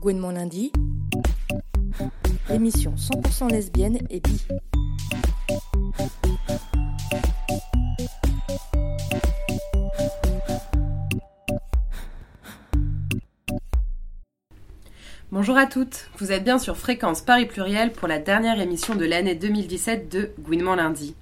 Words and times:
Gouinement 0.00 0.30
lundi, 0.30 0.70
l'émission 2.48 2.94
100% 2.94 3.50
lesbienne 3.50 3.98
et 4.10 4.20
bi. 4.20 4.46
Bonjour 15.32 15.56
à 15.56 15.66
toutes, 15.66 16.08
vous 16.18 16.30
êtes 16.30 16.44
bien 16.44 16.60
sur 16.60 16.76
Fréquence 16.76 17.22
Paris 17.22 17.46
Pluriel 17.46 17.92
pour 17.92 18.06
la 18.06 18.20
dernière 18.20 18.60
émission 18.60 18.94
de 18.94 19.04
l'année 19.04 19.34
2017 19.34 20.08
de 20.08 20.30
Gouinement 20.38 20.76
lundi. 20.76 21.16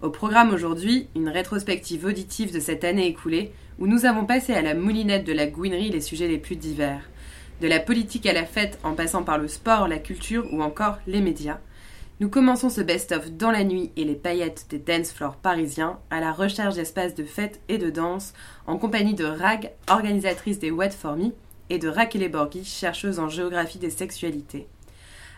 Au 0.00 0.08
programme 0.08 0.54
aujourd'hui, 0.54 1.08
une 1.14 1.28
rétrospective 1.28 2.06
auditive 2.06 2.52
de 2.52 2.60
cette 2.60 2.84
année 2.84 3.08
écoulée 3.08 3.52
où 3.78 3.86
nous 3.86 4.06
avons 4.06 4.24
passé 4.24 4.54
à 4.54 4.62
la 4.62 4.72
moulinette 4.72 5.26
de 5.26 5.34
la 5.34 5.46
gouinerie 5.46 5.90
les 5.90 6.00
sujets 6.00 6.28
les 6.28 6.38
plus 6.38 6.56
divers. 6.56 7.11
De 7.62 7.68
la 7.68 7.78
politique 7.78 8.26
à 8.26 8.32
la 8.32 8.44
fête 8.44 8.80
en 8.82 8.94
passant 8.94 9.22
par 9.22 9.38
le 9.38 9.46
sport, 9.46 9.86
la 9.86 10.00
culture 10.00 10.52
ou 10.52 10.64
encore 10.64 10.98
les 11.06 11.20
médias. 11.20 11.60
Nous 12.18 12.28
commençons 12.28 12.70
ce 12.70 12.80
best-of 12.80 13.30
dans 13.30 13.52
la 13.52 13.62
nuit 13.62 13.92
et 13.96 14.02
les 14.02 14.16
paillettes 14.16 14.66
des 14.68 14.80
dance 14.80 15.12
floors 15.12 15.36
parisiens 15.36 16.00
à 16.10 16.18
la 16.18 16.32
recherche 16.32 16.74
d'espaces 16.74 17.14
de 17.14 17.22
fête 17.22 17.60
et 17.68 17.78
de 17.78 17.88
danse 17.88 18.32
en 18.66 18.78
compagnie 18.78 19.14
de 19.14 19.24
Rag, 19.24 19.70
organisatrice 19.88 20.58
des 20.58 20.72
Wet 20.72 20.90
For 20.90 21.14
Me, 21.14 21.30
et 21.70 21.78
de 21.78 21.86
Raquel 21.86 22.28
Borghi, 22.32 22.64
chercheuse 22.64 23.20
en 23.20 23.28
géographie 23.28 23.78
des 23.78 23.90
sexualités. 23.90 24.66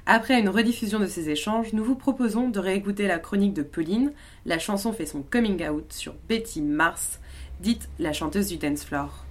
Après 0.06 0.40
une 0.40 0.48
rediffusion 0.48 1.00
de 1.00 1.06
ces 1.06 1.28
échanges, 1.28 1.74
nous 1.74 1.84
vous 1.84 1.94
proposons 1.94 2.48
de 2.48 2.58
réécouter 2.58 3.06
la 3.06 3.18
chronique 3.18 3.52
de 3.52 3.62
Pauline. 3.62 4.14
La 4.46 4.58
chanson 4.58 4.94
fait 4.94 5.04
son 5.04 5.20
coming 5.20 5.68
out 5.68 5.92
sur 5.92 6.14
Betty 6.26 6.62
Mars, 6.62 7.20
dite 7.60 7.90
la 7.98 8.14
chanteuse 8.14 8.48
du 8.48 8.56
dance 8.56 8.82
floor. 8.82 9.23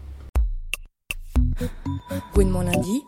Lundi. 2.35 3.03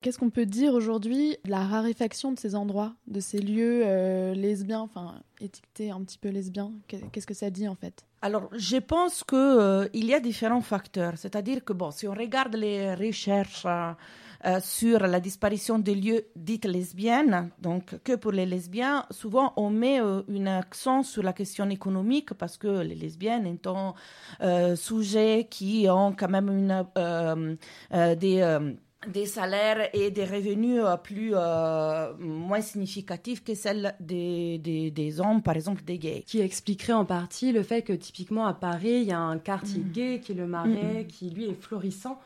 Qu'est-ce 0.00 0.18
qu'on 0.18 0.30
peut 0.30 0.46
dire 0.46 0.74
aujourd'hui 0.74 1.36
de 1.44 1.50
la 1.50 1.64
raréfaction 1.64 2.30
de 2.30 2.38
ces 2.38 2.54
endroits, 2.54 2.94
de 3.08 3.18
ces 3.18 3.40
lieux 3.40 3.82
euh, 3.84 4.32
lesbiens, 4.32 4.80
enfin 4.80 5.20
étiquetés 5.40 5.90
un 5.90 6.00
petit 6.02 6.18
peu 6.18 6.28
lesbiens? 6.28 6.72
Qu'est-ce 6.86 7.26
que 7.26 7.34
ça 7.34 7.50
dit 7.50 7.66
en 7.66 7.74
fait? 7.74 8.04
Alors, 8.22 8.48
je 8.52 8.76
pense 8.76 9.24
qu'il 9.24 9.38
euh, 9.38 9.88
y 9.94 10.14
a 10.14 10.20
différents 10.20 10.60
facteurs. 10.60 11.14
C'est-à-dire 11.16 11.64
que, 11.64 11.72
bon, 11.72 11.90
si 11.90 12.06
on 12.06 12.14
regarde 12.14 12.54
les 12.54 12.94
recherches 12.94 13.66
euh, 14.44 14.48
euh, 14.48 14.60
sur 14.62 15.00
la 15.00 15.20
disparition 15.20 15.78
des 15.78 15.94
lieux 15.94 16.26
dites 16.36 16.64
lesbiennes, 16.64 17.50
donc 17.60 17.96
que 18.02 18.14
pour 18.16 18.32
les 18.32 18.46
lesbiens, 18.46 19.04
souvent 19.10 19.52
on 19.56 19.70
met 19.70 19.98
un 19.98 20.46
accent 20.46 21.02
sur 21.02 21.22
la 21.22 21.32
question 21.32 21.68
économique 21.70 22.34
parce 22.34 22.56
que 22.56 22.80
les 22.82 22.94
lesbiennes 22.94 23.46
étant 23.46 23.94
sujets 24.76 25.46
qui 25.50 25.86
ont 25.90 26.12
quand 26.12 26.28
même 26.28 26.48
une, 26.48 26.86
des 28.16 28.76
des 29.06 29.26
salaires 29.26 29.88
et 29.92 30.10
des 30.10 30.24
revenus 30.24 30.80
euh, 30.84 30.96
plus 30.96 31.30
euh, 31.34 32.12
moins 32.18 32.60
significatifs 32.60 33.44
que 33.44 33.54
celles 33.54 33.94
des, 34.00 34.58
des, 34.58 34.90
des, 34.90 35.20
hommes, 35.20 35.42
par 35.42 35.54
exemple 35.54 35.84
des 35.84 35.98
gays. 35.98 36.24
Qui 36.26 36.40
expliquerait 36.40 36.94
en 36.94 37.04
partie 37.04 37.52
le 37.52 37.62
fait 37.62 37.82
que 37.82 37.92
typiquement 37.92 38.46
à 38.46 38.54
Paris, 38.54 39.00
il 39.02 39.04
y 39.04 39.12
a 39.12 39.20
un 39.20 39.38
quartier 39.38 39.80
mm. 39.80 39.92
gay 39.92 40.20
qui 40.20 40.32
est 40.32 40.34
le 40.34 40.46
Marais, 40.46 41.04
mm. 41.04 41.06
qui 41.06 41.30
lui 41.30 41.48
est 41.48 41.54
florissant 41.54 42.18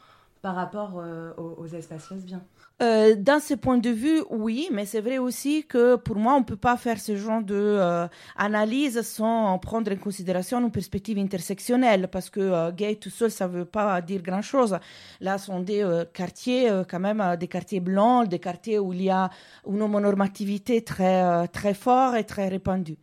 par 0.43 0.57
rapport 0.57 0.95
euh, 0.98 1.33
aux, 1.37 1.69
espaces 1.69 2.11
lesbiens. 2.11 2.43
Euh, 2.83 3.15
dans 3.17 3.39
ce 3.39 3.55
point 3.55 3.79
de 3.79 3.91
vue, 3.91 4.23
oui, 4.29 4.69
mais 4.73 4.87
c'est 4.87 5.01
vrai 5.01 5.19
aussi 5.19 5.65
que 5.65 5.95
pour 5.95 6.17
moi, 6.17 6.34
on 6.34 6.41
ne 6.41 6.45
peut 6.45 6.57
pas 6.57 6.77
faire 6.77 6.99
ce 6.99 7.15
genre 7.15 7.43
d'analyse 7.43 8.99
euh, 8.99 9.03
sans 9.03 9.57
prendre 9.61 9.93
en 9.93 9.97
considération 9.97 10.61
une 10.61 10.73
perspective 10.73 11.17
intersectionnelle, 11.17 12.09
parce 12.09 12.29
que 12.29 12.73
gay 12.73 12.97
tout 12.97 13.09
seul, 13.09 13.31
ça 13.31 13.47
ne 13.47 13.53
veut 13.53 13.65
pas 13.65 14.01
dire 14.01 14.21
grand-chose. 14.21 14.77
Là, 15.21 15.39
ce 15.39 15.47
sont 15.47 15.61
des 15.61 15.89
quartiers, 16.12 16.69
quand 16.91 16.99
même, 16.99 17.23
des 17.39 17.47
quartiers 17.47 17.81
blancs, 17.81 18.29
des 18.29 18.41
quartiers 18.41 18.81
où 18.81 18.93
il 18.93 19.03
y 19.03 19.11
a 19.11 19.31
une 19.69 19.81
homonormativité 19.81 20.83
très, 20.83 21.47
très 21.49 21.75
forte 21.75 22.17
et 22.17 22.25
très 22.25 22.49
répandue. 22.49 22.97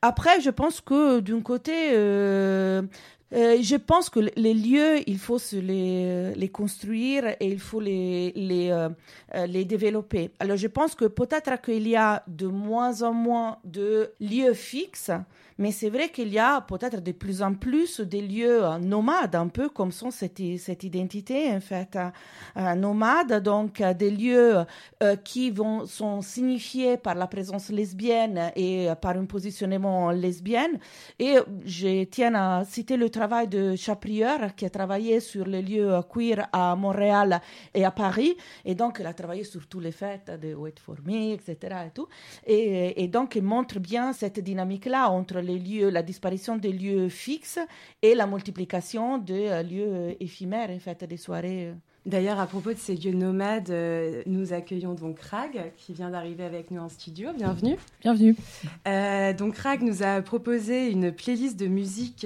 Après, 0.00 0.40
je 0.40 0.50
pense 0.50 0.80
que 0.80 1.20
d'un 1.20 1.42
côté, 1.42 1.92
euh, 3.32 3.58
je 3.60 3.76
pense 3.76 4.08
que 4.08 4.20
les 4.36 4.54
lieux, 4.54 5.08
il 5.08 5.18
faut 5.18 5.38
se 5.38 5.56
les, 5.56 6.32
les 6.34 6.48
construire 6.48 7.26
et 7.40 7.48
il 7.48 7.58
faut 7.58 7.80
les, 7.80 8.32
euh, 8.36 8.88
euh, 9.34 9.46
les 9.46 9.64
développer. 9.64 10.30
Alors 10.38 10.56
je 10.56 10.68
pense 10.68 10.94
que 10.94 11.06
peut-être 11.06 11.60
qu'il 11.60 11.88
y 11.88 11.96
a 11.96 12.22
de 12.28 12.46
moins 12.46 13.02
en 13.02 13.12
moins 13.12 13.58
de 13.64 14.12
lieux 14.20 14.54
fixes 14.54 15.10
mais 15.58 15.72
c'est 15.72 15.88
vrai 15.88 16.10
qu'il 16.10 16.28
y 16.28 16.38
a 16.38 16.60
peut-être 16.60 17.02
de 17.02 17.12
plus 17.12 17.42
en 17.42 17.54
plus 17.54 18.00
des 18.00 18.20
lieux 18.20 18.64
euh, 18.64 18.78
nomades, 18.78 19.34
un 19.34 19.48
peu 19.48 19.68
comme 19.68 19.90
sont 19.90 20.10
cette, 20.10 20.40
cette 20.58 20.84
identité, 20.84 21.50
en 21.50 21.60
fait, 21.60 21.96
euh, 21.96 22.10
euh, 22.58 22.74
nomade, 22.74 23.42
donc 23.42 23.82
des 23.82 24.10
lieux 24.10 24.64
qui 25.24 25.50
vont, 25.50 25.86
sont 25.86 26.20
signifiés 26.22 26.96
par 26.96 27.14
la 27.14 27.26
présence 27.26 27.70
lesbienne 27.70 28.50
et 28.54 28.88
par 29.00 29.16
un 29.16 29.24
positionnement 29.24 30.10
lesbienne. 30.10 30.78
Et 31.18 31.36
je 31.64 32.04
tiens 32.04 32.34
à 32.34 32.64
citer 32.64 32.96
le 32.96 33.10
travail 33.10 33.48
de 33.48 33.76
Chaprieur, 33.76 34.54
qui 34.54 34.64
a 34.64 34.70
travaillé 34.70 35.20
sur 35.20 35.46
les 35.46 35.62
lieux 35.62 36.00
queer 36.12 36.48
à 36.52 36.74
Montréal 36.76 37.40
et 37.74 37.84
à 37.84 37.90
Paris. 37.90 38.36
Et 38.64 38.74
donc, 38.74 38.98
il 39.00 39.06
a 39.06 39.14
travaillé 39.14 39.44
sur 39.44 39.66
tous 39.66 39.80
les 39.80 39.92
fêtes 39.92 40.30
de 40.40 40.54
Wait 40.54 40.78
for 40.80 40.96
Me, 41.04 41.34
etc. 41.34 41.56
Et, 41.86 41.90
tout. 41.90 42.08
Et, 42.46 43.08
donc, 43.08 43.36
il 43.36 43.42
montre 43.42 43.78
bien 43.78 44.12
cette 44.12 44.40
dynamique-là 44.40 45.10
entre 45.10 45.40
les 45.46 45.58
lieux, 45.58 45.88
la 45.88 46.02
disparition 46.02 46.56
des 46.56 46.72
lieux 46.72 47.08
fixes 47.08 47.58
et 48.02 48.14
la 48.14 48.26
multiplication 48.26 49.18
de 49.18 49.34
euh, 49.34 49.62
lieux 49.62 49.88
euh, 49.88 50.12
éphémères, 50.20 50.70
en 50.70 50.78
fait, 50.78 51.04
des 51.04 51.16
soirées. 51.16 51.68
Euh. 51.68 51.72
D'ailleurs, 52.04 52.38
à 52.38 52.46
propos 52.46 52.72
de 52.72 52.78
ces 52.78 52.94
lieux 52.94 53.14
nomades, 53.14 53.74
nous 54.26 54.52
accueillons 54.52 54.94
donc 54.94 55.18
Rag, 55.18 55.72
qui 55.76 55.92
vient 55.92 56.08
d'arriver 56.08 56.44
avec 56.44 56.70
nous 56.70 56.80
en 56.80 56.88
studio. 56.88 57.30
Bienvenue. 57.36 57.76
Bienvenue. 58.00 58.36
donc 59.36 59.56
Rag 59.56 59.82
nous 59.82 60.04
a 60.04 60.22
proposé 60.22 60.88
une 60.88 61.10
playlist 61.10 61.58
de 61.58 61.66
musique 61.66 62.24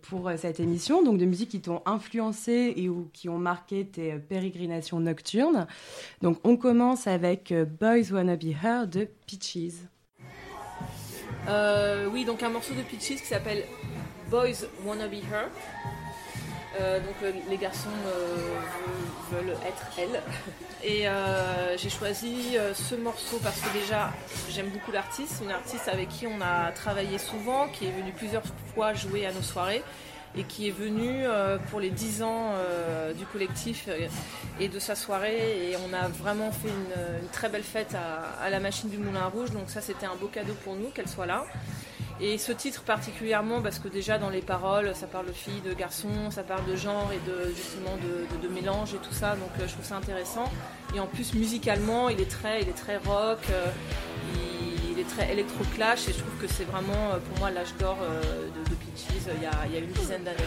pour 0.00 0.30
cette 0.38 0.60
émission, 0.60 1.02
donc 1.02 1.18
de 1.18 1.26
musiques 1.26 1.50
qui 1.50 1.60
t'ont 1.60 1.82
influencé 1.84 2.72
et 2.74 2.88
ou 2.88 3.10
qui 3.12 3.28
ont 3.28 3.36
marqué 3.36 3.84
tes 3.84 4.14
pérégrinations 4.14 4.98
nocturnes. 4.98 5.66
Donc 6.22 6.38
on 6.42 6.56
commence 6.56 7.06
avec 7.06 7.52
Boys 7.52 8.10
Wanna 8.12 8.36
Be 8.36 8.54
Her 8.64 8.86
de 8.86 9.06
Peaches. 9.26 9.91
Euh, 11.48 12.06
oui, 12.12 12.24
donc 12.24 12.42
un 12.42 12.48
morceau 12.48 12.74
de 12.74 12.82
Peaches 12.82 13.20
qui 13.20 13.26
s'appelle 13.26 13.64
Boys 14.28 14.66
Wanna 14.84 15.08
Be 15.08 15.14
Her. 15.14 15.48
Euh, 16.80 17.00
donc 17.00 17.14
euh, 17.22 17.32
les 17.50 17.58
garçons 17.58 17.90
veulent 19.30 19.56
être 19.66 19.86
elle. 19.98 20.22
Et 20.84 21.06
j'ai 21.76 21.90
choisi 21.90 22.56
ce 22.74 22.96
morceau 22.96 23.38
parce 23.42 23.60
que 23.60 23.72
déjà 23.72 24.12
j'aime 24.50 24.68
beaucoup 24.70 24.90
l'artiste, 24.90 25.40
une 25.42 25.52
artiste 25.52 25.88
avec 25.88 26.08
qui 26.08 26.26
on 26.26 26.40
a 26.40 26.72
travaillé 26.72 27.18
souvent, 27.18 27.68
qui 27.68 27.86
est 27.86 27.92
venue 27.92 28.12
plusieurs 28.12 28.42
fois 28.74 28.92
jouer 28.92 29.26
à 29.26 29.32
nos 29.32 29.42
soirées 29.42 29.84
et 30.36 30.44
qui 30.44 30.68
est 30.68 30.72
venue 30.72 31.24
pour 31.70 31.80
les 31.80 31.90
10 31.90 32.22
ans 32.22 32.54
du 33.18 33.26
collectif 33.26 33.88
et 34.60 34.68
de 34.68 34.78
sa 34.78 34.94
soirée. 34.94 35.70
Et 35.70 35.76
on 35.76 35.92
a 35.94 36.08
vraiment 36.08 36.50
fait 36.52 36.68
une, 36.68 37.28
très 37.28 37.48
belle 37.48 37.62
fête 37.62 37.94
à, 37.94 38.48
la 38.50 38.60
machine 38.60 38.88
du 38.88 38.98
Moulin 38.98 39.26
Rouge. 39.26 39.50
Donc 39.50 39.68
ça 39.68 39.80
c'était 39.80 40.06
un 40.06 40.16
beau 40.16 40.28
cadeau 40.28 40.54
pour 40.64 40.74
nous 40.74 40.88
qu'elle 40.88 41.08
soit 41.08 41.26
là. 41.26 41.44
Et 42.20 42.38
ce 42.38 42.52
titre 42.52 42.82
particulièrement 42.82 43.60
parce 43.62 43.80
que 43.80 43.88
déjà 43.88 44.16
dans 44.16 44.30
les 44.30 44.42
paroles 44.42 44.94
ça 44.94 45.08
parle 45.08 45.26
de 45.26 45.32
filles, 45.32 45.60
de 45.64 45.72
garçons, 45.72 46.30
ça 46.30 46.44
parle 46.44 46.64
de 46.66 46.76
genre 46.76 47.10
et 47.12 47.18
de 47.28 47.52
justement 47.52 47.96
de, 48.40 48.48
mélange 48.48 48.94
et 48.94 48.98
tout 48.98 49.12
ça. 49.12 49.34
Donc 49.34 49.50
euh, 49.58 49.66
je 49.66 49.72
trouve 49.72 49.84
ça 49.84 49.96
intéressant. 49.96 50.44
Et 50.94 51.00
en 51.00 51.06
plus 51.06 51.34
musicalement 51.34 52.08
il 52.08 52.20
est 52.20 52.30
très, 52.30 52.62
il 52.62 52.68
est 52.68 52.78
très 52.78 52.98
rock 52.98 53.38
euh, 53.50 53.66
il, 54.90 55.00
est 55.00 55.08
très 55.08 55.32
électro-clash. 55.32 56.08
Et 56.08 56.12
je 56.12 56.18
trouve 56.18 56.36
que 56.40 56.46
c'est 56.46 56.64
vraiment 56.64 57.12
euh, 57.12 57.18
pour 57.18 57.38
moi 57.40 57.50
l'âge 57.50 57.74
d'or 57.80 57.96
de, 58.00 58.61
il 58.96 59.42
y, 59.42 59.46
a, 59.46 59.66
y 59.66 59.76
a 59.76 59.78
une 59.78 59.92
dizaine 59.92 60.24
d'années. 60.24 60.38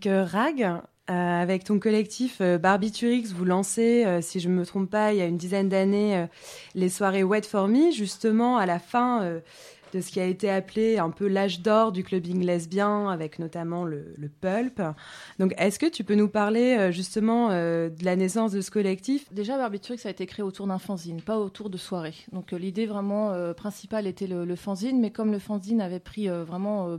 Donc 0.00 0.06
euh, 0.06 0.24
Rag, 0.24 0.62
euh, 0.62 0.80
avec 1.12 1.64
ton 1.64 1.78
collectif 1.78 2.38
euh, 2.40 2.56
Barbiturix, 2.56 3.34
vous 3.34 3.44
lancez, 3.44 4.06
si 4.22 4.40
je 4.40 4.48
ne 4.48 4.54
me 4.54 4.64
trompe 4.64 4.88
pas, 4.88 5.12
il 5.12 5.18
y 5.18 5.20
a 5.20 5.26
une 5.26 5.36
dizaine 5.36 5.68
d'années, 5.68 6.26
les 6.74 6.88
soirées 6.88 7.22
Wet 7.22 7.42
for 7.42 7.68
Me, 7.68 7.90
justement 7.90 8.56
à 8.56 8.64
la 8.64 8.78
fin 8.78 9.40
de 9.92 10.00
ce 10.00 10.10
qui 10.10 10.18
a 10.18 10.24
été 10.24 10.48
appelé 10.48 10.96
un 10.96 11.10
peu 11.10 11.28
l'âge 11.28 11.60
d'or 11.60 11.92
du 11.92 12.02
clubbing 12.02 12.42
lesbien, 12.42 13.10
avec 13.10 13.38
notamment 13.38 13.84
le, 13.84 14.14
pulp. 14.40 14.80
Donc 15.38 15.52
est-ce 15.58 15.78
que 15.78 15.84
tu 15.84 16.02
peux 16.02 16.14
nous 16.14 16.28
parler 16.28 16.90
justement 16.92 17.50
de 17.50 17.92
la 18.02 18.16
naissance 18.16 18.52
de 18.52 18.62
ce 18.62 18.70
collectif? 18.70 19.30
Déjà, 19.34 19.58
Barbiturix 19.58 20.06
a 20.06 20.10
été 20.10 20.24
créé 20.24 20.42
autour 20.42 20.66
d'un 20.66 20.78
fanzine, 20.78 21.20
pas 21.20 21.38
autour 21.38 21.68
de 21.68 21.76
soirées. 21.76 22.14
Donc 22.32 22.52
l'idée 22.52 22.86
vraiment 22.86 23.52
principale 23.52 24.06
était 24.06 24.26
le, 24.26 24.46
le 24.46 24.56
fanzine, 24.56 24.98
mais 24.98 25.10
comme 25.10 25.30
le 25.30 25.38
fanzine 25.38 25.82
avait 25.82 26.00
pris 26.00 26.28
vraiment 26.28 26.96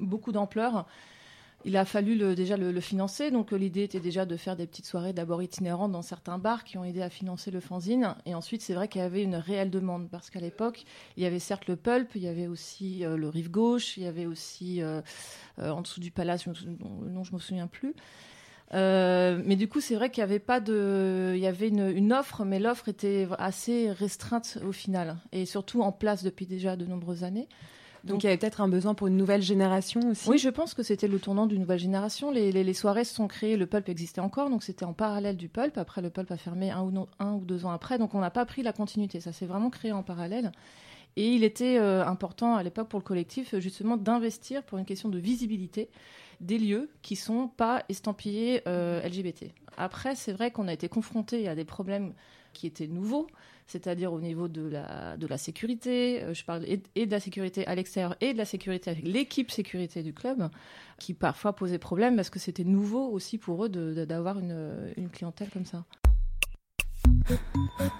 beaucoup 0.00 0.32
d'ampleur, 0.32 0.84
il 1.64 1.76
a 1.76 1.84
fallu 1.84 2.16
le- 2.16 2.34
déjà 2.34 2.56
le, 2.56 2.80
financer. 2.80 3.30
Donc 3.30 3.52
euh, 3.52 3.56
l'idée 3.56 3.82
était 3.84 4.00
déjà 4.00 4.26
de 4.26 4.36
faire 4.36 4.56
des 4.56 4.66
petites 4.66 4.86
soirées 4.86 5.12
d'abord 5.12 5.42
itinérantes 5.42 5.92
dans 5.92 6.02
certains 6.02 6.38
bars 6.38 6.64
qui 6.64 6.78
ont 6.78 6.84
aidé 6.84 7.02
à 7.02 7.10
financer 7.10 7.50
le 7.50 7.60
fanzine. 7.60 8.14
Et 8.26 8.34
ensuite, 8.34 8.62
c'est 8.62 8.74
vrai 8.74 8.88
qu'il 8.88 9.00
y 9.00 9.04
avait 9.04 9.22
une 9.22 9.36
réelle 9.36 9.70
demande 9.70 10.08
parce 10.10 10.30
qu'à 10.30 10.40
l'époque, 10.40 10.84
il 11.16 11.22
y 11.22 11.26
avait 11.26 11.38
certes 11.38 11.66
le 11.68 11.76
pulp, 11.76 12.10
il 12.14 12.22
y 12.22 12.28
avait 12.28 12.46
aussi 12.46 13.04
euh, 13.04 13.16
le 13.16 13.28
rive 13.28 13.50
gauche, 13.50 13.96
il 13.96 14.04
y 14.04 14.06
avait 14.06 14.26
aussi 14.26 14.82
euh, 14.82 15.00
en 15.58 15.82
dessous 15.82 16.00
du 16.00 16.10
palace, 16.10 16.46
le 16.46 16.52
nom 17.10 17.24
je 17.24 17.34
me 17.34 17.38
souviens 17.38 17.66
plus. 17.66 17.94
Mais 18.72 19.56
du 19.56 19.68
coup, 19.68 19.80
c'est 19.80 19.94
vrai 19.94 20.10
qu'il 20.10 20.22
y 20.22 20.24
avait 20.24 20.38
pas 20.38 20.60
de, 20.60 21.32
il 21.34 21.40
y 21.40 21.46
avait 21.46 21.68
une 21.68 22.12
offre, 22.12 22.44
mais 22.44 22.58
l'offre 22.58 22.88
était 22.88 23.28
assez 23.38 23.90
restreinte 23.92 24.58
au 24.66 24.72
final, 24.72 25.18
et 25.30 25.44
surtout 25.44 25.82
en 25.82 25.92
place 25.92 26.22
depuis 26.22 26.46
déjà 26.46 26.74
de 26.76 26.86
nombreuses 26.86 27.22
années. 27.22 27.48
Donc 28.04 28.22
il 28.22 28.26
y 28.26 28.28
avait 28.28 28.36
peut-être 28.36 28.60
un 28.60 28.68
besoin 28.68 28.94
pour 28.94 29.06
une 29.06 29.16
nouvelle 29.16 29.42
génération 29.42 30.00
aussi 30.10 30.28
Oui, 30.28 30.38
je 30.38 30.48
pense 30.48 30.74
que 30.74 30.82
c'était 30.82 31.06
le 31.08 31.18
tournant 31.20 31.46
d'une 31.46 31.60
nouvelle 31.60 31.78
génération. 31.78 32.30
Les, 32.32 32.50
les- 32.50 32.64
les 32.64 32.74
soirées 32.74 33.04
se 33.04 33.14
sont 33.14 33.28
créées, 33.28 33.56
le 33.56 33.66
pulp 33.66 33.88
existait 33.88 34.20
encore, 34.20 34.50
donc 34.50 34.62
c'était 34.64 34.84
en 34.84 34.92
parallèle 34.92 35.36
du 35.36 35.48
pulp. 35.48 35.78
Après, 35.78 36.02
le 36.02 36.10
pulp 36.10 36.30
a 36.32 36.36
fermé 36.36 36.70
un 36.70 36.82
ou, 36.82 36.90
non- 36.90 37.06
un 37.20 37.32
ou 37.34 37.44
deux 37.44 37.64
ans 37.64 37.70
après, 37.70 37.98
donc 37.98 38.14
on 38.14 38.20
n'a 38.20 38.30
pas 38.30 38.44
pris 38.44 38.62
la 38.62 38.72
continuité. 38.72 39.20
Ça 39.20 39.32
s'est 39.32 39.46
vraiment 39.46 39.70
créé 39.70 39.92
en 39.92 40.02
parallèle. 40.02 40.50
Et 41.16 41.28
il 41.34 41.44
était 41.44 41.76
euh, 41.78 42.04
important 42.06 42.56
à 42.56 42.62
l'époque 42.62 42.88
pour 42.88 42.98
le 42.98 43.04
collectif, 43.04 43.54
euh, 43.54 43.60
justement, 43.60 43.96
d'investir 43.98 44.62
pour 44.62 44.78
une 44.78 44.86
question 44.86 45.08
de 45.10 45.18
visibilité 45.18 45.90
des 46.40 46.58
lieux 46.58 46.88
qui 47.02 47.16
sont 47.16 47.48
pas 47.48 47.84
estampillés 47.88 48.62
euh, 48.66 49.00
LGBT. 49.06 49.52
Après, 49.76 50.14
c'est 50.16 50.32
vrai 50.32 50.50
qu'on 50.50 50.68
a 50.68 50.72
été 50.72 50.88
confronté 50.88 51.48
à 51.48 51.54
des 51.54 51.64
problèmes 51.64 52.14
qui 52.54 52.66
étaient 52.66 52.86
nouveaux, 52.88 53.26
c'est-à-dire 53.66 54.12
au 54.12 54.20
niveau 54.20 54.48
de 54.48 54.62
la, 54.68 55.16
de 55.16 55.26
la 55.26 55.38
sécurité. 55.38 56.22
Euh, 56.22 56.34
Je 56.34 56.44
parle 56.44 56.64
et, 56.64 56.82
et 56.94 57.06
de 57.06 57.10
la 57.10 57.20
sécurité 57.20 57.66
à 57.66 57.74
l'extérieur 57.74 58.16
et 58.20 58.32
de 58.32 58.38
la 58.38 58.44
sécurité 58.44 58.90
avec 58.90 59.04
l'équipe 59.04 59.50
sécurité 59.50 60.02
du 60.02 60.12
club, 60.12 60.48
qui 60.98 61.14
parfois 61.14 61.54
posait 61.54 61.78
problème 61.78 62.16
parce 62.16 62.30
que 62.30 62.38
c'était 62.38 62.64
nouveau 62.64 63.08
aussi 63.10 63.38
pour 63.38 63.64
eux 63.64 63.68
d'avoir 63.68 64.38
une, 64.38 64.92
une 64.96 65.08
clientèle 65.08 65.48
comme 65.50 65.66
ça. 65.66 65.84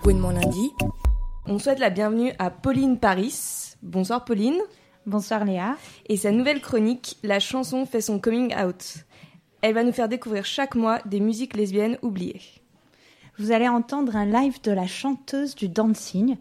Gouinement 0.03 0.31
lundi. 0.31 0.71
On 1.47 1.59
souhaite 1.59 1.81
la 1.81 1.91
bienvenue 1.91 2.33
à 2.39 2.51
Pauline 2.51 2.99
Paris. 2.99 3.75
Bonsoir 3.83 4.25
Pauline. 4.25 4.61
Bonsoir 5.07 5.45
Léa. 5.45 5.77
Et 6.07 6.17
sa 6.17 6.31
nouvelle 6.31 6.61
chronique, 6.61 7.19
La 7.25 7.41
chanson 7.41 7.85
fait 7.87 8.01
son 8.01 8.21
coming 8.21 8.55
out. 8.55 9.05
Elle 9.61 9.75
va 9.75 9.83
nous 9.83 9.93
faire 9.93 10.09
découvrir 10.09 10.45
chaque 10.45 10.77
mois 10.77 11.01
des 11.05 11.21
musiques 11.21 11.57
lesbiennes 11.57 11.99
oubliées. 12.03 12.41
Vous 13.39 13.51
allez 13.51 13.69
entendre 13.69 14.15
un 14.15 14.27
live 14.27 14.61
de 14.63 14.73
la 14.73 14.87
chanteuse 14.87 15.55
du 15.55 15.69
dancing. 15.69 16.37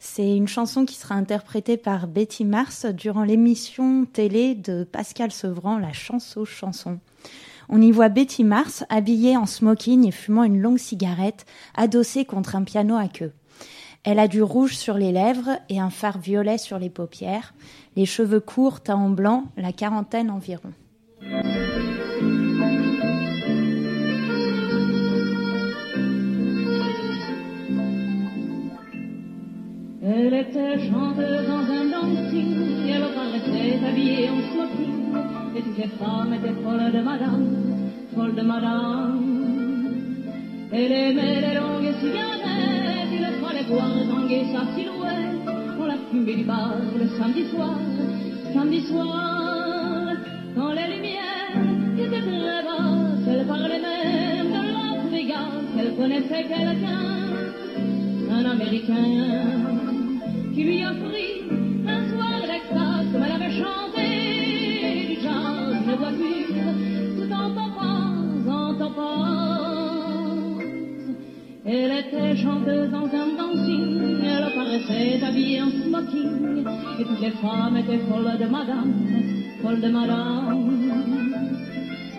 C'est 0.00 0.36
une 0.36 0.48
chanson 0.48 0.84
qui 0.84 0.96
sera 0.96 1.14
interprétée 1.14 1.76
par 1.76 2.08
Betty 2.08 2.44
Mars 2.44 2.84
durant 2.84 3.22
l'émission 3.22 4.06
télé 4.06 4.56
de 4.56 4.82
Pascal 4.82 5.30
Sevran, 5.30 5.78
La 5.78 5.92
chance 5.92 6.36
aux 6.36 6.44
chansons. 6.44 6.98
On 7.68 7.80
y 7.80 7.92
voit 7.92 8.08
Betty 8.08 8.42
Mars 8.42 8.84
habillée 8.88 9.36
en 9.36 9.46
smoking 9.46 10.08
et 10.08 10.10
fumant 10.10 10.42
une 10.42 10.60
longue 10.60 10.78
cigarette, 10.78 11.46
adossée 11.76 12.24
contre 12.24 12.56
un 12.56 12.64
piano 12.64 12.96
à 12.96 13.06
queue. 13.06 13.32
Elle 14.02 14.18
a 14.18 14.26
du 14.26 14.42
rouge 14.42 14.74
sur 14.74 14.94
les 14.94 15.12
lèvres 15.12 15.60
et 15.68 15.78
un 15.78 15.90
fard 15.90 16.18
violet 16.18 16.58
sur 16.58 16.80
les 16.80 16.90
paupières, 16.90 17.54
les 17.94 18.04
cheveux 18.04 18.40
courts, 18.40 18.80
teint 18.80 18.96
en 18.96 19.10
blanc, 19.10 19.44
la 19.56 19.72
quarantaine 19.72 20.28
environ. 20.28 20.72
Elle 30.14 30.34
était 30.34 30.78
chanteuse 30.90 31.46
dans 31.48 31.64
un 31.72 31.84
dancing, 31.86 32.86
elle 32.86 33.06
paraissait 33.14 33.78
habillée 33.88 34.26
dancing. 34.26 34.92
Et 35.56 35.62
toutes 35.62 35.78
les 35.78 35.88
femmes 35.98 36.34
étaient 36.34 36.52
folles 36.62 36.92
de 36.92 37.00
madame, 37.00 37.46
folles 38.14 38.34
de 38.34 38.42
madame. 38.42 39.22
Elle 40.70 40.92
aimait 40.92 41.40
les 41.40 41.54
longues 41.54 41.94
cigarettes, 42.00 43.08
il 43.10 43.24
fallait 43.40 43.62
voir 43.62 43.88
tanguer 44.10 44.44
sa 44.52 44.62
silhouette. 44.74 45.80
On 45.80 45.86
la 45.86 45.96
fumée 46.10 46.36
du 46.36 46.44
bar 46.44 46.74
le 46.98 47.06
samedi 47.18 47.48
soir, 47.48 47.78
samedi 48.52 48.82
soir, 48.82 50.12
quand 50.54 50.72
les 50.72 50.94
lumières 50.94 51.56
étaient 51.96 52.20
très 52.20 52.62
basses, 52.66 53.28
elle 53.30 53.46
parlait 53.46 53.80
même 53.80 54.48
de 54.48 54.62
Las 54.74 55.10
Vegas, 55.10 55.52
elle 55.78 55.96
connaissait 55.96 56.44
quelqu'un, 56.44 57.00
un 58.30 58.44
Américain, 58.44 59.91
qui 60.54 60.64
lui 60.64 60.84
offrit 60.84 61.42
un 61.86 62.08
soir 62.10 62.32
elle 63.14 63.32
avait 63.42 63.52
chanté 63.52 64.06
du 65.08 65.20
jazz, 65.22 65.76
une 65.86 65.96
voiture, 65.96 66.72
tout 67.16 67.32
en 67.32 67.48
topaz, 67.50 68.48
en 68.48 68.74
topaz. 68.74 70.64
Elle 71.64 71.92
était 71.92 72.36
chanteuse 72.36 72.90
dans 72.90 73.06
un 73.06 73.28
dancing, 73.38 74.24
elle 74.24 74.54
paraissait 74.54 75.22
habillée 75.24 75.62
en 75.62 75.70
smoking, 75.70 76.64
et 76.98 77.04
toutes 77.04 77.20
les 77.20 77.30
femmes 77.30 77.76
étaient 77.76 78.04
folles 78.08 78.38
de 78.38 78.46
madame, 78.46 78.92
folles 79.62 79.80
de 79.80 79.88
madame. 79.88 80.70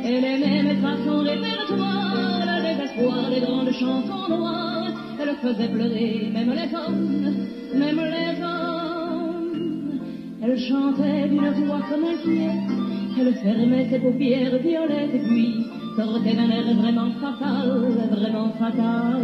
Elle 0.06 0.26
aimait 0.26 0.64
mettre 0.64 0.86
à 0.86 0.98
son 1.06 1.20
répertoire 1.20 2.46
le 2.46 2.62
désespoir 2.68 3.30
des 3.30 3.42
grandes 3.42 3.72
chansons 3.72 4.28
noires, 4.30 4.92
elle 5.20 5.36
faisait 5.42 5.70
pleurer 5.70 6.30
même 6.34 6.52
les 6.52 6.76
hommes, 6.76 7.43
même 7.76 8.00
les 8.00 8.42
hommes. 8.44 10.00
Elle 10.42 10.60
chantait 10.60 11.28
d'une 11.30 11.66
voix 11.66 11.82
comme 11.90 12.04
inquiète, 12.04 12.72
elle 13.20 13.34
fermait 13.36 13.88
ses 13.90 14.00
paupières 14.00 14.58
violettes, 14.60 15.16
et 15.16 15.20
puis 15.20 15.66
sortait 15.96 16.36
d'un 16.36 16.50
air 16.50 16.74
vraiment 16.76 17.12
fatal, 17.22 17.70
vraiment 18.12 18.50
fatal. 18.60 19.22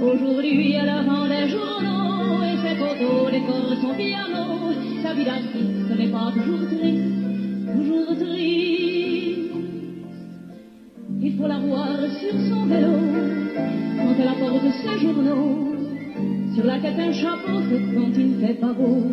Aujourd'hui, 0.00 0.72
elle 0.72 1.06
vend 1.06 1.26
les 1.26 1.48
journaux 1.48 2.42
et 2.42 2.56
ses 2.62 2.74
photos 2.76 3.30
décorent 3.30 3.76
son 3.80 3.94
piano. 3.94 4.72
Sa 5.02 5.14
vie 5.14 5.24
d'artiste 5.24 5.96
n'est 5.96 6.08
pas 6.08 6.32
toujours 6.32 6.66
triste, 6.66 7.04
toujours 7.72 8.16
triste. 8.16 9.52
Il 11.20 11.36
faut 11.36 11.46
la 11.46 11.58
voir 11.58 11.98
sur 12.20 12.32
son 12.48 12.64
vélo 12.66 12.98
quand 13.96 14.14
elle 14.18 14.28
apporte 14.28 14.72
ses 14.82 15.06
journaux. 15.06 15.71
Sur 16.54 16.64
la 16.64 16.78
tête 16.78 16.98
un 16.98 17.12
chapeau 17.12 17.60
quand 17.94 18.12
il 18.14 18.36
fait 18.38 18.54
pas 18.54 18.72
beau. 18.74 19.06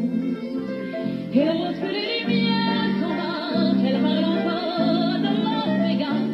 Et 1.34 1.46
lorsque 1.46 1.84
les 1.84 2.26
lumières 2.26 2.92
sont 3.00 3.16
basses, 3.16 3.84
elle 3.88 4.02
parle 4.02 4.26
encore 4.26 5.20
de 5.24 5.32
Las 5.46 5.72
Vegas. 5.88 6.28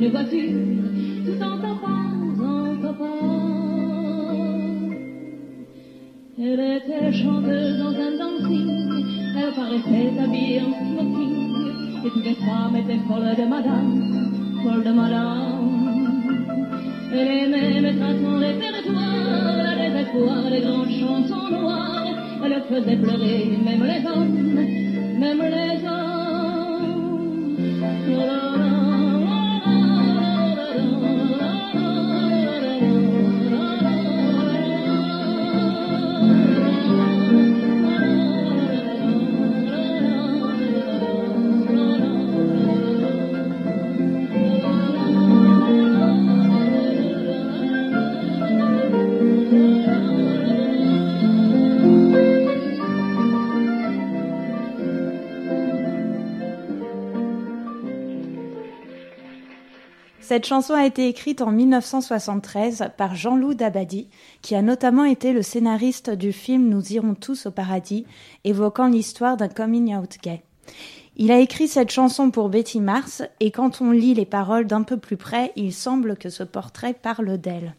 Une 0.00 0.08
voiture 0.10 0.58
tout 1.24 1.40
en 1.40 1.56
topaz, 1.58 2.10
en 2.40 2.76
topaz. 2.82 3.30
Elle 6.42 6.60
était 6.60 7.12
chanteuse 7.12 7.78
dans 7.78 7.94
un 7.94 8.12
dancing, 8.18 8.70
elle 9.38 9.52
paraissait 9.54 10.18
habillée 10.18 10.62
en 10.62 10.72
smoking, 10.72 12.04
et 12.04 12.10
toutes 12.10 12.24
les 12.24 12.34
femmes 12.34 12.76
étaient 12.76 13.02
folles 13.06 13.36
de 13.38 13.44
madame, 13.48 13.92
folles 14.64 14.84
de 14.84 14.90
madame. 14.90 15.59
Aimait 17.12 17.80
mettre 17.80 18.02
à 18.02 18.12
son 18.14 18.38
répertoire 18.38 19.74
les 19.76 20.00
espoirs, 20.00 20.50
les 20.50 20.60
grandes 20.60 20.90
chansons 20.90 21.48
noires, 21.50 22.06
elle 22.44 22.62
faisait 22.68 22.96
pleurer 22.96 23.58
même 23.64 23.82
les 23.82 24.06
hommes, 24.06 25.18
même 25.18 25.42
les 25.42 25.70
Cette 60.30 60.46
chanson 60.46 60.74
a 60.74 60.86
été 60.86 61.08
écrite 61.08 61.42
en 61.42 61.50
1973 61.50 62.92
par 62.96 63.16
Jean-Loup 63.16 63.54
Dabadi, 63.54 64.06
qui 64.42 64.54
a 64.54 64.62
notamment 64.62 65.02
été 65.04 65.32
le 65.32 65.42
scénariste 65.42 66.10
du 66.10 66.30
film 66.32 66.68
Nous 66.68 66.92
irons 66.92 67.16
tous 67.16 67.46
au 67.46 67.50
paradis, 67.50 68.06
évoquant 68.44 68.86
l'histoire 68.86 69.36
d'un 69.36 69.48
coming 69.48 69.92
out 69.96 70.18
gay. 70.22 70.44
Il 71.16 71.32
a 71.32 71.40
écrit 71.40 71.66
cette 71.66 71.90
chanson 71.90 72.30
pour 72.30 72.48
Betty 72.48 72.78
Mars, 72.78 73.24
et 73.40 73.50
quand 73.50 73.80
on 73.80 73.90
lit 73.90 74.14
les 74.14 74.24
paroles 74.24 74.68
d'un 74.68 74.84
peu 74.84 74.98
plus 74.98 75.16
près, 75.16 75.50
il 75.56 75.72
semble 75.72 76.16
que 76.16 76.28
ce 76.28 76.44
portrait 76.44 76.94
parle 76.94 77.36
d'elle. 77.36 77.74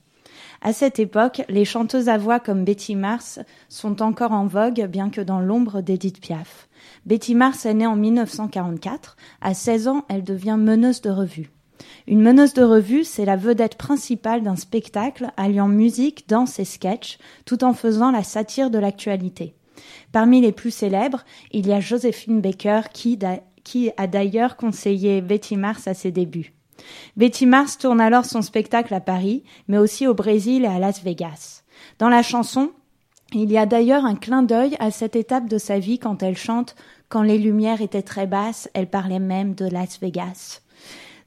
À 0.62 0.74
cette 0.74 1.00
époque, 1.00 1.44
les 1.48 1.64
chanteuses 1.64 2.10
à 2.10 2.18
voix 2.18 2.42
comme 2.42 2.66
Betty 2.66 2.98
Mars 2.98 3.40
sont 3.70 4.02
encore 4.02 4.34
en 4.34 4.46
vogue, 4.46 4.88
bien 4.88 5.10
que 5.10 5.22
dans 5.22 5.40
l'ombre 5.40 5.80
d'Edith 5.80 6.20
Piaf. 6.20 6.68
Betty 7.06 7.34
Mars 7.34 7.66
est 7.66 7.76
née 7.76 7.88
en 7.88 7.96
1944. 7.96 9.16
À 9.40 9.54
16 9.54 9.88
ans, 9.88 10.04
elle 10.10 10.26
devient 10.26 10.58
meneuse 10.60 11.00
de 11.00 11.12
revue. 11.12 11.50
Une 12.08 12.22
meneuse 12.22 12.54
de 12.54 12.64
revue, 12.64 13.04
c'est 13.04 13.26
la 13.26 13.36
vedette 13.36 13.76
principale 13.76 14.44
d'un 14.44 14.56
spectacle 14.56 15.32
alliant 15.38 15.68
musique, 15.68 16.28
danse 16.28 16.60
et 16.60 16.66
sketch, 16.66 17.18
tout 17.46 17.64
en 17.64 17.74
faisant 17.74 18.12
la 18.12 18.24
satire 18.24 18.70
de 18.70 18.80
l'actualité. 18.80 19.54
Parmi 20.12 20.42
les 20.42 20.52
plus 20.52 20.72
célèbres, 20.72 21.24
il 21.52 21.68
y 21.68 21.74
a 21.74 21.80
Joséphine 21.80 22.42
Baker 22.42 22.82
qui, 22.94 23.18
qui 23.64 23.92
a 23.98 24.08
d'ailleurs 24.08 24.58
conseillé 24.58 25.22
Betty 25.22 25.58
Mars 25.58 25.88
à 25.88 25.94
ses 25.94 26.12
débuts. 26.12 26.54
Betty 27.16 27.46
Mars 27.46 27.78
tourne 27.78 28.02
alors 28.02 28.26
son 28.26 28.42
spectacle 28.42 28.94
à 28.94 29.00
Paris, 29.00 29.44
mais 29.68 29.78
aussi 29.78 30.08
au 30.08 30.14
Brésil 30.14 30.64
et 30.64 30.68
à 30.68 30.80
Las 30.80 31.04
Vegas. 31.04 31.64
Dans 32.00 32.10
la 32.10 32.24
chanson, 32.24 32.72
il 33.34 33.52
y 33.52 33.58
a 33.58 33.66
d'ailleurs 33.66 34.06
un 34.06 34.16
clin 34.16 34.44
d'œil 34.44 34.76
à 34.80 34.92
cette 34.92 35.16
étape 35.16 35.48
de 35.48 35.58
sa 35.58 35.80
vie 35.80 36.00
quand 36.00 36.22
elle 36.24 36.38
chante 36.38 36.76
Quand 37.08 37.24
les 37.24 37.38
lumières 37.38 37.82
étaient 37.82 38.02
très 38.02 38.28
basses, 38.28 38.70
elle 38.74 38.88
parlait 38.88 39.20
même 39.20 39.54
de 39.54 39.66
Las 39.66 40.00
Vegas. 40.00 40.62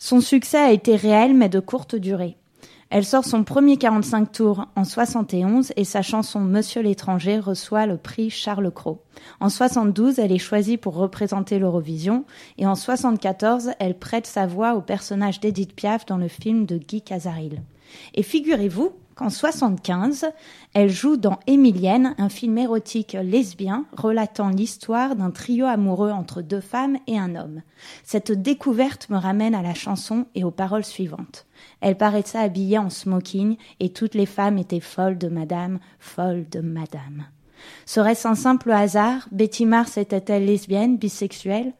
Son 0.07 0.21
succès 0.21 0.59
a 0.59 0.71
été 0.71 0.97
réel 0.97 1.33
mais 1.33 1.49
de 1.49 1.61
courte 1.61 1.97
durée. 1.97 2.37
Elle 2.91 3.07
sort 3.07 3.25
son 3.25 3.43
premier 3.43 3.79
45 3.79 4.33
tours 4.33 4.67
en 4.77 4.85
71 4.85 5.73
et 5.77 5.85
sa 5.85 6.03
chanson 6.03 6.41
Monsieur 6.41 6.83
l'étranger 6.83 7.39
reçoit 7.39 7.87
le 7.87 7.97
prix 7.97 8.29
Charles 8.29 8.71
Cros. 8.71 9.01
En 9.41 9.49
72, 9.49 10.19
elle 10.19 10.31
est 10.31 10.37
choisie 10.37 10.77
pour 10.77 10.97
représenter 10.97 11.59
l'Eurovision 11.59 12.27
et 12.59 12.67
en 12.67 12.75
74, 12.75 13.71
elle 13.79 13.99
prête 13.99 14.27
sa 14.27 14.47
voix 14.47 14.75
au 14.75 14.83
personnage 14.83 15.41
d'Edith 15.41 15.75
Piaf 15.75 16.05
dans 16.05 16.19
le 16.19 16.29
film 16.29 16.67
de 16.67 16.77
Guy 16.77 17.01
Casaril. 17.01 17.63
Et 18.15 18.23
figurez-vous 18.23 18.93
qu'en 19.15 19.31
75, 19.31 20.27
elle 20.75 20.91
joue 20.91 21.17
dans 21.17 21.39
Émilienne, 21.47 22.15
un 22.19 22.29
film 22.29 22.59
érotique 22.59 23.17
lesbien 23.23 23.87
relatant 23.97 24.49
l'histoire 24.49 25.17
d'un 25.17 25.31
trio 25.31 25.67
amoureux 25.67 26.11
entre 26.11 26.43
deux 26.43 26.61
femmes 26.61 26.99
et 27.07 27.19
un 27.19 27.37
homme. 27.37 27.63
Cette 28.03 28.33
découverte 28.33 29.09
me 29.11 29.17
ramène 29.17 29.55
à 29.55 29.63
la 29.63 29.75
chanson 29.75 30.27
et 30.35 30.45
aux 30.45 30.51
paroles 30.51 30.85
suivantes. 30.85 31.47
Elle 31.81 31.97
paraissait 31.97 32.39
habillée 32.39 32.79
en 32.79 32.91
smoking 32.91 33.57
et 33.81 33.91
toutes 33.91 34.15
les 34.15 34.27
femmes 34.27 34.59
étaient 34.59 34.81
folles 34.81 35.19
de 35.19 35.29
madame, 35.29 35.79
folles 35.99 36.49
de 36.51 36.61
madame. 36.61 37.27
Serait-ce 37.87 38.29
un 38.29 38.35
simple 38.35 38.73
hasard? 38.73 39.29
Betty 39.33 39.65
Mars 39.65 39.97
était-elle 39.97 40.45
lesbienne, 40.45 40.99
bisexuelle? 40.99 41.73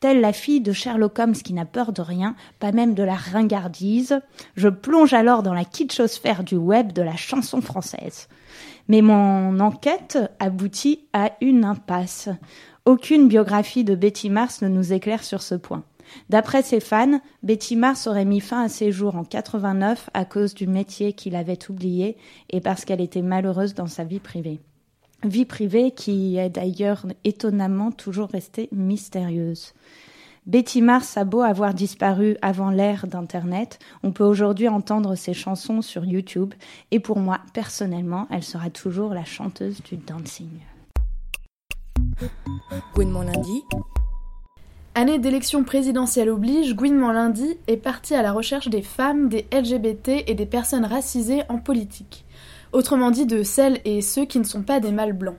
Telle 0.00 0.22
la 0.22 0.32
fille 0.32 0.62
de 0.62 0.72
Sherlock 0.72 1.18
Holmes 1.18 1.34
qui 1.34 1.52
n'a 1.52 1.66
peur 1.66 1.92
de 1.92 2.00
rien, 2.00 2.34
pas 2.58 2.72
même 2.72 2.94
de 2.94 3.02
la 3.02 3.14
ringardise, 3.14 4.20
je 4.56 4.68
plonge 4.68 5.12
alors 5.12 5.42
dans 5.42 5.52
la 5.52 5.66
kitschosphère 5.66 6.42
du 6.42 6.56
web 6.56 6.92
de 6.92 7.02
la 7.02 7.16
chanson 7.16 7.60
française. 7.60 8.28
Mais 8.88 9.02
mon 9.02 9.60
enquête 9.60 10.18
aboutit 10.38 11.04
à 11.12 11.32
une 11.42 11.64
impasse. 11.64 12.30
Aucune 12.86 13.28
biographie 13.28 13.84
de 13.84 13.94
Betty 13.94 14.30
Mars 14.30 14.62
ne 14.62 14.68
nous 14.68 14.94
éclaire 14.94 15.22
sur 15.22 15.42
ce 15.42 15.54
point. 15.54 15.84
D'après 16.30 16.62
ses 16.62 16.80
fans, 16.80 17.20
Betty 17.42 17.76
Mars 17.76 18.06
aurait 18.06 18.24
mis 18.24 18.40
fin 18.40 18.64
à 18.64 18.68
ses 18.70 18.92
jours 18.92 19.16
en 19.16 19.24
89 19.24 20.08
à 20.14 20.24
cause 20.24 20.54
du 20.54 20.66
métier 20.66 21.12
qu'il 21.12 21.36
avait 21.36 21.70
oublié 21.70 22.16
et 22.48 22.62
parce 22.62 22.86
qu'elle 22.86 23.02
était 23.02 23.22
malheureuse 23.22 23.74
dans 23.74 23.86
sa 23.86 24.04
vie 24.04 24.18
privée. 24.18 24.60
Vie 25.24 25.44
privée 25.44 25.90
qui 25.90 26.38
est 26.38 26.48
d'ailleurs 26.48 27.06
étonnamment 27.24 27.92
toujours 27.92 28.28
restée 28.28 28.68
mystérieuse. 28.72 29.74
Betty 30.46 30.80
Mars 30.80 31.18
a 31.18 31.24
beau 31.24 31.42
avoir 31.42 31.74
disparu 31.74 32.36
avant 32.40 32.70
l'ère 32.70 33.06
d'Internet, 33.06 33.78
on 34.02 34.10
peut 34.10 34.24
aujourd'hui 34.24 34.68
entendre 34.68 35.14
ses 35.14 35.34
chansons 35.34 35.82
sur 35.82 36.06
YouTube 36.06 36.54
et 36.90 36.98
pour 36.98 37.18
moi, 37.18 37.40
personnellement, 37.52 38.26
elle 38.30 38.42
sera 38.42 38.70
toujours 38.70 39.12
la 39.12 39.24
chanteuse 39.24 39.82
du 39.82 39.96
dancing. 39.96 40.48
Gouinement 42.94 43.22
lundi, 43.22 43.62
Année 44.96 45.20
d'élection 45.20 45.62
présidentielle 45.62 46.28
oblige, 46.28 46.74
Gouinement 46.74 47.12
lundi 47.12 47.56
est 47.68 47.76
parti 47.76 48.14
à 48.14 48.22
la 48.22 48.32
recherche 48.32 48.68
des 48.68 48.82
femmes, 48.82 49.28
des 49.28 49.46
LGBT 49.52 50.24
et 50.26 50.34
des 50.34 50.46
personnes 50.46 50.84
racisées 50.84 51.42
en 51.48 51.58
politique. 51.58 52.24
Autrement 52.72 53.10
dit, 53.10 53.26
de 53.26 53.42
celles 53.42 53.80
et 53.84 54.00
ceux 54.00 54.24
qui 54.24 54.38
ne 54.38 54.44
sont 54.44 54.62
pas 54.62 54.80
des 54.80 54.92
mâles 54.92 55.12
blancs. 55.12 55.38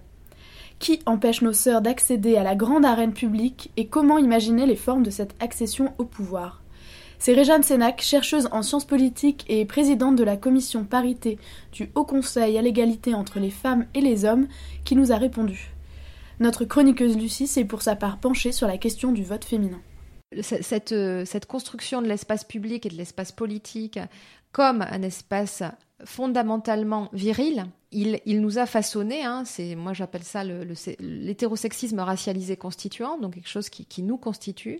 Qui 0.80 1.00
empêche 1.06 1.42
nos 1.42 1.54
sœurs 1.54 1.82
d'accéder 1.82 2.36
à 2.36 2.44
la 2.44 2.56
grande 2.56 2.86
arène 2.86 3.14
publique 3.14 3.72
et 3.78 3.88
comment 3.88 4.18
imaginer 4.18 4.66
les 4.66 4.76
formes 4.76 5.04
de 5.04 5.12
cette 5.12 5.36
accession 5.42 5.94
au 5.98 6.06
pouvoir? 6.06 6.62
C'est 7.20 7.34
Réjeanne 7.34 7.62
Sénac, 7.62 8.02
chercheuse 8.02 8.50
en 8.52 8.64
sciences 8.64 8.86
politiques 8.86 9.46
et 9.48 9.64
présidente 9.66 10.16
de 10.16 10.24
la 10.24 10.38
commission 10.38 10.84
parité 10.86 11.38
du 11.72 11.92
Haut 11.94 12.04
Conseil 12.04 12.58
à 12.58 12.64
l'égalité 12.64 13.14
entre 13.14 13.40
les 13.40 13.52
femmes 13.52 13.86
et 13.94 14.02
les 14.02 14.26
hommes, 14.26 14.48
qui 14.86 14.96
nous 14.96 15.12
a 15.12 15.18
répondu. 15.18 15.72
Notre 16.40 16.66
chroniqueuse 16.66 17.16
Lucie 17.16 17.46
s'est 17.46 17.64
pour 17.64 17.84
sa 17.84 17.96
part 17.96 18.18
penchée 18.18 18.52
sur 18.52 18.68
la 18.68 18.80
question 18.80 19.12
du 19.12 19.24
vote 19.24 19.46
féminin. 19.46 19.80
euh, 20.94 21.26
cette 21.26 21.46
construction 21.46 22.02
de 22.02 22.08
l'espace 22.08 22.44
public 22.44 22.88
et 22.88 22.90
de 22.90 22.96
l'espace 22.96 23.32
politique 23.32 24.00
comme 24.52 24.82
un 24.82 25.04
espace 25.04 25.62
fondamentalement 26.06 27.10
viril, 27.14 27.66
il, 27.92 28.20
nous 28.42 28.58
a 28.58 28.66
façonné, 28.66 29.24
hein, 29.24 29.44
c'est, 29.46 29.76
moi 29.76 29.94
j'appelle 29.94 30.24
ça 30.24 30.44
l'hétérosexisme 31.00 32.00
racialisé 32.00 32.56
constituant, 32.56 33.18
donc 33.18 33.34
quelque 33.34 33.50
chose 33.50 33.70
qui, 33.70 34.02
nous 34.02 34.18
constitue, 34.18 34.80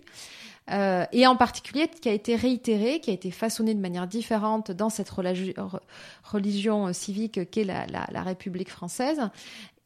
euh, 0.70 1.04
et 1.12 1.26
en 1.26 1.36
particulier 1.36 1.88
qui 1.88 2.08
a 2.08 2.12
été 2.12 2.36
réitéré, 2.36 3.00
qui 3.00 3.10
a 3.10 3.12
été 3.12 3.30
façonné 3.30 3.74
de 3.74 3.80
manière 3.80 4.06
différente 4.06 4.70
dans 4.70 4.88
cette 4.88 5.10
religion 5.10 6.86
euh, 6.86 6.92
civique 6.92 7.50
qu'est 7.50 7.64
la, 7.64 7.86
la- 7.86 8.08
la 8.10 8.22
République 8.22 8.70
française, 8.70 9.20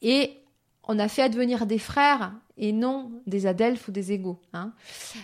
et 0.02 0.30
on 0.86 0.98
a 0.98 1.08
fait 1.08 1.22
advenir 1.22 1.66
des 1.66 1.78
frères 1.78 2.32
et 2.58 2.72
non 2.72 3.10
des 3.26 3.46
adelphes 3.46 3.86
ou 3.88 3.92
des 3.92 4.12
égaux. 4.12 4.40
Hein. 4.54 4.72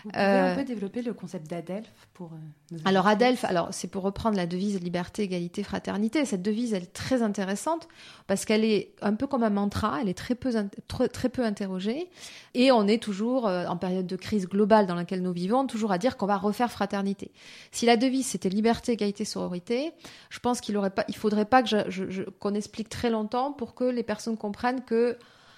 Vous 0.05 0.11
pouvez 0.11 0.23
Euh, 0.23 0.53
un 0.53 0.57
peu 0.57 0.65
développer 0.65 1.01
le 1.01 1.15
concept 1.15 1.49
d'Adelphes 1.49 1.89
pour 2.13 2.31
euh, 2.35 2.77
alors 2.85 3.07
Adelphes, 3.07 3.45
alors 3.45 3.69
c'est 3.73 3.89
pour 3.89 4.03
reprendre 4.03 4.37
la 4.37 4.45
devise 4.47 4.79
liberté, 4.83 5.23
égalité, 5.23 5.63
fraternité. 5.63 6.27
Cette 6.27 6.43
devise, 6.43 6.75
elle 6.75 6.83
est 6.83 6.93
très 6.93 7.23
intéressante 7.23 7.89
parce 8.27 8.45
qu'elle 8.45 8.65
est 8.65 8.93
un 9.01 9.15
peu 9.15 9.27
comme 9.27 9.45
un 9.45 9.51
mantra. 9.51 9.99
Elle 10.03 10.11
est 10.11 10.19
très 10.19 10.35
peu, 10.35 10.51
très, 10.89 11.09
très 11.09 11.31
peu 11.31 11.43
interrogée 11.43 12.11
et 12.53 12.71
on 12.71 12.87
est 12.87 13.03
toujours 13.03 13.47
euh, 13.49 13.65
en 13.67 13.79
période 13.79 14.07
de 14.07 14.17
crise 14.17 14.47
globale 14.47 14.87
dans 14.87 14.95
laquelle 14.95 15.23
nous 15.23 15.33
vivons, 15.33 15.67
toujours 15.67 15.93
à 15.93 15.97
dire 15.97 16.19
qu'on 16.19 16.27
va 16.27 16.37
refaire 16.37 16.71
fraternité. 16.71 17.31
Si 17.71 17.87
la 17.87 17.97
devise 17.97 18.27
c'était 18.27 18.51
liberté, 18.51 18.93
égalité, 18.93 19.25
sororité, 19.25 19.93
je 20.29 20.39
pense 20.39 20.61
qu'il 20.61 20.77
aurait 20.77 20.91
pas, 20.91 21.05
il 21.09 21.17
faudrait 21.17 21.47
pas 21.47 21.63
que 21.63 21.69
je- 21.71 21.89
je- 21.91 22.11
je- 22.11 22.23
qu'on 22.25 22.53
explique 22.53 22.91
très 22.91 23.09
longtemps 23.09 23.53
pour 23.53 23.75
que 23.75 23.85
les 23.85 24.03
personnes 24.03 24.37
comprennent 24.37 24.85
que 24.85 25.17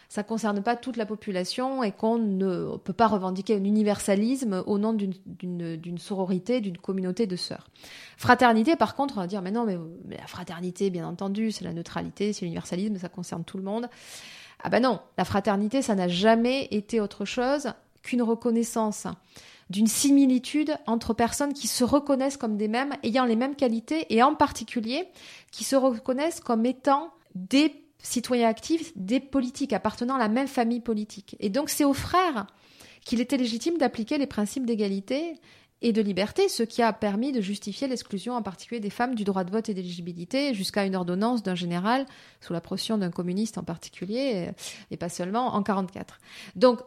ça 0.09 0.23
ne 0.23 0.27
concerne 0.27 0.63
pas 0.63 0.77
toute 0.77 0.97
la 0.97 1.07
population 1.07 1.83
et 1.83 1.93
qu'on 1.93 2.19
ne 2.19 2.77
peut 2.77 2.93
pas 2.93 3.07
revendiquer 3.07 3.55
un 3.57 3.65
universalisme 3.65 4.63
au 4.67 4.79
nom 4.79 4.93
d'une- 4.93 5.99
sororité, 5.99 6.61
d'une 6.61 6.79
communauté 6.79 7.27
de 7.27 7.37
sœurs. 7.37 7.69
Fraternité, 8.17 8.77
par 8.77 8.95
contre, 8.95 9.19
on 9.19 9.21
va 9.21 9.27
dire, 9.27 9.43
mais 9.43 9.51
non, 9.51 9.65
mais 9.65 9.79
la 10.17 10.27
fraternité, 10.27 10.91
bien 10.91 11.07
entendu, 11.07 11.53
c'est 11.53 11.65
la 11.65 11.73
neutralité, 11.73 12.33
c'est 12.33 12.45
l'universalisme, 12.45 12.99
ça 12.99 13.09
concerne 13.09 13.45
tout 13.45 13.57
le 13.59 13.65
monde. 13.65 13.89
Ah 14.63 14.71
ben 14.71 14.83
non, 14.83 15.01
la 15.19 15.25
fraternité, 15.25 15.83
ça 15.83 15.95
n'a 15.95 16.09
jamais 16.09 16.69
été 16.71 17.01
autre 17.01 17.25
chose 17.25 17.73
qu'une 18.03 18.23
reconnaissance 18.23 19.07
d'une 19.71 19.87
similitude 19.87 20.77
entre 20.87 21.15
personnes 21.15 21.55
qui 21.55 21.69
se 21.69 21.85
reconnaissent 21.85 22.37
comme 22.37 22.57
des 22.57 22.69
mêmes, 22.69 22.93
ayant 23.03 23.25
les 23.25 23.37
mêmes 23.37 23.57
qualités, 23.57 24.07
et 24.15 24.23
en 24.23 24.35
particulier 24.35 25.09
qui 25.51 25.65
se 25.65 25.77
reconnaissent 25.77 26.41
comme 26.41 26.67
étant 26.67 27.13
des 27.35 27.84
citoyens 28.05 28.49
actifs, 28.49 28.93
des 28.97 29.19
politiques 29.19 29.73
appartenant 29.73 30.15
à 30.15 30.19
la 30.19 30.29
même 30.29 30.47
famille 30.47 30.81
politique. 30.81 31.37
Et 31.41 31.49
donc 31.49 31.71
c'est 31.71 31.85
aux 31.85 31.95
frères 31.95 32.47
qu'il 33.05 33.21
était 33.21 33.37
légitime 33.37 33.79
d'appliquer 33.79 34.19
les 34.19 34.27
principes 34.27 34.67
d'égalité 34.67 35.41
et 35.83 35.93
de 35.93 36.01
liberté, 36.01 36.49
ce 36.49 36.63
qui 36.63 36.81
a 36.81 36.93
permis 36.93 37.33
de 37.33 37.41
justifier 37.41 37.89
l'exclusion 37.89 38.35
en 38.35 38.43
particulier 38.43 38.81
des 38.81 38.91
femmes 38.91 39.15
du 39.15 39.25
droit 39.25 39.45
de 39.45 39.51
vote 39.51 39.69
et 39.69 39.75
d'éligibilité, 39.75 40.55
jusqu'à 40.55 40.87
une 40.87 40.97
ordonnance 40.97 41.43
d'un 41.43 41.55
général, 41.55 42.07
sous 42.41 42.55
la 42.55 42.63
pression 42.63 42.97
d'un 42.97 43.11
communiste 43.11 43.59
en 43.59 43.65
particulier, 43.65 44.51
et 44.91 44.97
pas 44.97 45.11
seulement, 45.11 45.55
en 45.55 45.63
44. 45.63 46.21
Donc, 46.57 46.81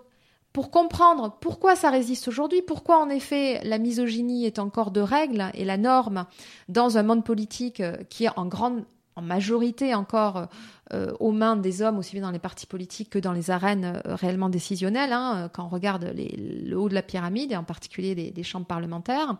pour 0.52 0.72
comprendre 0.72 1.38
pourquoi 1.40 1.76
ça 1.76 1.92
résiste 1.92 2.28
aujourd'hui, 2.28 2.64
pourquoi 2.64 3.00
en 3.00 3.10
effet 3.10 3.62
la 3.64 3.78
misogynie 3.78 4.48
est 4.48 4.58
encore 4.58 4.90
de 4.90 5.02
règle 5.02 5.52
et 5.54 5.66
la 5.66 5.78
norme 5.78 6.26
dans 6.68 6.98
un 6.98 7.04
monde 7.04 7.24
politique 7.24 7.80
euh, 7.80 7.98
qui 8.10 8.26
est 8.26 8.32
en 8.36 8.48
grande 8.48 8.84
en 9.18 9.22
majorité 9.22 9.96
encore 9.96 10.48
euh, 10.94 11.12
aux 11.20 11.32
mains 11.32 11.58
des 11.58 11.82
hommes, 11.82 11.98
aussi 11.98 12.14
bien 12.14 12.22
dans 12.22 12.32
les 12.32 12.40
partis 12.40 12.68
politiques 12.68 13.10
que 13.10 13.20
dans 13.20 13.34
les 13.34 13.50
arènes 13.50 14.02
euh, 14.06 14.16
réellement 14.16 14.48
décisionnelles, 14.48 15.12
hein, 15.12 15.36
euh, 15.36 15.50
quand 15.50 15.66
on 15.66 15.70
regarde 15.70 16.14
le 16.16 16.76
haut 16.76 16.88
de 16.88 16.94
la 16.94 17.02
pyramide, 17.02 17.52
et 17.52 17.58
en 17.58 17.64
particulier 17.64 18.16
des 18.16 18.44
chambres 18.44 18.68
parlementaires. 18.68 19.38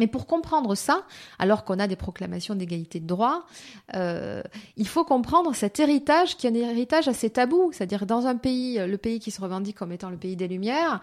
Mais 0.00 0.08
pour 0.08 0.26
comprendre 0.26 0.74
ça, 0.74 1.04
alors 1.38 1.64
qu'on 1.64 1.78
a 1.78 1.86
des 1.86 1.94
proclamations 1.94 2.56
d'égalité 2.56 2.98
de 2.98 3.06
droit, 3.06 3.46
euh, 3.94 4.42
il 4.76 4.88
faut 4.88 5.04
comprendre 5.04 5.54
cet 5.54 5.78
héritage 5.78 6.36
qui 6.36 6.48
est 6.48 6.50
un 6.50 6.54
héritage 6.54 7.06
assez 7.06 7.30
tabou. 7.30 7.70
C'est-à-dire 7.72 8.04
dans 8.04 8.26
un 8.26 8.36
pays, 8.36 8.78
le 8.78 8.98
pays 8.98 9.20
qui 9.20 9.30
se 9.30 9.40
revendique 9.40 9.76
comme 9.76 9.92
étant 9.92 10.10
le 10.10 10.16
pays 10.16 10.34
des 10.34 10.48
Lumières, 10.48 11.00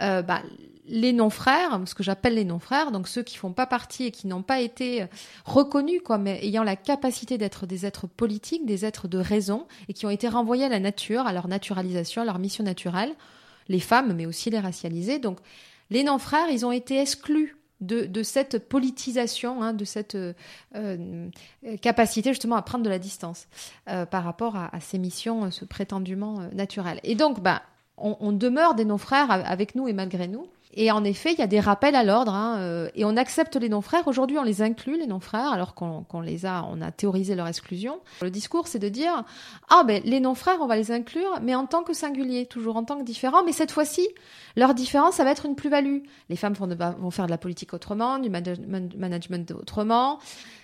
euh, 0.00 0.22
bah, 0.22 0.40
les 0.86 1.12
non-frères, 1.12 1.80
ce 1.84 1.94
que 1.94 2.02
j'appelle 2.02 2.34
les 2.34 2.46
non-frères, 2.46 2.92
donc 2.92 3.08
ceux 3.08 3.22
qui 3.22 3.36
font 3.36 3.52
pas 3.52 3.66
partie 3.66 4.06
et 4.06 4.10
qui 4.10 4.26
n'ont 4.26 4.42
pas 4.42 4.60
été 4.60 5.06
reconnus 5.44 6.00
comme 6.02 6.26
ayant 6.26 6.64
la 6.64 6.76
capacité 6.76 7.36
d'être 7.36 7.66
des 7.66 7.84
êtres 7.84 8.06
politiques, 8.06 8.64
des 8.64 8.86
êtres 8.86 9.06
de 9.06 9.18
raison, 9.18 9.66
et 9.88 9.92
qui 9.92 10.06
ont 10.06 10.10
été 10.10 10.28
renvoyés 10.28 10.64
à 10.64 10.68
la 10.68 10.80
nature, 10.80 11.26
à 11.26 11.32
leur 11.32 11.46
naturalisation, 11.46 12.22
à 12.22 12.24
leur 12.24 12.38
mission 12.38 12.64
naturelle, 12.64 13.12
les 13.68 13.80
femmes, 13.80 14.14
mais 14.14 14.26
aussi 14.26 14.50
les 14.50 14.58
racialisés. 14.58 15.18
Donc 15.18 15.38
les 15.90 16.02
non-frères, 16.02 16.48
ils 16.50 16.64
ont 16.64 16.72
été 16.72 16.98
exclus 16.98 17.59
de, 17.80 18.22
cette 18.22 18.68
politisation, 18.68 19.62
hein, 19.62 19.72
de 19.72 19.84
cette 19.84 20.14
euh, 20.14 20.32
euh, 20.74 21.28
capacité 21.80 22.30
justement 22.30 22.56
à 22.56 22.62
prendre 22.62 22.84
de 22.84 22.90
la 22.90 22.98
distance 22.98 23.48
euh, 23.88 24.06
par 24.06 24.24
rapport 24.24 24.56
à, 24.56 24.70
ces 24.80 24.98
missions 24.98 25.50
ce 25.50 25.64
prétendument 25.64 26.48
naturelles. 26.52 27.00
Et 27.02 27.14
donc, 27.14 27.40
bah, 27.40 27.62
on, 27.96 28.16
on 28.20 28.32
demeure 28.32 28.74
des 28.74 28.84
non-frères 28.84 29.30
avec 29.30 29.74
nous 29.74 29.88
et 29.88 29.92
malgré 29.92 30.28
nous. 30.28 30.46
Et 30.72 30.92
en 30.92 31.02
effet, 31.02 31.32
il 31.32 31.38
y 31.38 31.42
a 31.42 31.48
des 31.48 31.58
rappels 31.58 31.96
à 31.96 32.04
l'ordre, 32.04 32.32
hein, 32.32 32.58
euh, 32.60 32.88
et 32.94 33.04
on 33.04 33.16
accepte 33.16 33.56
les 33.56 33.68
non-frères. 33.68 34.06
Aujourd'hui, 34.06 34.38
on 34.38 34.44
les 34.44 34.62
inclut, 34.62 34.96
les 34.96 35.08
non-frères, 35.08 35.50
alors 35.52 35.74
qu'on 35.74 36.04
qu'on 36.04 36.20
les 36.20 36.46
a, 36.46 36.64
on 36.70 36.80
a 36.80 36.92
théorisé 36.92 37.34
leur 37.34 37.48
exclusion. 37.48 37.98
Le 38.22 38.30
discours, 38.30 38.68
c'est 38.68 38.78
de 38.78 38.88
dire 38.88 39.24
ah 39.68 39.82
ben 39.84 40.00
les 40.04 40.20
non-frères, 40.20 40.58
on 40.60 40.66
va 40.66 40.76
les 40.76 40.92
inclure, 40.92 41.40
mais 41.42 41.56
en 41.56 41.66
tant 41.66 41.82
que 41.82 41.92
singulier, 41.92 42.46
toujours 42.46 42.76
en 42.76 42.84
tant 42.84 42.98
que 42.98 43.02
différents. 43.04 43.42
Mais 43.44 43.52
cette 43.52 43.72
fois-ci, 43.72 44.06
leur 44.54 44.74
différence, 44.74 45.14
ça 45.16 45.24
va 45.24 45.32
être 45.32 45.44
une 45.46 45.56
plus-value. 45.56 45.98
Les 46.28 46.36
femmes 46.36 46.54
vont, 46.54 46.68
vont 46.68 47.10
faire 47.10 47.26
de 47.26 47.30
la 47.32 47.38
politique 47.38 47.74
autrement, 47.74 48.18
du 48.20 48.30
manage- 48.30 48.60
man- 48.60 48.90
management 48.96 49.50
autrement. 49.50 50.20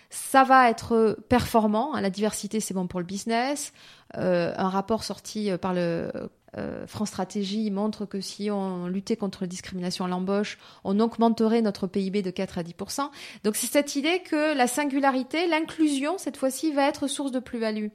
Ça 0.08 0.44
va 0.44 0.70
être 0.70 1.18
performant. 1.28 1.94
hein, 1.96 2.00
La 2.00 2.10
diversité, 2.10 2.60
c'est 2.60 2.74
bon 2.74 2.86
pour 2.86 3.00
le 3.00 3.06
business. 3.06 3.72
Euh, 4.16 4.52
un 4.56 4.68
rapport 4.68 5.02
sorti 5.02 5.50
euh, 5.50 5.58
par 5.58 5.74
le 5.74 6.12
euh, 6.58 6.86
France 6.86 7.08
Stratégie 7.08 7.70
montre 7.70 8.06
que 8.06 8.20
si 8.20 8.50
on 8.50 8.86
luttait 8.86 9.16
contre 9.16 9.42
la 9.42 9.46
discrimination 9.46 10.04
à 10.04 10.08
l'embauche, 10.08 10.58
on 10.84 10.98
augmenterait 11.00 11.62
notre 11.62 11.86
PIB 11.86 12.22
de 12.22 12.30
4 12.30 12.58
à 12.58 12.62
10% 12.62 13.10
Donc 13.44 13.56
c'est 13.56 13.66
cette 13.66 13.96
idée 13.96 14.20
que 14.20 14.56
la 14.56 14.66
singularité, 14.66 15.46
l'inclusion, 15.46 16.18
cette 16.18 16.36
fois-ci, 16.36 16.72
va 16.72 16.86
être 16.88 17.06
source 17.08 17.30
de 17.32 17.38
plus-value. 17.40 17.88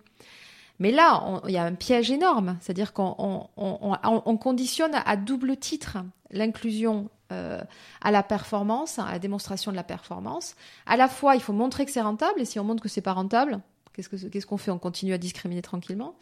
Mais 0.80 0.91
là, 0.91 1.41
il 1.47 1.52
y 1.54 1.58
a 1.58 1.63
un 1.63 1.76
piège 1.76 2.10
énorme, 2.10 2.58
c'est-à-dire 2.60 2.91
qu'on 2.93 3.13
on, 3.19 3.47
on- 3.58 3.95
on- 4.04 4.21
on 4.26 4.38
conditionne 4.38 4.93
à 5.06 5.15
double 5.15 5.58
titre 5.58 5.97
l'inclusion 6.32 7.10
euh, 7.32 7.62
à 8.02 8.12
la 8.12 8.24
performance, 8.24 9.00
à 9.00 9.10
la 9.12 9.19
démonstration 9.19 9.71
de 9.71 9.76
la 9.78 9.84
performance. 9.84 10.56
À 10.86 10.97
la 10.97 11.08
fois, 11.08 11.36
il 11.36 11.41
faut 11.41 11.54
montrer 11.54 11.86
que 11.86 11.91
c'est 11.91 12.02
rentable, 12.02 12.41
et 12.41 12.45
si 12.45 12.60
on 12.60 12.63
montre 12.63 12.82
que 12.84 12.89
c'est 12.89 13.00
pas 13.02 13.13
rentable, 13.13 13.60
qu'est-ce 13.93 14.10
que- 14.10 14.28
qu'est-ce 14.28 14.45
qu'on 14.45 14.58
fait? 14.58 14.71
On 14.71 14.80
continue 14.80 15.13
à 15.13 15.17
discriminer 15.17 15.62
tranquillement. 15.62 16.15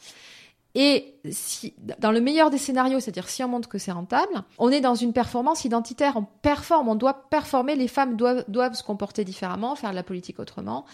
Et 0.76 1.16
si, 1.32 1.74
dans 1.98 2.12
le 2.12 2.22
meilleur 2.22 2.52
des 2.52 2.60
scénarios, 2.60 3.00
c'est-à-dire 3.00 3.28
si 3.28 3.44
on 3.44 3.48
montre 3.48 3.68
que 3.68 3.80
c'est 3.80 3.92
rentable, 3.92 4.44
on 4.60 4.72
est 4.72 4.82
dans 4.82 4.94
une 4.94 5.14
performance 5.14 5.66
identitaire, 5.66 6.16
on 6.16 6.26
performe, 6.42 6.90
on 6.90 6.96
doit 6.96 7.30
performer, 7.30 7.76
les 7.76 7.88
femmes 7.88 8.16
doivent, 8.16 8.46
doivent 8.48 8.76
se 8.76 8.84
comporter 8.84 9.26
différemment, 9.26 9.76
faire 9.76 9.90
de 9.90 9.96
la 9.96 10.04
politique 10.04 10.40
autrement, 10.40 10.86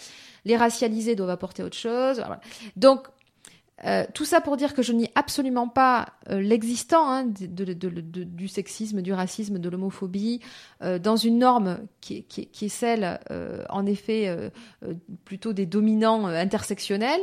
les 0.46 0.56
racialisés 0.56 1.16
doivent 1.16 1.30
apporter 1.30 1.62
autre 1.62 1.76
chose. 1.76 2.18
Voilà. 2.18 2.40
Donc, 2.78 3.08
euh, 3.84 4.06
tout 4.14 4.24
ça 4.24 4.40
pour 4.40 4.56
dire 4.56 4.74
que 4.74 4.82
je 4.82 4.94
nie 4.94 5.10
absolument 5.16 5.68
pas 5.68 6.08
euh, 6.30 6.40
l'existant 6.40 7.10
hein, 7.10 7.26
de- 7.26 7.46
de- 7.74 7.74
de- 7.74 8.24
du 8.24 8.48
sexisme, 8.48 9.02
du 9.02 9.12
racisme, 9.12 9.60
de 9.60 9.70
l'homophobie, 9.70 10.40
euh, 10.82 10.98
dans 10.98 11.18
une 11.18 11.40
norme 11.40 11.80
qui 12.00 12.24
qui 12.24 12.46
qui 12.48 12.66
est 12.66 12.70
celle, 12.70 13.20
euh, 13.32 13.64
en 13.70 13.86
effet, 13.86 14.28
euh, 14.30 14.50
plutôt 15.26 15.52
des 15.52 15.66
dominants 15.66 16.26
intersectionnels. 16.26 17.20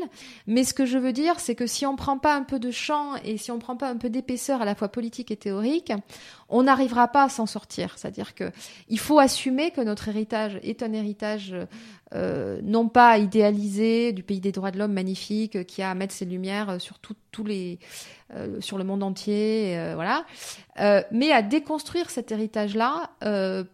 Mais 0.47 0.65
ce 0.65 0.75
que 0.75 0.85
je 0.85 0.99
veux 0.99 1.15
dire, 1.15 1.41
c'est 1.41 1.55
que 1.55 1.67
si 1.67 1.87
on 1.87 1.97
prend 1.97 2.19
pas 2.19 2.37
un 2.37 2.43
peu 2.43 2.59
de 2.59 2.71
champ 2.71 3.15
et 3.25 3.38
si 3.38 3.51
on 3.51 3.59
prend 3.59 3.77
pas 3.77 3.88
un 3.88 3.97
peu 3.97 4.11
d'épaisseur 4.11 4.61
à 4.61 4.67
la 4.67 4.75
fois 4.75 4.88
politique 4.88 5.31
et 5.31 5.37
théorique, 5.37 5.93
on 6.53 6.62
n'arrivera 6.65 7.09
pas 7.09 7.25
à 7.25 7.29
s'en 7.29 7.47
sortir. 7.47 7.95
C'est-à-dire 7.97 8.35
que 8.35 8.51
il 8.88 8.99
faut 8.99 9.19
assumer 9.19 9.71
que 9.73 9.81
notre 9.81 10.09
héritage 10.09 10.59
est 10.62 10.83
un 10.83 10.93
héritage 10.93 11.55
euh, 12.15 12.61
non 12.62 12.88
pas 12.88 13.19
idéalisé 13.19 14.12
du 14.12 14.23
pays 14.23 14.41
des 14.41 14.53
droits 14.53 14.71
de 14.71 14.79
l'homme 14.79 14.93
magnifique 14.93 15.57
euh, 15.57 15.65
qui 15.65 15.83
a 15.83 15.91
à 15.91 15.95
mettre 15.95 16.15
ses 16.15 16.27
lumières 16.27 16.71
euh, 16.71 16.79
sur 16.79 16.99
tout- 16.99 17.17
euh, 18.35 18.61
sur 18.61 18.79
le 18.79 18.85
monde 18.85 19.03
entier, 19.03 19.79
euh, 19.79 19.95
voilà, 19.95 20.25
Euh, 20.81 21.03
mais 21.11 21.33
à 21.33 21.42
déconstruire 21.42 22.09
cet 22.09 22.33
héritage-là 22.33 23.11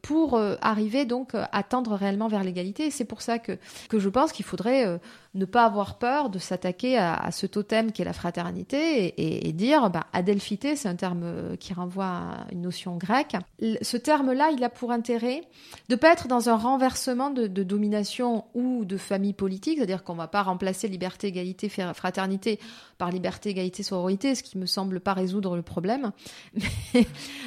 pour 0.02 0.36
arriver 0.60 1.04
donc 1.04 1.30
à 1.34 1.62
tendre 1.62 1.94
réellement 1.94 2.26
vers 2.26 2.42
l'égalité. 2.42 2.90
C'est 2.90 3.04
pour 3.04 3.22
ça 3.22 3.38
que 3.38 3.56
que 3.88 4.00
je 4.00 4.08
pense 4.08 4.32
qu'il 4.32 4.44
faudrait 4.44 4.98
ne 5.32 5.44
pas 5.44 5.64
avoir 5.64 5.98
peur 5.98 6.28
de 6.28 6.40
s'attaquer 6.40 6.98
à, 6.98 7.30
ce 7.30 7.46
totem 7.46 7.92
qui 7.92 8.02
est 8.02 8.04
la 8.04 8.12
fraternité 8.12 9.14
et, 9.16 9.52
dire 9.52 9.90
bah, 9.90 10.06
adelphité, 10.12 10.74
c'est 10.74 10.88
un 10.88 10.96
terme 10.96 11.56
qui 11.58 11.72
renvoie 11.72 12.06
à 12.06 12.46
une 12.50 12.62
notion 12.62 12.96
grecque. 12.96 13.36
Ce 13.80 13.96
terme-là, 13.96 14.50
il 14.50 14.64
a 14.64 14.68
pour 14.68 14.90
intérêt 14.90 15.42
de 15.88 15.94
pas 15.94 16.12
être 16.12 16.26
dans 16.26 16.48
un 16.48 16.56
renversement 16.56 17.30
de, 17.30 17.46
domination 17.46 18.44
ou 18.54 18.84
de 18.84 18.96
famille 18.96 19.34
politique, 19.34 19.78
c'est-à-dire 19.78 20.02
qu'on 20.02 20.14
va 20.14 20.26
pas 20.26 20.42
remplacer 20.42 20.88
liberté, 20.88 21.28
égalité, 21.28 21.68
fraternité 21.68 22.58
par 22.98 23.12
liberté, 23.12 23.47
égalité, 23.48 23.82
sororité, 23.82 24.34
ce 24.34 24.42
qui 24.42 24.58
me 24.58 24.66
semble 24.66 25.00
pas 25.00 25.14
résoudre 25.14 25.56
le 25.56 25.62
problème. 25.62 26.12
Mais 26.94 27.06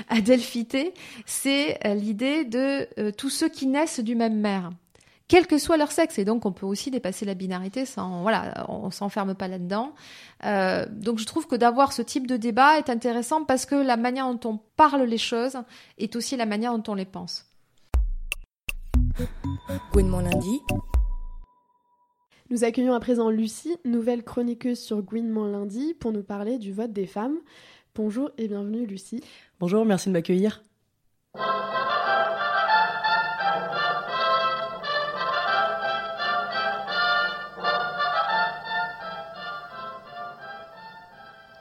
adelphité, 0.09 0.93
c'est 1.25 1.79
euh, 1.85 1.93
l'idée 1.93 2.45
de 2.45 2.87
euh, 2.99 3.11
tous 3.11 3.29
ceux 3.29 3.49
qui 3.49 3.67
naissent 3.67 3.99
du 3.99 4.15
même 4.15 4.39
mère 4.39 4.71
quel 5.31 5.47
que 5.47 5.57
soit 5.57 5.77
leur 5.77 5.93
sexe. 5.93 6.19
Et 6.19 6.25
donc, 6.25 6.45
on 6.45 6.51
peut 6.51 6.65
aussi 6.65 6.91
dépasser 6.91 7.23
la 7.23 7.35
binarité 7.35 7.85
sans, 7.85 8.21
voilà, 8.21 8.65
on 8.67 8.91
s'enferme 8.91 9.33
pas 9.33 9.47
là-dedans. 9.47 9.93
Euh, 10.43 10.85
donc, 10.91 11.19
je 11.19 11.25
trouve 11.25 11.47
que 11.47 11.55
d'avoir 11.55 11.93
ce 11.93 12.01
type 12.01 12.27
de 12.27 12.35
débat 12.35 12.77
est 12.77 12.89
intéressant 12.89 13.45
parce 13.45 13.65
que 13.65 13.75
la 13.75 13.95
manière 13.95 14.29
dont 14.29 14.49
on 14.49 14.59
parle 14.75 15.03
les 15.03 15.17
choses 15.17 15.57
est 15.97 16.17
aussi 16.17 16.35
la 16.35 16.45
manière 16.45 16.77
dont 16.77 16.91
on 16.91 16.95
les 16.95 17.05
pense. 17.05 17.45
Gouinement 19.93 20.19
lundi. 20.19 20.59
Nous 22.51 22.65
accueillons 22.65 22.93
à 22.93 22.99
présent 22.99 23.29
Lucie, 23.29 23.77
nouvelle 23.85 24.25
chroniqueuse 24.25 24.77
sur 24.77 25.01
Gouinement 25.01 25.45
lundi, 25.45 25.93
pour 25.93 26.11
nous 26.11 26.21
parler 26.21 26.57
du 26.57 26.73
vote 26.73 26.91
des 26.91 27.07
femmes. 27.07 27.37
Bonjour 27.95 28.29
et 28.37 28.49
bienvenue 28.49 28.85
Lucie. 28.85 29.23
Bonjour, 29.61 29.85
merci 29.85 30.09
de 30.09 30.13
m'accueillir. 30.13 30.61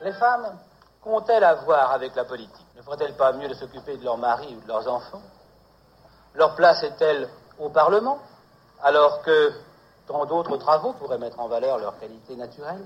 Les 0.03 0.13
femmes, 0.15 0.59
qu'ont-elles 1.03 1.45
à 1.45 1.55
voir 1.55 1.93
avec 1.93 2.17
la 2.17 2.25
politique? 2.25 2.67
Ne 2.77 2.83
ferait-elles 2.83 3.17
pas 3.17 3.33
mieux 3.35 3.47
de 3.47 3.55
s'occuper 3.55 3.97
de 3.97 4.03
leurs 4.03 4.19
maris 4.19 4.57
ou 4.57 4.61
de 4.61 4.67
leurs 4.67 4.89
enfants? 4.89 5.23
Leur 6.35 6.57
place 6.57 6.83
est-elle 6.83 7.29
au 7.61 7.69
Parlement? 7.69 8.19
Alors 8.83 9.23
que 9.23 9.53
tant 10.07 10.27
d'autres 10.27 10.57
travaux 10.57 10.93
pourraient 10.95 11.19
mettre 11.19 11.41
en 11.41 11.49
valeur 11.49 11.79
leur 11.79 11.99
qualité 11.99 12.37
naturelle 12.37 12.85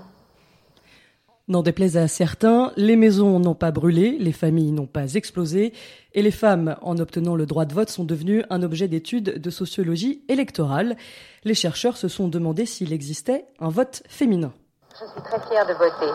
N'en 1.47 1.61
déplaise 1.61 1.95
à 1.95 2.07
certains, 2.07 2.71
les 2.75 2.95
maisons 2.95 3.39
n'ont 3.39 3.53
pas 3.53 3.69
brûlé, 3.69 4.17
les 4.19 4.31
familles 4.31 4.71
n'ont 4.71 4.87
pas 4.87 5.13
explosé, 5.13 5.73
et 6.13 6.23
les 6.23 6.31
femmes, 6.31 6.75
en 6.81 6.97
obtenant 6.97 7.35
le 7.35 7.45
droit 7.45 7.65
de 7.65 7.73
vote, 7.75 7.91
sont 7.91 8.03
devenues 8.03 8.43
un 8.49 8.63
objet 8.63 8.87
d'étude 8.87 9.39
de 9.39 9.49
sociologie 9.51 10.23
électorale. 10.27 10.97
Les 11.43 11.53
chercheurs 11.53 11.97
se 11.97 12.07
sont 12.07 12.29
demandé 12.29 12.65
s'il 12.65 12.93
existait 12.93 13.45
un 13.59 13.69
vote 13.69 14.01
féminin. 14.09 14.53
Je 14.99 15.05
suis 15.05 15.21
très 15.21 15.39
fière 15.47 15.67
de 15.67 15.73
voter 15.73 16.11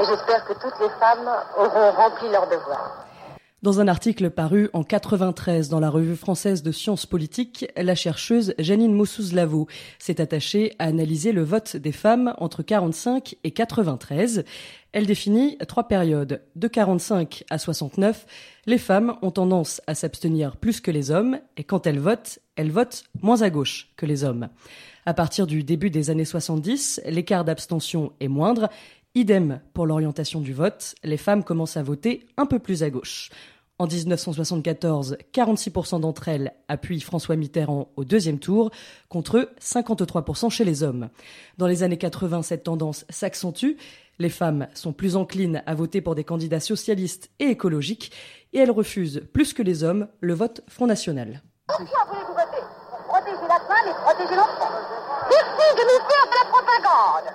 et 0.00 0.04
j'espère 0.06 0.44
que 0.44 0.54
toutes 0.54 0.80
les 0.80 0.90
femmes 0.98 1.30
auront 1.56 1.92
rempli 1.92 2.28
leur 2.30 2.48
devoir. 2.48 3.06
Dans 3.64 3.80
un 3.80 3.88
article 3.88 4.28
paru 4.28 4.68
en 4.74 4.84
93 4.84 5.70
dans 5.70 5.80
la 5.80 5.88
revue 5.88 6.16
française 6.16 6.62
de 6.62 6.70
sciences 6.70 7.06
politiques, 7.06 7.64
la 7.78 7.94
chercheuse 7.94 8.52
Janine 8.58 8.92
Mossouz-Lavaux 8.92 9.68
s'est 9.98 10.20
attachée 10.20 10.74
à 10.78 10.84
analyser 10.84 11.32
le 11.32 11.44
vote 11.44 11.78
des 11.78 11.90
femmes 11.90 12.34
entre 12.36 12.62
45 12.62 13.36
et 13.42 13.52
93. 13.52 14.44
Elle 14.92 15.06
définit 15.06 15.56
trois 15.66 15.88
périodes. 15.88 16.42
De 16.56 16.68
45 16.68 17.44
à 17.48 17.56
69, 17.56 18.26
les 18.66 18.76
femmes 18.76 19.16
ont 19.22 19.30
tendance 19.30 19.80
à 19.86 19.94
s'abstenir 19.94 20.58
plus 20.58 20.82
que 20.82 20.90
les 20.90 21.10
hommes 21.10 21.38
et 21.56 21.64
quand 21.64 21.86
elles 21.86 22.00
votent, 22.00 22.40
elles 22.56 22.70
votent 22.70 23.04
moins 23.22 23.40
à 23.40 23.48
gauche 23.48 23.88
que 23.96 24.04
les 24.04 24.24
hommes. 24.24 24.50
À 25.06 25.14
partir 25.14 25.46
du 25.46 25.64
début 25.64 25.88
des 25.88 26.10
années 26.10 26.26
70, 26.26 27.00
l'écart 27.06 27.46
d'abstention 27.46 28.12
est 28.20 28.28
moindre. 28.28 28.68
Idem 29.14 29.60
pour 29.72 29.86
l'orientation 29.86 30.40
du 30.40 30.52
vote, 30.52 30.96
les 31.02 31.16
femmes 31.16 31.44
commencent 31.44 31.76
à 31.78 31.82
voter 31.82 32.26
un 32.36 32.46
peu 32.46 32.58
plus 32.58 32.82
à 32.82 32.90
gauche. 32.90 33.30
En 33.80 33.88
1974, 33.88 35.16
46% 35.32 36.00
d'entre 36.00 36.28
elles 36.28 36.54
appuient 36.68 37.00
François 37.00 37.34
Mitterrand 37.34 37.88
au 37.96 38.04
deuxième 38.04 38.38
tour, 38.38 38.70
contre 39.08 39.50
53% 39.60 40.48
chez 40.48 40.64
les 40.64 40.84
hommes. 40.84 41.08
Dans 41.58 41.66
les 41.66 41.82
années 41.82 41.98
80, 41.98 42.42
cette 42.42 42.62
tendance 42.62 43.04
s'accentue. 43.08 43.72
Les 44.20 44.28
femmes 44.28 44.68
sont 44.74 44.92
plus 44.92 45.16
enclines 45.16 45.64
à 45.66 45.74
voter 45.74 46.00
pour 46.00 46.14
des 46.14 46.22
candidats 46.22 46.60
socialistes 46.60 47.32
et 47.40 47.46
écologiques, 47.46 48.12
et 48.52 48.60
elles 48.60 48.70
refusent, 48.70 49.22
plus 49.32 49.52
que 49.52 49.62
les 49.62 49.82
hommes, 49.82 50.06
le 50.20 50.34
vote 50.34 50.60
Front 50.68 50.86
National. 50.86 51.42
Voulez-vous 51.68 52.32
voter? 52.32 52.62
La 53.48 53.58
femme 53.58 53.88
et 53.88 54.36
l'enfant. 54.36 54.70
De 55.74 55.82
la 56.30 56.44
propagande. 56.48 57.34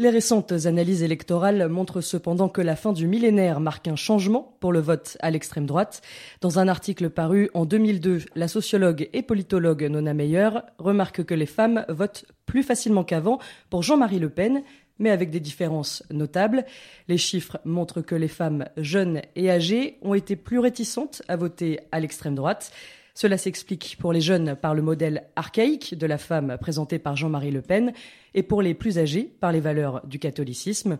Les 0.00 0.08
récentes 0.08 0.52
analyses 0.64 1.02
électorales 1.02 1.68
montrent 1.68 2.00
cependant 2.00 2.48
que 2.48 2.62
la 2.62 2.74
fin 2.74 2.94
du 2.94 3.06
millénaire 3.06 3.60
marque 3.60 3.86
un 3.86 3.96
changement 3.96 4.56
pour 4.58 4.72
le 4.72 4.80
vote 4.80 5.18
à 5.20 5.30
l'extrême 5.30 5.66
droite. 5.66 6.00
Dans 6.40 6.58
un 6.58 6.68
article 6.68 7.10
paru 7.10 7.50
en 7.52 7.66
2002, 7.66 8.22
la 8.34 8.48
sociologue 8.48 9.10
et 9.12 9.20
politologue 9.20 9.82
Nona 9.82 10.14
Meyer 10.14 10.48
remarque 10.78 11.24
que 11.24 11.34
les 11.34 11.44
femmes 11.44 11.84
votent 11.90 12.24
plus 12.46 12.62
facilement 12.62 13.04
qu'avant 13.04 13.40
pour 13.68 13.82
Jean-Marie 13.82 14.20
Le 14.20 14.30
Pen, 14.30 14.62
mais 14.98 15.10
avec 15.10 15.30
des 15.30 15.38
différences 15.38 16.02
notables. 16.10 16.64
Les 17.08 17.18
chiffres 17.18 17.58
montrent 17.66 18.00
que 18.00 18.14
les 18.14 18.28
femmes 18.28 18.64
jeunes 18.78 19.20
et 19.36 19.50
âgées 19.50 19.98
ont 20.00 20.14
été 20.14 20.34
plus 20.34 20.60
réticentes 20.60 21.20
à 21.28 21.36
voter 21.36 21.78
à 21.92 22.00
l'extrême 22.00 22.36
droite. 22.36 22.72
Cela 23.20 23.36
s'explique 23.36 23.98
pour 24.00 24.14
les 24.14 24.22
jeunes 24.22 24.56
par 24.56 24.74
le 24.74 24.80
modèle 24.80 25.26
archaïque 25.36 25.94
de 25.94 26.06
la 26.06 26.16
femme 26.16 26.56
présenté 26.58 26.98
par 26.98 27.16
Jean-Marie 27.16 27.50
Le 27.50 27.60
Pen 27.60 27.92
et 28.32 28.42
pour 28.42 28.62
les 28.62 28.72
plus 28.72 28.98
âgés 28.98 29.24
par 29.24 29.52
les 29.52 29.60
valeurs 29.60 30.00
du 30.06 30.18
catholicisme. 30.18 30.96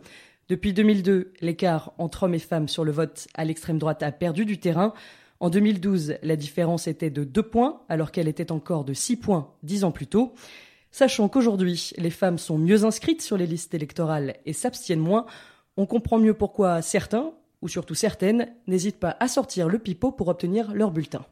Depuis 0.50 0.74
2002, 0.74 1.32
l'écart 1.40 1.94
entre 1.96 2.24
hommes 2.24 2.34
et 2.34 2.38
femmes 2.38 2.68
sur 2.68 2.84
le 2.84 2.92
vote 2.92 3.26
à 3.32 3.46
l'extrême 3.46 3.78
droite 3.78 4.02
a 4.02 4.12
perdu 4.12 4.44
du 4.44 4.58
terrain. 4.58 4.92
En 5.40 5.48
2012, 5.48 6.16
la 6.22 6.36
différence 6.36 6.88
était 6.88 7.08
de 7.08 7.24
2 7.24 7.42
points 7.42 7.80
alors 7.88 8.12
qu'elle 8.12 8.28
était 8.28 8.52
encore 8.52 8.84
de 8.84 8.92
6 8.92 9.16
points 9.16 9.54
dix 9.62 9.82
ans 9.84 9.90
plus 9.90 10.06
tôt. 10.06 10.34
Sachant 10.90 11.26
qu'aujourd'hui, 11.30 11.92
les 11.96 12.10
femmes 12.10 12.36
sont 12.36 12.58
mieux 12.58 12.84
inscrites 12.84 13.22
sur 13.22 13.38
les 13.38 13.46
listes 13.46 13.72
électorales 13.72 14.36
et 14.44 14.52
s'abstiennent 14.52 15.00
moins, 15.00 15.24
on 15.78 15.86
comprend 15.86 16.18
mieux 16.18 16.34
pourquoi 16.34 16.82
certains, 16.82 17.32
ou 17.62 17.68
surtout 17.68 17.94
certaines, 17.94 18.54
n'hésitent 18.66 19.00
pas 19.00 19.16
à 19.20 19.26
sortir 19.26 19.70
le 19.70 19.78
pipeau 19.78 20.12
pour 20.12 20.28
obtenir 20.28 20.74
leur 20.74 20.90
bulletin. 20.90 21.24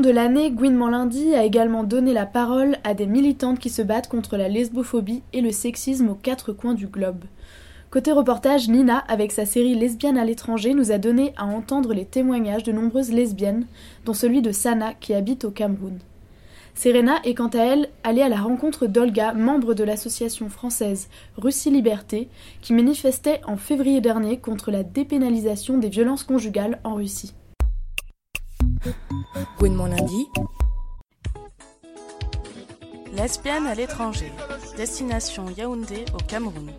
De 0.00 0.10
l'année, 0.10 0.50
Gouinement 0.50 0.88
lundi 0.88 1.34
a 1.34 1.44
également 1.44 1.82
donné 1.82 2.12
la 2.12 2.26
parole 2.26 2.76
à 2.84 2.92
des 2.92 3.06
militantes 3.06 3.58
qui 3.58 3.70
se 3.70 3.82
battent 3.82 4.08
contre 4.08 4.36
la 4.36 4.48
lesbophobie 4.48 5.22
et 5.32 5.40
le 5.40 5.52
sexisme 5.52 6.10
aux 6.10 6.14
quatre 6.14 6.52
coins 6.52 6.74
du 6.74 6.86
globe. 6.86 7.24
Côté 7.90 8.12
reportage, 8.12 8.68
Nina, 8.68 8.98
avec 9.08 9.32
sa 9.32 9.46
série 9.46 9.74
Lesbiennes 9.74 10.18
à 10.18 10.24
l'étranger, 10.24 10.74
nous 10.74 10.92
a 10.92 10.98
donné 10.98 11.32
à 11.36 11.46
entendre 11.46 11.94
les 11.94 12.04
témoignages 12.04 12.62
de 12.62 12.72
nombreuses 12.72 13.12
lesbiennes, 13.12 13.66
dont 14.04 14.12
celui 14.12 14.42
de 14.42 14.52
Sana 14.52 14.92
qui 14.94 15.14
habite 15.14 15.44
au 15.44 15.50
Cameroun. 15.50 15.98
Serena 16.74 17.20
est 17.24 17.34
quant 17.34 17.48
à 17.48 17.60
elle 17.60 17.88
allée 18.04 18.22
à 18.22 18.28
la 18.28 18.40
rencontre 18.40 18.86
d'Olga, 18.86 19.32
membre 19.32 19.72
de 19.72 19.84
l'association 19.84 20.50
française 20.50 21.08
Russie 21.38 21.70
Liberté, 21.70 22.28
qui 22.60 22.74
manifestait 22.74 23.40
en 23.46 23.56
février 23.56 24.02
dernier 24.02 24.38
contre 24.38 24.70
la 24.70 24.82
dépénalisation 24.82 25.78
des 25.78 25.88
violences 25.88 26.24
conjugales 26.24 26.80
en 26.84 26.96
Russie. 26.96 27.32
Gouinement 29.58 29.86
lundi. 29.86 30.28
Lesbienne 33.12 33.66
à 33.66 33.74
l'étranger. 33.74 34.32
Destination 34.76 35.46
Yaoundé 35.56 36.04
au 36.14 36.18
Cameroun. 36.18 36.70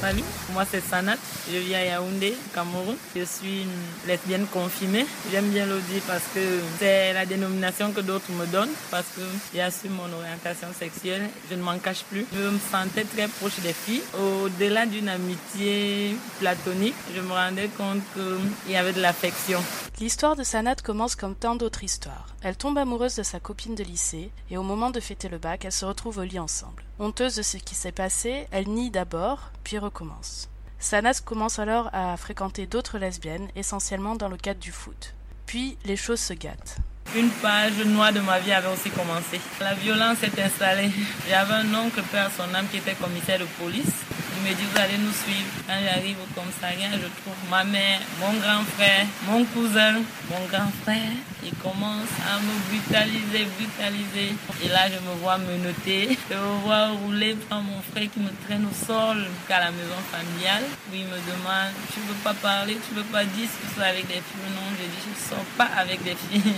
Salut, 0.00 0.24
moi 0.52 0.64
c'est 0.70 0.80
Sanat, 0.82 1.16
je 1.50 1.58
vis 1.58 1.74
à 1.74 1.84
Yaoundé, 1.84 2.34
Cameroun. 2.54 2.96
Je 3.16 3.22
suis 3.22 3.66
lesbienne 4.06 4.46
confirmée. 4.46 5.06
J'aime 5.30 5.48
bien 5.50 5.66
le 5.66 5.78
dire 5.80 6.02
parce 6.06 6.24
que 6.34 6.40
c'est 6.78 7.12
la 7.12 7.24
dénomination 7.26 7.92
que 7.92 8.00
d'autres 8.00 8.30
me 8.32 8.46
donnent 8.46 8.72
parce 8.90 9.06
que 9.16 9.22
j'assume 9.54 9.92
mon 9.92 10.12
orientation 10.12 10.68
sexuelle, 10.78 11.28
je 11.50 11.54
ne 11.54 11.62
m'en 11.62 11.78
cache 11.78 12.02
plus. 12.04 12.26
Je 12.32 12.48
me 12.48 12.58
sentais 12.58 13.04
très 13.04 13.28
proche 13.28 13.58
des 13.60 13.72
filles. 13.72 14.02
Au-delà 14.18 14.86
d'une 14.86 15.08
amitié 15.08 16.16
platonique, 16.40 16.94
je 17.14 17.20
me 17.20 17.32
rendais 17.32 17.68
compte 17.68 18.02
qu'il 18.14 18.72
y 18.72 18.76
avait 18.76 18.92
de 18.92 19.00
l'affection. 19.00 19.60
L'histoire 19.98 20.36
de 20.36 20.42
Sanat 20.42 20.76
commence 20.76 21.14
comme 21.14 21.34
tant 21.34 21.56
d'autres 21.56 21.84
histoires. 21.84 22.26
Elle 22.42 22.56
tombe 22.56 22.78
amoureuse 22.78 23.16
de 23.16 23.22
sa 23.22 23.40
copine 23.40 23.74
de 23.74 23.84
lycée 23.84 24.30
et 24.50 24.56
au 24.56 24.62
moment 24.62 24.90
de 24.90 25.00
fêter 25.00 25.28
le 25.28 25.38
bac, 25.38 25.64
elles 25.64 25.72
se 25.72 25.84
retrouvent 25.84 26.18
au 26.18 26.22
lit 26.22 26.38
ensemble. 26.38 26.82
Honteuse 27.02 27.36
de 27.36 27.42
ce 27.42 27.56
qui 27.56 27.74
s'est 27.74 27.92
passé, 27.92 28.46
elle 28.50 28.68
nie 28.68 28.90
d'abord, 28.90 29.52
puis 29.64 29.78
recommence. 29.78 30.50
Sanat 30.78 31.14
commence 31.24 31.58
alors 31.58 31.88
à 31.94 32.14
fréquenter 32.18 32.66
d'autres 32.66 32.98
lesbiennes, 32.98 33.48
essentiellement 33.56 34.16
dans 34.16 34.28
le 34.28 34.36
cadre 34.36 34.60
du 34.60 34.70
foot. 34.70 35.14
Puis 35.46 35.78
les 35.86 35.96
choses 35.96 36.20
se 36.20 36.34
gâtent. 36.34 36.76
Une 37.16 37.30
page 37.30 37.82
noire 37.86 38.12
de 38.12 38.20
ma 38.20 38.38
vie 38.38 38.52
avait 38.52 38.68
aussi 38.68 38.90
commencé. 38.90 39.40
La 39.60 39.72
violence 39.72 40.18
s'est 40.18 40.42
installée. 40.42 40.90
J'avais 41.26 41.54
un 41.54 41.74
oncle, 41.74 42.02
père 42.02 42.30
son 42.36 42.54
âme, 42.54 42.68
qui 42.70 42.76
était 42.76 42.92
commissaire 42.92 43.38
de 43.38 43.46
police. 43.58 44.04
Il 44.42 44.48
me 44.48 44.54
dit, 44.54 44.64
vous 44.72 44.80
allez 44.80 44.96
nous 44.96 45.12
suivre. 45.12 45.52
Quand 45.66 45.76
j'arrive 45.84 46.16
au 46.16 46.28
commissariat, 46.32 46.96
je 46.96 47.08
trouve 47.20 47.36
ma 47.50 47.62
mère, 47.62 48.00
mon 48.20 48.32
grand 48.40 48.64
frère, 48.74 49.04
mon 49.28 49.44
cousin, 49.44 50.00
mon 50.30 50.46
grand 50.48 50.70
frère. 50.82 51.12
Il 51.44 51.52
commence 51.60 52.08
à 52.24 52.40
me 52.40 52.54
brutaliser, 52.68 53.44
brutaliser. 53.56 54.32
Et 54.64 54.68
là, 54.68 54.88
je 54.88 54.96
me 55.04 55.14
vois 55.20 55.36
menotter. 55.36 56.16
Je 56.30 56.34
me 56.36 56.64
vois 56.64 56.88
rouler 56.88 57.36
par 57.50 57.60
mon 57.60 57.82
frère 57.92 58.08
qui 58.12 58.20
me 58.20 58.30
traîne 58.46 58.64
au 58.64 58.72
sol 58.86 59.28
jusqu'à 59.28 59.60
la 59.60 59.70
maison 59.72 60.00
familiale. 60.10 60.64
Puis 60.90 61.00
il 61.00 61.06
me 61.06 61.20
demande, 61.20 61.76
tu 61.92 62.00
veux 62.00 62.20
pas 62.24 62.34
parler, 62.34 62.78
tu 62.88 62.94
veux 62.94 63.08
pas 63.12 63.24
dire 63.24 63.44
si 63.44 63.68
tu 63.68 63.74
sors 63.74 63.84
avec 63.84 64.06
des 64.06 64.24
filles 64.24 64.52
Non, 64.56 64.72
je 64.72 64.84
dis, 64.88 65.00
je 65.04 65.10
ne 65.10 65.28
sors 65.28 65.44
pas 65.58 65.68
avec 65.76 66.02
des 66.02 66.16
filles. 66.16 66.54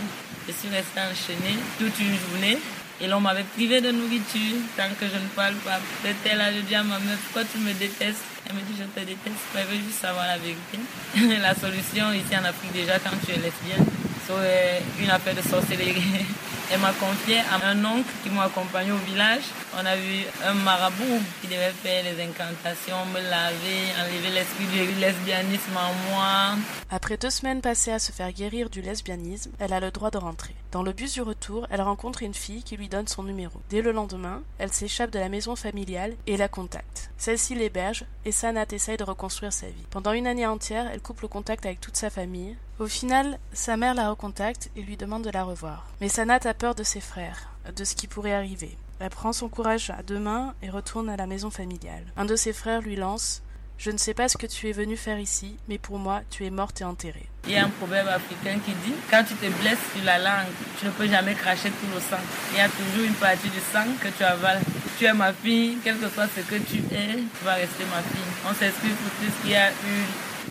Je 0.47 0.53
suis 0.53 0.69
restée 0.69 1.01
enchaînée 1.01 1.59
toute 1.79 1.99
une 1.99 2.15
journée. 2.15 2.59
Et 3.03 3.09
l'on 3.09 3.21
m'avait 3.21 3.43
privé 3.43 3.81
de 3.81 3.91
nourriture 3.91 4.63
tant 4.77 4.89
que 4.99 5.07
je 5.07 5.19
ne 5.19 5.29
parle 5.35 5.55
pas. 5.67 5.81
Peut-être 6.03 6.39
là, 6.39 6.53
je 6.53 6.61
dis 6.61 6.75
à 6.77 6.85
ma 6.85 7.01
mère, 7.01 7.19
pourquoi 7.25 7.43
tu 7.51 7.59
me 7.59 7.73
détestes 7.73 8.23
Elle 8.49 8.55
me 8.55 8.61
dit, 8.61 8.79
je 8.79 8.85
te 8.85 9.05
déteste. 9.05 9.43
Elle 9.57 9.67
veut 9.67 9.83
juste 9.85 10.01
savoir 10.01 10.25
la 10.29 10.39
vérité. 10.39 10.79
la 11.43 11.53
solution 11.53 12.13
ici 12.13 12.37
en 12.41 12.45
Afrique, 12.45 12.73
déjà, 12.73 13.01
quand 13.01 13.11
tu 13.27 13.33
es 13.33 13.43
lesbienne, 13.43 13.85
c'est 14.25 15.03
une 15.03 15.11
affaire 15.11 15.35
de 15.35 15.43
sorcellerie. 15.43 16.01
Elle 16.75 16.81
m'a 16.81 16.93
confié 16.95 17.37
à 17.39 17.69
un 17.69 17.85
oncle 17.85 18.09
qui 18.23 18.31
m'a 18.31 18.45
accompagné 18.45 18.93
au 18.93 18.97
village. 18.97 19.43
On 19.77 19.85
a 19.85 19.95
vu 19.95 20.25
un 20.43 20.55
marabout 20.55 21.21
qui 21.43 21.49
devait 21.49 21.71
faire 21.71 22.03
les 22.03 22.23
incantations, 22.23 23.05
me 23.13 23.21
laver, 23.21 23.93
enlever 24.01 24.31
l'esprit 24.31 24.65
du 24.65 24.99
lesbianisme 24.99 25.77
en 25.77 25.93
moi. 26.11 26.57
Après 26.91 27.19
deux 27.19 27.29
semaines 27.29 27.61
passées 27.61 27.93
à 27.93 27.99
se 27.99 28.11
faire 28.11 28.33
guérir 28.33 28.71
du 28.71 28.81
lesbianisme, 28.81 29.51
elle 29.59 29.75
a 29.75 29.81
le 29.81 29.91
droit 29.91 30.11
de 30.11 30.17
rentrer. 30.17 30.55
Dans 30.71 30.83
le 30.83 30.93
bus 30.93 31.13
du 31.13 31.21
retour, 31.21 31.67
elle 31.71 31.83
rencontre 31.83 32.23
une 32.23 32.33
fille 32.33 32.63
qui 32.63 32.79
lui 32.79 32.89
donne 32.89 33.07
son 33.07 33.23
numéro. 33.23 33.61
Dès 33.69 33.83
le 33.83 33.93
lendemain, 33.93 34.43
elle 34.59 34.73
s'échappe 34.73 35.11
de 35.11 35.19
la 35.19 35.29
maison 35.29 35.57
familiale 35.57 36.15
et 36.27 36.39
la 36.39 36.49
contacte. 36.49 37.11
Celle-ci 37.19 37.55
l'héberge 37.55 38.07
et 38.25 38.33
Sanat 38.33 38.65
essaye 38.73 38.97
de 38.97 39.05
reconstruire 39.05 39.53
sa 39.53 39.67
vie. 39.67 39.87
Pendant 39.91 40.13
une 40.13 40.27
année 40.27 40.47
entière, 40.47 40.89
elle 40.91 41.03
coupe 41.03 41.21
le 41.21 41.29
contact 41.29 41.67
avec 41.67 41.83
toute 41.83 41.97
sa 41.97 42.09
famille. 42.09 42.57
Au 42.79 42.87
final, 42.87 43.39
sa 43.53 43.77
mère 43.77 43.95
la 43.95 44.11
recontacte 44.11 44.71
et 44.77 44.83
lui 44.83 44.97
demande 44.97 45.23
de 45.25 45.31
la 45.31 45.45
revoir. 45.45 45.87
Mais 46.01 46.09
Sanat 46.09 46.41
a 46.45 46.55
peur 46.55 46.75
de 46.75 46.83
ses 46.83 47.01
frères, 47.01 47.51
de 47.77 47.85
ce 47.85 47.95
qui 47.95 48.07
pourrait 48.09 48.33
arriver. 48.35 48.77
Elle 48.99 49.11
prend 49.11 49.33
son 49.33 49.49
courage 49.49 49.91
à 49.91 50.03
deux 50.03 50.19
mains 50.19 50.55
et 50.63 50.71
retourne 50.71 51.09
à 51.11 51.17
la 51.17 51.27
maison 51.27 51.51
familiale. 51.51 52.05
Un 52.17 52.25
de 52.25 52.35
ses 52.37 52.53
frères 52.53 52.81
lui 52.81 52.97
lance 52.97 53.43
Je 53.79 53.91
ne 53.91 53.99
sais 53.99 54.15
pas 54.15 54.29
ce 54.29 54.37
que 54.37 54.47
tu 54.47 54.69
es 54.69 54.73
venu 54.73 54.97
faire 54.97 55.19
ici, 55.19 55.57
mais 55.69 55.77
pour 55.79 55.99
moi, 55.99 56.23
tu 56.31 56.47
es 56.47 56.51
morte 56.51 56.81
et 56.81 56.85
enterrée. 56.85 57.29
Il 57.47 57.53
y 57.53 57.57
a 57.57 57.65
un 57.65 57.69
proverbe 57.69 58.09
africain 58.09 58.59
qui 58.65 58.73
dit 58.87 58.95
quand 59.11 59.25
tu 59.25 59.35
te 59.35 59.47
blesses 59.61 59.79
sur 59.95 60.05
la 60.05 60.19
langue, 60.19 60.53
tu 60.79 60.87
ne 60.87 60.91
peux 60.93 61.09
jamais 61.09 61.35
cracher 61.35 61.71
tout 61.71 61.87
le 61.93 62.01
sang. 62.01 62.23
Il 62.53 62.59
y 62.59 62.61
a 62.61 62.69
toujours 62.69 63.05
une 63.05 63.15
partie 63.15 63.49
du 63.51 63.59
sang 63.73 63.85
que 64.01 64.09
tu 64.17 64.23
avales. 64.23 64.61
Tu 64.99 65.05
es 65.05 65.13
ma 65.13 65.33
fille, 65.33 65.79
quel 65.85 65.99
que 65.99 66.09
soit 66.09 66.29
ce 66.29 66.41
que 66.43 66.57
tu 66.63 66.79
es, 66.95 67.17
tu 67.17 67.45
vas 67.45 67.55
rester 67.55 67.85
ma 67.91 68.01
fille. 68.03 68.33
On 68.49 68.55
s'excuse 68.55 68.95
pour 68.95 69.11
tout 69.19 69.33
ce 69.37 69.43
qu'il 69.43 69.51
y 69.51 69.57
a 69.57 69.71
eu. 69.71 70.05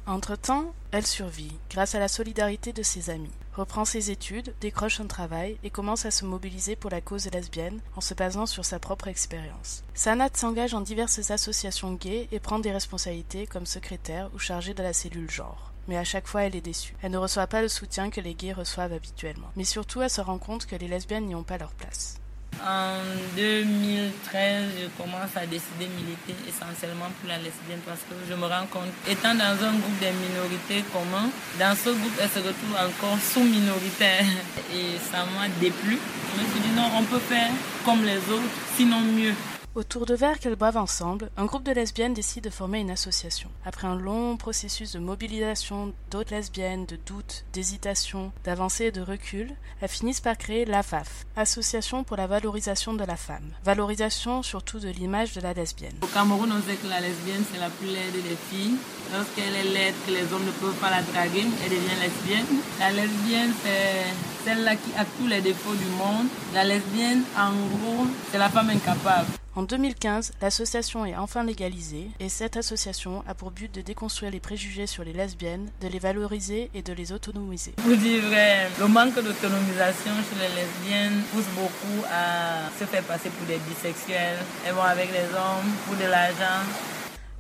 Entre-temps, 0.08 0.74
elle 0.92 1.08
survit 1.08 1.58
grâce 1.70 1.96
à 1.96 2.00
la 2.00 2.08
solidarité 2.08 2.74
de 2.74 2.84
ses 2.84 3.10
amis, 3.10 3.32
reprend 3.56 3.86
ses 3.86 4.12
études, 4.12 4.54
décroche 4.60 5.00
un 5.00 5.08
travail 5.08 5.58
et 5.64 5.70
commence 5.70 6.06
à 6.06 6.12
se 6.12 6.26
mobiliser 6.26 6.76
pour 6.76 6.90
la 6.90 7.02
cause 7.02 7.30
lesbienne 7.32 7.80
en 7.96 8.02
se 8.02 8.14
basant 8.14 8.46
sur 8.46 8.66
sa 8.66 8.80
propre 8.80 9.08
expérience. 9.08 9.84
Sanat 9.94 10.30
s'engage 10.34 10.74
en 10.74 10.82
diverses 10.82 11.32
associations 11.32 11.94
gays 11.94 12.28
et 12.32 12.40
prend 12.40 12.60
des 12.60 12.72
responsabilités 12.72 13.48
comme 13.48 13.66
secrétaire 13.66 14.30
ou 14.34 14.40
chargée 14.40 14.74
de 14.74 14.84
la 14.84 14.94
cellule 14.94 15.30
genre. 15.30 15.72
Mais 15.88 15.98
à 15.98 16.04
chaque 16.04 16.28
fois, 16.28 16.44
elle 16.44 16.56
est 16.56 16.62
déçue. 16.62 16.96
Elle 17.02 17.12
ne 17.12 17.18
reçoit 17.18 17.48
pas 17.48 17.62
le 17.62 17.68
soutien 17.68 18.10
que 18.10 18.22
les 18.22 18.36
gays 18.36 18.54
reçoivent 18.54 18.94
habituellement. 18.94 19.52
Mais 19.56 19.64
surtout, 19.64 20.02
elle 20.02 20.10
se 20.10 20.22
rend 20.22 20.38
compte 20.38 20.66
que 20.66 20.76
les 20.76 20.88
lesbiennes 20.88 21.26
n'y 21.26 21.36
ont 21.36 21.44
pas 21.44 21.58
leur 21.58 21.74
place. 21.74 22.22
En 22.60 23.02
2013, 23.36 24.70
je 24.82 24.88
commence 25.02 25.34
à 25.36 25.46
décider 25.48 25.86
de 25.86 25.96
militer 25.98 26.36
essentiellement 26.48 27.10
pour 27.20 27.30
la 27.30 27.38
lesbienne 27.38 27.82
parce 27.88 28.02
que 28.02 28.14
je 28.30 28.36
me 28.36 28.46
rends 28.46 28.68
compte, 28.70 28.94
étant 29.10 29.34
dans 29.34 29.58
un 29.66 29.74
groupe 29.82 30.00
des 30.00 30.12
minorités 30.12 30.84
communs, 30.94 31.32
dans 31.58 31.76
ce 31.76 31.90
groupe, 31.90 32.14
elle 32.22 32.30
se 32.30 32.38
retrouve 32.38 32.76
encore 32.78 33.18
sous-minoritaire 33.18 34.26
et 34.72 35.00
ça 35.12 35.26
m'a 35.26 35.48
déplu. 35.60 35.98
Je 35.98 36.42
me 36.42 36.48
suis 36.52 36.60
dit 36.60 36.76
non, 36.76 36.86
on 37.00 37.04
peut 37.04 37.20
faire 37.20 37.50
comme 37.84 38.04
les 38.04 38.18
autres, 38.18 38.54
sinon 38.78 39.00
mieux. 39.00 39.34
Autour 39.74 40.06
de 40.06 40.16
verre 40.16 40.38
qu'elles 40.38 40.58
boivent 40.58 40.76
ensemble, 40.76 41.30
un 41.38 41.46
groupe 41.46 41.64
de 41.64 41.72
lesbiennes 41.72 42.14
décide 42.14 42.44
de 42.44 42.50
former 42.50 42.80
une 42.80 42.92
association. 42.92 43.50
Après 43.64 43.88
un 43.88 43.96
long 43.96 44.36
processus 44.36 44.92
de 44.92 45.00
mobilisation 45.00 45.94
d'autres 46.10 46.36
lesbiennes, 46.36 46.86
de 46.86 46.98
doutes, 47.06 47.46
d'hésitation, 47.54 48.34
d'avancées 48.44 48.88
et 48.88 48.92
de 48.92 49.00
recul, 49.00 49.50
elles 49.80 49.88
finissent 49.88 50.20
par 50.20 50.38
créer 50.38 50.66
l'AVAF, 50.66 51.26
Association 51.38 52.04
pour 52.04 52.18
la 52.18 52.28
valorisation 52.28 52.94
de 52.94 53.06
la 53.06 53.16
femme. 53.16 53.50
Valorisation 53.64 54.44
surtout 54.44 54.80
de 54.80 54.90
l'image 54.90 55.32
de 55.36 55.40
la 55.40 55.54
lesbienne. 55.54 55.96
Au 56.02 56.08
Cameroun, 56.08 56.52
on 56.52 56.62
sait 56.70 56.76
que 56.76 56.90
la 56.90 57.00
lesbienne, 57.00 57.46
c'est 57.50 57.60
la 57.62 57.70
plus 57.70 57.88
laide 57.88 58.12
des 58.12 58.36
filles. 58.50 58.76
Lorsqu'elle 59.14 59.56
est 59.56 59.72
laide, 59.72 59.96
que 60.06 60.12
les 60.12 60.34
hommes 60.34 60.46
ne 60.46 60.52
peuvent 60.52 60.80
pas 60.82 60.90
la 60.90 61.02
draguer, 61.02 61.46
elle 61.64 61.70
devient 61.70 62.02
lesbienne. 62.02 62.60
La 62.78 62.92
lesbienne, 62.92 63.54
c'est 63.64 64.31
celle-là 64.46 64.76
qui 64.76 64.92
a 64.98 65.06
tous 65.06 65.28
les 65.28 65.42
défauts 65.42 65.76
du 65.76 65.86
monde. 65.98 66.28
La 66.54 66.64
lesbienne, 66.64 67.24
en 67.38 67.52
gros, 67.52 68.08
c'est 68.32 68.38
la 68.38 68.50
femme 68.50 68.70
incapable. 68.70 69.28
En 69.54 69.64
2015, 69.64 70.32
l'association 70.42 71.06
est 71.06 71.18
enfin 71.18 71.44
légalisée 71.44 72.08
et 72.22 72.30
cette 72.30 72.56
association 72.56 73.22
a 73.28 73.34
pour 73.34 73.52
but 73.52 73.70
de 73.74 73.82
déconstruire 73.82 74.32
les 74.32 74.40
préjugés 74.40 74.88
sur 74.88 75.04
les 75.04 75.12
lesbiennes, 75.12 75.70
de 75.82 75.90
les 75.90 76.00
valoriser 76.00 76.70
et 76.74 76.82
de 76.82 76.94
les 76.94 77.12
autonomiser. 77.12 77.74
Vous 77.80 77.98
dire 77.98 78.24
vrai, 78.28 78.70
le 78.80 78.88
manque 78.88 79.16
d'autonomisation 79.16 80.14
chez 80.24 80.40
les 80.40 80.56
lesbiennes 80.56 81.22
pousse 81.34 81.48
beaucoup 81.54 82.06
à 82.10 82.70
se 82.80 82.86
faire 82.86 83.04
passer 83.04 83.30
pour 83.30 83.46
des 83.46 83.60
bisexuels. 83.68 84.40
Elles 84.66 84.74
vont 84.74 84.84
avec 84.84 85.12
les 85.12 85.26
hommes 85.36 85.72
pour 85.86 85.98
de 85.98 86.10
l'argent. 86.10 86.64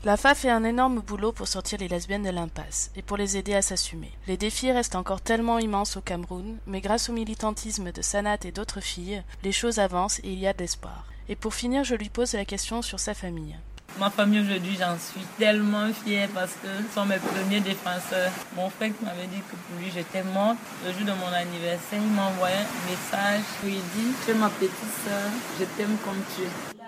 La 0.03 0.17
FA 0.17 0.33
fait 0.33 0.49
un 0.49 0.63
énorme 0.63 0.99
boulot 0.99 1.31
pour 1.31 1.47
sortir 1.47 1.77
les 1.77 1.87
lesbiennes 1.87 2.23
de 2.23 2.31
l'impasse 2.31 2.89
et 2.95 3.03
pour 3.03 3.17
les 3.17 3.37
aider 3.37 3.53
à 3.53 3.61
s'assumer. 3.61 4.11
Les 4.27 4.35
défis 4.35 4.71
restent 4.71 4.95
encore 4.95 5.21
tellement 5.21 5.59
immenses 5.59 5.95
au 5.95 6.01
Cameroun, 6.01 6.57
mais 6.65 6.81
grâce 6.81 7.09
au 7.09 7.13
militantisme 7.13 7.91
de 7.91 8.01
Sanat 8.01 8.39
et 8.43 8.51
d'autres 8.51 8.81
filles, 8.81 9.21
les 9.43 9.51
choses 9.51 9.77
avancent 9.77 10.17
et 10.23 10.29
il 10.31 10.39
y 10.39 10.47
a 10.47 10.53
de 10.53 10.57
l'espoir. 10.57 11.05
Et 11.29 11.35
pour 11.35 11.53
finir, 11.53 11.83
je 11.83 11.93
lui 11.93 12.09
pose 12.09 12.33
la 12.33 12.45
question 12.45 12.81
sur 12.81 12.99
sa 12.99 13.13
famille. 13.13 13.55
Ma 13.99 14.09
famille 14.09 14.39
aujourd'hui, 14.39 14.75
j'en 14.79 14.97
suis 14.97 15.21
tellement 15.37 15.93
fière 15.93 16.29
parce 16.33 16.53
que 16.53 16.67
ce 16.67 16.95
sont 16.95 17.05
mes 17.05 17.17
premiers 17.17 17.59
défenseurs. 17.59 18.31
Mon 18.55 18.71
frère 18.71 18.93
m'avait 19.03 19.27
dit 19.27 19.41
que 19.41 19.55
pour 19.55 19.77
lui 19.79 19.91
j'étais 19.93 20.23
morte, 20.23 20.57
le 20.83 20.93
jour 20.93 21.05
de 21.05 21.11
mon 21.11 21.31
anniversaire, 21.31 22.01
il 22.01 22.11
m'a 22.11 22.25
envoyé 22.25 22.55
un 22.55 22.89
message 22.89 23.41
où 23.63 23.67
il 23.67 23.75
dit 23.75 24.15
Tu 24.25 24.31
es 24.31 24.33
ma 24.33 24.49
petite 24.49 24.71
soeur, 25.05 25.29
je 25.59 25.65
t'aime 25.77 25.95
comme 26.03 26.23
tu 26.35 26.41
es. 26.41 26.80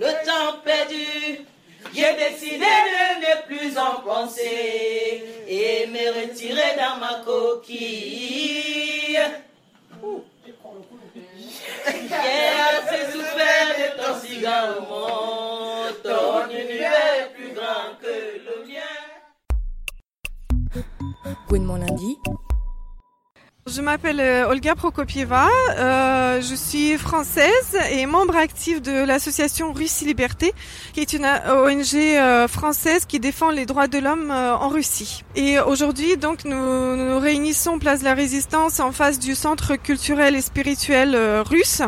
Le 0.00 0.10
temps 0.24 0.58
perdu 0.64 1.44
J'ai 1.92 2.12
décidé 2.14 2.58
de 2.58 3.20
ne 3.20 3.32
plus 3.46 3.76
en 3.76 4.00
penser 4.02 5.24
et 5.48 5.86
me 5.88 6.06
retirer 6.20 6.76
dans 6.76 6.96
ma 7.00 7.14
coquille. 7.24 9.18
J'ai 11.86 12.48
assez 12.68 13.04
souffert 13.12 13.68
de 13.78 13.86
ton 14.00 14.14
cigarement, 14.20 15.86
ton 16.02 16.48
univers 16.50 17.14
est 17.20 17.30
plus 17.34 17.52
grand 17.52 17.96
que 18.00 18.14
le 18.44 18.54
mien. 18.66 18.96
Gouinement 21.48 21.76
lundi. 21.76 22.16
Je 23.68 23.82
m'appelle 23.82 24.20
euh, 24.20 24.48
Olga 24.48 24.74
Prokopieva, 24.74 25.48
euh, 25.76 26.40
je 26.40 26.54
suis 26.54 26.96
française 26.96 27.76
et 27.90 28.06
membre 28.06 28.36
active 28.36 28.80
de 28.80 29.04
l'association 29.04 29.72
Russie 29.74 30.06
Liberté, 30.06 30.54
qui 30.94 31.00
est 31.00 31.12
une 31.12 31.26
euh, 31.26 31.66
ONG 31.66 31.94
euh, 31.94 32.48
française 32.48 33.04
qui 33.04 33.20
défend 33.20 33.50
les 33.50 33.66
droits 33.66 33.86
de 33.86 33.98
l'homme 33.98 34.30
en 34.30 34.68
Russie. 34.68 35.22
Et 35.36 35.58
aujourd'hui, 35.60 36.16
donc, 36.16 36.44
nous 36.46 36.96
nous 36.96 37.18
réunissons 37.18 37.78
place 37.78 38.00
de 38.00 38.04
la 38.04 38.14
Résistance 38.14 38.80
en 38.80 38.92
face 38.92 39.18
du 39.18 39.34
centre 39.34 39.76
culturel 39.76 40.34
et 40.34 40.40
spirituel 40.40 41.16
russe 41.46 41.82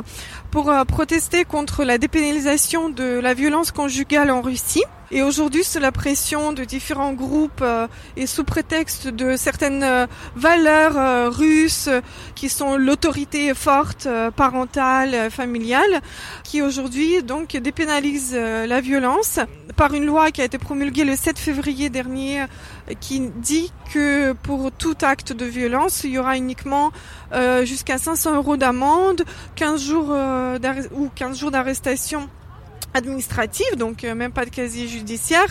pour 0.51 0.71
euh, 0.71 0.85
protester 0.85 1.45
contre 1.45 1.85
la 1.85 1.99
dépénalisation 1.99 2.89
de 2.89 3.21
la 3.21 3.35
violence 3.35 3.71
conjugale 3.71 4.31
en 4.31 4.41
Russie. 4.41 4.85
Et 5.13 5.23
aujourd'hui, 5.23 5.65
sous 5.65 5.81
la 5.81 5.91
pression 5.91 6.53
de 6.53 6.63
différents 6.63 7.13
groupes 7.13 7.63
euh, 7.63 7.89
et 8.17 8.29
sous 8.29 8.45
prétexte 8.45 9.09
de 9.09 9.37
certaines 9.37 9.83
euh, 9.83 10.07
valeurs 10.37 10.97
euh, 10.97 11.29
russes 11.31 11.89
euh, 11.89 12.01
qui 12.37 12.49
sont 12.49 12.77
l'autorité 12.77 13.53
forte 13.55 14.07
euh, 14.07 14.31
parentale, 14.31 15.29
familiale, 15.33 16.01
qui 16.45 16.63
aujourd'hui 16.63 17.25
donc 17.25 17.57
dépénalise 17.57 18.35
la 18.35 18.81
violence 18.81 19.41
par 19.77 19.95
une 19.95 20.07
loi 20.07 20.31
qui 20.31 20.43
a 20.43 20.45
été 20.45 20.59
promulguée 20.59 21.05
le 21.05 21.17
7 21.17 21.39
février 21.39 21.91
dernier 21.91 22.45
qui 23.01 23.21
dit 23.21 23.73
que 23.93 24.33
pour 24.33 24.73
tout 24.73 24.97
acte 25.03 25.33
de 25.33 25.45
violence, 25.45 26.05
il 26.05 26.11
y 26.11 26.19
aura 26.19 26.37
uniquement 26.37 26.93
euh, 27.33 27.65
jusqu'à 27.65 27.99
500 27.99 28.37
euros 28.37 28.57
d'amende, 28.57 29.23
15 29.57 29.83
jours 29.83 30.09
euh, 30.11 30.59
ou 30.93 31.09
15 31.15 31.39
jours 31.39 31.51
d'arrestation 31.51 32.29
administrative, 32.95 33.77
donc 33.77 34.05
euh, 34.05 34.15
même 34.15 34.33
pas 34.33 34.45
de 34.45 34.51
casier 34.51 34.89
judiciaire, 34.89 35.47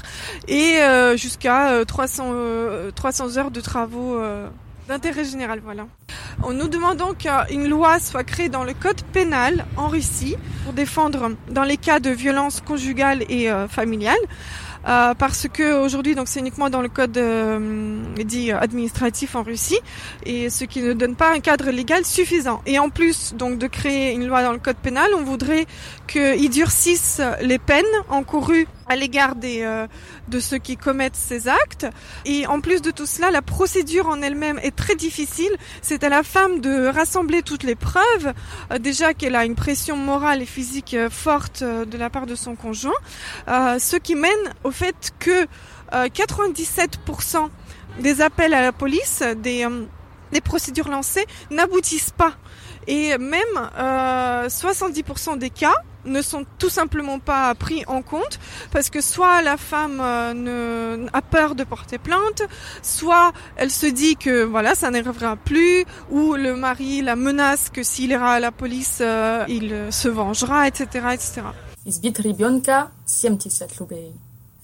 et 0.47 0.77
euh, 0.77 1.15
jusqu'à 1.17 1.71
euh, 1.71 1.85
300, 1.85 2.31
euh, 2.33 2.91
300 2.91 3.37
heures 3.37 3.51
de 3.51 3.61
travaux 3.61 4.19
d'intérêt 4.87 5.23
général. 5.23 5.61
Voilà. 5.63 5.85
On 6.43 6.53
nous 6.53 6.67
demandons 6.67 7.13
qu'une 7.13 7.67
loi 7.67 7.99
soit 7.99 8.23
créée 8.23 8.49
dans 8.49 8.63
le 8.63 8.73
code 8.73 9.01
pénal 9.13 9.65
en 9.77 9.87
Russie 9.87 10.35
pour 10.63 10.73
défendre 10.73 11.31
dans 11.49 11.63
les 11.63 11.77
cas 11.77 11.99
de 11.99 12.09
violence 12.09 12.61
conjugale 12.61 13.23
et 13.29 13.49
familiale. 13.69 14.17
Euh, 14.87 15.13
parce 15.13 15.47
que 15.51 15.83
aujourd'hui 15.83 16.15
donc 16.15 16.29
c'est 16.29 16.39
uniquement 16.39 16.69
dans 16.69 16.81
le 16.81 16.87
code 16.87 17.17
euh, 17.17 17.99
dit 18.23 18.51
administratif 18.51 19.35
en 19.35 19.43
Russie 19.43 19.79
et 20.25 20.49
ce 20.49 20.63
qui 20.63 20.81
ne 20.81 20.93
donne 20.93 21.15
pas 21.15 21.33
un 21.33 21.39
cadre 21.39 21.69
légal 21.69 22.05
suffisant. 22.05 22.61
Et 22.65 22.79
en 22.79 22.89
plus 22.89 23.33
donc 23.35 23.57
de 23.57 23.67
créer 23.67 24.13
une 24.13 24.25
loi 24.25 24.43
dans 24.43 24.53
le 24.53 24.59
code 24.59 24.77
pénal, 24.77 25.09
on 25.17 25.23
voudrait 25.23 25.65
qu'ils 26.07 26.49
durcissent 26.49 27.21
les 27.41 27.59
peines 27.59 27.85
encourues 28.09 28.67
à 28.89 28.95
l'égard 28.95 29.35
des 29.35 29.61
euh, 29.61 29.87
de 30.27 30.39
ceux 30.39 30.57
qui 30.57 30.75
commettent 30.75 31.15
ces 31.15 31.47
actes. 31.47 31.87
Et 32.25 32.47
en 32.47 32.59
plus 32.59 32.81
de 32.81 32.91
tout 32.91 33.05
cela, 33.05 33.31
la 33.31 33.41
procédure 33.41 34.07
en 34.07 34.21
elle-même 34.21 34.59
est 34.61 34.75
très 34.75 34.95
difficile. 34.95 35.51
C'est 35.81 36.03
à 36.03 36.09
la 36.09 36.23
femme 36.23 36.59
de 36.59 36.87
rassembler 36.87 37.41
toutes 37.43 37.63
les 37.63 37.75
preuves. 37.75 38.33
Euh, 38.71 38.79
déjà 38.79 39.13
qu'elle 39.13 39.35
a 39.35 39.45
une 39.45 39.55
pression 39.55 39.95
morale 39.95 40.41
et 40.41 40.45
physique 40.45 40.93
euh, 40.95 41.09
forte 41.09 41.61
euh, 41.61 41.85
de 41.85 41.97
la 41.97 42.09
part 42.09 42.25
de 42.25 42.35
son 42.35 42.55
conjoint, 42.55 42.91
ce 43.47 43.95
qui 43.97 44.15
mène 44.15 44.31
au 44.63 44.71
fait 44.71 45.11
que 45.19 45.47
euh, 45.93 46.07
97% 46.07 47.49
des 47.99 48.21
appels 48.21 48.53
à 48.53 48.61
la 48.61 48.71
police, 48.71 49.23
des, 49.37 49.67
des 50.31 50.41
procédures 50.41 50.89
lancées, 50.89 51.25
n'aboutissent 51.49 52.11
pas. 52.11 52.33
Et 52.87 53.17
même 53.17 53.69
euh, 53.77 54.47
70% 54.47 55.37
des 55.37 55.49
cas 55.49 55.75
ne 56.05 56.21
sont 56.21 56.45
tout 56.57 56.69
simplement 56.69 57.19
pas 57.19 57.53
pris 57.55 57.83
en 57.87 58.01
compte 58.01 58.39
parce 58.71 58.89
que 58.89 59.01
soit 59.01 59.41
la 59.41 59.57
femme 59.57 59.99
euh, 60.01 60.33
ne, 60.33 61.07
a 61.13 61.21
peur 61.21 61.55
de 61.55 61.63
porter 61.63 61.97
plainte, 61.97 62.41
soit 62.81 63.31
elle 63.55 63.71
se 63.71 63.85
dit 63.85 64.15
que 64.15 64.43
voilà 64.43 64.75
ça 64.75 64.91
n'arrivera 64.91 65.35
plus, 65.35 65.85
ou 66.09 66.35
le 66.35 66.55
mari 66.55 67.01
la 67.01 67.15
menace 67.15 67.69
que 67.69 67.83
s'il 67.83 68.11
ira 68.11 68.33
à 68.33 68.39
la 68.39 68.51
police 68.51 68.99
euh, 69.01 69.45
il 69.47 69.73
euh, 69.73 69.91
se 69.91 70.07
vengera, 70.07 70.67
etc., 70.67 71.07
etc. 71.13 71.41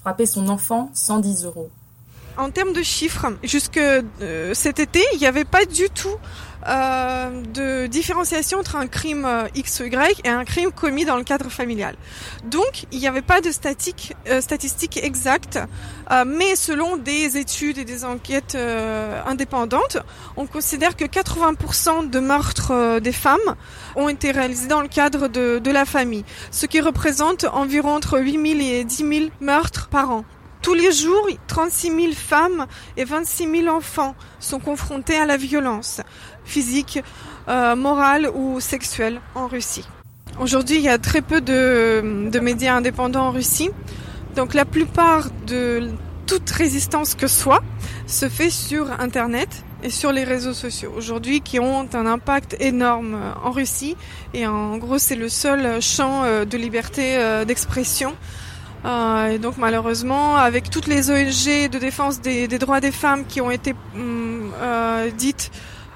Frapper 0.01 0.25
son 0.25 0.47
enfant 0.49 0.91
110 0.93 1.45
euros. 1.45 1.69
En 2.37 2.51
termes 2.51 2.73
de 2.73 2.83
chiffres, 2.83 3.27
jusque 3.43 3.79
cet 4.53 4.79
été, 4.79 5.01
il 5.13 5.19
n'y 5.19 5.25
avait 5.25 5.45
pas 5.45 5.65
du 5.65 5.89
tout 5.89 6.17
euh, 6.67 7.41
de 7.53 7.85
différenciation 7.85 8.59
entre 8.59 8.75
un 8.75 8.87
crime 8.87 9.25
euh, 9.25 9.47
X 9.53 9.81
ou 9.81 9.83
Y 9.83 10.21
et 10.23 10.29
un 10.29 10.43
crime 10.45 10.71
commis 10.71 11.05
dans 11.05 11.15
le 11.15 11.23
cadre 11.23 11.49
familial. 11.49 11.95
Donc, 12.45 12.87
il 12.91 12.99
n'y 12.99 13.07
avait 13.07 13.21
pas 13.21 13.39
de 13.39 13.51
statique, 13.51 14.15
euh, 14.27 14.41
statistiques 14.41 14.97
exactes, 15.03 15.59
mais 16.25 16.55
selon 16.55 16.97
des 16.97 17.37
études 17.37 17.77
et 17.77 17.85
des 17.85 18.05
enquêtes 18.05 18.57
indépendantes, 19.25 19.97
on 20.37 20.45
considère 20.45 20.95
que 20.95 21.05
80% 21.05 22.09
de 22.09 22.19
meurtres 22.19 22.99
des 22.99 23.11
femmes 23.11 23.55
ont 23.95 24.07
été 24.07 24.31
réalisés 24.31 24.67
dans 24.67 24.81
le 24.81 24.87
cadre 24.87 25.27
de, 25.27 25.59
de 25.59 25.71
la 25.71 25.85
famille, 25.85 26.23
ce 26.51 26.65
qui 26.67 26.79
représente 26.79 27.45
environ 27.45 27.95
entre 27.95 28.19
8 28.19 28.31
000 28.31 28.59
et 28.61 28.83
10 28.83 28.95
000 28.97 29.29
meurtres 29.39 29.87
par 29.89 30.11
an. 30.11 30.25
Tous 30.65 30.73
les 30.73 30.91
jours, 30.91 31.27
36 31.45 31.91
000 31.91 32.13
femmes 32.13 32.65
et 32.97 33.03
26 33.03 33.61
000 33.65 33.67
enfants 33.67 34.15
sont 34.39 34.59
confrontés 34.59 35.15
à 35.15 35.27
la 35.27 35.37
violence 35.37 36.01
physique, 36.45 37.03
euh, 37.47 37.75
morale 37.75 38.29
ou 38.33 38.59
sexuelle 38.59 39.19
en 39.35 39.47
Russie. 39.47 39.85
Aujourd'hui, 40.39 40.77
il 40.77 40.83
y 40.83 40.89
a 40.89 40.97
très 40.97 41.21
peu 41.21 41.41
de, 41.41 42.29
de 42.29 42.39
médias 42.39 42.75
indépendants 42.75 43.27
en 43.27 43.31
Russie. 43.31 43.69
Donc 44.35 44.53
la 44.53 44.65
plupart 44.65 45.29
de 45.47 45.89
toute 46.27 46.49
résistance 46.49 47.15
que 47.15 47.27
soit 47.27 47.61
se 48.07 48.27
fait 48.27 48.49
sur 48.49 48.91
Internet 48.99 49.63
et 49.83 49.89
sur 49.89 50.11
les 50.11 50.23
réseaux 50.23 50.53
sociaux 50.53 50.91
aujourd'hui 50.97 51.41
qui 51.41 51.59
ont 51.59 51.87
un 51.93 52.05
impact 52.07 52.57
énorme 52.59 53.13
euh, 53.15 53.47
en 53.47 53.51
Russie 53.51 53.95
et 54.33 54.47
en 54.47 54.77
gros 54.77 54.97
c'est 54.97 55.15
le 55.15 55.29
seul 55.29 55.79
champ 55.81 56.23
euh, 56.23 56.43
de 56.43 56.57
liberté 56.57 57.17
euh, 57.17 57.45
d'expression 57.45 58.15
et 59.31 59.39
donc 59.39 59.57
malheureusement, 59.57 60.35
avec 60.35 60.69
toutes 60.69 60.85
les 60.85 61.09
ONG 61.09 61.69
de 61.71 61.79
défense 61.79 62.21
des, 62.21 62.47
des 62.47 62.59
droits 62.59 62.81
des 62.81 62.91
femmes 62.91 63.25
qui 63.25 63.41
ont 63.41 63.49
été 63.49 63.73
hum, 63.95 64.51
euh, 64.61 65.09
dites 65.09 65.51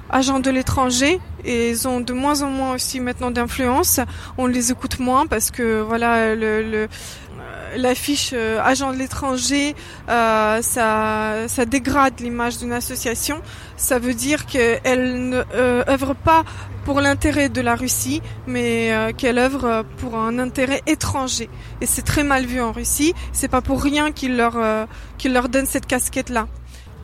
agents 0.10 0.40
de 0.40 0.50
l'étranger 0.50 1.20
et 1.46 1.70
ils 1.70 1.88
ont 1.88 2.00
de 2.00 2.14
moins 2.14 2.42
en 2.42 2.50
moins 2.50 2.74
aussi 2.74 3.00
maintenant 3.00 3.32
d'influence, 3.32 4.00
on 4.38 4.48
les 4.48 4.72
écoute 4.72 5.00
moins 5.00 5.28
parce 5.28 5.52
que 5.52 5.82
voilà 5.82 6.36
le, 6.36 6.62
le 6.62 6.88
euh, 7.40 7.78
l'affiche 7.78 8.32
euh, 8.34 8.60
agent 8.64 8.92
de 8.92 8.98
l'étranger, 8.98 9.76
euh, 10.10 10.62
ça, 10.62 11.48
ça 11.48 11.66
dégrade 11.66 12.20
l'image 12.20 12.58
d'une 12.58 12.74
association. 12.74 13.42
Ça 13.78 14.00
veut 14.00 14.14
dire 14.14 14.46
qu'elle 14.46 15.30
ne 15.30 15.44
euh, 15.54 15.84
œuvre 15.88 16.14
pas 16.14 16.44
pour 16.86 17.02
l'intérêt 17.02 17.50
de 17.50 17.62
la 17.62 17.76
Russie, 17.76 18.22
mais 18.48 18.92
euh, 18.92 19.12
qu'elle 19.16 19.38
œuvre 19.38 19.86
pour 19.98 20.18
un 20.18 20.40
intérêt 20.40 20.82
étranger. 20.88 21.50
Et 21.82 21.86
c'est 21.86 22.02
très 22.02 22.24
mal 22.24 22.46
vu 22.46 22.62
en 22.62 22.72
Russie. 22.72 23.14
C'est 23.32 23.48
pas 23.48 23.62
pour 23.62 23.82
rien 23.82 24.12
qu'ils 24.12 24.36
leur, 24.36 24.58
euh, 24.58 24.86
qu'ils 25.18 25.34
leur 25.34 25.50
donnent 25.50 25.66
cette 25.68 25.86
casquette-là. 25.86 26.48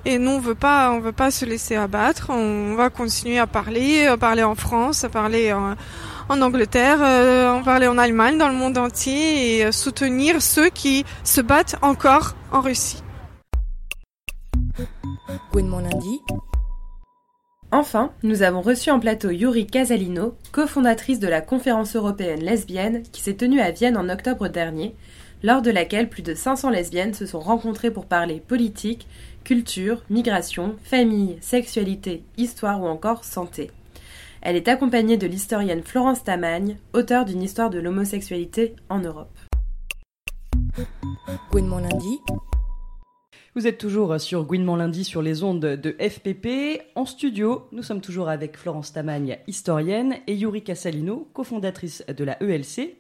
Et 0.08 0.20
nous, 0.20 0.32
on 0.32 0.40
veut 0.40 0.56
pas, 0.56 0.92
on 0.92 1.00
veut 1.00 1.12
pas 1.12 1.32
se 1.32 1.46
laisser 1.46 1.76
abattre. 1.76 2.30
On 2.30 2.76
va 2.76 2.92
continuer 2.92 3.40
à 3.40 3.48
parler, 3.48 4.06
à 4.06 4.18
parler 4.18 4.44
en 4.44 4.54
France, 4.54 5.04
à 5.04 5.10
parler 5.10 5.52
en, 5.52 5.76
en 6.30 6.42
Angleterre, 6.42 7.00
euh, 7.02 7.50
en 7.50 7.64
parler 7.64 7.88
en 7.88 7.98
Allemagne, 7.98 8.38
dans 8.38 8.50
le 8.50 8.56
monde 8.56 8.78
entier, 8.78 9.58
et 9.58 9.66
euh, 9.66 9.72
soutenir 9.72 10.44
ceux 10.44 10.70
qui 10.70 11.06
se 11.24 11.42
battent 11.42 11.78
encore 11.82 12.36
en 12.52 12.62
Russie. 12.62 13.02
Gouinement 15.52 15.80
lundi. 15.80 16.20
Enfin, 17.72 18.12
nous 18.22 18.44
avons 18.44 18.62
reçu 18.62 18.92
en 18.92 19.00
plateau 19.00 19.32
Yuri 19.32 19.66
Casalino, 19.66 20.36
cofondatrice 20.52 21.20
de 21.20 21.28
la 21.28 21.42
conférence 21.42 21.96
européenne 21.96 22.42
lesbienne 22.42 23.02
qui 23.12 23.22
s'est 23.22 23.34
tenue 23.34 23.60
à 23.60 23.72
Vienne 23.72 23.98
en 23.98 24.08
octobre 24.08 24.48
dernier, 24.50 24.96
lors 25.44 25.62
de 25.62 25.72
laquelle 25.72 26.10
plus 26.10 26.22
de 26.22 26.34
500 26.34 26.70
lesbiennes 26.70 27.14
se 27.14 27.26
sont 27.26 27.40
rencontrées 27.40 27.92
pour 27.92 28.06
parler 28.06 28.40
politique, 28.40 29.08
culture, 29.46 30.02
migration, 30.10 30.76
famille, 30.84 31.38
sexualité, 31.40 32.24
histoire 32.36 32.82
ou 32.82 32.88
encore 32.88 33.24
santé. 33.24 33.70
Elle 34.42 34.56
est 34.56 34.68
accompagnée 34.68 35.18
de 35.18 35.28
l'historienne 35.28 35.84
Florence 35.84 36.24
Tamagne, 36.24 36.78
auteure 36.94 37.26
d'une 37.26 37.44
histoire 37.44 37.70
de 37.70 37.80
l'homosexualité 37.80 38.76
en 38.90 39.00
Europe. 39.00 39.38
Gouinement 41.52 41.78
lundi. 41.78 42.20
Vous 43.56 43.68
êtes 43.68 43.78
toujours 43.78 44.20
sur 44.20 44.44
Gouinement 44.44 44.76
lundi 44.76 45.04
sur 45.04 45.22
les 45.22 45.44
ondes 45.44 45.62
de 45.62 45.96
FPP. 46.00 46.82
En 46.96 47.06
studio, 47.06 47.68
nous 47.72 47.84
sommes 47.84 48.02
toujours 48.02 48.30
avec 48.30 48.58
Florence 48.58 48.94
Tamagne, 48.94 49.38
historienne, 49.48 50.16
et 50.26 50.34
Yuri 50.34 50.64
Cassalino, 50.64 51.30
cofondatrice 51.34 52.04
de 52.08 52.24
la 52.24 52.42
ELC. 52.42 52.98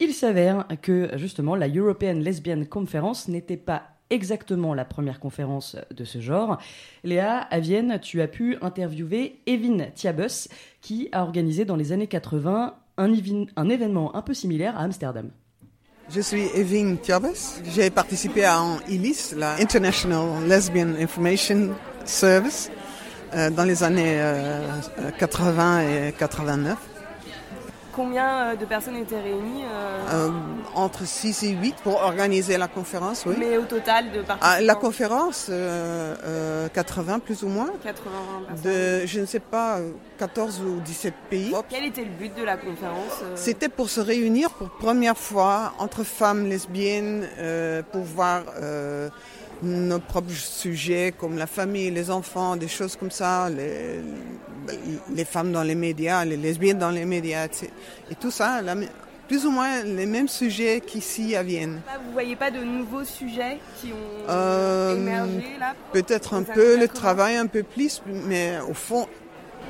Il 0.00 0.12
s'avère 0.12 0.66
que 0.82 1.10
justement 1.14 1.54
la 1.54 1.68
European 1.68 2.14
Lesbian 2.14 2.64
Conference 2.64 3.28
n'était 3.28 3.56
pas 3.56 3.95
exactement 4.10 4.74
la 4.74 4.84
première 4.84 5.20
conférence 5.20 5.76
de 5.94 6.04
ce 6.04 6.20
genre. 6.20 6.58
Léa, 7.04 7.38
à 7.38 7.60
Vienne, 7.60 7.98
tu 8.00 8.22
as 8.22 8.28
pu 8.28 8.56
interviewer 8.62 9.40
Evin 9.46 9.86
Tiabus, 9.94 10.48
qui 10.80 11.08
a 11.12 11.22
organisé 11.22 11.64
dans 11.64 11.76
les 11.76 11.92
années 11.92 12.06
80 12.06 12.74
un, 12.98 13.68
événement 13.68 14.16
un 14.16 14.22
peu 14.22 14.34
similaire 14.34 14.76
à 14.78 14.82
Amsterdam. 14.82 15.30
Je 16.08 16.20
suis 16.20 16.46
Evin 16.54 16.96
Tiabes. 16.96 17.34
J'ai 17.74 17.90
participé 17.90 18.44
à 18.44 18.62
ILIS, 18.88 19.34
la 19.36 19.56
International 19.60 20.46
Lesbian 20.46 20.94
Information 21.00 21.70
Service, 22.04 22.70
euh, 23.34 23.50
dans 23.50 23.64
les 23.64 23.82
années 23.82 24.20
euh, 24.20 24.80
80 25.18 25.80
et 25.80 26.12
89. 26.16 26.95
Combien 27.96 28.28
euh, 28.52 28.56
de 28.56 28.66
personnes 28.66 28.96
étaient 28.96 29.18
réunies 29.20 29.64
euh, 29.64 30.26
Euh, 30.28 30.30
entre 30.74 31.06
6 31.06 31.42
et 31.44 31.48
8 31.52 31.76
pour 31.82 32.02
organiser 32.02 32.58
la 32.58 32.68
conférence, 32.68 33.24
oui. 33.26 33.34
Mais 33.38 33.56
au 33.56 33.62
total 33.64 34.12
de 34.12 34.20
participants 34.20 34.38
Ah, 34.42 34.60
la 34.60 34.74
conférence, 34.74 35.46
euh, 35.48 36.14
euh, 36.24 36.68
80 36.68 37.20
plus 37.20 37.42
ou 37.42 37.48
moins. 37.48 37.70
80 37.82 38.10
personnes. 38.48 38.70
De, 38.72 39.06
je 39.06 39.20
ne 39.20 39.26
sais 39.26 39.40
pas, 39.40 39.78
euh, 39.78 39.92
14 40.18 40.60
ou 40.60 40.80
17 40.80 41.14
pays. 41.30 41.54
Quel 41.70 41.86
était 41.86 42.02
le 42.04 42.10
but 42.10 42.36
de 42.36 42.44
la 42.44 42.58
conférence 42.58 43.22
C'était 43.34 43.70
pour 43.70 43.88
se 43.88 44.00
réunir 44.00 44.50
pour 44.50 44.68
première 44.68 45.16
fois 45.16 45.72
entre 45.78 46.04
femmes 46.04 46.46
lesbiennes 46.46 47.26
pour 47.92 48.02
voir 48.02 48.42
nos 49.62 49.98
propres 49.98 50.30
sujets 50.32 51.12
comme 51.18 51.36
la 51.38 51.46
famille, 51.46 51.90
les 51.90 52.10
enfants, 52.10 52.56
des 52.56 52.68
choses 52.68 52.96
comme 52.96 53.10
ça, 53.10 53.48
les, 53.48 54.00
les 55.14 55.24
femmes 55.24 55.52
dans 55.52 55.62
les 55.62 55.74
médias, 55.74 56.24
les 56.24 56.36
lesbiennes 56.36 56.78
dans 56.78 56.90
les 56.90 57.04
médias, 57.04 57.44
etc. 57.46 57.68
et 58.10 58.14
tout 58.14 58.30
ça, 58.30 58.60
la- 58.62 58.74
plus 59.28 59.44
ou 59.44 59.50
moins 59.50 59.82
les 59.82 60.06
mêmes 60.06 60.28
sujets 60.28 60.80
qu'ici 60.80 61.34
à 61.34 61.42
Vienne. 61.42 61.80
Vous 62.06 62.12
voyez 62.12 62.36
pas 62.36 62.50
de 62.52 62.60
nouveaux 62.60 63.02
sujets 63.04 63.58
qui 63.80 63.88
ont 63.92 64.30
Euh, 64.30 64.96
émergé 64.96 65.56
là 65.58 65.74
Peut-être 65.92 66.34
un 66.34 66.42
peu 66.44 66.74
le 66.76 66.86
80. 66.86 66.94
travail, 66.94 67.36
un 67.36 67.46
peu 67.46 67.64
plus, 67.64 68.02
mais 68.06 68.52
au 68.68 68.74
fond, 68.74 69.08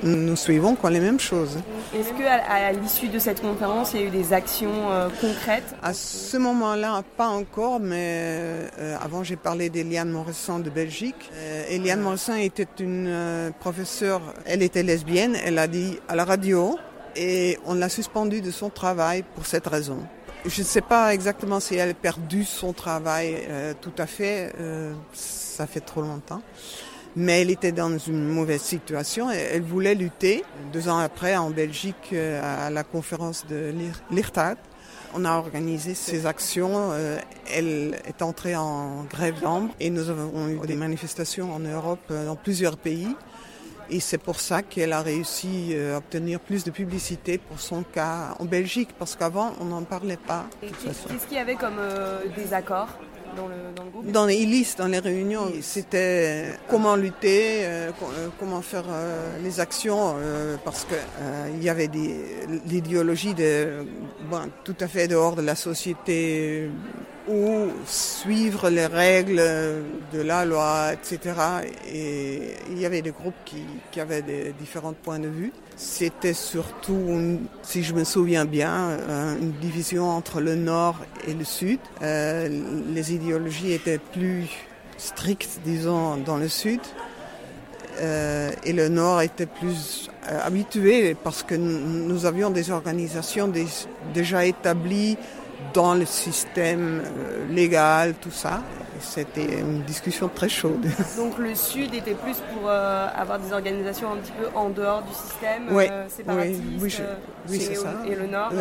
nous 0.02 0.36
suivons 0.36 0.76
quand 0.76 0.88
les 0.88 1.00
mêmes 1.00 1.20
choses. 1.20 1.58
Est-ce 1.94 2.10
que 2.10 2.24
à, 2.24 2.68
à 2.68 2.72
l'issue 2.72 3.08
de 3.08 3.18
cette 3.18 3.40
conférence, 3.40 3.92
il 3.94 4.00
y 4.00 4.04
a 4.04 4.06
eu 4.06 4.10
des 4.10 4.32
actions 4.32 4.90
euh, 4.90 5.08
concrètes? 5.20 5.74
À 5.82 5.94
ce 5.94 6.36
moment-là, 6.36 7.02
pas 7.16 7.28
encore, 7.28 7.80
mais 7.80 8.68
euh, 8.78 8.96
avant 9.00 9.24
j'ai 9.24 9.36
parlé 9.36 9.70
d'Eliane 9.70 10.10
Morisson 10.10 10.58
de 10.58 10.70
Belgique. 10.70 11.30
Euh, 11.34 11.64
Eliane 11.68 12.00
Morisson 12.00 12.34
était 12.34 12.68
une 12.80 13.06
euh, 13.08 13.50
professeure, 13.58 14.20
elle 14.44 14.62
était 14.62 14.82
lesbienne, 14.82 15.36
elle 15.44 15.58
a 15.58 15.66
dit 15.66 15.98
à 16.08 16.14
la 16.14 16.24
radio 16.24 16.78
et 17.16 17.58
on 17.64 17.74
l'a 17.74 17.88
suspendue 17.88 18.42
de 18.42 18.50
son 18.50 18.68
travail 18.68 19.24
pour 19.34 19.46
cette 19.46 19.66
raison. 19.66 19.98
Je 20.44 20.60
ne 20.60 20.66
sais 20.66 20.82
pas 20.82 21.12
exactement 21.12 21.58
si 21.58 21.74
elle 21.74 21.90
a 21.90 21.94
perdu 21.94 22.44
son 22.44 22.72
travail 22.72 23.36
euh, 23.48 23.72
tout 23.80 23.94
à 23.98 24.06
fait, 24.06 24.52
euh, 24.60 24.92
ça 25.12 25.66
fait 25.66 25.80
trop 25.80 26.02
longtemps. 26.02 26.40
Mais 27.18 27.40
elle 27.40 27.50
était 27.50 27.72
dans 27.72 27.96
une 27.96 28.28
mauvaise 28.28 28.60
situation 28.60 29.32
et 29.32 29.36
elle 29.54 29.62
voulait 29.62 29.94
lutter. 29.94 30.44
Deux 30.72 30.88
ans 30.88 30.98
après, 30.98 31.34
en 31.36 31.48
Belgique, 31.50 32.10
euh, 32.12 32.66
à 32.66 32.68
la 32.70 32.84
conférence 32.84 33.46
de 33.46 33.72
Lir- 33.72 34.02
Lirtad, 34.10 34.58
on 35.14 35.24
a 35.24 35.32
organisé 35.38 35.94
ces 35.94 36.26
actions. 36.26 36.90
euh, 36.92 37.18
Elle 37.50 37.96
est 38.06 38.20
entrée 38.20 38.54
en 38.54 39.04
grève 39.04 39.40
d'ambre 39.40 39.72
et 39.80 39.88
nous 39.88 40.10
avons 40.10 40.48
eu 40.48 40.58
des 40.66 40.76
manifestations 40.76 41.54
en 41.54 41.60
Europe, 41.60 42.00
euh, 42.10 42.26
dans 42.26 42.36
plusieurs 42.36 42.76
pays. 42.76 43.16
Et 43.88 44.00
c'est 44.00 44.18
pour 44.18 44.38
ça 44.40 44.62
qu'elle 44.62 44.92
a 44.92 45.00
réussi 45.00 45.74
à 45.94 45.98
obtenir 45.98 46.40
plus 46.40 46.64
de 46.64 46.72
publicité 46.72 47.38
pour 47.38 47.60
son 47.60 47.82
cas 47.84 48.34
en 48.40 48.44
Belgique, 48.44 48.90
parce 48.98 49.14
qu'avant, 49.14 49.52
on 49.60 49.66
n'en 49.66 49.84
parlait 49.84 50.16
pas. 50.18 50.44
Qu'est-ce 50.60 51.26
qu'il 51.28 51.36
y 51.36 51.40
avait 51.40 51.54
comme 51.54 51.78
euh, 51.78 52.18
désaccord? 52.36 52.88
Dans 53.36 53.48
le, 53.48 53.54
dans 53.74 53.84
le 53.84 53.90
groupe? 53.90 54.10
Dans 54.12 54.26
les 54.26 54.36
ILIS, 54.36 54.74
dans 54.78 54.86
les 54.86 54.98
réunions, 54.98 55.50
c'était 55.62 56.52
comment 56.68 56.96
lutter, 56.96 57.64
euh, 57.64 57.90
euh, 57.90 58.28
comment 58.38 58.62
faire 58.62 58.84
euh, 58.88 59.38
les 59.42 59.58
actions, 59.60 60.14
euh, 60.18 60.56
parce 60.64 60.84
que 60.84 60.94
euh, 60.94 61.48
il 61.56 61.62
y 61.62 61.68
avait 61.68 61.88
des- 61.88 62.24
l'idéologie 62.66 63.34
de, 63.34 63.84
bon, 64.30 64.42
tout 64.64 64.76
à 64.80 64.86
fait 64.88 65.08
dehors 65.08 65.34
de 65.36 65.42
la 65.42 65.54
société, 65.54 66.70
ou 67.28 67.66
suivre 67.86 68.70
les 68.70 68.86
règles 68.86 69.42
de 70.12 70.20
la 70.22 70.44
loi, 70.44 70.92
etc. 70.92 71.34
Et 71.92 72.54
il 72.70 72.78
y 72.78 72.86
avait 72.86 73.02
des 73.02 73.10
groupes 73.10 73.34
qui, 73.44 73.62
qui 73.90 74.00
avaient 74.00 74.22
des 74.22 74.52
différents 74.58 74.92
points 74.94 75.18
de 75.18 75.28
vue. 75.28 75.52
C'était 75.76 76.32
surtout, 76.34 76.94
une- 77.08 77.46
si 77.62 77.82
je 77.82 77.92
me 77.94 78.04
souviens 78.04 78.44
bien, 78.44 78.98
une 79.40 79.52
division 79.52 80.08
entre 80.08 80.40
le 80.40 80.54
nord 80.54 80.96
et 81.26 81.34
le 81.34 81.44
sud. 81.44 81.78
Euh, 82.02 82.48
les 82.94 83.12
idéologies 83.12 83.72
étaient 83.72 83.98
plus 83.98 84.48
strictes, 84.96 85.60
disons, 85.64 86.16
dans 86.16 86.36
le 86.36 86.48
sud. 86.48 86.80
Euh, 87.98 88.50
et 88.62 88.74
le 88.74 88.88
Nord 88.88 89.22
était 89.22 89.46
plus 89.46 90.10
euh, 90.30 90.38
habitué 90.44 91.14
parce 91.24 91.42
que 91.42 91.54
nous 91.54 92.26
avions 92.26 92.50
des 92.50 92.70
organisations 92.70 93.50
déjà 94.12 94.44
établies 94.44 95.16
dans 95.74 95.94
le 95.94 96.06
système 96.06 97.02
euh, 97.04 97.46
légal, 97.50 98.14
tout 98.20 98.30
ça. 98.30 98.62
C'était 99.00 99.60
une 99.60 99.82
discussion 99.82 100.28
très 100.28 100.48
chaude. 100.48 100.86
Donc 101.18 101.36
le 101.38 101.54
Sud 101.54 101.94
était 101.94 102.14
plus 102.14 102.36
pour 102.52 102.68
euh, 102.68 103.06
avoir 103.14 103.38
des 103.38 103.52
organisations 103.52 104.12
un 104.12 104.16
petit 104.16 104.32
peu 104.32 104.46
en 104.56 104.70
dehors 104.70 105.02
du 105.02 105.12
système, 105.14 105.64
Oui, 105.70 105.86
euh, 105.90 106.04
oui, 106.28 106.60
oui, 106.80 106.90
je- 106.90 107.02
oui, 107.50 107.56
et, 107.56 107.60
c'est 107.60 107.74
ça. 107.74 107.92
et 108.08 108.14
le 108.14 108.26
Nord 108.26 108.52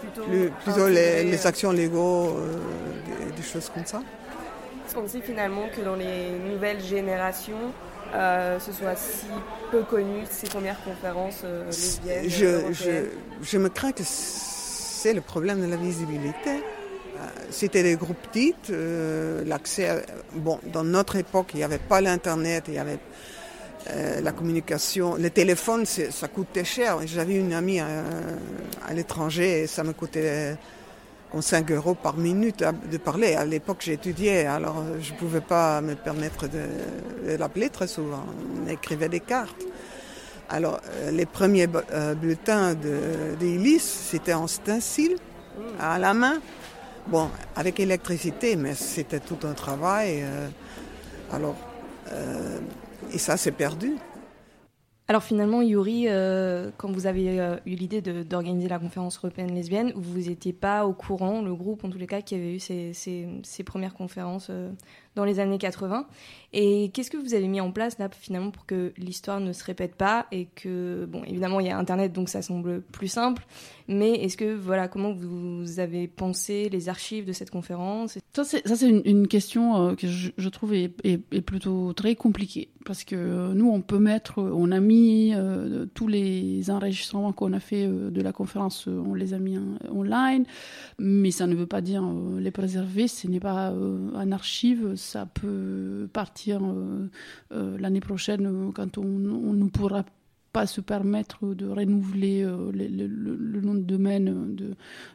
plutôt, 0.00 0.28
plutôt 0.62 0.88
les, 0.88 1.46
actions 1.46 1.72
légaux, 1.72 2.36
des, 3.06 3.32
des 3.34 3.42
choses 3.42 3.70
comme 3.74 3.86
ça. 3.86 4.02
Est-ce 4.86 4.94
qu'on 4.94 5.08
sait 5.08 5.22
finalement 5.22 5.64
que 5.74 5.80
dans 5.80 5.94
les 5.96 6.30
nouvelles 6.52 6.82
générations, 6.84 7.72
euh, 8.14 8.58
ce 8.60 8.72
soit 8.72 8.94
si 8.94 9.24
peu 9.70 9.82
connu 9.84 10.24
ces 10.30 10.48
premières 10.48 10.82
conférences 10.84 11.44
lesbiennes 11.66 12.28
Je, 12.28 12.44
européennes 12.44 12.74
je, 13.42 13.50
je 13.50 13.58
me 13.58 13.70
crains 13.70 13.92
que 13.92 14.02
c'est 15.02 15.14
le 15.14 15.20
problème 15.20 15.60
de 15.60 15.66
la 15.66 15.76
visibilité. 15.76 16.50
Euh, 16.50 17.26
C'était 17.50 17.82
des 17.82 17.96
groupes 17.96 18.22
petits, 18.30 18.54
euh, 18.70 19.42
l'accès, 19.44 20.04
bon, 20.32 20.60
dans 20.72 20.84
notre 20.84 21.16
époque, 21.16 21.48
il 21.54 21.56
n'y 21.56 21.64
avait 21.64 21.80
pas 21.92 22.00
l'Internet, 22.00 22.66
il 22.68 22.74
y 22.74 22.78
avait 22.78 23.00
euh, 23.90 24.20
la 24.20 24.30
communication, 24.30 25.16
le 25.16 25.28
téléphone, 25.30 25.86
ça 25.86 26.28
coûtait 26.28 26.64
cher. 26.64 26.98
J'avais 27.04 27.34
une 27.34 27.52
amie 27.52 27.80
à 27.80 28.94
l'étranger 28.94 29.62
et 29.62 29.66
ça 29.66 29.82
me 29.82 29.92
coûtait 29.92 30.56
comme 31.32 31.42
5 31.42 31.72
euros 31.72 31.94
par 31.94 32.16
minute 32.16 32.62
de 32.88 32.96
parler. 32.96 33.34
À 33.34 33.44
l'époque, 33.44 33.78
j'étudiais, 33.80 34.46
alors 34.46 34.84
je 35.00 35.12
ne 35.12 35.18
pouvais 35.18 35.40
pas 35.40 35.80
me 35.80 35.96
permettre 35.96 36.46
de 36.46 37.34
l'appeler 37.36 37.70
très 37.70 37.88
souvent. 37.88 38.24
On 38.64 38.70
écrivait 38.70 39.08
des 39.08 39.18
cartes. 39.18 39.64
Alors, 40.48 40.80
euh, 40.86 41.10
les 41.10 41.26
premiers 41.26 41.66
euh, 41.92 42.14
bulletins 42.14 42.74
de, 42.74 43.34
des 43.40 43.78
c'était 43.78 44.34
en 44.34 44.46
stencil, 44.46 45.16
à 45.80 45.98
la 45.98 46.12
main. 46.14 46.40
Bon, 47.08 47.28
avec 47.56 47.80
électricité, 47.80 48.56
mais 48.56 48.74
c'était 48.74 49.20
tout 49.20 49.38
un 49.44 49.54
travail. 49.54 50.20
euh, 50.22 50.48
alors, 51.32 51.56
euh, 52.12 52.58
et 53.12 53.18
ça, 53.18 53.36
c'est 53.36 53.50
perdu. 53.52 53.94
Alors 55.08 55.24
finalement, 55.24 55.62
Yuri, 55.62 56.04
euh, 56.08 56.70
quand 56.78 56.90
vous 56.92 57.06
avez 57.06 57.38
euh, 57.40 57.56
eu 57.66 57.74
l'idée 57.74 58.00
d'organiser 58.00 58.68
la 58.68 58.78
conférence 58.78 59.18
européenne 59.18 59.52
lesbienne, 59.54 59.92
vous 59.96 60.20
n'étiez 60.20 60.52
pas 60.52 60.86
au 60.86 60.92
courant, 60.92 61.42
le 61.42 61.54
groupe 61.54 61.84
en 61.84 61.90
tous 61.90 61.98
les 61.98 62.06
cas, 62.06 62.22
qui 62.22 62.34
avait 62.36 62.54
eu 62.54 62.60
ces, 62.60 62.94
ces- 62.94 63.28
ces 63.42 63.64
premières 63.64 63.94
conférences 63.94 64.50
dans 65.14 65.24
les 65.24 65.40
années 65.40 65.58
80. 65.58 66.06
Et 66.54 66.90
qu'est-ce 66.92 67.10
que 67.10 67.16
vous 67.16 67.34
avez 67.34 67.48
mis 67.48 67.60
en 67.60 67.72
place 67.72 67.98
là 67.98 68.08
finalement 68.10 68.50
pour 68.50 68.66
que 68.66 68.92
l'histoire 68.98 69.40
ne 69.40 69.52
se 69.52 69.64
répète 69.64 69.94
pas 69.94 70.26
et 70.32 70.48
que, 70.54 71.06
bon, 71.06 71.22
évidemment, 71.24 71.60
il 71.60 71.66
y 71.66 71.70
a 71.70 71.78
Internet, 71.78 72.12
donc 72.12 72.28
ça 72.28 72.42
semble 72.42 72.82
plus 72.82 73.08
simple, 73.08 73.46
mais 73.88 74.12
est-ce 74.16 74.36
que, 74.36 74.54
voilà, 74.54 74.88
comment 74.88 75.12
vous 75.12 75.80
avez 75.80 76.08
pensé 76.08 76.68
les 76.68 76.88
archives 76.88 77.24
de 77.24 77.32
cette 77.32 77.50
conférence? 77.50 78.18
Ça, 78.34 78.44
c'est, 78.44 78.88
une, 78.88 79.28
question 79.28 79.88
euh, 79.88 79.94
que 79.94 80.06
je, 80.06 80.48
trouve 80.48 80.74
est, 80.74 80.88
plutôt 81.40 81.92
très 81.94 82.14
compliquée. 82.14 82.68
Parce 82.84 83.04
que 83.04 83.14
euh, 83.14 83.54
nous, 83.54 83.70
on 83.70 83.80
peut 83.80 83.98
mettre, 83.98 84.38
on 84.38 84.72
a 84.72 84.80
mis 84.80 85.32
euh, 85.34 85.86
tous 85.94 86.08
les 86.08 86.70
enregistrements 86.70 87.32
qu'on 87.32 87.52
a 87.52 87.60
fait 87.60 87.86
euh, 87.86 88.10
de 88.10 88.20
la 88.20 88.32
conférence, 88.32 88.88
euh, 88.88 89.02
on 89.06 89.14
les 89.14 89.34
a 89.34 89.38
mis 89.38 89.58
online, 89.88 90.44
mais 90.98 91.30
ça 91.30 91.46
ne 91.46 91.54
veut 91.54 91.66
pas 91.66 91.80
dire 91.80 92.04
euh, 92.04 92.40
les 92.40 92.50
préserver, 92.50 93.08
ce 93.08 93.26
n'est 93.28 93.40
pas 93.40 93.70
euh, 93.70 94.10
en 94.14 94.32
archive, 94.32 94.94
ça 95.02 95.26
peut 95.26 96.08
partir 96.12 96.60
euh, 96.64 97.10
euh, 97.52 97.76
l'année 97.78 98.00
prochaine 98.00 98.46
euh, 98.46 98.70
quand 98.72 98.96
on, 98.98 99.04
ne 99.04 99.68
pourra 99.68 100.04
pas 100.52 100.66
se 100.66 100.80
permettre 100.80 101.54
de 101.54 101.66
renouveler 101.66 102.42
le, 102.44 103.60
nom 103.62 103.74
de 103.74 103.80
domaine 103.80 104.54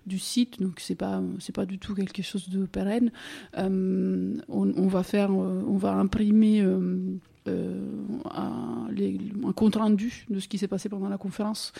du 0.07 0.17
site, 0.17 0.59
donc 0.59 0.79
c'est 0.79 0.95
pas 0.95 1.21
pas 1.53 1.67
du 1.67 1.77
tout 1.77 1.93
quelque 1.93 2.23
chose 2.23 2.49
de 2.49 2.65
pérenne. 2.65 3.11
On, 3.55 4.87
va 4.87 5.03
faire, 5.03 5.29
on 5.29 5.77
va 5.77 5.93
imprimer 5.93 6.61
un- 6.61 7.19
compte 9.55 9.75
rendu 9.75 10.25
de 10.31 10.39
ce 10.39 10.47
qui 10.47 10.57
s'est 10.57 10.67
passé 10.67 10.89
pendant 10.89 11.07
la 11.07 11.19
conférence 11.19 11.71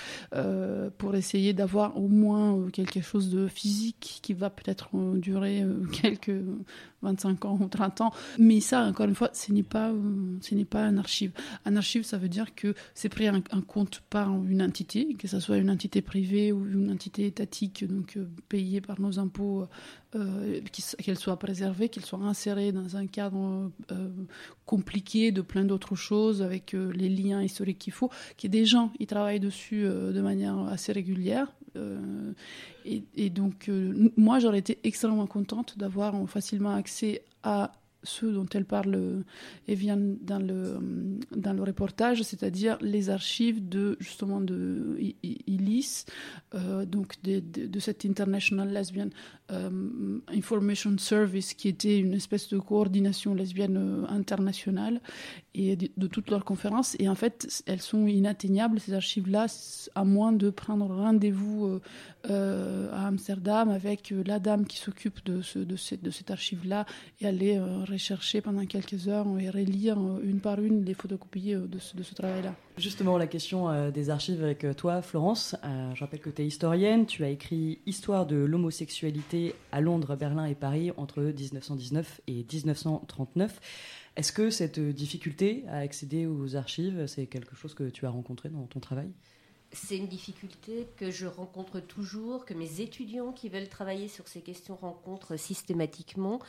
pour 1.00 1.16
essayer 1.16 1.54
d'avoir 1.54 1.98
au 1.98 2.10
moins 2.10 2.70
quelque 2.70 3.02
chose 3.02 3.32
de 3.32 3.48
physique 3.48 4.20
qui 4.22 4.34
va 4.34 4.52
peut-être 4.52 4.90
durer 5.16 5.66
quelques 6.00 6.44
25 7.02 7.46
ans 7.46 7.58
ou 7.62 7.68
30 7.68 8.02
ans. 8.02 8.12
Mais 8.40 8.60
ça, 8.60 8.84
encore 8.84 9.08
une 9.08 9.16
fois, 9.16 9.30
ce 9.34 9.52
n'est 9.52 9.64
pas, 9.64 9.90
euh, 9.90 10.38
ce 10.42 10.56
n'est 10.56 10.66
pas 10.66 10.84
un 10.84 10.98
archive. 10.98 11.32
Un 11.66 11.76
archive, 11.76 12.04
ça 12.04 12.18
veut 12.18 12.30
dire 12.30 12.56
que 12.56 12.74
c'est 12.96 13.10
pris 13.10 13.30
en, 13.30 13.42
compte 13.62 14.02
par 14.10 14.30
une 14.46 14.62
entité, 14.62 15.14
que 15.14 15.28
ce 15.28 15.40
soit 15.40 15.58
une 15.58 15.70
entité 15.70 16.02
privée 16.02 16.52
ou 16.52 16.66
une 16.66 16.92
entité 16.92 17.26
étatique, 17.26 17.86
donc 17.86 18.18
euh, 18.18 18.28
payée 18.50 18.82
par 18.82 19.00
nos 19.00 19.20
impôts, 19.20 19.68
euh, 20.16 20.62
qu'elle 21.04 21.18
soit 21.18 21.38
préservée, 21.38 21.90
qu'elle 21.90 22.06
soit 22.06 22.20
insérée 22.20 22.72
dans 22.72 22.96
un 22.96 23.08
cadre 23.08 23.72
compliqué 24.66 25.32
de 25.32 25.42
plein 25.42 25.66
d'autres 25.66 25.96
choses, 25.96 26.42
avec 26.42 26.74
les 26.74 27.10
liens 27.10 27.42
historiques 27.42 27.80
qu'il 27.80 27.94
faut, 27.94 28.10
qu'il 28.38 28.54
y 28.54 28.58
ait 28.58 28.62
des 28.62 28.66
gens 28.66 28.90
qui 28.98 29.06
travaillent 29.06 29.40
dessus 29.40 29.84
de 29.84 30.22
manière 30.22 30.58
assez 30.60 30.92
régulière. 30.92 31.48
Euh, 31.78 32.34
et, 32.86 33.30
donc, 33.30 33.70
euh, 33.70 34.12
moi, 34.18 34.40
j'aurais 34.40 34.60
été 34.60 34.80
extrêmement 34.84 35.28
contente 35.28 35.78
d'avoir 35.78 36.16
euh, 36.16 36.26
facilement 36.26 36.74
accès 36.74 37.24
à 37.44 37.72
ceux 38.04 38.32
dont 38.32 38.46
elle 38.54 38.66
parle 38.66 38.96
euh, 38.96 39.24
et 39.68 39.76
vient 39.76 39.98
dans 39.98 40.40
le, 40.40 40.54
euh, 40.54 40.80
dans 41.36 41.54
le 41.54 41.64
reportage, 41.64 42.22
c'est-à-dire 42.24 42.78
les 42.82 43.10
archives 43.10 43.68
de 43.68 43.98
justement 44.00 44.42
de 44.42 44.98
ILIS, 45.24 46.06
euh, 46.56 46.86
donc 46.86 47.16
de, 47.24 47.80
cette 47.80 48.06
International 48.06 48.72
Lesbian 48.72 49.10
Information 50.28 50.98
Service, 50.98 51.54
qui 51.54 51.70
était 51.70 51.98
une 52.00 52.14
espèce 52.14 52.50
de 52.50 52.60
coordination 52.60 53.34
lesbienne 53.34 54.06
internationale, 54.10 55.00
et 55.54 55.78
de, 55.78 56.08
toutes 56.08 56.30
leurs 56.30 56.44
conférences. 56.44 56.98
Et 57.00 57.08
en 57.08 57.16
fait, 57.16 57.64
elles 57.66 57.82
sont 57.82 58.08
inatteignables, 58.08 58.80
ces 58.80 58.94
archives-là, 58.94 59.46
à 59.96 60.04
moins 60.04 60.34
de 60.34 60.50
prendre 60.50 60.88
rendez-vous 60.88 61.80
à 62.26 63.08
Amsterdam 63.08 63.70
avec 63.70 64.14
la 64.26 64.40
dame 64.40 64.66
qui 64.66 64.78
s'occupe 64.78 65.24
de, 65.26 65.42
ce, 65.42 65.60
de, 65.60 65.78
cette, 65.78 66.30
archive-là 66.30 66.86
et 67.22 67.28
aller 67.28 67.58
rechercher 67.88 68.42
pendant 68.42 68.66
quelques 68.66 69.08
heures 69.08 69.26
et 69.40 69.50
relire 69.50 69.98
euh, 70.00 70.22
une 70.24 70.40
par 70.40 70.62
une 70.62 70.84
les 70.84 70.94
photocopies 70.94 71.54
euh, 71.54 71.68
de 71.68 71.80
ce, 71.80 71.96
de 71.96 72.04
ce 72.04 72.14
travail-là. 72.14 72.56
Justement, 72.78 73.18
la 73.18 73.28
question 73.28 73.70
euh, 73.70 73.92
des 73.92 74.10
archives 74.10 74.44
avec 74.44 74.66
toi, 74.76 75.02
Florence. 75.02 75.56
Je 75.64 76.00
rappelle 76.00 76.20
que 76.20 76.30
tu 76.30 76.42
es 76.42 76.48
historienne. 76.48 77.06
Tu 77.06 77.24
as 77.24 77.30
écrit 77.30 77.80
Histoire 77.86 78.26
de 78.26 78.36
l'homosexualité 78.36 79.56
à 79.72 79.82
Londres, 79.82 80.16
Berlin 80.16 80.46
et 80.46 80.56
Paris 80.56 80.92
entre 80.98 81.22
1919 81.22 82.22
et 82.28 82.46
1939. 82.52 83.60
Est-ce 84.16 84.32
que 84.32 84.50
cette 84.50 84.80
difficulté 84.80 85.64
à 85.68 85.78
accéder 85.78 86.26
aux 86.26 86.56
archives, 86.56 87.06
c'est 87.08 87.28
quelque 87.28 87.56
chose 87.56 87.74
que 87.74 87.90
tu 87.90 88.06
as 88.06 88.10
rencontré 88.10 88.50
dans 88.50 88.66
ton 88.66 88.80
travail? 88.80 89.12
C'est 89.74 89.98
une 89.98 90.08
difficulté 90.08 90.88
que 90.96 91.12
je 91.12 91.28
rencontre 91.28 91.82
toujours, 91.82 92.46
que 92.46 92.54
mes 92.54 92.80
étudiants 92.80 93.34
qui 93.34 93.50
veulent 93.50 93.68
travailler 93.68 94.08
sur 94.08 94.28
ces 94.28 94.40
questions 94.40 94.76
rencontrent 94.76 95.38
systématiquement, 95.38 96.40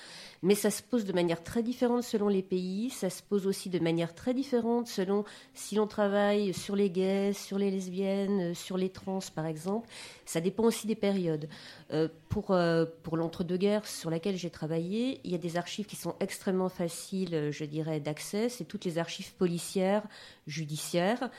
mais 0.43 0.55
ça 0.55 0.71
se 0.71 0.83
pose 0.83 1.05
de 1.05 1.12
manière 1.12 1.43
très 1.43 1.64
différente 1.64 2.05
selon 2.05 2.29
les 2.29 2.43
pays, 2.43 2.91
ça 2.91 3.11
se 3.11 3.23
pose 3.23 3.47
aussi 3.49 3.71
de 3.71 3.81
manière 3.81 4.14
très 4.14 4.35
différente 4.35 4.87
selon 4.87 5.25
si 5.53 5.75
l'on 5.75 5.89
travaille 5.89 6.55
sur 6.55 6.77
les 6.77 6.91
gays, 6.91 7.33
sur 7.33 7.59
les 7.59 7.73
lesbiennes, 7.73 8.55
sur 8.55 8.77
les 8.77 8.91
trans 8.91 9.19
par 9.35 9.47
exemple, 9.47 9.89
ça 10.25 10.41
dépend 10.41 10.64
aussi 10.64 10.87
des 10.87 10.95
périodes. 10.95 11.49
Euh, 11.93 12.09
pour 12.29 12.51
euh, 12.51 12.85
pour 13.03 13.16
l'entre-deux-guerres 13.16 13.87
sur 13.87 14.11
laquelle 14.11 14.37
j'ai 14.37 14.51
travaillé, 14.51 15.20
il 15.24 15.33
y 15.33 15.35
a 15.35 15.39
des 15.39 15.57
archives 15.57 15.87
qui 15.87 15.97
sont 15.97 16.14
extrêmement 16.20 16.68
faciles, 16.68 17.35
euh, 17.35 17.53
je 17.53 17.64
dirais, 17.64 18.01
d'accès, 18.01 18.49
c'est 18.49 18.64
toutes 18.64 18.85
les 18.85 18.99
archives 18.99 19.33
policières, 19.35 20.03
judiciaires, 20.47 21.31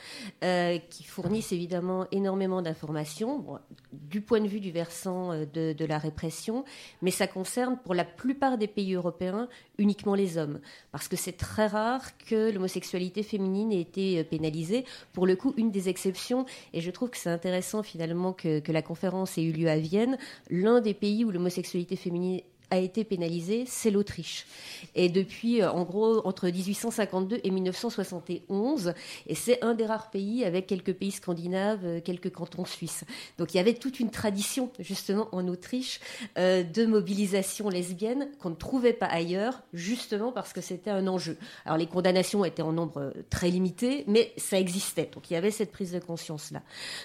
euh, 0.44 0.78
qui 0.90 1.04
fournissent 1.04 1.52
évidemment 1.52 2.06
énormément 2.12 2.62
d'informations, 2.62 3.58
du 3.92 4.20
point 4.20 4.40
de 4.40 4.48
vue 4.48 4.60
du 4.60 4.70
versant 4.70 5.34
de, 5.34 5.72
de 5.72 5.84
la 5.84 5.98
répression, 5.98 6.64
mais 7.02 7.10
ça 7.10 7.26
concerne 7.26 7.78
pour 7.78 7.94
la 7.94 8.04
plupart 8.04 8.58
des 8.58 8.68
pays 8.68 8.94
européens 8.94 9.48
uniquement 9.78 10.14
les 10.14 10.38
hommes, 10.38 10.60
parce 10.92 11.08
que 11.08 11.16
c'est 11.16 11.36
très 11.36 11.66
rare 11.66 12.16
que 12.18 12.50
l'homosexualité 12.50 13.22
féminine 13.22 13.72
ait 13.72 13.80
été 13.80 14.22
pénalisée. 14.24 14.84
Pour 15.12 15.26
le 15.26 15.36
coup, 15.36 15.54
une 15.56 15.70
des 15.70 15.88
exceptions, 15.88 16.44
et 16.72 16.80
je 16.80 16.90
trouve 16.90 17.10
que 17.10 17.16
c'est 17.16 17.30
intéressant 17.30 17.82
finalement 17.82 18.32
que, 18.32 18.60
que 18.60 18.72
la 18.72 18.82
conférence 18.82 19.38
ait 19.38 19.42
eu 19.42 19.52
lieu 19.52 19.68
à 19.68 19.78
Vienne, 19.78 20.18
l'un 20.50 20.79
des 20.80 20.94
pays 20.94 21.24
où 21.24 21.30
l'homosexualité 21.30 21.96
féminine 21.96 22.40
a 22.70 22.78
été 22.78 23.04
pénalisée, 23.04 23.64
c'est 23.66 23.90
l'Autriche. 23.90 24.46
Et 24.94 25.08
depuis, 25.08 25.62
euh, 25.62 25.70
en 25.70 25.82
gros, 25.84 26.26
entre 26.26 26.48
1852 26.48 27.40
et 27.42 27.50
1971, 27.50 28.94
et 29.26 29.34
c'est 29.34 29.62
un 29.64 29.74
des 29.74 29.86
rares 29.86 30.10
pays 30.10 30.44
avec 30.44 30.66
quelques 30.66 30.92
pays 30.94 31.10
scandinaves, 31.10 31.80
euh, 31.84 32.00
quelques 32.00 32.30
cantons 32.30 32.64
suisses. 32.64 33.04
Donc 33.38 33.54
il 33.54 33.56
y 33.56 33.60
avait 33.60 33.74
toute 33.74 34.00
une 34.00 34.10
tradition, 34.10 34.70
justement, 34.78 35.28
en 35.32 35.46
Autriche, 35.48 36.00
euh, 36.38 36.62
de 36.62 36.86
mobilisation 36.86 37.68
lesbienne 37.68 38.28
qu'on 38.38 38.50
ne 38.50 38.54
trouvait 38.54 38.92
pas 38.92 39.06
ailleurs, 39.06 39.62
justement 39.72 40.32
parce 40.32 40.52
que 40.52 40.60
c'était 40.60 40.90
un 40.90 41.06
enjeu. 41.06 41.36
Alors 41.64 41.78
les 41.78 41.86
condamnations 41.86 42.44
étaient 42.44 42.62
en 42.62 42.72
nombre 42.72 43.12
très 43.30 43.50
limité, 43.50 44.04
mais 44.06 44.32
ça 44.36 44.58
existait. 44.58 45.10
Donc 45.12 45.30
il 45.30 45.34
y 45.34 45.36
avait 45.36 45.50
cette 45.50 45.72
prise 45.72 45.92
de 45.92 45.98
conscience-là. 45.98 46.62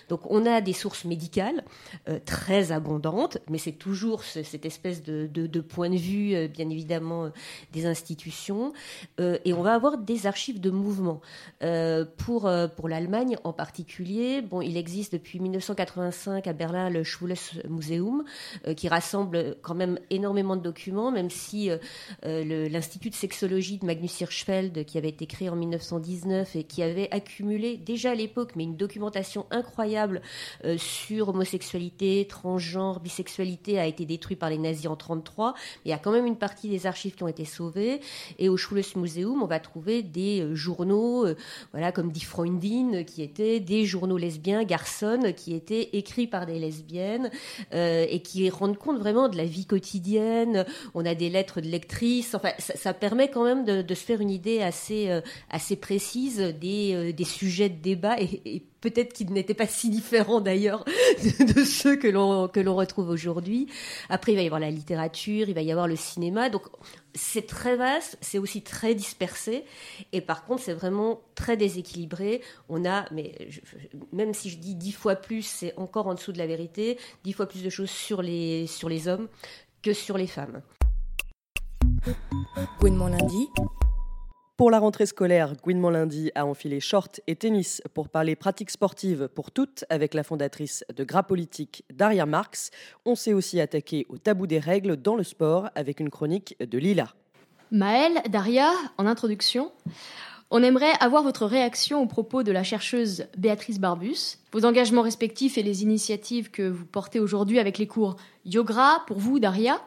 Donc 0.10 0.22
on 0.30 0.46
a 0.46 0.62
des 0.62 0.74
sources 0.74 1.06
médicales 1.06 1.64
très 2.26 2.72
abondantes, 2.72 3.38
mais 3.50 3.58
c'est 3.58 3.72
toujours 3.72 4.24
ce- 4.24 4.44
cette 4.44 4.66
espèce 4.66 5.02
de 5.04 5.55
point 5.62 5.90
de 5.90 5.98
vue, 5.98 6.36
euh, 6.36 6.48
bien 6.48 6.70
évidemment, 6.70 7.26
euh, 7.26 7.30
des 7.74 7.86
institutions. 7.86 8.74
Euh, 9.20 9.38
et 9.46 9.54
on 9.54 9.62
va 9.62 9.74
avoir 9.74 9.98
des 9.98 10.28
archives 10.28 10.60
de 10.60 10.70
mouvement. 10.70 11.22
Euh, 11.64 12.06
pour 12.18 12.50
pour 12.76 12.90
l'Allemagne 12.90 13.38
en 13.44 13.54
particulier, 13.54 14.42
bon, 14.42 14.62
il 14.62 14.78
existe 14.78 15.14
depuis 15.14 15.40
1985 15.40 16.48
à 16.48 16.54
Berlin 16.54 16.90
le 16.90 17.04
Schwules 17.04 17.36
Museum, 17.70 18.24
qui 18.76 18.88
rassemble 18.88 19.58
quand 19.62 19.76
même 19.76 20.00
énormément 20.10 20.56
de 20.56 20.62
documents, 20.62 21.12
même 21.12 21.30
si 21.30 21.70
l'Institut 22.24 23.10
de 23.10 23.16
sexologie 23.16 23.78
de 23.78 23.86
Magnus 23.86 24.22
Hirschfeld, 24.22 24.86
qui 24.86 24.98
avait 24.98 25.10
été 25.10 25.26
créé 25.26 25.50
en 25.50 25.56
1919 25.56 26.56
et 26.56 26.64
qui 26.64 26.84
avait 26.84 27.10
accumulé 27.12 27.78
déjà 27.78 28.12
à 28.12 28.16
l'époque, 28.16 28.52
mais 28.56 28.64
une 28.64 28.78
documentation 28.78 29.46
incroyable 29.52 30.22
sur 30.78 31.30
homosexualité, 31.30 32.26
transgenre, 32.28 33.00
bisexualité, 33.00 33.80
a 33.80 33.86
été 33.86 34.06
détruit 34.06 34.36
par 34.36 34.50
les 34.50 34.58
nazis 34.58 34.88
en 34.88 34.96
33. 35.46 35.56
Il 35.86 35.90
y 35.90 35.94
a 35.94 35.98
quand 35.98 36.12
même 36.12 36.26
une 36.26 36.38
partie 36.38 36.70
des 36.70 36.86
archives 36.88 37.16
qui 37.16 37.24
ont 37.24 37.28
été 37.28 37.46
sauvées. 37.46 38.02
Et 38.40 38.50
au 38.50 38.58
Schwules 38.58 38.84
Museum, 38.96 39.42
on 39.42 39.48
va 39.48 39.60
trouver 39.60 40.02
des 40.04 40.42
euh, 40.42 40.56
journaux, 40.56 41.26
euh, 41.26 41.36
voilà, 41.72 41.92
comme 41.92 42.12
Die 42.12 42.24
Freundin, 42.24 42.94
euh, 42.94 43.04
qui 43.04 43.22
étaient 43.22 43.60
des 43.60 43.86
journaux 43.86 44.18
lesbiens, 44.18 44.64
Garçon, 44.64 45.34
qui 45.36 45.54
étaient 45.54 45.90
écrits 45.94 46.28
par 46.28 46.46
des 46.46 46.60
lesbiennes 46.60 47.30
et 47.72 48.22
qui 48.22 48.50
rendent 48.50 48.78
compte 48.78 48.98
vraiment 48.98 49.30
de 49.30 49.38
la 49.38 49.46
vie 49.46 49.66
quotidienne. 49.66 50.66
On 50.94 51.06
a 51.06 51.16
des 51.16 51.30
lettres 51.30 51.62
de 51.62 51.68
lectrices. 51.68 52.36
Enfin, 52.36 52.52
ça, 52.60 52.94
permet 52.94 53.30
quand 53.30 53.44
même 53.44 53.66
de, 53.66 53.94
se 53.94 54.04
faire 54.04 54.22
une 54.22 54.30
idée 54.30 54.62
assez, 54.62 55.20
assez 55.50 55.76
précise 55.76 56.40
des, 56.60 57.14
des 57.14 57.24
sujets 57.24 57.70
de 57.70 57.82
débat 57.82 58.20
et, 58.20 58.42
et 58.46 58.64
peut-être 58.92 59.14
qu'ils 59.14 59.32
n'étaient 59.34 59.56
pas 59.56 59.66
si 59.66 59.90
différents 59.90 60.42
d'ailleurs 60.42 60.86
de, 61.40 61.64
ceux 61.64 61.96
que 61.96 62.08
l'on 62.08 62.48
que 62.48 62.60
l'on 62.60 62.76
retrouve 62.76 63.10
aujourd'hui. 63.10 63.68
Après, 64.10 64.34
il 64.34 64.36
va 64.36 64.44
y 64.44 64.46
avoir 64.46 64.60
la 64.60 64.70
littérature, 64.70 65.50
il 65.50 65.56
va 65.56 65.62
y 65.62 65.72
avoir 65.72 65.88
le 65.88 65.96
cinéma. 65.96 66.50
Donc, 66.50 66.64
c'est 67.16 67.48
très 67.48 67.76
vaste, 67.76 68.18
c'est 68.22 68.38
aussi 68.38 68.62
très 68.62 68.94
dispersé, 68.94 69.64
et 70.12 70.22
par 70.22 70.46
contre, 70.46 70.62
c'est 70.62 70.74
vraiment 70.74 71.22
très 71.34 71.58
déséquilibré. 71.58 72.42
On 72.70 72.86
a, 72.86 73.06
mais 73.12 73.34
même 74.12 74.34
si 74.34 74.50
je 74.50 74.58
dis 74.58 74.76
dix 74.76 74.92
fois 74.92 75.16
plus, 75.16 75.42
c'est 75.42 75.74
encore 75.78 76.08
en 76.08 76.14
dessous 76.14 76.32
de 76.32 76.38
la 76.38 76.48
vérité, 76.48 77.00
dix 77.24 77.34
fois 77.34 77.48
plus 77.48 77.64
de 77.64 77.70
choses 77.70 77.90
sur 77.90 78.22
les 78.22 78.68
sur 78.68 78.90
les 78.90 79.08
hommes 79.08 79.28
que 79.82 79.94
sur 79.94 80.18
les 80.18 80.28
femmes. 80.28 80.62
Gouinement 82.80 83.08
lundi. 83.08 83.48
Pour 84.58 84.72
la 84.72 84.80
rentrée 84.80 85.06
scolaire, 85.06 85.54
Gouinement 85.62 85.90
Lundi 85.90 86.32
a 86.34 86.46
enfilé 86.46 86.80
short 86.80 87.20
et 87.28 87.36
tennis 87.36 87.82
pour 87.94 88.08
parler 88.08 88.38
pratiques 88.38 88.72
sportives 88.72 89.28
pour 89.28 89.52
toutes 89.52 89.84
avec 89.90 90.14
la 90.14 90.24
fondatrice 90.24 90.86
de 90.96 91.04
Gras 91.04 91.24
Politique, 91.24 91.84
Daria 91.92 92.26
Marx. 92.26 92.72
On 93.04 93.16
s'est 93.16 93.34
aussi 93.34 93.60
attaqué 93.60 94.06
au 94.08 94.18
tabou 94.18 94.48
des 94.48 94.60
règles 94.60 94.96
dans 94.96 95.18
le 95.18 95.24
sport 95.24 95.70
avec 95.76 96.00
une 96.00 96.10
chronique 96.10 96.56
de 96.62 96.78
Lila. 96.78 97.10
Maëlle, 97.70 98.22
Daria, 98.30 98.72
en 98.98 99.08
introduction, 99.08 99.74
on 100.52 100.62
aimerait 100.62 100.94
avoir 101.00 101.24
votre 101.24 101.46
réaction 101.46 102.02
aux 102.02 102.06
propos 102.06 102.44
de 102.44 102.52
la 102.52 102.64
chercheuse 102.64 103.26
Béatrice 103.38 103.80
Barbus, 103.80 104.38
vos 104.52 104.66
engagements 104.66 105.02
respectifs 105.02 105.58
et 105.58 105.64
les 105.64 105.82
initiatives 105.82 106.52
que 106.52 106.70
vous 106.70 106.86
portez 106.86 107.20
aujourd'hui 107.20 107.60
avec 107.60 107.78
les 107.78 107.88
cours 107.88 108.16
Yoga 108.46 109.04
pour 109.08 109.18
vous, 109.18 109.40
Daria, 109.40 109.82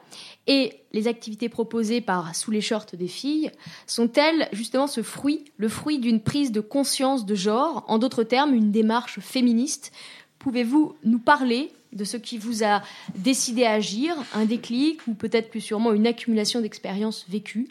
et 0.47 0.73
les 0.91 1.07
activités 1.07 1.47
proposées 1.47 2.01
par 2.01 2.35
Sous 2.35 2.51
les 2.51 2.59
shorts 2.61 2.87
des 2.93 3.07
filles, 3.07 3.51
sont-elles 3.87 4.49
justement 4.51 4.87
ce 4.87 5.01
fruit, 5.01 5.45
le 5.57 5.69
fruit 5.69 5.97
d'une 5.97 6.21
prise 6.21 6.51
de 6.51 6.61
conscience 6.61 7.25
de 7.25 7.35
genre, 7.35 7.85
en 7.87 7.97
d'autres 7.97 8.23
termes, 8.23 8.53
une 8.53 8.71
démarche 8.71 9.19
féministe. 9.21 9.93
Pouvez-vous 10.39 10.95
nous 11.05 11.19
parler 11.19 11.71
de 11.93 12.03
ce 12.03 12.17
qui 12.17 12.37
vous 12.37 12.63
a 12.63 12.81
décidé 13.15 13.63
à 13.63 13.71
agir, 13.71 14.15
un 14.33 14.45
déclic 14.45 15.07
ou 15.07 15.13
peut-être 15.13 15.49
plus 15.49 15.61
sûrement 15.61 15.93
une 15.93 16.05
accumulation 16.05 16.59
d'expériences 16.59 17.25
vécues, 17.29 17.69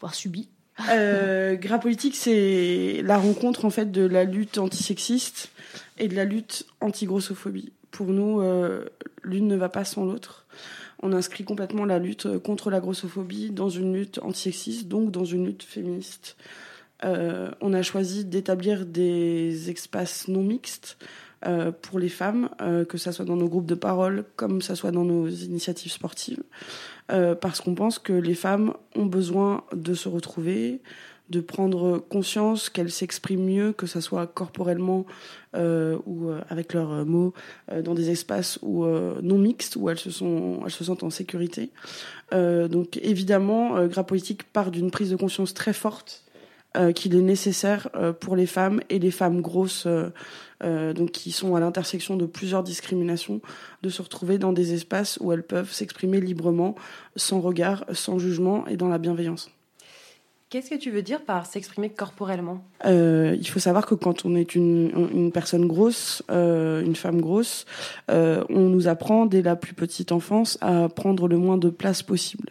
voire 0.00 0.14
subies? 0.14 0.48
Euh, 0.88 1.56
Gras 1.56 1.78
politique, 1.78 2.16
c'est 2.16 3.02
la 3.04 3.18
rencontre 3.18 3.64
en 3.64 3.70
fait 3.70 3.90
de 3.90 4.04
la 4.06 4.24
lutte 4.24 4.58
antisexiste 4.58 5.50
et 5.98 6.08
de 6.08 6.16
la 6.16 6.24
lutte 6.24 6.66
anti-grossophobie. 6.80 7.72
Pour 7.90 8.08
nous, 8.08 8.40
euh, 8.40 8.84
l'une 9.22 9.48
ne 9.48 9.56
va 9.56 9.68
pas 9.68 9.84
sans 9.84 10.04
l'autre. 10.04 10.46
On 11.02 11.12
inscrit 11.12 11.44
complètement 11.44 11.84
la 11.84 11.98
lutte 11.98 12.38
contre 12.38 12.70
la 12.70 12.80
grossophobie 12.80 13.50
dans 13.50 13.70
une 13.70 13.94
lutte 13.94 14.18
antisexiste, 14.22 14.88
donc 14.88 15.10
dans 15.10 15.24
une 15.24 15.46
lutte 15.46 15.62
féministe. 15.62 16.36
Euh, 17.04 17.50
on 17.60 17.72
a 17.72 17.82
choisi 17.82 18.24
d'établir 18.24 18.84
des 18.84 19.70
espaces 19.70 20.28
non 20.28 20.42
mixtes 20.42 20.98
euh, 21.46 21.72
pour 21.72 21.98
les 21.98 22.08
femmes, 22.08 22.50
euh, 22.60 22.84
que 22.84 22.98
ça 22.98 23.12
soit 23.12 23.24
dans 23.24 23.36
nos 23.36 23.48
groupes 23.48 23.66
de 23.66 23.74
parole 23.74 24.24
comme 24.36 24.60
ça 24.60 24.74
soit 24.76 24.90
dans 24.90 25.04
nos 25.04 25.28
initiatives 25.28 25.92
sportives, 25.92 26.42
euh, 27.10 27.34
parce 27.34 27.60
qu'on 27.60 27.74
pense 27.74 27.98
que 27.98 28.12
les 28.12 28.34
femmes 28.34 28.74
ont 28.94 29.06
besoin 29.06 29.64
de 29.72 29.94
se 29.94 30.08
retrouver, 30.08 30.80
de 31.30 31.40
prendre 31.40 31.98
conscience 31.98 32.68
qu'elles 32.68 32.90
s'expriment 32.90 33.44
mieux, 33.44 33.72
que 33.72 33.86
ça 33.86 34.00
soit 34.00 34.26
corporellement 34.26 35.06
euh, 35.56 35.96
ou 36.04 36.28
euh, 36.28 36.40
avec 36.48 36.74
leurs 36.74 36.92
euh, 36.92 37.04
mots, 37.04 37.32
dans 37.84 37.94
des 37.94 38.10
espaces 38.10 38.58
où, 38.62 38.84
non 38.84 39.38
mixtes 39.38 39.76
où 39.76 39.88
elles 39.88 39.98
se, 39.98 40.10
sont, 40.10 40.60
elles 40.64 40.72
se 40.72 40.84
sentent 40.84 41.04
en 41.04 41.10
sécurité. 41.10 41.70
Donc 42.32 42.98
évidemment, 43.02 43.86
Gras 43.86 44.04
Politique 44.04 44.44
part 44.44 44.70
d'une 44.70 44.90
prise 44.90 45.10
de 45.10 45.16
conscience 45.16 45.54
très 45.54 45.72
forte 45.72 46.24
euh, 46.76 46.92
qu'il 46.92 47.14
est 47.14 47.22
nécessaire 47.22 47.88
euh, 47.94 48.12
pour 48.12 48.36
les 48.36 48.46
femmes 48.46 48.80
et 48.90 48.98
les 48.98 49.10
femmes 49.10 49.40
grosses, 49.40 49.86
euh, 49.86 50.92
donc 50.92 51.10
qui 51.10 51.32
sont 51.32 51.56
à 51.56 51.60
l'intersection 51.60 52.16
de 52.16 52.26
plusieurs 52.26 52.62
discriminations, 52.62 53.40
de 53.82 53.88
se 53.88 54.02
retrouver 54.02 54.38
dans 54.38 54.52
des 54.52 54.72
espaces 54.74 55.18
où 55.20 55.32
elles 55.32 55.42
peuvent 55.42 55.72
s'exprimer 55.72 56.20
librement, 56.20 56.74
sans 57.16 57.40
regard, 57.40 57.84
sans 57.92 58.18
jugement 58.18 58.66
et 58.66 58.76
dans 58.76 58.88
la 58.88 58.98
bienveillance. 58.98 59.50
Qu'est-ce 60.50 60.68
que 60.68 60.74
tu 60.74 60.90
veux 60.90 61.02
dire 61.02 61.22
par 61.24 61.46
s'exprimer 61.46 61.90
corporellement? 61.90 62.64
Euh, 62.84 63.36
il 63.38 63.46
faut 63.46 63.60
savoir 63.60 63.86
que 63.86 63.94
quand 63.94 64.24
on 64.24 64.34
est 64.34 64.56
une, 64.56 64.90
une 65.14 65.30
personne 65.30 65.68
grosse, 65.68 66.24
euh, 66.28 66.84
une 66.84 66.96
femme 66.96 67.20
grosse, 67.20 67.66
euh, 68.10 68.42
on 68.48 68.62
nous 68.68 68.88
apprend 68.88 69.26
dès 69.26 69.42
la 69.42 69.54
plus 69.54 69.74
petite 69.74 70.10
enfance 70.10 70.58
à 70.60 70.88
prendre 70.88 71.28
le 71.28 71.36
moins 71.36 71.56
de 71.56 71.70
place 71.70 72.02
possible. 72.02 72.50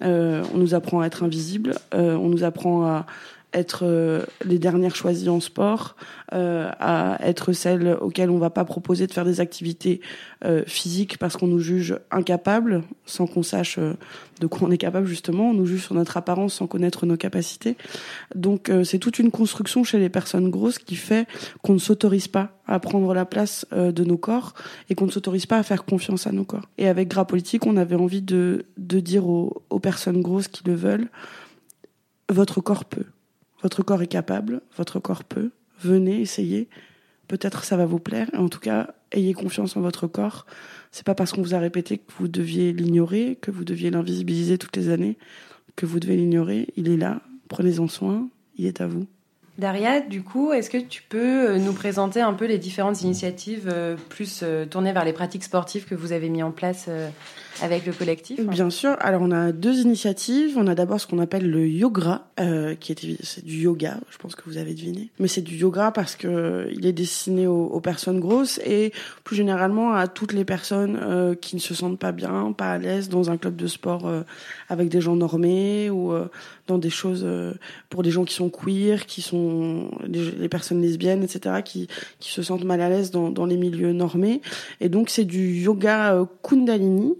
On 0.00 0.56
nous 0.56 0.74
apprend 0.74 1.00
à 1.00 1.06
être 1.06 1.22
invisible, 1.22 1.74
on 1.92 2.28
nous 2.28 2.42
apprend 2.42 2.84
à 2.84 3.06
être 3.52 3.84
euh, 3.84 4.22
les 4.44 4.58
dernières 4.58 4.96
choisies 4.96 5.28
en 5.28 5.40
sport, 5.40 5.96
euh, 6.32 6.70
à 6.80 7.18
être 7.20 7.52
celles 7.52 7.96
auxquelles 8.00 8.30
on 8.30 8.38
va 8.38 8.50
pas 8.50 8.64
proposer 8.64 9.06
de 9.06 9.12
faire 9.12 9.24
des 9.24 9.40
activités 9.40 10.00
euh, 10.44 10.62
physiques 10.66 11.18
parce 11.18 11.36
qu'on 11.36 11.46
nous 11.46 11.58
juge 11.58 11.98
incapables, 12.10 12.82
sans 13.04 13.26
qu'on 13.26 13.42
sache 13.42 13.78
euh, 13.78 13.94
de 14.40 14.46
quoi 14.46 14.68
on 14.68 14.70
est 14.70 14.78
capable 14.78 15.06
justement. 15.06 15.50
On 15.50 15.54
nous 15.54 15.66
juge 15.66 15.84
sur 15.84 15.94
notre 15.94 16.16
apparence 16.16 16.54
sans 16.54 16.66
connaître 16.66 17.06
nos 17.06 17.16
capacités. 17.16 17.76
Donc 18.34 18.70
euh, 18.70 18.84
c'est 18.84 18.98
toute 18.98 19.18
une 19.18 19.30
construction 19.30 19.84
chez 19.84 19.98
les 19.98 20.08
personnes 20.08 20.50
grosses 20.50 20.78
qui 20.78 20.96
fait 20.96 21.26
qu'on 21.62 21.74
ne 21.74 21.78
s'autorise 21.78 22.28
pas 22.28 22.58
à 22.66 22.80
prendre 22.80 23.12
la 23.12 23.24
place 23.24 23.66
de 23.72 24.04
nos 24.04 24.16
corps 24.16 24.54
et 24.88 24.94
qu'on 24.94 25.06
ne 25.06 25.10
s'autorise 25.10 25.46
pas 25.46 25.58
à 25.58 25.62
faire 25.62 25.84
confiance 25.84 26.26
à 26.26 26.32
nos 26.32 26.44
corps. 26.44 26.68
Et 26.78 26.88
avec 26.88 27.08
Gras 27.08 27.24
Politique, 27.24 27.66
on 27.66 27.76
avait 27.76 27.96
envie 27.96 28.22
de, 28.22 28.64
de 28.78 29.00
dire 29.00 29.26
aux, 29.26 29.62
aux 29.68 29.80
personnes 29.80 30.22
grosses 30.22 30.48
qui 30.48 30.62
le 30.64 30.74
veulent, 30.74 31.08
votre 32.30 32.60
corps 32.60 32.84
peut. 32.84 33.04
Votre 33.62 33.82
corps 33.82 34.02
est 34.02 34.08
capable, 34.08 34.62
votre 34.76 34.98
corps 34.98 35.24
peut. 35.24 35.50
Venez, 35.80 36.20
essayez. 36.20 36.68
Peut-être 37.28 37.64
ça 37.64 37.76
va 37.76 37.86
vous 37.86 37.98
plaire. 37.98 38.28
En 38.36 38.48
tout 38.48 38.60
cas, 38.60 38.94
ayez 39.12 39.34
confiance 39.34 39.76
en 39.76 39.80
votre 39.80 40.06
corps. 40.06 40.46
C'est 40.90 41.06
pas 41.06 41.14
parce 41.14 41.32
qu'on 41.32 41.42
vous 41.42 41.54
a 41.54 41.58
répété 41.58 41.98
que 41.98 42.12
vous 42.18 42.28
deviez 42.28 42.72
l'ignorer, 42.72 43.38
que 43.40 43.50
vous 43.50 43.64
deviez 43.64 43.90
l'invisibiliser 43.90 44.58
toutes 44.58 44.76
les 44.76 44.90
années, 44.90 45.16
que 45.76 45.86
vous 45.86 46.00
devez 46.00 46.16
l'ignorer. 46.16 46.68
Il 46.76 46.88
est 46.88 46.96
là. 46.96 47.20
Prenez-en 47.48 47.88
soin. 47.88 48.28
Il 48.58 48.66
est 48.66 48.80
à 48.80 48.86
vous. 48.86 49.06
Daria, 49.58 50.00
du 50.00 50.22
coup, 50.22 50.52
est-ce 50.52 50.70
que 50.70 50.78
tu 50.78 51.02
peux 51.02 51.50
euh, 51.50 51.58
nous 51.58 51.74
présenter 51.74 52.20
un 52.20 52.32
peu 52.32 52.46
les 52.46 52.58
différentes 52.58 53.02
initiatives 53.02 53.68
euh, 53.70 53.96
plus 54.08 54.40
euh, 54.42 54.64
tournées 54.64 54.92
vers 54.92 55.04
les 55.04 55.12
pratiques 55.12 55.44
sportives 55.44 55.84
que 55.84 55.94
vous 55.94 56.12
avez 56.12 56.30
mis 56.30 56.42
en 56.42 56.52
place 56.52 56.88
avec 57.60 57.86
le 57.86 57.92
collectif 57.92 58.40
Bien 58.40 58.70
sûr. 58.70 58.96
Alors, 59.00 59.22
on 59.22 59.30
a 59.30 59.52
deux 59.52 59.80
initiatives. 59.80 60.56
On 60.56 60.66
a 60.66 60.74
d'abord 60.74 61.00
ce 61.00 61.06
qu'on 61.06 61.18
appelle 61.18 61.50
le 61.50 61.66
yoga, 61.68 62.26
euh, 62.40 62.74
qui 62.74 62.92
est 62.92 63.22
c'est 63.22 63.44
du 63.44 63.58
yoga. 63.58 63.98
Je 64.10 64.18
pense 64.18 64.34
que 64.34 64.42
vous 64.46 64.58
avez 64.58 64.74
deviné. 64.74 65.10
Mais 65.18 65.28
c'est 65.28 65.42
du 65.42 65.56
yoga 65.56 65.90
parce 65.90 66.16
que 66.16 66.68
il 66.72 66.86
est 66.86 66.92
destiné 66.92 67.46
aux, 67.46 67.80
personnes 67.80 68.20
grosses 68.20 68.60
et 68.64 68.92
plus 69.24 69.34
généralement 69.34 69.94
à 69.94 70.06
toutes 70.06 70.32
les 70.32 70.44
personnes 70.44 70.98
euh, 71.02 71.34
qui 71.34 71.56
ne 71.56 71.60
se 71.60 71.74
sentent 71.74 71.98
pas 71.98 72.12
bien, 72.12 72.52
pas 72.52 72.72
à 72.72 72.78
l'aise 72.78 73.08
dans 73.08 73.30
un 73.30 73.36
club 73.36 73.56
de 73.56 73.66
sport 73.66 74.06
euh, 74.06 74.22
avec 74.68 74.88
des 74.88 75.00
gens 75.00 75.16
normés 75.16 75.90
ou 75.90 76.12
euh, 76.12 76.28
dans 76.66 76.78
des 76.78 76.90
choses 76.90 77.22
euh, 77.24 77.54
pour 77.90 78.02
des 78.02 78.10
gens 78.10 78.24
qui 78.24 78.34
sont 78.34 78.48
queer, 78.48 79.06
qui 79.06 79.20
sont 79.20 79.90
les, 80.04 80.48
personnes 80.48 80.80
lesbiennes, 80.80 81.22
etc., 81.24 81.56
qui, 81.64 81.88
qui 82.20 82.30
se 82.30 82.42
sentent 82.42 82.64
mal 82.64 82.80
à 82.80 82.88
l'aise 82.88 83.10
dans, 83.10 83.30
dans 83.30 83.46
les 83.46 83.56
milieux 83.56 83.92
normés. 83.92 84.40
Et 84.80 84.88
donc 84.88 85.10
c'est 85.10 85.24
du 85.24 85.54
yoga 85.60 86.14
euh, 86.14 86.24
Kundalini 86.42 87.14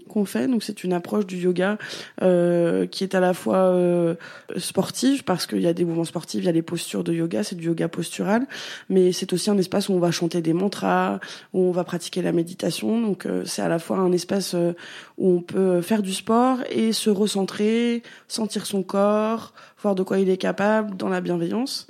Donc 0.47 0.63
c'est 0.63 0.83
une 0.83 0.93
approche 0.93 1.25
du 1.25 1.37
yoga 1.37 1.77
euh, 2.21 2.85
qui 2.87 3.03
est 3.03 3.15
à 3.15 3.19
la 3.19 3.33
fois 3.33 3.57
euh, 3.57 4.15
sportive 4.57 5.23
parce 5.23 5.47
qu'il 5.47 5.61
y 5.61 5.67
a 5.67 5.73
des 5.73 5.85
mouvements 5.85 6.03
sportifs, 6.03 6.41
il 6.41 6.45
y 6.45 6.49
a 6.49 6.51
les 6.51 6.61
postures 6.61 7.03
de 7.03 7.13
yoga, 7.13 7.43
c'est 7.43 7.55
du 7.55 7.67
yoga 7.67 7.87
postural, 7.87 8.47
mais 8.89 9.11
c'est 9.11 9.33
aussi 9.33 9.49
un 9.49 9.57
espace 9.57 9.89
où 9.89 9.93
on 9.93 9.99
va 9.99 10.11
chanter 10.11 10.41
des 10.41 10.53
mantras, 10.53 11.19
où 11.53 11.61
on 11.61 11.71
va 11.71 11.83
pratiquer 11.83 12.21
la 12.21 12.31
méditation. 12.31 13.01
Donc 13.01 13.25
euh, 13.25 13.43
c'est 13.45 13.61
à 13.61 13.67
la 13.67 13.79
fois 13.79 13.97
un 13.97 14.11
espace 14.11 14.53
euh, 14.55 14.73
où 15.17 15.37
on 15.37 15.41
peut 15.41 15.81
faire 15.81 16.01
du 16.01 16.13
sport 16.13 16.59
et 16.69 16.93
se 16.93 17.09
recentrer, 17.09 18.03
sentir 18.27 18.65
son 18.65 18.83
corps, 18.83 19.53
voir 19.81 19.95
de 19.95 20.03
quoi 20.03 20.19
il 20.19 20.29
est 20.29 20.37
capable 20.37 20.95
dans 20.95 21.09
la 21.09 21.21
bienveillance. 21.21 21.87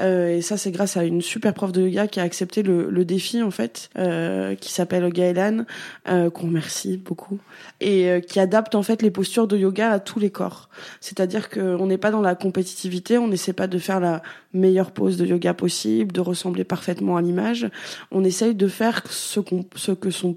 Euh, 0.00 0.36
et 0.36 0.42
ça, 0.42 0.56
c'est 0.56 0.70
grâce 0.70 0.96
à 0.96 1.04
une 1.04 1.22
super 1.22 1.54
prof 1.54 1.72
de 1.72 1.82
yoga 1.82 2.06
qui 2.06 2.20
a 2.20 2.22
accepté 2.22 2.62
le, 2.62 2.90
le 2.90 3.04
défi, 3.04 3.42
en 3.42 3.50
fait, 3.50 3.88
euh, 3.98 4.54
qui 4.54 4.72
s'appelle 4.72 5.08
Gaëlan, 5.10 5.64
euh, 6.08 6.30
qu'on 6.30 6.46
remercie 6.46 6.98
beaucoup, 6.98 7.38
et 7.80 8.10
euh, 8.10 8.20
qui 8.20 8.38
adapte, 8.40 8.74
en 8.74 8.82
fait, 8.82 9.02
les 9.02 9.10
postures 9.10 9.46
de 9.46 9.56
yoga 9.56 9.92
à 9.92 10.00
tous 10.00 10.18
les 10.18 10.30
corps. 10.30 10.68
C'est-à-dire 11.00 11.48
qu'on 11.48 11.86
n'est 11.86 11.98
pas 11.98 12.10
dans 12.10 12.20
la 12.20 12.34
compétitivité, 12.34 13.18
on 13.18 13.28
n'essaie 13.28 13.52
pas 13.52 13.66
de 13.66 13.78
faire 13.78 14.00
la 14.00 14.22
meilleure 14.52 14.90
pose 14.90 15.16
de 15.16 15.26
yoga 15.26 15.54
possible, 15.54 16.12
de 16.12 16.20
ressembler 16.20 16.64
parfaitement 16.64 17.16
à 17.16 17.22
l'image. 17.22 17.68
On 18.10 18.24
essaye 18.24 18.54
de 18.54 18.68
faire 18.68 19.02
ce, 19.08 19.40
qu'on, 19.40 19.64
ce 19.74 19.92
que 19.92 20.10
son 20.10 20.36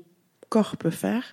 corps 0.50 0.78
peut 0.78 0.90
faire. 0.90 1.24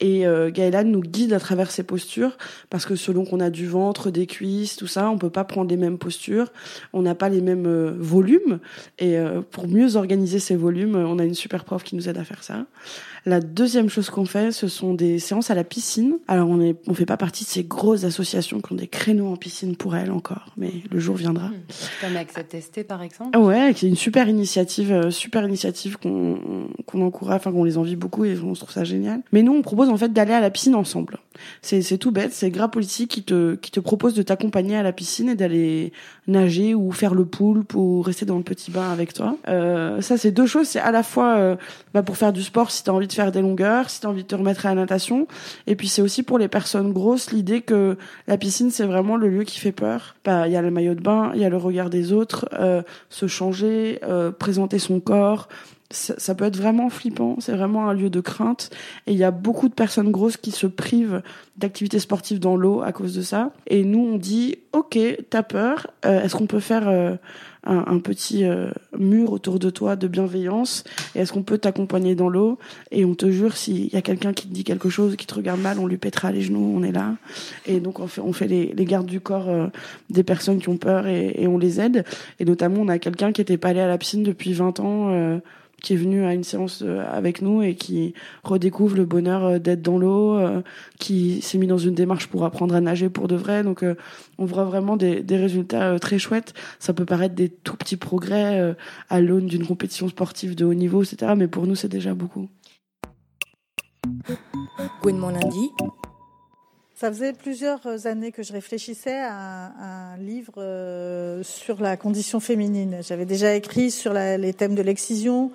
Et 0.00 0.26
euh, 0.26 0.50
Gaëlan 0.50 0.84
nous 0.84 1.00
guide 1.00 1.32
à 1.32 1.40
travers 1.40 1.70
ces 1.70 1.82
postures 1.82 2.36
parce 2.68 2.84
que 2.84 2.96
selon 2.96 3.24
qu'on 3.24 3.40
a 3.40 3.50
du 3.50 3.66
ventre, 3.66 4.10
des 4.10 4.26
cuisses, 4.26 4.76
tout 4.76 4.86
ça, 4.86 5.10
on 5.10 5.18
peut 5.18 5.30
pas 5.30 5.44
prendre 5.44 5.70
les 5.70 5.76
mêmes 5.76 5.98
postures, 5.98 6.52
on 6.92 7.02
n'a 7.02 7.14
pas 7.14 7.28
les 7.28 7.40
mêmes 7.40 7.66
euh, 7.66 7.94
volumes. 7.98 8.58
Et 8.98 9.18
euh, 9.18 9.40
pour 9.40 9.68
mieux 9.68 9.96
organiser 9.96 10.38
ces 10.38 10.56
volumes, 10.56 10.96
on 10.96 11.18
a 11.18 11.24
une 11.24 11.34
super 11.34 11.64
prof 11.64 11.82
qui 11.84 11.96
nous 11.96 12.08
aide 12.08 12.18
à 12.18 12.24
faire 12.24 12.42
ça. 12.42 12.66
La 13.26 13.40
deuxième 13.40 13.88
chose 13.88 14.08
qu'on 14.08 14.24
fait, 14.24 14.52
ce 14.52 14.68
sont 14.68 14.94
des 14.94 15.18
séances 15.18 15.50
à 15.50 15.56
la 15.56 15.64
piscine. 15.64 16.18
Alors 16.28 16.48
on 16.48 16.60
est, 16.60 16.76
on 16.86 16.94
fait 16.94 17.06
pas 17.06 17.16
partie 17.16 17.42
de 17.42 17.48
ces 17.48 17.64
grosses 17.64 18.04
associations 18.04 18.60
qui 18.60 18.72
ont 18.72 18.76
des 18.76 18.86
créneaux 18.86 19.26
en 19.26 19.36
piscine 19.36 19.74
pour 19.74 19.96
elles 19.96 20.12
encore, 20.12 20.52
mais 20.56 20.70
le 20.92 21.00
jour 21.00 21.16
viendra. 21.16 21.50
Comme 22.00 22.16
Access 22.16 22.46
Testé, 22.46 22.84
par 22.84 23.02
exemple 23.02 23.36
Ouais, 23.36 23.74
qui 23.74 23.86
est 23.86 23.88
une 23.88 23.96
super 23.96 24.28
initiative, 24.28 24.92
euh, 24.92 25.10
super 25.10 25.44
initiative 25.44 25.98
qu'on 25.98 26.68
qu'on 26.86 27.02
encourage, 27.02 27.38
enfin 27.38 27.50
qu'on 27.50 27.64
les 27.64 27.78
envie 27.78 27.96
beaucoup 27.96 28.24
et 28.24 28.38
on 28.38 28.54
se 28.54 28.60
trouve 28.60 28.72
ça 28.72 28.84
génial. 28.84 29.22
Mais 29.32 29.42
nous, 29.42 29.52
on 29.52 29.62
propose 29.62 29.88
en 29.88 29.96
fait 29.96 30.12
d'aller 30.12 30.32
à 30.32 30.40
la 30.40 30.50
piscine 30.50 30.76
ensemble. 30.76 31.18
C'est 31.62 31.82
c'est 31.82 31.98
tout 31.98 32.12
bête, 32.12 32.32
c'est 32.32 32.50
Gras 32.50 32.68
Politique 32.68 33.10
qui 33.10 33.24
te 33.24 33.56
qui 33.56 33.72
te 33.72 33.80
propose 33.80 34.14
de 34.14 34.22
t'accompagner 34.22 34.76
à 34.76 34.84
la 34.84 34.92
piscine 34.92 35.28
et 35.30 35.34
d'aller 35.34 35.92
nager 36.28 36.76
ou 36.76 36.92
faire 36.92 37.14
le 37.14 37.24
poulpe 37.24 37.74
ou 37.74 38.02
rester 38.02 38.24
dans 38.24 38.36
le 38.36 38.44
petit 38.44 38.70
bain 38.70 38.92
avec 38.92 39.12
toi. 39.14 39.36
Euh, 39.48 40.00
ça, 40.00 40.16
c'est 40.16 40.30
deux 40.30 40.46
choses. 40.46 40.68
C'est 40.68 40.78
à 40.78 40.92
la 40.92 41.02
fois 41.02 41.36
euh, 41.38 41.56
bah, 41.92 42.04
pour 42.04 42.16
faire 42.16 42.32
du 42.32 42.44
sport 42.44 42.70
si 42.70 42.84
t'as 42.84 42.92
envie 42.92 43.08
de 43.08 43.15
faire 43.16 43.32
des 43.32 43.40
longueurs, 43.40 43.90
si 43.90 44.00
t'as 44.00 44.08
envie 44.08 44.22
de 44.22 44.28
te 44.28 44.34
remettre 44.34 44.66
à 44.66 44.70
la 44.70 44.82
natation, 44.82 45.26
et 45.66 45.74
puis 45.74 45.88
c'est 45.88 46.02
aussi 46.02 46.22
pour 46.22 46.38
les 46.38 46.48
personnes 46.48 46.92
grosses 46.92 47.32
l'idée 47.32 47.62
que 47.62 47.96
la 48.28 48.36
piscine 48.36 48.70
c'est 48.70 48.86
vraiment 48.86 49.16
le 49.16 49.28
lieu 49.28 49.44
qui 49.44 49.58
fait 49.58 49.72
peur. 49.72 50.14
Bah, 50.24 50.46
il 50.46 50.52
y 50.52 50.56
a 50.56 50.62
le 50.62 50.70
maillot 50.70 50.94
de 50.94 51.00
bain, 51.00 51.32
il 51.34 51.40
y 51.40 51.44
a 51.44 51.48
le 51.48 51.56
regard 51.56 51.90
des 51.90 52.12
autres, 52.12 52.48
euh, 52.52 52.82
se 53.10 53.26
changer, 53.26 54.00
euh, 54.04 54.30
présenter 54.30 54.78
son 54.78 55.00
corps. 55.00 55.48
Ça, 55.92 56.34
peut 56.34 56.44
être 56.44 56.56
vraiment 56.56 56.90
flippant, 56.90 57.36
c'est 57.38 57.52
vraiment 57.52 57.88
un 57.88 57.94
lieu 57.94 58.10
de 58.10 58.20
crainte. 58.20 58.70
Et 59.06 59.12
il 59.12 59.18
y 59.18 59.22
a 59.22 59.30
beaucoup 59.30 59.68
de 59.68 59.74
personnes 59.74 60.10
grosses 60.10 60.36
qui 60.36 60.50
se 60.50 60.66
privent 60.66 61.22
d'activités 61.58 62.00
sportives 62.00 62.40
dans 62.40 62.56
l'eau 62.56 62.82
à 62.82 62.90
cause 62.90 63.14
de 63.14 63.22
ça. 63.22 63.52
Et 63.68 63.84
nous, 63.84 64.00
on 64.00 64.16
dit, 64.16 64.56
ok, 64.72 64.98
t'as 65.30 65.44
peur, 65.44 65.86
euh, 66.04 66.24
est-ce 66.24 66.34
qu'on 66.34 66.48
peut 66.48 66.58
faire 66.58 67.18
un, 67.66 67.84
un 67.86 67.98
petit 67.98 68.44
euh, 68.44 68.70
mur 68.98 69.32
autour 69.32 69.58
de 69.58 69.70
toi 69.70 69.96
de 69.96 70.08
bienveillance 70.08 70.84
Et 71.14 71.20
est-ce 71.20 71.32
qu'on 71.32 71.42
peut 71.42 71.58
t'accompagner 71.58 72.14
dans 72.14 72.28
l'eau? 72.28 72.58
Et 72.90 73.04
on 73.04 73.14
te 73.14 73.30
jure, 73.30 73.56
s'il 73.56 73.92
y 73.92 73.96
a 73.96 74.02
quelqu'un 74.02 74.32
qui 74.32 74.48
te 74.48 74.54
dit 74.54 74.64
quelque 74.64 74.88
chose, 74.88 75.16
qui 75.16 75.26
te 75.26 75.34
regarde 75.34 75.60
mal, 75.60 75.78
on 75.78 75.86
lui 75.86 75.98
pètera 75.98 76.32
les 76.32 76.42
genoux, 76.42 76.72
on 76.76 76.82
est 76.82 76.92
là. 76.92 77.16
Et 77.66 77.80
donc 77.80 78.00
on 78.00 78.06
fait, 78.06 78.20
on 78.20 78.32
fait 78.32 78.48
les, 78.48 78.72
les 78.72 78.84
gardes 78.84 79.06
du 79.06 79.20
corps 79.20 79.48
euh, 79.48 79.66
des 80.10 80.22
personnes 80.22 80.58
qui 80.58 80.68
ont 80.68 80.78
peur 80.78 81.06
et, 81.06 81.34
et 81.36 81.48
on 81.48 81.58
les 81.58 81.80
aide. 81.80 82.04
Et 82.40 82.44
notamment, 82.44 82.80
on 82.80 82.88
a 82.88 82.98
quelqu'un 82.98 83.32
qui 83.32 83.40
était 83.40 83.58
pas 83.58 83.68
allé 83.68 83.80
à 83.80 83.88
la 83.88 83.98
piscine 83.98 84.22
depuis 84.22 84.52
20 84.52 84.80
ans. 84.80 85.40
Qui 85.82 85.92
est 85.92 85.96
venu 85.96 86.24
à 86.24 86.34
une 86.34 86.44
séance 86.44 86.82
euh, 86.82 87.04
avec 87.10 87.42
nous 87.42 87.62
et 87.62 87.74
qui 87.74 88.14
redécouvre 88.42 88.96
le 88.96 89.04
bonheur 89.04 89.44
euh, 89.44 89.58
d'être 89.58 89.82
dans 89.82 89.98
l'eau, 89.98 90.36
euh, 90.36 90.62
qui 90.98 91.40
s'est 91.42 91.58
mis 91.58 91.66
dans 91.66 91.78
une 91.78 91.94
démarche 91.94 92.26
pour 92.28 92.44
apprendre 92.44 92.74
à 92.74 92.80
nager 92.80 93.08
pour 93.08 93.28
de 93.28 93.36
vrai. 93.36 93.62
Donc 93.62 93.84
on 94.38 94.44
voit 94.44 94.64
vraiment 94.64 94.96
des, 94.96 95.22
des 95.22 95.36
résultats 95.36 95.98
très 95.98 96.18
chouettes. 96.18 96.54
Ça 96.78 96.92
peut 96.92 97.04
paraître 97.04 97.34
des 97.34 97.48
tout 97.48 97.76
petits 97.76 97.96
progrès 97.96 98.74
à 99.08 99.20
l'aune 99.20 99.46
d'une 99.46 99.66
compétition 99.66 100.08
sportive 100.08 100.54
de 100.54 100.64
haut 100.64 100.74
niveau, 100.74 101.02
etc. 101.02 101.34
Mais 101.36 101.48
pour 101.48 101.66
nous, 101.66 101.74
c'est 101.74 101.88
déjà 101.88 102.14
beaucoup. 102.14 102.48
Gouinement 105.02 105.30
lundi. 105.30 105.70
Ça 106.98 107.12
faisait 107.12 107.34
plusieurs 107.34 108.06
années 108.06 108.32
que 108.32 108.42
je 108.42 108.54
réfléchissais 108.54 109.18
à 109.18 110.14
un, 110.14 110.16
livre 110.16 110.54
euh, 110.56 111.42
sur 111.42 111.82
la 111.82 111.98
condition 111.98 112.40
féminine. 112.40 113.00
J'avais 113.02 113.26
déjà 113.26 113.54
écrit 113.54 113.90
sur 113.90 114.14
les 114.14 114.54
thèmes 114.54 114.74
de 114.74 114.80
l'excision, 114.80 115.52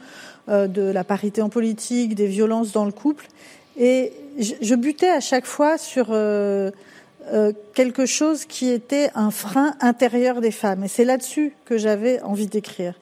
euh, 0.50 0.68
de 0.68 0.84
la 0.84 1.04
parité 1.04 1.42
en 1.42 1.50
politique, 1.50 2.14
des 2.14 2.28
violences 2.28 2.72
dans 2.74 2.86
le 2.86 2.92
couple. 2.92 3.26
Et 3.76 4.14
je, 4.38 4.76
butais 4.76 5.10
à 5.10 5.20
chaque 5.20 5.48
fois 5.48 5.80
sur 5.80 6.10
euh, 6.12 6.70
euh, 7.32 7.54
quelque 7.74 8.06
chose 8.06 8.46
qui 8.46 8.70
était 8.70 9.10
un 9.16 9.32
frein 9.32 9.76
intérieur 9.80 10.42
des 10.42 10.52
femmes. 10.52 10.84
Et 10.84 10.88
c'est 10.88 11.06
là-dessus 11.06 11.54
que 11.66 11.78
j'avais 11.78 12.22
envie 12.22 12.48
d'écrire. 12.48 12.94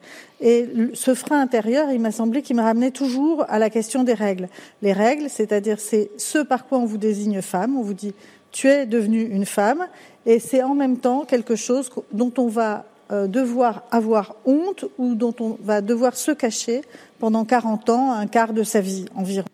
Et 0.41 0.67
ce 0.93 1.13
frein 1.15 1.41
intérieur, 1.41 1.91
il 1.91 1.99
m'a 1.99 2.11
semblé 2.11 2.41
qu'il 2.41 2.55
me 2.55 2.61
ramenait 2.61 2.91
toujours 2.91 3.45
à 3.49 3.59
la 3.59 3.69
question 3.69 4.03
des 4.03 4.13
règles. 4.13 4.47
Les 4.81 4.93
règles, 4.93 5.29
c'est-à-dire 5.29 5.79
c'est 5.79 6.11
ce 6.17 6.39
par 6.39 6.65
quoi 6.65 6.77
on 6.77 6.85
vous 6.85 6.97
désigne 6.97 7.41
femme, 7.41 7.77
on 7.77 7.81
vous 7.81 7.93
dit 7.93 8.13
tu 8.51 8.67
es 8.67 8.85
devenue 8.85 9.21
une 9.23 9.45
femme, 9.45 9.85
et 10.25 10.39
c'est 10.39 10.63
en 10.63 10.73
même 10.75 10.97
temps 10.97 11.23
quelque 11.25 11.55
chose 11.55 11.89
dont 12.13 12.33
on 12.37 12.47
va 12.47 12.85
euh, 13.11 13.27
devoir 13.27 13.83
avoir 13.91 14.35
honte 14.45 14.85
ou 14.97 15.13
dont 15.13 15.35
on 15.39 15.57
va 15.61 15.81
devoir 15.81 16.15
se 16.15 16.31
cacher 16.31 16.81
pendant 17.19 17.43
40 17.45 17.89
ans, 17.89 18.11
un 18.13 18.25
quart 18.27 18.53
de 18.53 18.63
sa 18.63 18.81
vie 18.81 19.05
environ. 19.15 19.45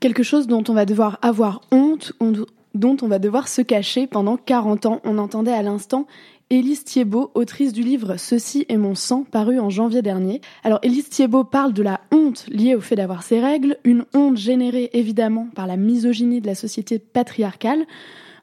Quelque 0.00 0.22
chose 0.22 0.46
dont 0.46 0.62
on 0.68 0.74
va 0.74 0.84
devoir 0.86 1.18
avoir 1.22 1.60
honte, 1.72 2.12
on- 2.20 2.32
dont 2.74 2.96
on 3.02 3.08
va 3.08 3.18
devoir 3.18 3.48
se 3.48 3.62
cacher 3.62 4.06
pendant 4.06 4.36
40 4.36 4.86
ans. 4.86 5.00
On 5.04 5.18
entendait 5.18 5.52
à 5.52 5.62
l'instant 5.62 6.06
Élise 6.50 6.82
Thiebaud, 6.82 7.30
autrice 7.34 7.74
du 7.74 7.82
livre 7.82 8.16
Ceci 8.16 8.64
est 8.70 8.78
mon 8.78 8.94
sang, 8.94 9.22
paru 9.30 9.60
en 9.60 9.68
janvier 9.68 10.00
dernier. 10.00 10.40
Alors 10.64 10.78
Élise 10.82 11.10
Thiebaud 11.10 11.44
parle 11.44 11.74
de 11.74 11.82
la 11.82 12.00
honte 12.10 12.46
liée 12.48 12.74
au 12.74 12.80
fait 12.80 12.96
d'avoir 12.96 13.22
ses 13.22 13.38
règles, 13.38 13.76
une 13.84 14.06
honte 14.14 14.38
générée 14.38 14.88
évidemment 14.94 15.48
par 15.54 15.66
la 15.66 15.76
misogynie 15.76 16.40
de 16.40 16.46
la 16.46 16.54
société 16.54 16.98
patriarcale. 16.98 17.84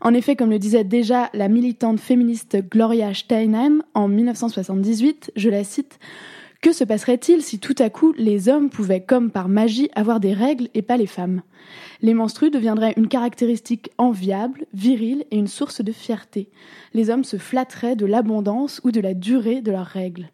En 0.02 0.14
effet, 0.14 0.36
comme 0.36 0.52
le 0.52 0.60
disait 0.60 0.84
déjà 0.84 1.32
la 1.34 1.48
militante 1.48 2.00
féministe 2.00 2.58
Gloria 2.70 3.12
Steinem 3.16 3.82
en 3.96 4.08
1978, 4.08 5.32
je 5.36 5.50
la 5.50 5.64
cite, 5.64 5.98
que 6.62 6.74
se 6.74 6.84
passerait-il 6.84 7.42
si 7.42 7.58
tout 7.58 7.76
à 7.80 7.90
coup 7.90 8.14
les 8.20 8.50
hommes 8.50 8.70
pouvaient, 8.70 9.02
comme 9.02 9.32
par 9.32 9.50
magie, 9.50 9.90
avoir 9.96 10.20
des 10.20 10.34
règles 10.34 10.70
et 10.76 10.84
pas 10.84 10.98
les 10.98 11.08
femmes? 11.08 11.42
Les 12.02 12.14
menstrues 12.14 12.52
deviendraient 12.52 12.94
une 12.98 13.08
caractéristique 13.08 13.90
enviable, 13.98 14.66
virile 14.74 15.26
et 15.32 15.38
une 15.38 15.48
source 15.48 15.82
de 15.82 15.92
fierté. 15.92 16.50
Les 16.94 17.10
hommes 17.10 17.24
se 17.24 17.38
flatteraient 17.38 17.96
de 17.96 18.06
l'abondance 18.06 18.82
ou 18.84 18.92
de 18.92 19.00
la 19.00 19.14
durée 19.14 19.62
de 19.62 19.72
leurs 19.72 19.86
règles. 19.86 20.30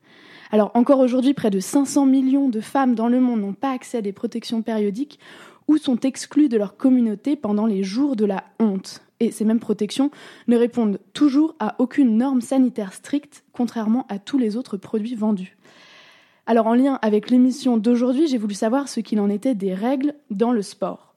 Alors 0.52 0.72
encore 0.74 1.00
aujourd'hui, 1.00 1.34
près 1.34 1.50
de 1.50 1.60
500 1.60 2.06
millions 2.06 2.50
de 2.50 2.60
femmes 2.60 2.96
dans 2.96 3.08
le 3.08 3.22
monde 3.22 3.42
n'ont 3.42 3.54
pas 3.54 3.72
accès 3.72 4.00
à 4.00 4.02
des 4.02 4.12
protections 4.12 4.62
périodiques 4.62 5.20
ou 5.68 5.78
sont 5.78 6.00
exclues 6.02 6.50
de 6.50 6.58
leur 6.58 6.76
communauté 6.76 7.36
pendant 7.36 7.66
les 7.66 7.84
jours 7.84 8.16
de 8.16 8.26
la 8.26 8.44
honte. 8.60 9.02
Et 9.22 9.32
ces 9.32 9.46
mêmes 9.46 9.60
protections 9.60 10.12
ne 10.48 10.58
répondent 10.58 11.00
toujours 11.14 11.56
à 11.60 11.76
aucune 11.80 12.18
norme 12.18 12.42
sanitaire 12.42 12.92
stricte, 12.92 13.44
contrairement 13.54 14.06
à 14.10 14.20
tous 14.20 14.38
les 14.38 14.58
autres 14.58 14.78
produits 14.78 15.16
vendus. 15.16 15.56
Alors 16.48 16.68
en 16.68 16.74
lien 16.74 17.00
avec 17.02 17.30
l'émission 17.30 17.78
d'aujourd'hui, 17.78 18.28
j'ai 18.28 18.40
voulu 18.40 18.56
savoir 18.56 18.90
ce 18.90 19.00
qu'il 19.00 19.20
en 19.20 19.30
était 19.30 19.56
des 19.56 19.74
règles 19.74 20.16
dans 20.32 20.52
le 20.52 20.64
sport. 20.64 21.11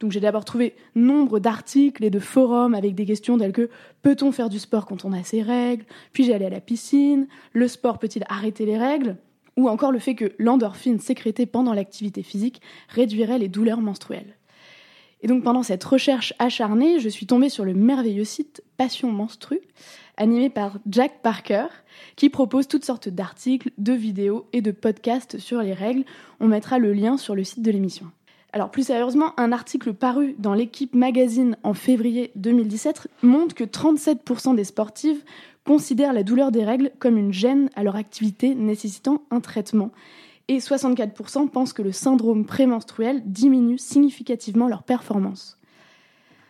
Donc 0.00 0.12
j'ai 0.12 0.20
d'abord 0.20 0.44
trouvé 0.44 0.74
nombre 0.94 1.40
d'articles 1.40 2.04
et 2.04 2.10
de 2.10 2.20
forums 2.20 2.74
avec 2.74 2.94
des 2.94 3.04
questions 3.04 3.36
telles 3.36 3.52
que 3.52 3.68
peut-on 4.02 4.30
faire 4.30 4.48
du 4.48 4.58
sport 4.58 4.86
quand 4.86 5.04
on 5.04 5.12
a 5.12 5.24
ses 5.24 5.42
règles? 5.42 5.84
Puis 6.12 6.24
j'ai 6.24 6.34
allé 6.34 6.46
à 6.46 6.50
la 6.50 6.60
piscine, 6.60 7.26
le 7.52 7.66
sport 7.66 7.98
peut-il 7.98 8.24
arrêter 8.28 8.64
les 8.64 8.78
règles? 8.78 9.16
Ou 9.56 9.68
encore 9.68 9.90
le 9.90 9.98
fait 9.98 10.14
que 10.14 10.32
l'endorphine 10.38 11.00
sécrétée 11.00 11.46
pendant 11.46 11.74
l'activité 11.74 12.22
physique 12.22 12.62
réduirait 12.88 13.40
les 13.40 13.48
douleurs 13.48 13.80
menstruelles. 13.80 14.36
Et 15.20 15.26
donc 15.26 15.42
pendant 15.42 15.64
cette 15.64 15.82
recherche 15.82 16.32
acharnée, 16.38 17.00
je 17.00 17.08
suis 17.08 17.26
tombée 17.26 17.48
sur 17.48 17.64
le 17.64 17.74
merveilleux 17.74 18.24
site 18.24 18.62
Passion 18.76 19.10
Menstru, 19.10 19.58
animé 20.16 20.48
par 20.48 20.78
Jack 20.88 21.22
Parker, 21.22 21.66
qui 22.14 22.28
propose 22.28 22.68
toutes 22.68 22.84
sortes 22.84 23.08
d'articles, 23.08 23.72
de 23.78 23.92
vidéos 23.92 24.46
et 24.52 24.60
de 24.60 24.70
podcasts 24.70 25.38
sur 25.38 25.60
les 25.60 25.72
règles. 25.72 26.04
On 26.38 26.46
mettra 26.46 26.78
le 26.78 26.92
lien 26.92 27.16
sur 27.16 27.34
le 27.34 27.42
site 27.42 27.62
de 27.62 27.72
l'émission. 27.72 28.12
Alors 28.52 28.70
plus 28.70 28.86
sérieusement, 28.86 29.34
un 29.36 29.52
article 29.52 29.92
paru 29.92 30.34
dans 30.38 30.54
l'équipe 30.54 30.94
magazine 30.94 31.56
en 31.62 31.74
février 31.74 32.32
2017 32.36 33.08
montre 33.22 33.54
que 33.54 33.64
37% 33.64 34.54
des 34.54 34.64
sportives 34.64 35.22
considèrent 35.64 36.14
la 36.14 36.22
douleur 36.22 36.50
des 36.50 36.64
règles 36.64 36.90
comme 36.98 37.18
une 37.18 37.32
gêne 37.32 37.68
à 37.76 37.82
leur 37.82 37.96
activité 37.96 38.54
nécessitant 38.54 39.22
un 39.30 39.40
traitement 39.40 39.90
et 40.48 40.58
64% 40.58 41.48
pensent 41.50 41.74
que 41.74 41.82
le 41.82 41.92
syndrome 41.92 42.46
prémenstruel 42.46 43.22
diminue 43.26 43.78
significativement 43.78 44.66
leur 44.66 44.82
performance. 44.82 45.58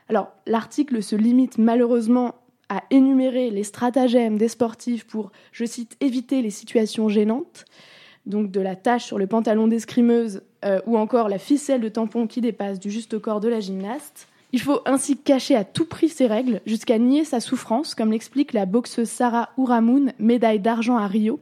Alors, 0.09 0.31
l'article 0.47 1.03
se 1.03 1.17
limite 1.17 1.59
malheureusement 1.59 2.37
à 2.69 2.85
énumérer 2.91 3.51
les 3.51 3.65
stratagèmes 3.65 4.39
des 4.39 4.49
sportifs 4.49 5.05
pour, 5.05 5.33
je 5.53 5.65
cite, 5.65 5.97
éviter 6.01 6.43
les 6.43 6.51
situations 6.51 7.09
gênantes, 7.09 7.65
donc 8.25 8.51
de 8.51 8.61
la 8.61 8.77
tache 8.77 9.05
sur 9.05 9.19
le 9.19 9.27
pantalon 9.27 9.67
d'escrimeuse 9.67 10.43
euh, 10.65 10.81
ou 10.87 10.97
encore 10.97 11.29
la 11.29 11.39
ficelle 11.39 11.81
de 11.81 11.89
tampon 11.89 12.27
qui 12.27 12.41
dépasse 12.41 12.79
du 12.79 12.91
juste 12.91 13.19
corps 13.19 13.41
de 13.41 13.49
la 13.49 13.61
gymnaste. 13.61 14.29
Il 14.53 14.61
faut 14.61 14.81
ainsi 14.87 15.17
cacher 15.17 15.55
à 15.55 15.65
tout 15.65 15.85
prix 15.85 16.09
ses 16.09 16.27
règles 16.27 16.61
jusqu'à 16.65 16.99
nier 16.99 17.25
sa 17.25 17.41
souffrance, 17.41 17.95
comme 17.95 18.13
l'explique 18.13 18.55
la 18.55 18.65
boxeuse 18.65 19.09
Sarah 19.09 19.51
Ouramoun, 19.59 20.13
médaille 20.19 20.61
d'argent 20.61 20.97
à 20.97 21.07
Rio. 21.07 21.41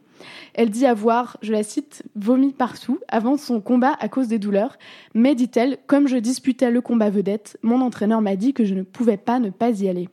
Elle 0.55 0.71
dit 0.71 0.87
avoir, 0.87 1.37
je 1.43 1.53
la 1.53 1.63
cite, 1.63 2.03
vomi 2.17 2.53
partout 2.53 2.99
avant 3.09 3.37
son 3.37 3.61
combat 3.61 3.97
à 4.01 4.09
cause 4.09 4.29
des 4.29 4.39
douleurs. 4.39 4.77
Mais, 5.15 5.35
dit-elle, 5.35 5.79
comme 5.87 6.09
je 6.09 6.17
disputais 6.17 6.71
le 6.71 6.81
combat 6.81 7.11
vedette, 7.11 7.59
mon 7.63 7.81
entraîneur 7.81 8.23
m'a 8.23 8.35
dit 8.35 8.55
que 8.55 8.65
je 8.65 8.75
ne 8.75 8.83
pouvais 8.83 9.19
pas 9.19 9.39
ne 9.39 9.51
pas 9.51 9.71
y 9.71 9.89
aller. 9.89 10.09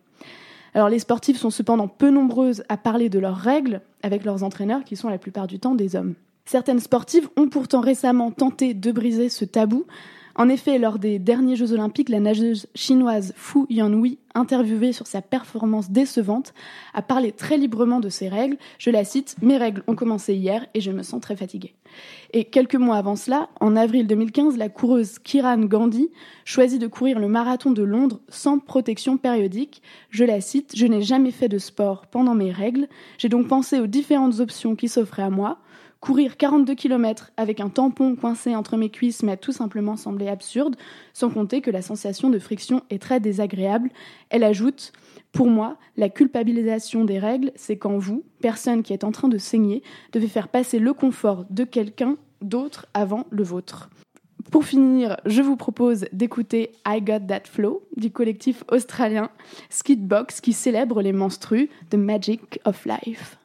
Alors 0.73 0.89
les 0.89 0.99
sportifs 0.99 1.37
sont 1.37 1.51
cependant 1.51 1.87
peu 1.87 2.09
nombreuses 2.09 2.63
à 2.67 2.77
parler 2.77 3.09
de 3.09 3.19
leurs 3.19 3.37
règles 3.37 3.81
avec 4.01 4.25
leurs 4.25 4.43
entraîneurs 4.43 4.83
qui 4.83 4.95
sont 4.95 5.09
la 5.09 5.19
plupart 5.19 5.47
du 5.47 5.59
temps 5.59 5.75
des 5.75 5.95
hommes. 5.95 6.15
Certaines 6.45 6.79
sportives 6.79 7.29
ont 7.37 7.47
pourtant 7.47 7.81
récemment 7.81 8.31
tenté 8.31 8.73
de 8.73 8.91
briser 8.91 9.29
ce 9.29 9.45
tabou. 9.45 9.85
En 10.35 10.49
effet, 10.49 10.79
lors 10.79 10.97
des 10.97 11.19
derniers 11.19 11.55
Jeux 11.55 11.73
Olympiques, 11.73 12.09
la 12.09 12.19
nageuse 12.19 12.65
chinoise 12.73 13.33
Fu 13.37 13.65
Yanhui, 13.69 14.17
interviewée 14.33 14.91
sur 14.91 15.05
sa 15.05 15.21
performance 15.21 15.91
décevante, 15.91 16.55
a 16.95 17.03
parlé 17.03 17.31
très 17.31 17.57
librement 17.57 17.99
de 17.99 18.09
ses 18.09 18.29
règles. 18.29 18.57
Je 18.79 18.89
la 18.89 19.05
cite 19.05 19.35
Mes 19.43 19.57
règles 19.57 19.83
ont 19.85 19.95
commencé 19.95 20.33
hier 20.33 20.65
et 20.73 20.81
je 20.81 20.91
me 20.91 21.03
sens 21.03 21.21
très 21.21 21.35
fatiguée. 21.35 21.75
Et 22.33 22.45
quelques 22.45 22.75
mois 22.75 22.97
avant 22.97 23.15
cela, 23.15 23.49
en 23.59 23.75
avril 23.75 24.07
2015, 24.07 24.57
la 24.57 24.69
coureuse 24.69 25.19
Kiran 25.19 25.59
Gandhi 25.59 26.09
choisit 26.45 26.81
de 26.81 26.87
courir 26.87 27.19
le 27.19 27.27
marathon 27.27 27.69
de 27.69 27.83
Londres 27.83 28.19
sans 28.27 28.57
protection 28.57 29.17
périodique. 29.17 29.83
Je 30.09 30.25
la 30.25 30.41
cite 30.41 30.73
Je 30.75 30.87
n'ai 30.87 31.03
jamais 31.03 31.31
fait 31.31 31.49
de 31.49 31.59
sport 31.59 32.07
pendant 32.07 32.33
mes 32.33 32.51
règles. 32.51 32.87
J'ai 33.19 33.29
donc 33.29 33.47
pensé 33.47 33.79
aux 33.79 33.87
différentes 33.87 34.39
options 34.39 34.75
qui 34.75 34.89
s'offraient 34.89 35.21
à 35.21 35.29
moi. 35.29 35.59
Courir 36.03 36.35
42 36.35 36.75
km 36.75 37.31
avec 37.37 37.61
un 37.61 37.69
tampon 37.69 38.17
coincé 38.17 38.57
entre 38.57 38.75
mes 38.75 38.89
cuisses 38.89 39.23
m'a 39.23 39.37
tout 39.37 39.53
simplement 39.53 39.95
semblé 39.95 40.27
absurde, 40.27 40.75
sans 41.13 41.29
compter 41.29 41.61
que 41.61 41.71
la 41.71 41.81
sensation 41.81 42.29
de 42.29 42.39
friction 42.39 42.83
est 42.89 43.01
très 43.01 43.21
désagréable. 43.21 43.89
Elle 44.29 44.43
ajoute 44.43 44.91
Pour 45.31 45.47
moi, 45.47 45.77
la 45.95 46.09
culpabilisation 46.09 47.05
des 47.05 47.19
règles, 47.19 47.53
c'est 47.55 47.77
quand 47.77 47.97
vous, 47.97 48.25
personne 48.41 48.83
qui 48.83 48.91
est 48.91 49.05
en 49.05 49.13
train 49.13 49.29
de 49.29 49.37
saigner, 49.37 49.81
devez 50.11 50.27
faire 50.27 50.49
passer 50.49 50.77
le 50.77 50.91
confort 50.91 51.45
de 51.49 51.63
quelqu'un 51.63 52.17
d'autre 52.41 52.85
avant 52.93 53.25
le 53.29 53.43
vôtre. 53.43 53.89
Pour 54.51 54.65
finir, 54.65 55.15
je 55.25 55.41
vous 55.41 55.55
propose 55.55 56.07
d'écouter 56.11 56.73
I 56.85 57.01
Got 57.01 57.27
That 57.29 57.43
Flow 57.45 57.87
du 57.95 58.11
collectif 58.11 58.65
australien 58.69 59.29
Skidbox 59.69 60.41
qui 60.41 60.51
célèbre 60.51 61.01
les 61.01 61.13
menstrues 61.13 61.69
The 61.91 61.95
Magic 61.95 62.59
of 62.65 62.85
Life. 62.85 63.37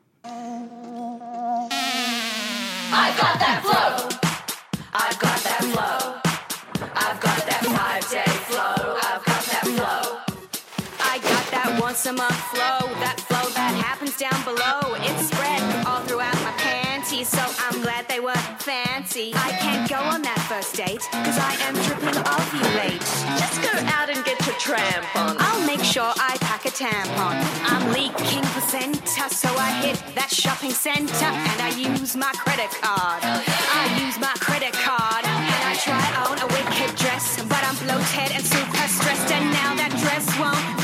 A 12.06 12.14
flow. 12.54 12.86
That 13.02 13.18
flow 13.26 13.50
that 13.58 13.74
happens 13.74 14.14
down 14.16 14.38
below. 14.46 14.94
It's 15.02 15.34
spread 15.34 15.58
all 15.84 15.98
throughout 16.06 16.38
my 16.46 16.54
panties, 16.54 17.26
so 17.26 17.42
I'm 17.42 17.82
glad 17.82 18.06
they 18.06 18.20
were 18.20 18.38
fancy. 18.62 19.34
I 19.34 19.50
can't 19.58 19.90
go 19.90 19.98
on 19.98 20.22
that 20.22 20.38
first 20.46 20.78
date, 20.78 21.02
cause 21.10 21.34
I 21.34 21.58
am 21.66 21.74
tripping 21.90 22.14
ovulate. 22.22 23.02
Just 23.34 23.58
go 23.66 23.74
out 23.90 24.14
and 24.14 24.24
get 24.24 24.38
your 24.46 24.54
tramp 24.62 25.10
on. 25.18 25.36
I'll 25.42 25.66
make 25.66 25.82
sure 25.82 26.06
I 26.14 26.38
pack 26.38 26.64
a 26.66 26.70
tampon. 26.70 27.34
I'm 27.66 27.90
leaking 27.90 28.46
placenta, 28.54 29.26
so 29.34 29.50
I 29.58 29.74
hit 29.82 29.98
that 30.14 30.30
shopping 30.30 30.70
center 30.70 31.26
and 31.26 31.58
I 31.60 31.74
use 31.74 32.14
my 32.14 32.30
credit 32.38 32.70
card. 32.78 33.26
I 33.26 33.84
use 34.06 34.16
my 34.22 34.32
credit 34.38 34.72
card 34.72 35.26
and 35.26 35.62
I 35.66 35.74
try 35.82 36.06
on 36.30 36.38
a 36.38 36.46
wicked 36.46 36.94
dress, 36.94 37.42
but 37.42 37.58
I'm 37.66 37.74
bloated 37.82 38.38
and 38.38 38.44
super 38.46 38.86
stressed, 38.86 39.34
and 39.34 39.50
now 39.50 39.74
that 39.74 39.90
dress 39.98 40.30
won't 40.38 40.77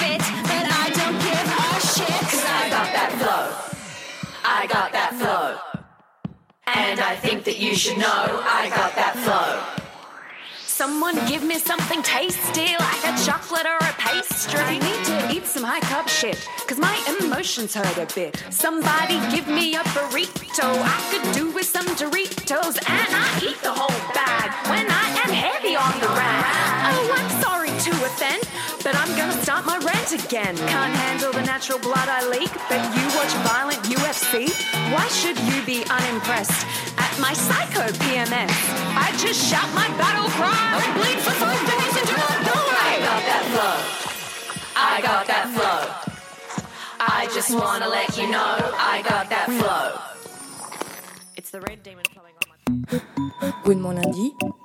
I 4.65 4.67
got 4.67 4.93
that 4.93 5.13
flow. 5.21 5.61
And 6.67 6.99
I 6.99 7.17
think 7.17 7.45
that 7.45 7.59
you 7.61 7.75
should 7.75 7.99
know 7.99 8.41
I 8.49 8.73
got 8.75 8.97
that 8.97 9.13
flow. 9.21 9.61
Someone 10.57 11.17
give 11.29 11.43
me 11.43 11.59
something 11.59 12.03
tasty 12.03 12.73
like 12.81 13.03
a 13.05 13.13
chocolate 13.27 13.67
or 13.67 13.77
a 13.77 13.93
pastry. 14.01 14.59
I 14.65 14.79
need 14.81 15.05
to 15.05 15.37
eat 15.37 15.45
some 15.45 15.65
high 15.65 15.81
carb 15.81 16.09
shit, 16.09 16.49
cause 16.67 16.79
my 16.79 16.97
emotions 17.21 17.75
hurt 17.75 17.99
a 17.99 18.09
bit. 18.15 18.43
Somebody 18.49 19.21
give 19.37 19.47
me 19.49 19.77
a 19.77 19.85
burrito. 19.93 20.65
I 20.65 20.97
could 21.13 21.35
do 21.35 21.51
with 21.53 21.67
some 21.67 21.85
Doritos, 22.01 22.81
and 22.89 23.11
I 23.13 23.29
eat 23.45 23.61
the 23.61 23.71
whole 23.71 24.01
bag 24.17 24.49
when 24.73 24.87
I 24.89 25.07
am 25.29 25.31
heavy 25.45 25.77
on 25.77 25.93
the 26.01 26.09
rag. 26.09 26.45
Oh, 26.89 27.13
I'm 27.21 27.31
sorry 27.43 27.69
to 27.69 27.91
offend, 28.09 28.44
but 28.85 28.95
I'm 28.95 29.17
gonna 29.17 29.41
start 29.43 29.65
my 29.65 29.79
rant 29.79 30.13
again. 30.13 30.55
Can't 30.69 30.93
handle 30.93 31.33
the 31.33 31.43
natural 31.43 31.79
blood 31.79 32.07
I 32.07 32.29
leak, 32.29 32.53
but 32.69 32.85
you 32.93 33.05
watch 33.17 33.33
violent 33.49 33.81
UFC. 33.89 34.53
Why 34.93 35.09
should 35.09 35.39
you 35.41 35.65
be 35.65 35.89
unimpressed 35.89 36.67
at 37.01 37.13
my 37.19 37.33
psycho 37.33 37.89
PMS? 38.05 38.53
I 38.93 39.09
just 39.17 39.41
shout 39.49 39.73
my 39.75 39.89
battle 39.97 40.29
cry 40.37 40.85
and 40.85 40.93
bleed 41.01 41.19
for 41.25 41.33
five 41.41 41.63
days 41.65 41.95
into 41.97 42.13
a 42.13 42.29
doorway. 42.45 42.85
I 42.85 43.01
got 43.09 43.23
that 43.33 43.45
flow. 43.53 43.77
I 44.77 45.01
got 45.01 45.27
that 45.33 45.47
flow. 45.57 45.81
I 47.01 47.27
just 47.33 47.55
wanna 47.57 47.89
let 47.89 48.19
you 48.19 48.29
know 48.31 48.53
I 48.77 49.03
got 49.09 49.31
that 49.31 49.49
flow. 49.49 49.97
It's 51.37 51.51
the 51.51 51.63
red 51.63 51.83
demon 51.83 52.05
flowing 52.13 52.35
on 52.37 52.49
my 52.51 53.53
Gouinement 53.65 54.05
lundi. 54.05 54.64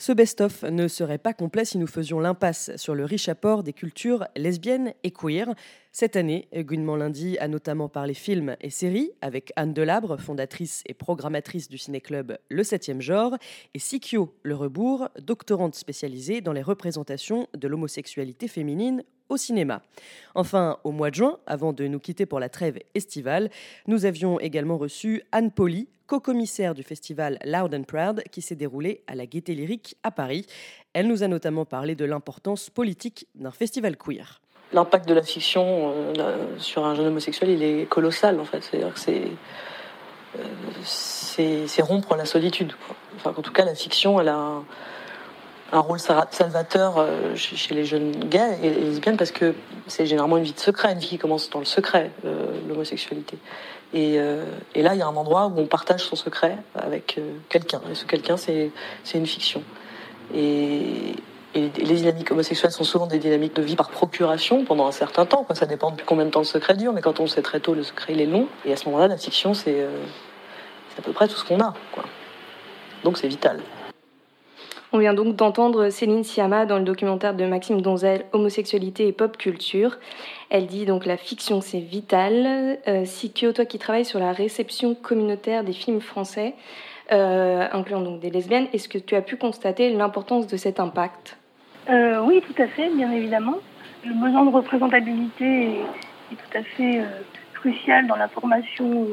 Ce 0.00 0.12
best-of 0.12 0.62
ne 0.62 0.86
serait 0.86 1.18
pas 1.18 1.34
complet 1.34 1.64
si 1.64 1.76
nous 1.76 1.88
faisions 1.88 2.20
l'impasse 2.20 2.70
sur 2.76 2.94
le 2.94 3.04
riche 3.04 3.28
apport 3.28 3.64
des 3.64 3.72
cultures 3.72 4.28
lesbiennes 4.36 4.94
et 5.02 5.10
queer. 5.10 5.52
Cette 5.90 6.14
année, 6.14 6.48
Gouinement 6.54 6.94
Lundi 6.94 7.36
a 7.38 7.48
notamment 7.48 7.88
parlé 7.88 8.14
films 8.14 8.54
et 8.60 8.70
séries 8.70 9.10
avec 9.22 9.52
Anne 9.56 9.74
Delabre, 9.74 10.16
fondatrice 10.20 10.84
et 10.86 10.94
programmatrice 10.94 11.68
du 11.68 11.78
ciné-club 11.78 12.38
Le 12.48 12.62
7e 12.62 13.00
Genre, 13.00 13.36
et 13.74 13.80
Sikyo 13.80 14.38
Le 14.44 14.54
Rebourg, 14.54 15.08
doctorante 15.20 15.74
spécialisée 15.74 16.42
dans 16.42 16.52
les 16.52 16.62
représentations 16.62 17.48
de 17.56 17.66
l'homosexualité 17.66 18.46
féminine 18.46 19.02
au 19.28 19.36
cinéma. 19.36 19.82
Enfin, 20.34 20.78
au 20.84 20.92
mois 20.92 21.10
de 21.10 21.16
juin, 21.16 21.38
avant 21.46 21.72
de 21.72 21.86
nous 21.86 21.98
quitter 21.98 22.26
pour 22.26 22.40
la 22.40 22.48
trêve 22.48 22.78
estivale, 22.94 23.50
nous 23.86 24.04
avions 24.04 24.40
également 24.40 24.78
reçu 24.78 25.22
Anne 25.32 25.50
Poli, 25.50 25.88
co-commissaire 26.06 26.74
du 26.74 26.82
festival 26.82 27.38
Loud 27.44 27.74
and 27.74 27.82
Proud 27.84 28.22
qui 28.30 28.42
s'est 28.42 28.54
déroulé 28.54 29.02
à 29.06 29.14
la 29.14 29.26
Gaîté 29.26 29.54
Lyrique 29.54 29.96
à 30.02 30.10
Paris. 30.10 30.46
Elle 30.94 31.06
nous 31.06 31.22
a 31.22 31.28
notamment 31.28 31.64
parlé 31.64 31.94
de 31.94 32.04
l'importance 32.04 32.70
politique 32.70 33.26
d'un 33.34 33.50
festival 33.50 33.96
queer. 33.96 34.40
L'impact 34.72 35.08
de 35.08 35.14
la 35.14 35.22
fiction 35.22 35.92
euh, 36.18 36.58
sur 36.58 36.84
un 36.84 36.94
jeune 36.94 37.06
homosexuel, 37.06 37.50
il 37.50 37.62
est 37.62 37.88
colossal 37.88 38.38
en 38.40 38.44
fait. 38.44 38.62
C'est-à-dire 38.62 38.92
que 38.92 39.00
c'est 39.00 39.28
euh, 40.36 40.42
c'est 40.84 41.82
rompre 41.82 42.16
la 42.16 42.24
solitude. 42.24 42.72
Enfin, 43.16 43.34
en 43.36 43.42
tout 43.42 43.52
cas, 43.52 43.64
la 43.64 43.74
fiction, 43.74 44.20
elle 44.20 44.28
a 44.28 44.62
un, 45.72 45.80
rôle 45.80 45.98
sa- 45.98 46.28
salvateur 46.30 46.98
euh, 46.98 47.34
chez, 47.34 47.74
les 47.74 47.84
jeunes 47.84 48.12
gays 48.12 48.58
et, 48.62 48.70
lesbiennes 48.70 49.16
parce 49.16 49.30
que 49.30 49.54
c'est 49.86 50.06
généralement 50.06 50.36
une 50.36 50.44
vie 50.44 50.52
de 50.52 50.60
secret, 50.60 50.92
une 50.92 50.98
vie 50.98 51.08
qui 51.08 51.18
commence 51.18 51.50
dans 51.50 51.58
le 51.58 51.64
secret, 51.64 52.10
euh, 52.24 52.46
l'homosexualité. 52.68 53.38
Et, 53.94 54.16
euh, 54.18 54.44
et 54.74 54.82
là, 54.82 54.94
il 54.94 54.98
y 54.98 55.02
a 55.02 55.06
un 55.06 55.16
endroit 55.16 55.46
où 55.46 55.58
on 55.58 55.66
partage 55.66 56.04
son 56.04 56.16
secret 56.16 56.56
avec 56.74 57.18
quelqu'un. 57.48 57.80
Et 57.90 57.94
ce 57.94 58.04
quelqu'un, 58.04 58.36
c'est 58.36 58.70
une 59.14 59.26
fiction. 59.26 59.62
Et, 60.34 61.14
les 61.54 61.68
dynamiques 61.68 62.30
homosexuelles 62.30 62.70
sont 62.70 62.84
souvent 62.84 63.06
des 63.06 63.18
dynamiques 63.18 63.56
de 63.56 63.62
vie 63.62 63.74
par 63.74 63.88
procuration 63.88 64.64
pendant 64.64 64.86
un 64.86 64.92
certain 64.92 65.26
temps. 65.26 65.44
Ça 65.54 65.66
dépend 65.66 65.90
depuis 65.90 66.04
combien 66.06 66.26
de 66.26 66.30
temps 66.30 66.38
le 66.40 66.44
secret 66.44 66.76
dure, 66.76 66.92
mais 66.92 67.00
quand 67.00 67.18
on 67.18 67.26
sait 67.26 67.42
très 67.42 67.58
tôt, 67.58 67.74
le 67.74 67.82
secret 67.82 68.12
il 68.12 68.20
est 68.20 68.26
long. 68.26 68.46
Et 68.64 68.72
à 68.72 68.76
ce 68.76 68.84
moment-là, 68.84 69.08
la 69.08 69.16
fiction, 69.16 69.54
c'est 69.54 69.82
à 70.98 71.02
peu 71.02 71.12
près 71.12 71.26
tout 71.26 71.36
ce 71.36 71.44
qu'on 71.44 71.60
a. 71.60 71.74
Donc 73.02 73.18
c'est 73.18 73.28
vital. 73.28 73.60
On 74.90 74.98
vient 74.98 75.12
donc 75.12 75.36
d'entendre 75.36 75.90
Céline 75.90 76.24
Sciamma 76.24 76.64
dans 76.64 76.78
le 76.78 76.84
documentaire 76.84 77.34
de 77.34 77.44
Maxime 77.44 77.82
Donzel, 77.82 78.24
Homosexualité 78.32 79.06
et 79.06 79.12
pop 79.12 79.36
culture. 79.36 79.98
Elle 80.48 80.66
dit 80.66 80.86
donc 80.86 81.04
la 81.04 81.18
fiction 81.18 81.60
c'est 81.60 81.78
vital. 81.78 82.78
Euh, 82.88 83.04
Sikyo, 83.04 83.52
toi 83.52 83.66
qui 83.66 83.78
travailles 83.78 84.06
sur 84.06 84.18
la 84.18 84.32
réception 84.32 84.94
communautaire 84.94 85.62
des 85.62 85.74
films 85.74 86.00
français, 86.00 86.54
euh, 87.12 87.66
incluant 87.72 88.00
des 88.16 88.30
lesbiennes, 88.30 88.66
est-ce 88.72 88.88
que 88.88 88.96
tu 88.96 89.14
as 89.14 89.20
pu 89.20 89.36
constater 89.36 89.90
l'importance 89.90 90.46
de 90.46 90.56
cet 90.56 90.80
impact? 90.80 91.38
Euh, 91.90 92.20
oui, 92.22 92.42
tout 92.46 92.62
à 92.62 92.66
fait, 92.66 92.88
bien 92.88 93.10
évidemment. 93.12 93.58
Le 94.06 94.14
besoin 94.14 94.44
de 94.44 94.50
représentabilité 94.50 95.80
est, 96.30 96.34
tout 96.34 96.58
à 96.58 96.62
fait 96.62 97.00
euh, 97.00 97.04
crucial 97.52 98.06
dans 98.06 98.16
la 98.16 98.28
formation, 98.28 99.06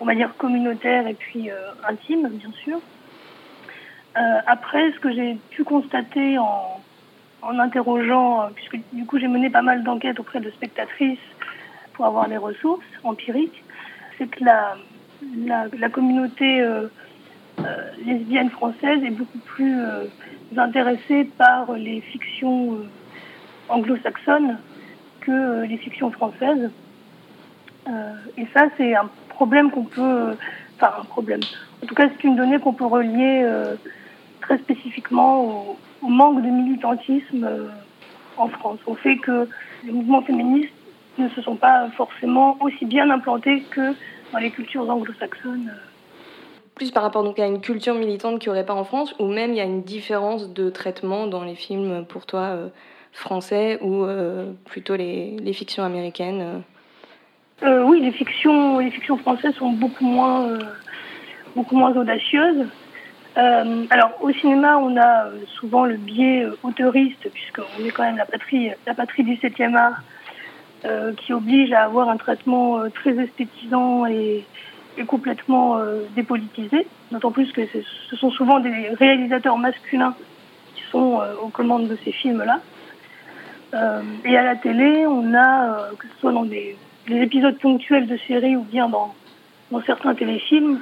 on 0.00 0.04
va 0.04 0.14
dire, 0.14 0.34
communautaire 0.36 1.06
et 1.06 1.14
puis 1.14 1.50
intime, 1.88 2.28
bien 2.28 2.52
sûr. 2.64 2.80
Euh, 4.16 4.40
après, 4.46 4.90
ce 4.92 4.98
que 4.98 5.12
j'ai 5.12 5.38
pu 5.50 5.64
constater 5.64 6.38
en, 6.38 6.80
interrogeant, 7.42 8.42
euh, 8.42 8.46
puisque 8.54 8.78
du 8.92 9.06
coup 9.06 9.18
j'ai 9.18 9.28
mené 9.28 9.50
pas 9.50 9.62
mal 9.62 9.82
d'enquêtes 9.82 10.18
auprès 10.20 10.40
de 10.40 10.50
spectatrices 10.50 11.18
pour 11.92 12.06
avoir 12.06 12.28
des 12.28 12.36
ressources 12.36 12.84
empiriques, 13.04 13.62
c'est 14.18 14.26
que 14.26 14.44
la, 14.44 14.76
la, 15.78 15.88
communauté 15.88 16.60
euh, 16.60 16.88
lesbienne 18.04 18.50
française 18.50 19.02
est 19.04 19.10
beaucoup 19.10 19.38
plus 19.38 19.76
intéressée 20.56 21.24
par 21.38 21.72
les 21.72 22.00
fictions 22.00 22.78
anglo-saxonnes 23.68 24.58
que 25.20 25.64
les 25.64 25.76
fictions 25.76 26.10
françaises. 26.10 26.70
Et 28.36 28.46
ça, 28.54 28.66
c'est 28.76 28.94
un 28.94 29.08
problème 29.28 29.70
qu'on 29.70 29.84
peut, 29.84 30.36
enfin 30.76 30.92
un 31.00 31.04
problème. 31.04 31.40
En 31.82 31.86
tout 31.86 31.94
cas, 31.94 32.08
c'est 32.08 32.24
une 32.24 32.36
donnée 32.36 32.58
qu'on 32.58 32.72
peut 32.72 32.86
relier 32.86 33.44
très 34.40 34.58
spécifiquement 34.58 35.44
au, 35.44 35.76
au 36.02 36.08
manque 36.08 36.42
de 36.42 36.48
militantisme 36.48 37.44
euh, 37.44 37.68
en 38.36 38.48
France, 38.48 38.78
au 38.86 38.94
fait 38.94 39.16
que 39.16 39.48
les 39.84 39.92
mouvements 39.92 40.22
féministes 40.22 40.72
ne 41.18 41.28
se 41.28 41.42
sont 41.42 41.56
pas 41.56 41.88
forcément 41.96 42.56
aussi 42.60 42.84
bien 42.86 43.10
implantés 43.10 43.62
que 43.70 43.94
dans 44.32 44.38
les 44.38 44.50
cultures 44.50 44.88
anglo-saxonnes. 44.88 45.72
Plus 46.74 46.90
par 46.92 47.02
rapport 47.02 47.24
donc 47.24 47.38
à 47.38 47.46
une 47.46 47.60
culture 47.60 47.94
militante 47.94 48.38
qu'il 48.38 48.50
n'y 48.50 48.56
aurait 48.56 48.66
pas 48.66 48.74
en 48.74 48.84
France, 48.84 49.14
ou 49.18 49.26
même 49.26 49.50
il 49.50 49.56
y 49.56 49.60
a 49.60 49.64
une 49.64 49.82
différence 49.82 50.52
de 50.54 50.70
traitement 50.70 51.26
dans 51.26 51.44
les 51.44 51.56
films 51.56 52.06
pour 52.06 52.24
toi 52.24 52.40
euh, 52.40 52.68
français 53.12 53.78
ou 53.82 54.04
euh, 54.04 54.52
plutôt 54.64 54.96
les, 54.96 55.36
les 55.36 55.52
fictions 55.52 55.84
américaines 55.84 56.62
euh? 57.62 57.84
Oui, 57.84 58.00
les 58.00 58.12
fictions, 58.12 58.78
les 58.78 58.90
fictions 58.90 59.18
françaises 59.18 59.54
sont 59.56 59.72
beaucoup 59.72 60.06
moins, 60.06 60.58
beaucoup 61.54 61.76
moins 61.76 61.94
audacieuses. 61.94 62.64
Euh, 63.36 63.84
alors, 63.90 64.12
au 64.20 64.32
cinéma, 64.32 64.78
on 64.78 64.96
a 64.96 65.26
euh, 65.26 65.38
souvent 65.58 65.84
le 65.84 65.96
biais 65.96 66.44
euh, 66.44 66.56
auteuriste, 66.62 67.30
puisqu'on 67.32 67.84
est 67.84 67.90
quand 67.90 68.02
même 68.02 68.16
la 68.16 68.26
patrie, 68.26 68.70
la 68.86 68.94
patrie 68.94 69.22
du 69.22 69.36
7e 69.36 69.76
art, 69.76 70.02
qui 71.18 71.34
oblige 71.34 71.72
à 71.74 71.84
avoir 71.84 72.08
un 72.08 72.16
traitement 72.16 72.88
très 72.88 73.10
esthétisant 73.10 74.06
et, 74.06 74.46
complètement 75.06 75.78
dépolitisé. 76.16 76.86
D'autant 77.10 77.30
plus 77.32 77.52
que 77.52 77.60
ce 77.66 78.16
sont 78.16 78.30
souvent 78.30 78.60
des 78.60 78.88
réalisateurs 78.98 79.58
masculins 79.58 80.14
qui 80.74 80.82
sont 80.90 81.20
aux 81.42 81.48
commandes 81.48 81.86
de 81.86 81.98
ces 82.02 82.12
films-là. 82.12 82.60
Et 84.24 84.38
à 84.38 84.42
la 84.42 84.56
télé, 84.56 85.06
on 85.06 85.34
a, 85.34 85.90
que 85.98 86.06
ce 86.08 86.20
soit 86.20 86.32
dans 86.32 86.46
des, 86.46 86.76
des 87.08 87.20
épisodes 87.20 87.58
ponctuels 87.58 88.06
de 88.06 88.16
séries 88.26 88.56
ou 88.56 88.62
bien 88.62 88.88
dans, 88.88 89.14
certains 89.84 90.14
téléfilms, 90.14 90.80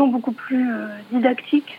vision 0.00 0.08
beaucoup 0.08 0.32
plus 0.32 0.72
euh, 0.72 0.86
didactique 1.12 1.78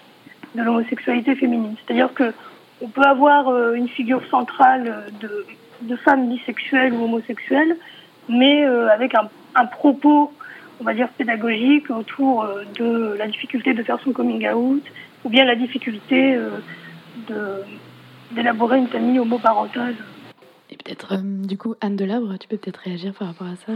de 0.56 0.62
l'homosexualité 0.64 1.36
féminine. 1.36 1.76
C'est-à-dire 1.86 2.14
que 2.14 2.34
on 2.82 2.88
peut 2.88 3.04
avoir 3.04 3.48
euh, 3.48 3.74
une 3.74 3.88
figure 3.88 4.22
centrale 4.30 4.88
euh, 4.88 5.10
de, 5.20 5.46
de 5.82 5.96
femme 5.96 6.30
bisexuelle 6.30 6.94
ou 6.94 7.04
homosexuelle, 7.04 7.78
mais 8.28 8.66
euh, 8.66 8.90
avec 8.90 9.16
un, 9.16 9.30
un 9.56 9.66
propos, 9.66 10.34
on 10.80 10.84
va 10.84 10.94
dire, 10.94 11.10
pédagogique 11.10 11.90
autour 11.90 12.44
euh, 12.44 12.64
de 12.78 13.16
la 13.18 13.28
difficulté 13.28 13.74
de 13.74 13.84
faire 13.84 14.00
son 14.04 14.12
coming 14.12 14.48
out, 14.50 14.84
ou 15.24 15.30
bien 15.30 15.46
la 15.46 15.56
difficulté 15.56 16.36
euh, 16.36 17.62
d'élaborer 18.32 18.80
une 18.80 18.88
famille 18.88 19.20
homoparentale. 19.20 19.96
Et 20.70 20.78
peut-être, 20.78 21.14
euh, 21.14 21.22
du 21.22 21.58
coup, 21.58 21.76
Anne 21.82 21.96
Delabre, 21.96 22.38
tu 22.40 22.48
peux 22.48 22.58
peut-être 22.58 22.78
réagir 22.78 23.14
par 23.14 23.28
rapport 23.28 23.48
à 23.48 23.56
ça 23.56 23.74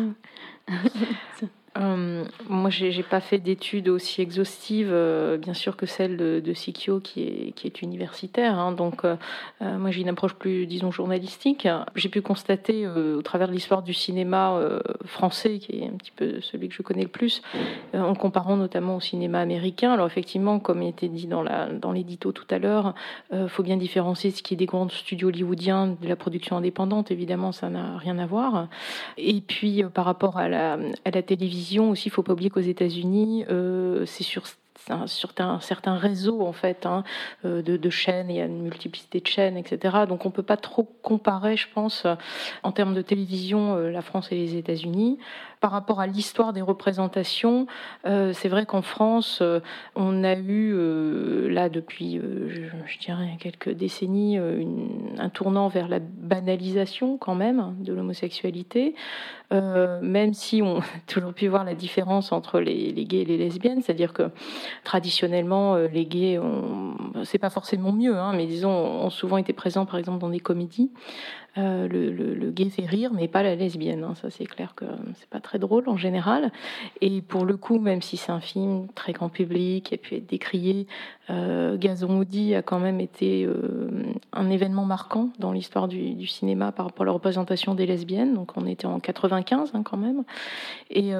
Euh, 1.77 2.23
moi, 2.47 2.69
j'ai 2.69 3.03
pas 3.03 3.19
fait 3.19 3.37
d'études 3.37 3.89
aussi 3.89 4.21
exhaustives, 4.21 4.89
euh, 4.91 5.37
bien 5.37 5.53
sûr, 5.53 5.75
que 5.75 5.85
celle 5.85 6.15
de, 6.15 6.41
de 6.43 6.53
Sikyo, 6.53 6.99
qui 6.99 7.53
est, 7.63 7.81
universitaire. 7.81 8.57
hein. 8.57 8.71
donc, 8.71 9.03
euh, 9.03 9.15
euh, 9.61 9.77
moi, 9.77 9.91
j'ai 9.91 10.01
une 10.01 10.09
approche 10.09 10.35
plus, 10.35 10.65
disons, 10.67 10.91
journalistique. 10.91 11.67
J'ai 11.95 12.09
pu 12.09 12.21
constater, 12.21 12.87
au 12.87 13.21
travers 13.21 13.47
de 13.47 13.53
l'histoire 13.53 13.81
du 13.81 13.93
cinéma 13.93 14.59
français, 15.05 15.59
qui 15.59 15.79
est 15.79 15.87
un 15.87 15.97
petit 15.97 16.11
peu 16.15 16.39
celui 16.41 16.69
que 16.69 16.75
je 16.75 16.81
connais 16.81 17.03
le 17.03 17.09
plus, 17.09 17.41
en 17.93 18.15
comparant 18.15 18.55
notamment 18.55 18.97
au 18.97 18.99
cinéma 18.99 19.39
américain. 19.39 19.91
Alors, 19.93 20.07
effectivement, 20.07 20.59
comme 20.59 20.81
il 20.81 20.89
était 20.89 21.07
dit 21.07 21.27
dans 21.27 21.91
l'édito 21.91 22.31
tout 22.31 22.45
à 22.49 22.59
l'heure, 22.59 22.93
il 23.33 23.49
faut 23.49 23.63
bien 23.63 23.77
différencier 23.77 24.31
ce 24.31 24.41
qui 24.41 24.53
est 24.53 24.57
des 24.57 24.65
grands 24.65 24.87
studios 24.89 25.27
hollywoodiens 25.29 25.95
de 26.01 26.07
la 26.07 26.15
production 26.15 26.57
indépendante. 26.57 27.11
Évidemment, 27.11 27.51
ça 27.51 27.69
n'a 27.69 27.97
rien 27.97 28.17
à 28.19 28.25
voir. 28.25 28.67
Et 29.17 29.41
puis, 29.41 29.83
par 29.93 30.05
rapport 30.05 30.37
à 30.37 30.47
la 30.47 30.77
télévision 31.25 31.64
aussi, 31.79 32.07
il 32.07 32.11
faut 32.11 32.23
pas 32.23 32.33
oublier 32.33 32.49
qu'aux 32.49 32.59
États-Unis, 32.59 33.45
euh, 33.49 34.05
c'est 34.05 34.23
sur 34.23 34.45
sur 35.07 35.31
un 35.39 35.59
certain 35.59 35.95
réseau 35.95 36.41
en 36.45 36.53
fait 36.53 36.85
hein, 36.85 37.03
euh, 37.43 37.61
de, 37.61 37.89
chaînes, 37.89 38.29
il 38.29 38.35
y 38.35 38.41
a 38.41 38.45
une 38.45 38.61
multiplicité 38.61 39.19
de 39.19 39.27
chaînes, 39.27 39.57
etc. 39.57 40.05
Donc 40.07 40.25
on 40.25 40.31
peut 40.31 40.43
pas 40.43 40.57
trop 40.57 40.83
comparer, 41.01 41.57
je 41.57 41.67
pense, 41.73 42.05
en 42.63 42.71
termes 42.71 42.93
de 42.93 43.01
télévision, 43.01 43.75
euh, 43.75 43.89
la 43.89 44.01
France 44.01 44.31
et 44.31 44.35
les 44.35 44.57
États-Unis. 44.57 45.17
Par 45.65 45.71
rapport 45.71 45.99
à 45.99 46.05
l'histoire 46.05 46.53
des 46.53 46.61
représentations, 46.61 47.65
euh, 48.05 48.33
c'est 48.33 48.49
vrai 48.49 48.67
qu'en 48.67 48.83
France, 48.83 49.39
euh, 49.41 49.61
on 49.95 50.23
a 50.23 50.35
eu 50.35 50.71
euh, 50.75 51.49
là 51.49 51.69
depuis, 51.69 52.21
je, 52.21 52.99
dirais, 52.99 53.35
quelques 53.39 53.71
décennies, 53.71 54.37
un 54.37 55.29
tournant 55.29 55.67
vers 55.67 55.87
la 55.87 55.97
banalisation 55.97 57.17
quand 57.17 57.33
même 57.33 57.73
de 57.79 57.93
l'homosexualité. 57.93 58.93
Même 59.51 60.33
si 60.33 60.61
on 60.61 60.79
a 60.81 60.83
toujours 61.07 61.33
pu 61.33 61.47
voir 61.47 61.63
la 61.63 61.73
différence 61.73 62.31
entre 62.31 62.59
les, 62.59 62.93
gays 62.93 63.21
et 63.21 63.25
les 63.25 63.37
lesbiennes, 63.37 63.81
c'est-à-dire 63.81 64.13
que 64.13 64.29
traditionnellement, 64.83 65.77
les 65.77 66.05
gays, 66.05 66.39
c'est 67.23 67.39
pas 67.39 67.49
forcément 67.49 67.91
mieux, 67.91 68.15
hein, 68.15 68.33
mais 68.35 68.45
disons, 68.45 68.69
ont 68.69 69.09
souvent 69.09 69.37
été 69.37 69.53
présents 69.53 69.87
par 69.87 69.97
exemple 69.97 70.19
dans 70.19 70.29
des 70.29 70.39
comédies. 70.39 70.91
Euh, 71.57 71.87
le, 71.87 72.11
le, 72.11 72.33
le 72.33 72.51
gay 72.51 72.69
fait 72.69 72.85
rire, 72.85 73.11
mais 73.13 73.29
pas 73.29 73.41
la 73.41 73.55
lesbienne. 73.55 74.03
hein. 74.03 74.13
Ça, 74.15 74.29
c'est 74.29 74.45
clair 74.45 74.75
que 74.75 74.83
c'est 75.17 75.29
pas 75.29 75.39
très 75.39 75.57
drôle 75.57 75.87
en 75.87 75.95
général. 75.95 76.51
Et 76.99 77.21
pour 77.21 77.45
le 77.45 77.55
coup, 77.55 77.79
même 77.79 78.01
si 78.01 78.17
c'est 78.17 78.33
un 78.33 78.41
film 78.41 78.87
très 78.93 79.13
grand 79.13 79.29
public 79.29 79.93
et 79.93 79.97
puis 79.97 80.17
être 80.17 80.27
décrié, 80.27 80.85
euh, 81.29 81.77
Gazon 81.77 82.09
maudit 82.09 82.55
a 82.55 82.61
quand 82.61 82.79
même 82.79 82.99
été 82.99 83.45
euh, 83.45 83.89
un 84.33 84.49
événement 84.49 84.83
marquant 84.83 85.29
dans 85.39 85.53
l'histoire 85.53 85.87
du, 85.87 86.27
cinéma 86.27 86.73
par 86.73 86.87
rapport 86.87 87.03
à 87.03 87.05
la 87.05 87.11
représentation 87.13 87.73
des 87.73 87.85
lesbiennes. 87.85 88.33
Donc, 88.33 88.51
on 88.57 88.65
était 88.65 88.87
en 88.87 88.99
95 88.99 89.71
hein, 89.73 89.83
quand 89.83 89.97
même. 89.97 90.23
Et, 90.89 91.13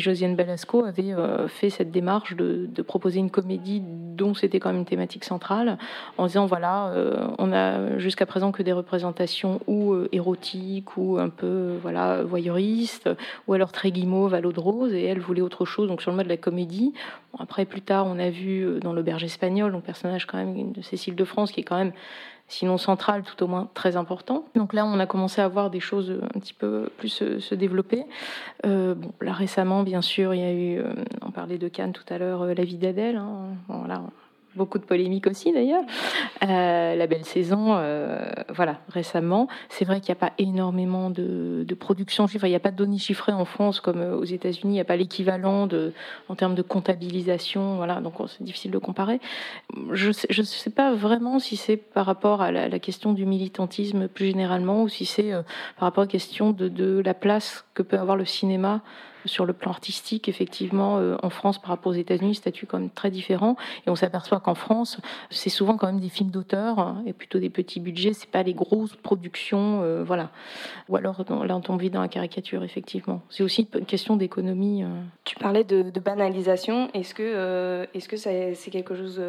Josiane 0.00 0.36
Balasco 0.36 0.84
avait 0.84 1.14
fait 1.48 1.70
cette 1.70 1.90
démarche 1.90 2.36
de, 2.36 2.66
de 2.68 2.82
proposer 2.82 3.18
une 3.18 3.30
comédie 3.30 3.82
dont 3.82 4.34
c'était 4.34 4.60
quand 4.60 4.68
même 4.68 4.78
une 4.78 4.84
thématique 4.84 5.24
centrale, 5.24 5.78
en 6.16 6.26
disant 6.26 6.46
voilà, 6.46 6.92
on 7.38 7.52
a 7.52 7.98
jusqu'à 7.98 8.26
présent 8.26 8.52
que 8.52 8.62
des 8.62 8.72
représentations 8.72 9.55
ou 9.66 9.92
euh, 9.92 10.08
érotiques 10.12 10.96
ou 10.96 11.18
un 11.18 11.28
peu 11.28 11.46
euh, 11.46 11.78
voilà 11.80 12.22
voyeuristes, 12.22 13.08
ou 13.46 13.54
alors 13.54 13.72
très 13.72 13.90
guimauve 13.90 14.34
à 14.34 14.40
de 14.40 14.60
rose, 14.60 14.92
et 14.92 15.04
elle 15.04 15.20
voulait 15.20 15.42
autre 15.42 15.64
chose, 15.64 15.88
donc 15.88 16.02
sur 16.02 16.10
le 16.10 16.16
mode 16.16 16.26
de 16.26 16.30
la 16.30 16.36
comédie. 16.36 16.92
Après, 17.38 17.64
plus 17.64 17.82
tard, 17.82 18.06
on 18.06 18.18
a 18.18 18.30
vu 18.30 18.62
euh, 18.62 18.80
dans 18.80 18.92
l'auberge 18.92 19.24
espagnole, 19.24 19.72
donc 19.72 19.84
personnage 19.84 20.26
quand 20.26 20.38
même 20.38 20.72
de 20.72 20.82
Cécile 20.82 21.14
de 21.14 21.24
France, 21.24 21.52
qui 21.52 21.60
est 21.60 21.64
quand 21.64 21.76
même 21.76 21.92
sinon 22.48 22.78
central, 22.78 23.22
tout 23.24 23.42
au 23.42 23.48
moins 23.48 23.68
très 23.74 23.96
important. 23.96 24.44
Donc 24.54 24.72
là, 24.72 24.86
on 24.86 25.00
a 25.00 25.06
commencé 25.06 25.40
à 25.40 25.48
voir 25.48 25.68
des 25.68 25.80
choses 25.80 26.16
un 26.34 26.38
petit 26.38 26.54
peu 26.54 26.88
plus 26.96 27.08
se, 27.08 27.54
développer. 27.54 28.04
Euh, 28.64 28.94
bon, 28.94 29.10
là 29.20 29.32
récemment, 29.32 29.82
bien 29.82 30.00
sûr, 30.00 30.32
il 30.32 30.40
y 30.40 30.44
a 30.44 30.52
eu, 30.52 30.80
on 31.22 31.32
parlait 31.32 31.58
de 31.58 31.66
Cannes 31.66 31.92
tout 31.92 32.04
à 32.08 32.18
l'heure, 32.18 32.46
La 32.46 32.64
vie 32.64 32.78
d'Adèle. 32.78 33.16
Hein, 33.16 33.48
bon, 33.68 33.78
voilà, 33.78 34.02
beaucoup 34.56 34.78
de 34.78 34.84
polémiques 34.84 35.26
aussi 35.26 35.52
d'ailleurs. 35.52 35.84
Euh, 36.42 36.94
la 36.94 37.06
belle 37.06 37.24
saison, 37.24 37.76
euh, 37.76 38.24
voilà, 38.48 38.80
récemment. 38.88 39.48
C'est 39.68 39.84
vrai 39.84 40.00
qu'il 40.00 40.12
n'y 40.12 40.18
a 40.18 40.28
pas 40.28 40.32
énormément 40.38 41.10
de, 41.10 41.64
de 41.66 41.74
production 41.74 42.26
chiffrée, 42.26 42.48
il 42.48 42.52
n'y 42.52 42.56
a 42.56 42.60
pas 42.60 42.70
de 42.70 42.76
données 42.76 42.98
chiffrées 42.98 43.32
en 43.32 43.44
France 43.44 43.80
comme 43.80 44.00
euh, 44.00 44.16
aux 44.16 44.24
États-Unis, 44.24 44.72
il 44.72 44.76
n'y 44.76 44.80
a 44.80 44.84
pas 44.84 44.96
l'équivalent 44.96 45.68
en 46.28 46.34
termes 46.34 46.54
de 46.54 46.62
comptabilisation, 46.62 47.76
voilà, 47.76 48.00
donc 48.00 48.14
c'est 48.28 48.42
difficile 48.42 48.70
de 48.70 48.78
comparer. 48.78 49.20
Je 49.92 50.08
ne 50.08 50.44
sais, 50.44 50.70
pas 50.70 50.94
vraiment 50.94 51.38
si 51.38 51.56
c'est 51.56 51.76
par 51.76 52.06
rapport 52.06 52.42
à 52.42 52.50
la, 52.50 52.78
question 52.78 53.12
du 53.12 53.24
militantisme 53.26 54.08
plus 54.08 54.26
généralement 54.26 54.82
ou 54.82 54.88
si 54.88 55.06
c'est 55.06 55.32
par 55.32 55.86
rapport 55.86 56.02
à 56.02 56.06
la 56.06 56.10
question 56.10 56.52
de 56.52 57.02
la 57.04 57.14
place 57.14 57.64
que 57.74 57.82
peut 57.82 57.98
avoir 57.98 58.16
le 58.16 58.24
cinéma 58.24 58.82
sur 59.26 59.44
le 59.44 59.52
plan 59.52 59.70
artistique, 59.70 60.28
effectivement, 60.28 60.98
euh, 60.98 61.16
en 61.22 61.30
France 61.30 61.60
par 61.60 61.70
rapport 61.70 61.92
aux 61.92 61.96
États-Unis, 61.96 62.36
statut 62.36 62.66
quand 62.66 62.78
même 62.78 62.90
très 62.90 63.10
différent. 63.10 63.56
Et 63.86 63.90
on 63.90 63.96
s'aperçoit 63.96 64.40
qu'en 64.40 64.54
France, 64.54 64.98
c'est 65.30 65.50
souvent 65.50 65.76
quand 65.76 65.86
même 65.86 66.00
des 66.00 66.08
films 66.08 66.30
d'auteur 66.30 66.78
hein, 66.78 67.02
et 67.06 67.12
plutôt 67.12 67.38
des 67.38 67.50
petits 67.50 67.80
budgets. 67.80 68.12
C'est 68.12 68.30
pas 68.30 68.42
les 68.42 68.54
grosses 68.54 68.96
productions, 68.96 69.82
euh, 69.82 70.02
voilà. 70.04 70.30
Ou 70.88 70.96
alors 70.96 71.24
là, 71.44 71.56
on 71.56 71.60
tombe 71.60 71.80
vite 71.80 71.92
dans 71.92 72.00
la 72.00 72.08
caricature, 72.08 72.62
effectivement. 72.62 73.22
C'est 73.28 73.42
aussi 73.42 73.68
une 73.74 73.86
question 73.86 74.16
d'économie. 74.16 74.84
euh. 74.84 74.88
Tu 75.24 75.36
parlais 75.36 75.64
de, 75.64 75.82
banalisation. 76.00 76.88
Est-ce 76.94 77.14
que 77.14 77.86
est-ce 77.94 78.08
que 78.08 78.16
c'est 78.16 78.70
quelque 78.70 78.94
chose 78.94 79.20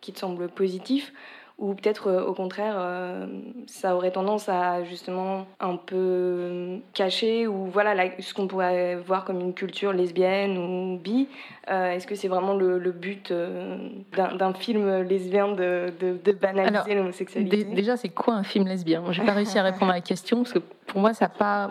qui 0.00 0.12
te 0.12 0.18
semble 0.18 0.48
positif? 0.48 1.12
Ou 1.58 1.74
peut-être 1.74 2.06
euh, 2.06 2.24
au 2.24 2.34
contraire 2.34 2.74
euh, 2.78 3.26
ça 3.66 3.96
aurait 3.96 4.12
tendance 4.12 4.48
à 4.48 4.84
justement 4.84 5.44
un 5.58 5.74
peu 5.76 6.78
cacher 6.94 7.48
ou 7.48 7.66
voilà 7.66 7.94
la- 7.96 8.20
ce 8.20 8.32
qu'on 8.32 8.46
pourrait 8.46 8.94
voir 8.94 9.24
comme 9.24 9.40
une 9.40 9.52
culture 9.54 9.92
lesbienne 9.92 10.56
ou 10.56 10.98
bi. 10.98 11.26
Euh, 11.70 11.90
Est-ce 11.90 12.06
que 12.06 12.14
c'est 12.14 12.28
vraiment 12.28 12.54
le, 12.54 12.78
le 12.78 12.92
but 12.92 13.30
euh, 13.32 13.76
d'un 14.16 14.54
film 14.54 15.02
lesbien 15.02 15.48
de, 15.48 15.92
de, 16.00 16.16
de 16.24 16.32
banaliser 16.32 16.94
l'homosexualité 16.94 17.64
Dé- 17.64 17.74
Déjà, 17.74 17.96
c'est 17.96 18.08
quoi 18.08 18.34
un 18.34 18.42
film 18.44 18.66
lesbien? 18.66 19.02
J'ai 19.10 19.22
pas 19.24 19.32
réussi 19.32 19.58
à 19.58 19.62
répondre 19.64 19.90
à 19.90 19.94
la 19.96 20.00
question 20.00 20.38
parce 20.38 20.52
que 20.54 20.60
pour 20.86 21.00
moi, 21.00 21.12
ça 21.12 21.26
a 21.26 21.28
pas, 21.28 21.68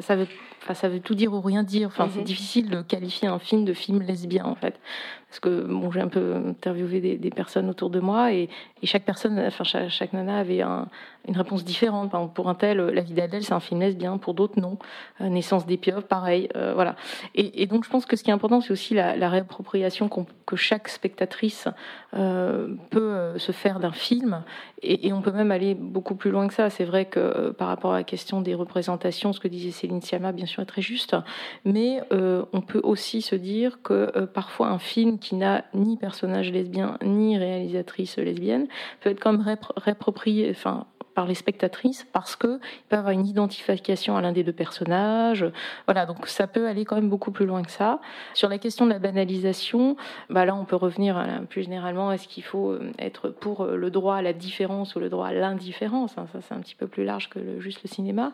ça 0.00 0.16
veut, 0.16 0.26
ça 0.74 0.88
veut 0.90 1.00
tout 1.00 1.14
dire 1.14 1.32
ou 1.32 1.40
rien 1.40 1.62
dire. 1.62 1.88
Enfin, 1.88 2.08
c'est 2.12 2.18
Mhm. 2.18 2.24
difficile 2.24 2.68
de 2.70 2.82
qualifier 2.82 3.26
un 3.28 3.38
film 3.38 3.64
de 3.64 3.72
film 3.72 4.02
lesbien 4.02 4.44
en 4.44 4.54
fait, 4.54 4.78
parce 5.32 5.40
que 5.40 5.62
bon, 5.62 5.90
j'ai 5.90 6.02
un 6.02 6.08
peu 6.08 6.34
interviewé 6.34 7.16
des, 7.16 7.30
personnes 7.30 7.70
autour 7.70 7.88
de 7.88 8.00
moi 8.00 8.34
et, 8.34 8.50
chaque 8.82 9.04
personne, 9.04 9.38
enfin 9.38 9.64
chaque 9.64 10.12
nana 10.12 10.36
avait 10.36 10.60
un- 10.60 10.88
une 11.28 11.36
réponse 11.36 11.64
différente. 11.64 12.12
Pour 12.34 12.48
un 12.48 12.54
tel, 12.54 12.78
La 12.78 13.02
vie 13.02 13.14
d'Adèle, 13.14 13.44
c'est 13.44 13.52
un 13.52 13.60
film 13.60 13.80
lesbien. 13.80 14.18
Pour 14.18 14.34
d'autres, 14.34 14.60
non. 14.60 14.78
Euh, 15.20 15.28
Naissance 15.28 15.66
des 15.66 15.76
pieuvres, 15.76 16.02
pareil. 16.02 16.48
euh, 16.56 16.72
voilà. 16.74 16.96
Et, 17.34 17.66
donc, 17.66 17.84
je 17.84 17.90
pense 17.90 18.06
que 18.06 18.16
ce 18.16 18.22
qui 18.22 18.30
est 18.30 18.34
important, 18.34 18.60
c'est 18.60 18.72
aussi 18.72 18.94
la, 18.94 19.28
réappropriation 19.28 20.08
que 20.46 20.56
chaque 20.56 20.88
spectatrice 20.88 21.68
euh, 22.14 22.74
peut 22.90 23.00
euh, 23.00 23.38
se 23.38 23.52
faire 23.52 23.80
d'un 23.80 23.92
film. 23.92 24.42
Et, 24.82 25.12
on 25.12 25.22
peut 25.22 25.30
même 25.30 25.52
aller 25.52 25.74
beaucoup 25.74 26.16
plus 26.16 26.30
loin 26.30 26.48
que 26.48 26.54
ça. 26.54 26.68
C'est 26.68 26.84
vrai 26.84 27.04
que 27.04 27.20
euh, 27.20 27.52
par 27.52 27.68
rapport 27.68 27.92
à 27.92 27.98
la 27.98 28.04
question 28.04 28.40
des 28.40 28.54
représentations, 28.54 29.32
ce 29.32 29.38
que 29.38 29.46
disait 29.46 29.70
Céline 29.70 30.02
Sciamma, 30.02 30.32
bien 30.32 30.46
sûr, 30.46 30.62
est 30.62 30.66
très 30.66 30.82
juste. 30.82 31.16
Mais 31.64 32.02
euh, 32.12 32.44
on 32.52 32.60
peut 32.62 32.80
aussi 32.82 33.22
se 33.22 33.36
dire 33.36 33.80
que 33.82 34.10
euh, 34.16 34.26
parfois 34.26 34.68
un 34.68 34.80
film 34.80 35.18
qui 35.18 35.36
n'a 35.36 35.64
ni 35.72 35.96
personnage 35.96 36.50
lesbien 36.50 36.98
ni 37.04 37.38
réalisatrice 37.38 38.18
lesbienne 38.18 38.66
peut 39.00 39.10
être 39.10 39.20
comme 39.20 39.44
réapproprié, 39.76 40.50
enfin 40.50 40.86
par 41.14 41.26
les 41.26 41.34
spectatrices 41.34 42.06
parce 42.12 42.36
que 42.36 42.58
il 42.62 42.82
peut 42.88 42.96
avoir 42.96 43.12
une 43.12 43.26
identification 43.26 44.16
à 44.16 44.20
l'un 44.22 44.32
des 44.32 44.42
deux 44.44 44.52
personnages. 44.52 45.44
Voilà, 45.86 46.06
donc 46.06 46.26
ça 46.26 46.46
peut 46.46 46.66
aller 46.66 46.84
quand 46.84 46.96
même 46.96 47.08
beaucoup 47.10 47.30
plus 47.30 47.46
loin 47.46 47.62
que 47.62 47.70
ça. 47.70 48.00
Sur 48.34 48.48
la 48.48 48.58
question 48.58 48.86
de 48.86 48.90
la 48.90 48.98
banalisation, 48.98 49.96
bah 50.30 50.44
là 50.44 50.54
on 50.54 50.64
peut 50.64 50.76
revenir 50.76 51.16
la- 51.18 51.40
plus 51.40 51.62
généralement 51.62 52.12
est-ce 52.12 52.28
qu'il 52.28 52.42
faut 52.42 52.70
euh, 52.70 52.90
être 52.98 53.28
pour 53.28 53.62
euh, 53.64 53.76
le 53.76 53.90
droit 53.90 54.16
à 54.16 54.22
la 54.22 54.32
différence 54.32 54.94
ou 54.96 55.00
le 55.00 55.08
droit 55.08 55.26
à 55.28 55.32
l'indifférence 55.32 56.16
hein, 56.18 56.26
Ça 56.32 56.40
c'est 56.40 56.54
un 56.54 56.60
petit 56.60 56.74
peu 56.74 56.86
plus 56.86 57.04
large 57.04 57.28
que 57.30 57.60
juste 57.60 57.80
le 57.84 57.88
cinéma. 57.88 58.32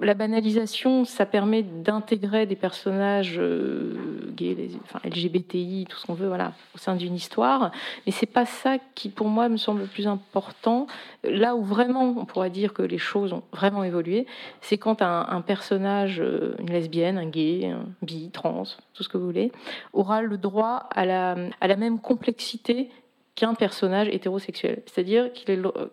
La 0.00 0.14
banalisation, 0.14 1.04
ça 1.04 1.26
permet 1.26 1.62
d'intégrer 1.62 2.46
des 2.46 2.56
personnages 2.56 3.36
euh, 3.38 3.94
gays, 4.36 4.54
les- 4.54 4.70
enfin 4.84 5.00
LGBTI, 5.04 5.86
tout 5.88 5.96
ce 5.98 6.06
qu'on 6.06 6.14
veut, 6.14 6.28
voilà, 6.28 6.52
au 6.74 6.78
sein 6.78 6.94
d'une 6.96 7.14
histoire. 7.14 7.70
Mais 8.06 8.12
c'est 8.12 8.26
pas 8.26 8.46
ça 8.46 8.76
qui, 8.94 9.08
pour 9.08 9.28
moi, 9.28 9.48
me 9.48 9.56
semble 9.56 9.80
le 9.82 9.86
plus 9.86 10.06
important. 10.06 10.86
Là 11.24 11.56
où 11.56 11.62
vraiment 11.62 12.05
on 12.16 12.24
pourrait 12.24 12.50
dire 12.50 12.72
que 12.72 12.82
les 12.82 12.98
choses 12.98 13.32
ont 13.32 13.42
vraiment 13.52 13.84
évolué, 13.84 14.26
c'est 14.60 14.78
quand 14.78 15.02
un, 15.02 15.40
personnage, 15.40 16.20
euh, 16.20 16.54
une 16.58 16.70
lesbienne, 16.70 17.18
un 17.18 17.26
gay, 17.26 17.66
un 17.66 17.86
bi, 18.02 18.30
trans, 18.30 18.64
tout 18.94 19.02
ce 19.02 19.08
que 19.08 19.18
vous 19.18 19.26
voulez, 19.26 19.52
aura 19.92 20.22
le 20.22 20.38
droit 20.38 20.88
à 20.90 21.04
la, 21.04 21.36
même 21.76 22.00
complexité 22.00 22.90
qu'un 23.34 23.54
personnage 23.54 24.08
hétérosexuel. 24.08 24.82
C'est-à-dire 24.86 25.30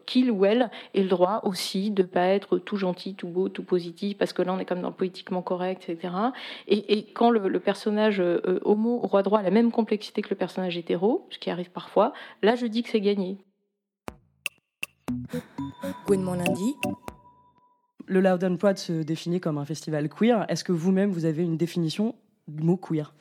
qu'il 0.06 0.32
ou 0.32 0.46
elle 0.46 0.70
ait 0.94 1.02
le 1.02 1.10
droit 1.10 1.42
aussi 1.44 1.92
de 1.92 2.04
pas 2.04 2.28
être 2.28 2.58
tout 2.58 2.78
gentil, 2.78 3.16
tout 3.16 3.28
beau, 3.28 3.50
tout 3.50 3.64
positif, 3.64 4.18
parce 4.18 4.32
que 4.32 4.42
là 4.42 4.54
on 4.54 4.60
est 4.60 4.66
comme 4.66 4.82
dans 4.82 4.90
le 4.90 4.96
politiquement 4.96 5.42
correct, 5.42 5.90
etc. 5.90 6.14
Et, 6.68 7.12
quand 7.14 7.30
le, 7.30 7.50
le 7.50 7.60
personnage 7.60 8.22
euh, 8.22 8.60
homo 8.64 9.02
aura 9.04 9.24
droit 9.24 9.40
à 9.40 9.44
la 9.44 9.52
même 9.52 9.72
complexité 9.72 10.22
que 10.22 10.30
le 10.30 10.38
personnage 10.38 10.78
hétéro, 10.78 11.28
ce 11.32 11.38
qui 11.38 11.50
arrive 11.50 11.70
parfois, 11.70 12.14
là 12.42 12.56
je 12.56 12.66
dis 12.66 12.82
que 12.82 12.90
c'est 12.90 13.02
gagné. 13.02 13.38
Gouinement 16.06 16.36
lundi. 16.36 16.76
Le 18.06 18.22
Loud 18.22 18.44
and 18.44 18.58
Proud 18.58 18.78
se 18.78 19.04
définit 19.04 19.40
comme 19.40 19.58
un 19.58 19.66
festival 19.66 20.10
queer. 20.10 20.46
Est-ce 20.50 20.64
que 20.64 20.72
vous-même, 20.72 21.12
vous 21.12 21.26
avez 21.26 21.44
une 21.44 21.58
définition 21.58 22.16
du 22.48 22.64
mot 22.64 22.78
queer? 22.78 23.14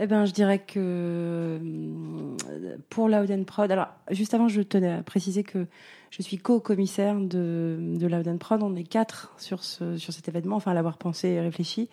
Eh 0.00 0.06
ben, 0.06 0.26
je 0.26 0.32
dirais 0.32 0.60
que 0.60 1.58
pour 2.88 3.08
Loud 3.08 3.44
Prod, 3.44 3.70
alors 3.70 3.88
juste 4.10 4.32
avant, 4.32 4.46
je 4.46 4.62
tenais 4.62 4.92
à 4.92 5.02
préciser 5.02 5.42
que 5.42 5.66
je 6.10 6.22
suis 6.22 6.38
co-commissaire 6.38 7.16
de, 7.16 7.76
de 7.80 8.06
Loud 8.06 8.38
Prod. 8.38 8.62
On 8.62 8.76
est 8.76 8.84
quatre 8.84 9.34
sur, 9.38 9.64
ce, 9.64 9.96
sur 9.96 10.12
cet 10.12 10.28
événement, 10.28 10.54
enfin 10.54 10.72
l'avoir 10.72 10.98
pensé 10.98 11.28
et 11.30 11.40
réfléchi. 11.40 11.88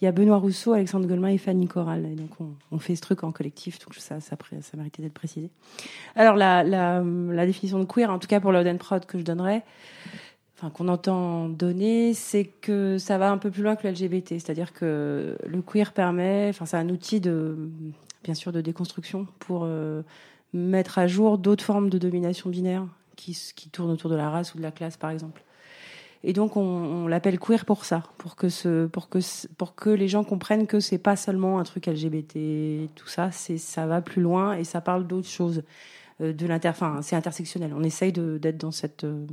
Il 0.00 0.04
y 0.04 0.08
a 0.08 0.12
Benoît 0.12 0.36
Rousseau, 0.36 0.72
Alexandre 0.72 1.06
Goldman 1.08 1.32
et 1.32 1.38
Fanny 1.38 1.66
Corral. 1.66 2.06
Et 2.06 2.14
donc 2.14 2.30
on, 2.40 2.50
on 2.70 2.78
fait 2.78 2.94
ce 2.94 3.00
truc 3.00 3.24
en 3.24 3.32
collectif, 3.32 3.80
donc 3.80 3.96
ça, 3.96 4.20
ça, 4.20 4.36
méritait 4.76 5.02
d'être 5.02 5.12
précisé. 5.12 5.50
Alors 6.14 6.36
la, 6.36 6.62
la, 6.62 7.02
la 7.02 7.46
définition 7.46 7.80
de 7.80 7.86
queer, 7.86 8.08
en 8.08 8.20
tout 8.20 8.28
cas 8.28 8.38
pour 8.38 8.52
Loud 8.52 8.78
Prod 8.78 9.04
que 9.04 9.18
je 9.18 9.24
donnerais, 9.24 9.64
qu'on 10.74 10.88
entend 10.88 11.48
donner, 11.48 12.14
c'est 12.14 12.44
que 12.44 12.98
ça 12.98 13.16
va 13.18 13.30
un 13.30 13.38
peu 13.38 13.50
plus 13.50 13.62
loin 13.62 13.76
que 13.76 13.86
le 13.86 13.92
LGBT, 13.92 14.30
c'est-à-dire 14.30 14.72
que 14.72 15.36
le 15.46 15.62
queer 15.62 15.92
permet, 15.92 16.48
enfin 16.50 16.66
c'est 16.66 16.76
un 16.76 16.88
outil 16.88 17.20
de, 17.20 17.56
bien 18.24 18.34
sûr, 18.34 18.50
de 18.52 18.60
déconstruction 18.60 19.26
pour 19.38 19.62
euh, 19.64 20.02
mettre 20.52 20.98
à 20.98 21.06
jour 21.06 21.38
d'autres 21.38 21.64
formes 21.64 21.90
de 21.90 21.98
domination 21.98 22.50
binaire 22.50 22.86
qui, 23.16 23.38
qui 23.54 23.68
tournent 23.70 23.90
autour 23.90 24.10
de 24.10 24.16
la 24.16 24.30
race 24.30 24.54
ou 24.54 24.58
de 24.58 24.62
la 24.62 24.72
classe, 24.72 24.96
par 24.96 25.10
exemple. 25.10 25.42
Et 26.24 26.32
donc 26.32 26.56
on, 26.56 27.06
l'appelle 27.06 27.38
queer 27.38 27.64
pour 27.64 27.84
ça, 27.84 28.02
pour 28.18 28.34
que 28.34 28.48
ce, 28.48 28.86
pour 28.86 29.08
que 29.08 29.20
pour 29.56 29.76
que 29.76 29.90
les 29.90 30.08
gens 30.08 30.24
comprennent 30.24 30.66
que 30.66 30.80
c'est 30.80 30.98
pas 30.98 31.14
seulement 31.14 31.60
un 31.60 31.62
truc 31.62 31.86
LGBT, 31.86 32.90
tout 32.96 33.06
ça, 33.06 33.30
c'est 33.30 33.58
ça 33.58 33.86
va 33.86 34.02
plus 34.02 34.20
loin 34.20 34.54
et 34.54 34.64
ça 34.64 34.80
parle 34.80 35.06
d'autres 35.06 35.28
choses, 35.28 35.62
euh, 36.20 36.32
de 36.32 36.46
l'inter, 36.46 36.68
enfin 36.68 37.02
c'est 37.02 37.14
intersectionnel. 37.14 37.72
On 37.72 37.84
essaye 37.84 38.12
d'être 38.12 38.58
dans 38.58 38.72
cette 38.72 39.04
euh, 39.04 39.26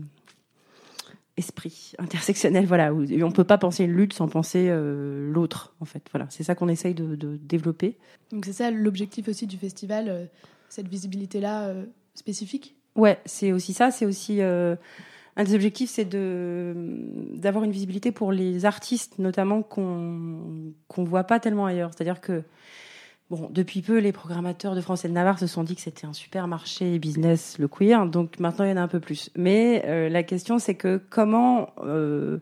esprit 1.38 1.94
intersectionnel, 1.98 2.66
voilà. 2.66 2.94
Où 2.94 3.06
on 3.24 3.32
peut 3.32 3.44
pas 3.44 3.58
penser 3.58 3.84
une 3.84 3.92
lutte 3.92 4.14
sans 4.14 4.28
penser 4.28 4.68
euh, 4.70 5.32
l'autre, 5.32 5.76
en 5.80 5.86
fait. 5.86 6.04
Voilà, 6.12 6.28
c'est 6.30 6.44
ça 6.44 6.56
qu'on 6.56 6.70
essaye 6.70 6.94
de, 6.94 7.16
de 7.16 7.38
développer. 7.38 7.98
Donc 8.32 8.46
c'est 8.46 8.54
ça 8.54 8.72
l'objectif 8.72 9.28
aussi 9.28 9.48
du 9.48 9.58
festival, 9.58 10.10
euh, 10.10 10.26
cette 10.70 10.88
visibilité-là 10.88 11.68
euh, 11.68 11.86
spécifique? 12.14 12.76
Ouais, 12.96 13.20
c'est 13.26 13.52
aussi 13.52 13.74
ça. 13.74 13.92
C'est 13.92 14.06
aussi 14.06 14.42
un 14.42 14.78
des 15.44 15.54
objectifs, 15.54 15.90
c'est 15.90 16.06
de 16.06 16.74
d'avoir 17.34 17.66
une 17.66 17.72
visibilité 17.72 18.14
pour 18.14 18.32
les 18.32 18.64
artistes, 18.64 19.20
notamment 19.20 19.64
qu'on 19.64 20.74
qu'on 20.88 21.04
voit 21.04 21.26
pas 21.26 21.42
tellement 21.42 21.66
ailleurs. 21.66 21.92
C'est-à-dire 21.94 22.22
que 22.22 22.44
bon, 23.30 23.50
depuis 23.52 23.82
peu, 23.82 23.98
les 23.98 24.12
programmateurs 24.12 24.76
de 24.76 24.82
France 24.82 25.06
et 25.06 25.08
de 25.08 25.14
Navarre 25.14 25.40
se 25.40 25.48
sont 25.48 25.64
dit 25.64 25.76
que 25.76 25.82
c'était 25.82 26.06
un 26.06 26.14
super 26.14 26.48
marché 26.48 27.00
business 27.00 27.58
le 27.60 27.68
queer. 27.68 28.06
Donc 28.06 28.40
maintenant, 28.40 28.66
il 28.66 28.70
y 28.70 28.74
en 28.74 28.78
a 28.78 28.82
un 28.82 28.88
peu 28.88 29.00
plus. 29.00 29.30
Mais 29.36 29.84
euh, 29.86 30.10
la 30.10 30.24
question, 30.24 30.60
c'est 30.60 30.76
que 30.76 31.02
comment 31.10 31.70
euh, 31.84 32.40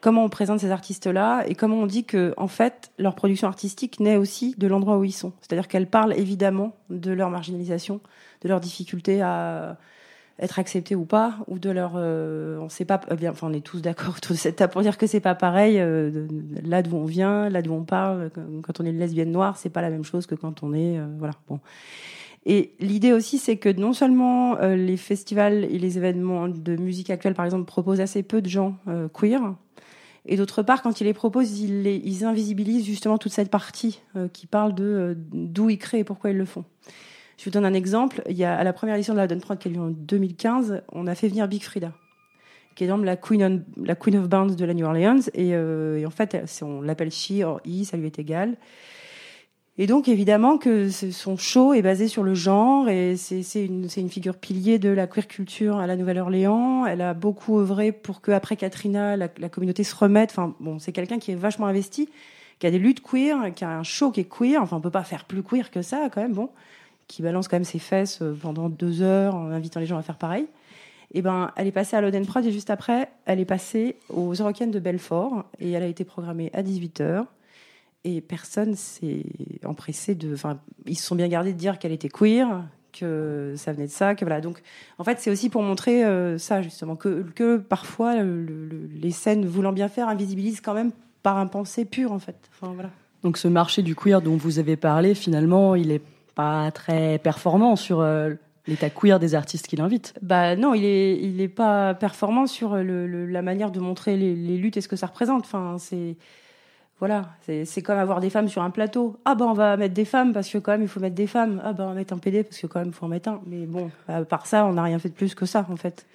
comment 0.00 0.24
on 0.24 0.28
présente 0.28 0.60
ces 0.60 0.70
artistes-là 0.70 1.44
et 1.46 1.54
comment 1.54 1.76
on 1.76 1.86
dit 1.86 2.04
que 2.04 2.34
en 2.36 2.48
fait 2.48 2.90
leur 2.98 3.14
production 3.14 3.48
artistique 3.48 4.00
naît 4.00 4.16
aussi 4.16 4.54
de 4.58 4.66
l'endroit 4.66 4.98
où 4.98 5.04
ils 5.04 5.12
sont. 5.12 5.32
C'est-à-dire 5.40 5.68
qu'elle 5.68 5.86
parle 5.86 6.12
évidemment 6.14 6.76
de 6.90 7.12
leur 7.12 7.30
marginalisation, 7.30 8.00
de 8.42 8.48
leur 8.48 8.60
difficulté 8.60 9.22
à 9.22 9.78
être 10.38 10.58
accepté 10.58 10.94
ou 10.94 11.04
pas, 11.04 11.36
ou 11.46 11.58
de 11.58 11.70
leur, 11.70 11.92
euh, 11.96 12.58
on 12.60 12.68
sait 12.68 12.84
pas, 12.84 13.00
euh, 13.10 13.28
enfin 13.30 13.48
on 13.48 13.52
est 13.52 13.60
tous 13.64 13.80
d'accord 13.82 14.14
autour 14.16 14.32
de 14.32 14.38
cette 14.40 14.56
table 14.56 14.72
pour 14.72 14.82
dire 14.82 14.98
que 14.98 15.06
c'est 15.06 15.20
pas 15.20 15.34
pareil. 15.34 15.78
euh, 15.78 16.10
de- 16.10 16.28
là 16.68 16.82
d'où 16.82 16.96
on 16.96 17.04
vient, 17.04 17.48
là 17.48 17.62
d'où 17.62 17.72
on 17.72 17.84
parle, 17.84 18.30
quand- 18.62 18.80
on 18.80 18.84
est 18.86 18.90
une 18.90 18.98
lesbienne 18.98 19.30
noire, 19.32 19.56
c'est 19.56 19.70
pas 19.70 19.82
la 19.82 19.90
même 19.90 20.04
chose 20.04 20.26
que 20.26 20.34
quand 20.34 20.62
on 20.62 20.72
est, 20.74 20.98
euh, 20.98 21.06
voilà, 21.18 21.34
bon. 21.48 21.60
Et 22.44 22.72
l'idée 22.80 23.12
aussi, 23.12 23.38
c'est 23.38 23.56
que 23.56 23.68
non 23.68 23.92
seulement 23.92 24.56
euh, 24.58 24.74
les 24.74 24.96
festivals 24.96 25.64
et 25.64 25.78
les 25.78 25.96
événements 25.96 26.48
de 26.48 26.74
musique 26.76 27.10
actuelle, 27.10 27.34
par 27.34 27.44
exemple, 27.44 27.66
proposent 27.66 28.00
assez 28.00 28.22
peu 28.24 28.42
de 28.42 28.48
gens 28.48 28.76
queer, 29.14 29.54
et 30.26 30.36
d'autre 30.36 30.62
part, 30.62 30.82
quand 30.82 31.00
ils 31.00 31.04
les 31.04 31.14
proposent, 31.14 31.60
ils, 31.60 31.86
ils 31.86 32.24
invisibilisent 32.24 32.84
justement 32.84 33.18
toute 33.18 33.32
cette 33.32 33.50
partie 33.50 34.00
qui 34.32 34.46
parle 34.46 34.74
de 34.74 35.16
d'où 35.32 35.68
ils 35.70 35.78
créent 35.78 36.00
et 36.00 36.04
pourquoi 36.04 36.30
ils 36.30 36.36
le 36.38 36.44
font. 36.44 36.64
Je 37.42 37.48
vous 37.48 37.50
donne 37.50 37.64
un 37.64 37.74
exemple. 37.74 38.22
Il 38.30 38.36
y 38.36 38.44
a, 38.44 38.56
à 38.56 38.62
la 38.62 38.72
première 38.72 38.94
édition 38.94 39.14
de 39.14 39.18
la 39.18 39.26
Don 39.26 39.40
Prod 39.40 39.58
qui 39.58 39.66
a 39.66 39.70
lieu 39.72 39.80
en 39.80 39.90
2015, 39.90 40.84
on 40.92 41.08
a 41.08 41.16
fait 41.16 41.26
venir 41.26 41.48
Big 41.48 41.60
Frida, 41.64 41.90
qui 42.76 42.84
est 42.84 42.86
donc 42.86 43.04
la 43.04 43.16
Queen, 43.16 43.64
la 43.84 43.96
Queen 43.96 44.16
of 44.16 44.28
Bounce 44.28 44.54
de 44.54 44.64
la 44.64 44.74
New 44.74 44.86
Orleans. 44.86 45.22
Et, 45.34 45.50
euh, 45.56 46.06
en 46.06 46.10
fait, 46.10 46.38
on 46.62 46.82
l'appelle 46.82 47.10
she 47.10 47.42
or 47.44 47.60
he, 47.64 47.84
ça 47.84 47.96
lui 47.96 48.06
est 48.06 48.20
égal. 48.20 48.56
Et 49.76 49.88
donc, 49.88 50.06
évidemment, 50.06 50.56
que 50.56 50.88
son 50.88 51.36
show 51.36 51.74
est 51.74 51.82
basé 51.82 52.06
sur 52.06 52.22
le 52.22 52.34
genre 52.34 52.88
et 52.88 53.16
c'est 53.16 53.64
une, 53.64 53.88
une 53.96 54.08
figure 54.08 54.36
pilier 54.36 54.78
de 54.78 54.90
la 54.90 55.08
queer 55.08 55.26
culture 55.26 55.78
à 55.78 55.88
la 55.88 55.96
Nouvelle-Orléans. 55.96 56.86
Elle 56.86 57.00
a 57.00 57.12
beaucoup 57.12 57.58
œuvré 57.58 57.90
pour 57.90 58.20
que, 58.20 58.30
après 58.30 58.54
Katrina, 58.54 59.16
la, 59.16 59.26
la 59.36 59.48
communauté 59.48 59.82
se 59.82 59.96
remette. 59.96 60.30
Enfin, 60.30 60.54
bon, 60.60 60.78
c'est 60.78 60.92
quelqu'un 60.92 61.18
qui 61.18 61.32
est 61.32 61.36
vachement 61.36 61.66
investi, 61.66 62.08
qui 62.60 62.68
a 62.68 62.70
des 62.70 62.78
luttes 62.78 63.02
queer, 63.02 63.52
qui 63.52 63.64
a 63.64 63.70
un 63.70 63.82
show 63.82 64.12
qui 64.12 64.20
est 64.20 64.28
queer. 64.32 64.62
Enfin, 64.62 64.76
on 64.76 64.80
peut 64.80 64.90
pas 64.90 65.02
faire 65.02 65.24
plus 65.24 65.42
queer 65.42 65.72
que 65.72 65.82
ça, 65.82 66.08
quand 66.08 66.22
même. 66.22 66.34
Bon, 66.34 66.48
qui 67.12 67.20
balance 67.22 67.46
quand 67.46 67.56
même 67.56 67.64
ses 67.64 67.78
fesses 67.78 68.20
euh, 68.22 68.34
pendant 68.40 68.68
deux 68.70 69.02
heures 69.02 69.34
en 69.34 69.50
invitant 69.50 69.80
les 69.80 69.86
gens 69.86 69.98
à 69.98 70.02
faire 70.02 70.16
pareil. 70.16 70.46
Et 71.12 71.20
ben, 71.20 71.50
elle 71.56 71.66
est 71.66 71.72
passée 71.72 71.94
à 71.94 72.00
l'Oden 72.00 72.24
Prod 72.24 72.44
et 72.46 72.50
juste 72.50 72.70
après, 72.70 73.10
elle 73.26 73.38
est 73.38 73.44
passée 73.44 73.96
aux 74.08 74.32
Eurocaines 74.32 74.70
de 74.70 74.78
Belfort 74.78 75.44
et 75.60 75.70
elle 75.72 75.82
a 75.82 75.86
été 75.86 76.04
programmée 76.04 76.50
à 76.54 76.62
18h. 76.62 77.26
Et 78.04 78.22
personne 78.22 78.74
s'est 78.76 79.24
empressé 79.64 80.14
de. 80.14 80.32
Enfin, 80.32 80.58
ils 80.86 80.96
se 80.96 81.04
sont 81.06 81.14
bien 81.14 81.28
gardés 81.28 81.52
de 81.52 81.58
dire 81.58 81.78
qu'elle 81.78 81.92
était 81.92 82.08
queer, 82.08 82.64
que 82.98 83.52
ça 83.58 83.72
venait 83.74 83.86
de 83.86 83.92
ça, 83.92 84.14
que 84.14 84.24
voilà. 84.24 84.40
Donc, 84.40 84.62
en 84.98 85.04
fait, 85.04 85.20
c'est 85.20 85.30
aussi 85.30 85.50
pour 85.50 85.62
montrer 85.62 86.04
euh, 86.04 86.38
ça, 86.38 86.62
justement, 86.62 86.96
que, 86.96 87.58
parfois, 87.58 88.16
le- 88.22 88.42
le- 88.44 88.88
les 89.00 89.10
scènes 89.10 89.44
voulant 89.46 89.72
bien 89.72 89.88
faire 89.88 90.08
invisibilisent 90.08 90.62
quand 90.62 90.74
même 90.74 90.92
par 91.22 91.36
un 91.36 91.46
pensée 91.46 91.84
pur, 91.84 92.10
en 92.10 92.18
fait. 92.18 92.36
Donc 93.22 93.36
ce 93.36 93.46
marché 93.48 93.82
du 93.82 93.94
queer 93.94 94.20
dont 94.22 94.36
vous 94.36 94.58
avez 94.58 94.76
parlé, 94.76 95.14
finalement, 95.14 95.74
il 95.76 95.92
est 95.92 96.02
pas 96.34 96.70
très 96.70 97.18
performant 97.18 97.76
sur 97.76 98.00
euh, 98.00 98.34
l'état 98.66 98.90
queer 98.90 99.18
des 99.18 99.34
artistes 99.34 99.66
qu'il 99.66 99.80
invite. 99.80 100.14
Bah 100.22 100.56
non, 100.56 100.74
il 100.74 100.84
est, 100.84 101.16
il 101.18 101.40
est 101.40 101.48
pas 101.48 101.94
performant 101.94 102.46
sur 102.46 102.76
le, 102.76 103.06
le- 103.06 103.26
la 103.26 103.42
manière 103.42 103.70
de 103.70 103.80
montrer 103.80 104.16
les, 104.16 104.34
luttes 104.34 104.76
et 104.76 104.80
ce 104.80 104.88
que 104.88 104.96
ça 104.96 105.06
représente. 105.06 105.44
Enfin, 105.44 105.76
c'est 105.78 106.16
voilà, 106.98 107.30
c'est 107.64 107.82
comme 107.82 107.98
avoir 107.98 108.20
des 108.20 108.30
femmes 108.30 108.48
sur 108.48 108.62
un 108.62 108.70
plateau. 108.70 109.16
Ah 109.24 109.34
bah 109.34 109.46
on 109.48 109.54
va 109.54 109.76
mettre 109.76 109.94
des 109.94 110.04
femmes 110.04 110.32
parce 110.32 110.48
que 110.48 110.58
quand 110.58 110.70
même 110.70 110.82
il 110.82 110.88
faut 110.88 111.00
mettre 111.00 111.16
des 111.16 111.26
femmes. 111.26 111.60
Ah 111.64 111.72
bah 111.72 111.84
on 111.84 111.88
va 111.88 111.94
mettre 111.94 112.14
un 112.14 112.18
PD 112.18 112.44
parce 112.44 112.60
que 112.60 112.68
quand 112.68 112.78
même 112.78 112.88
il 112.90 112.94
faut 112.94 113.06
en 113.06 113.08
mettre 113.08 113.28
un. 113.28 113.40
Mais 113.46 113.66
bon, 113.66 113.90
à 114.06 114.22
part 114.24 114.46
ça, 114.46 114.64
on 114.66 114.74
n'a 114.74 114.84
rien 114.84 115.00
fait 115.00 115.08
de 115.08 115.14
plus 115.14 115.34
que 115.34 115.44
ça 115.44 115.66
en 115.68 115.76
fait. 115.76 116.06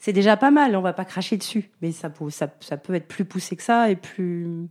C'est 0.00 0.12
déjà 0.12 0.36
pas 0.36 0.50
mal, 0.50 0.76
on 0.76 0.82
va 0.82 0.92
pas 0.92 1.06
cracher 1.06 1.38
dessus, 1.38 1.70
mais 1.80 1.92
ça 1.92 2.10
peut, 2.10 2.28
ça, 2.28 2.48
ça 2.60 2.76
peut 2.76 2.94
être 2.94 3.08
plus 3.08 3.24
poussé 3.24 3.56
que 3.56 3.62
ça 3.62 3.90
et 3.90 3.96
plus 3.96 4.68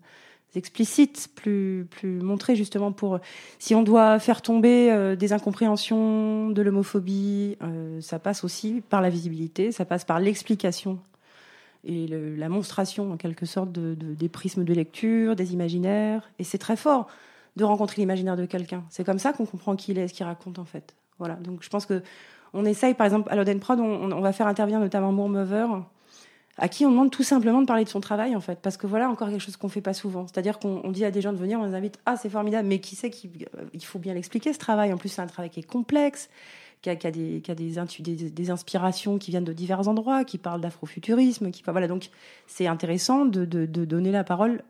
explicite, 0.55 1.29
plus, 1.35 1.87
plus 1.89 2.19
montré 2.21 2.55
justement 2.55 2.91
pour 2.91 3.19
si 3.59 3.75
on 3.75 3.83
doit 3.83 4.19
faire 4.19 4.41
tomber 4.41 4.91
euh, 4.91 5.15
des 5.15 5.33
incompréhensions, 5.33 6.49
de 6.49 6.61
l'homophobie, 6.61 7.57
euh, 7.61 8.01
ça 8.01 8.19
passe 8.19 8.43
aussi 8.43 8.81
par 8.89 9.01
la 9.01 9.09
visibilité, 9.09 9.71
ça 9.71 9.85
passe 9.85 10.05
par 10.05 10.19
l'explication 10.19 10.99
et 11.85 12.07
la 12.07 12.47
monstration 12.47 13.11
en 13.11 13.17
quelque 13.17 13.45
sorte 13.45 13.71
de, 13.71 13.93
de- 13.93 14.13
des 14.13 14.29
prismes 14.29 14.63
de 14.63 14.73
lecture, 14.73 15.35
des 15.35 15.53
imaginaires. 15.53 16.31
Et 16.39 16.45
c'est 16.45 16.57
très 16.57 16.77
fort 16.77 17.07
de 17.57 17.63
rencontrer 17.65 18.01
l'imaginaire 18.01 18.37
de 18.37 18.45
quelqu'un. 18.45 18.85
C'est 18.89 19.03
comme 19.03 19.19
ça 19.19 19.33
qu'on 19.33 19.45
comprend 19.45 19.75
qui 19.75 19.91
il 19.91 19.99
est, 19.99 20.07
ce 20.07 20.13
qu'il 20.13 20.25
raconte 20.25 20.59
en 20.59 20.65
fait. 20.65 20.95
Voilà. 21.19 21.35
Donc 21.35 21.61
je 21.61 21.69
pense 21.69 21.85
que 21.85 22.01
on 22.53 22.65
essaye, 22.65 22.93
par 22.93 23.05
exemple, 23.05 23.29
à 23.31 23.35
l'Oden 23.35 23.59
Prod, 23.59 23.79
on, 23.79 24.21
va 24.21 24.31
faire 24.31 24.47
intervenir 24.47 24.79
notamment 24.79 25.11
Moore-Mover, 25.11 25.65
à 26.57 26.69
qui 26.69 26.85
on 26.85 26.91
demande 26.91 27.11
tout 27.11 27.23
simplement 27.23 27.61
de 27.61 27.65
parler 27.65 27.83
de 27.83 27.89
son 27.89 27.99
travail 27.99 28.35
en 28.35 28.41
fait. 28.41 28.59
Parce 28.61 28.77
que 28.77 28.87
voilà 28.87 29.09
encore 29.09 29.29
quelque 29.29 29.41
chose 29.41 29.57
qu'on 29.57 29.69
fait 29.69 29.81
pas 29.81 29.93
souvent. 29.93 30.27
C'est-à-dire 30.27 30.59
qu'on 30.59 30.81
on 30.83 30.91
dit 30.91 31.05
à 31.05 31.11
des 31.11 31.21
gens 31.21 31.33
de 31.33 31.37
venir, 31.37 31.59
on 31.59 31.65
les 31.65 31.75
invite, 31.75 31.99
ah 32.05 32.15
c'est 32.15 32.29
formidable, 32.29 32.67
mais 32.67 32.79
qui 32.79 32.95
sait 32.95 33.09
qu'il 33.09 33.31
il 33.73 33.83
faut 33.83 33.99
bien 33.99 34.13
l'expliquer 34.13 34.53
ce 34.53 34.59
travail. 34.59 34.93
En 34.93 34.97
plus 34.97 35.09
c'est 35.09 35.21
un 35.21 35.27
travail 35.27 35.49
qui 35.49 35.59
est 35.59 35.63
complexe 35.63 36.29
qui 36.83 36.89
a, 36.89 37.11
des, 37.11 37.41
qui 37.41 37.49
a 37.49 37.55
des 37.55 38.49
inspirations 38.49 39.17
qui 39.17 39.31
viennent 39.31 39.45
de 39.45 39.53
divers 39.53 39.87
endroits, 39.87 40.25
qui 40.25 40.37
parlent 40.37 40.59
d'afrofuturisme, 40.59 41.49
qui 41.49 41.63
voilà 41.63 41.87
donc 41.87 42.09
c'est 42.45 42.67
intéressant 42.67 43.25
de, 43.25 43.45
de, 43.45 43.65
de 43.65 43.85
donner 43.85 44.11
la 44.11 44.25
parole 44.25 44.63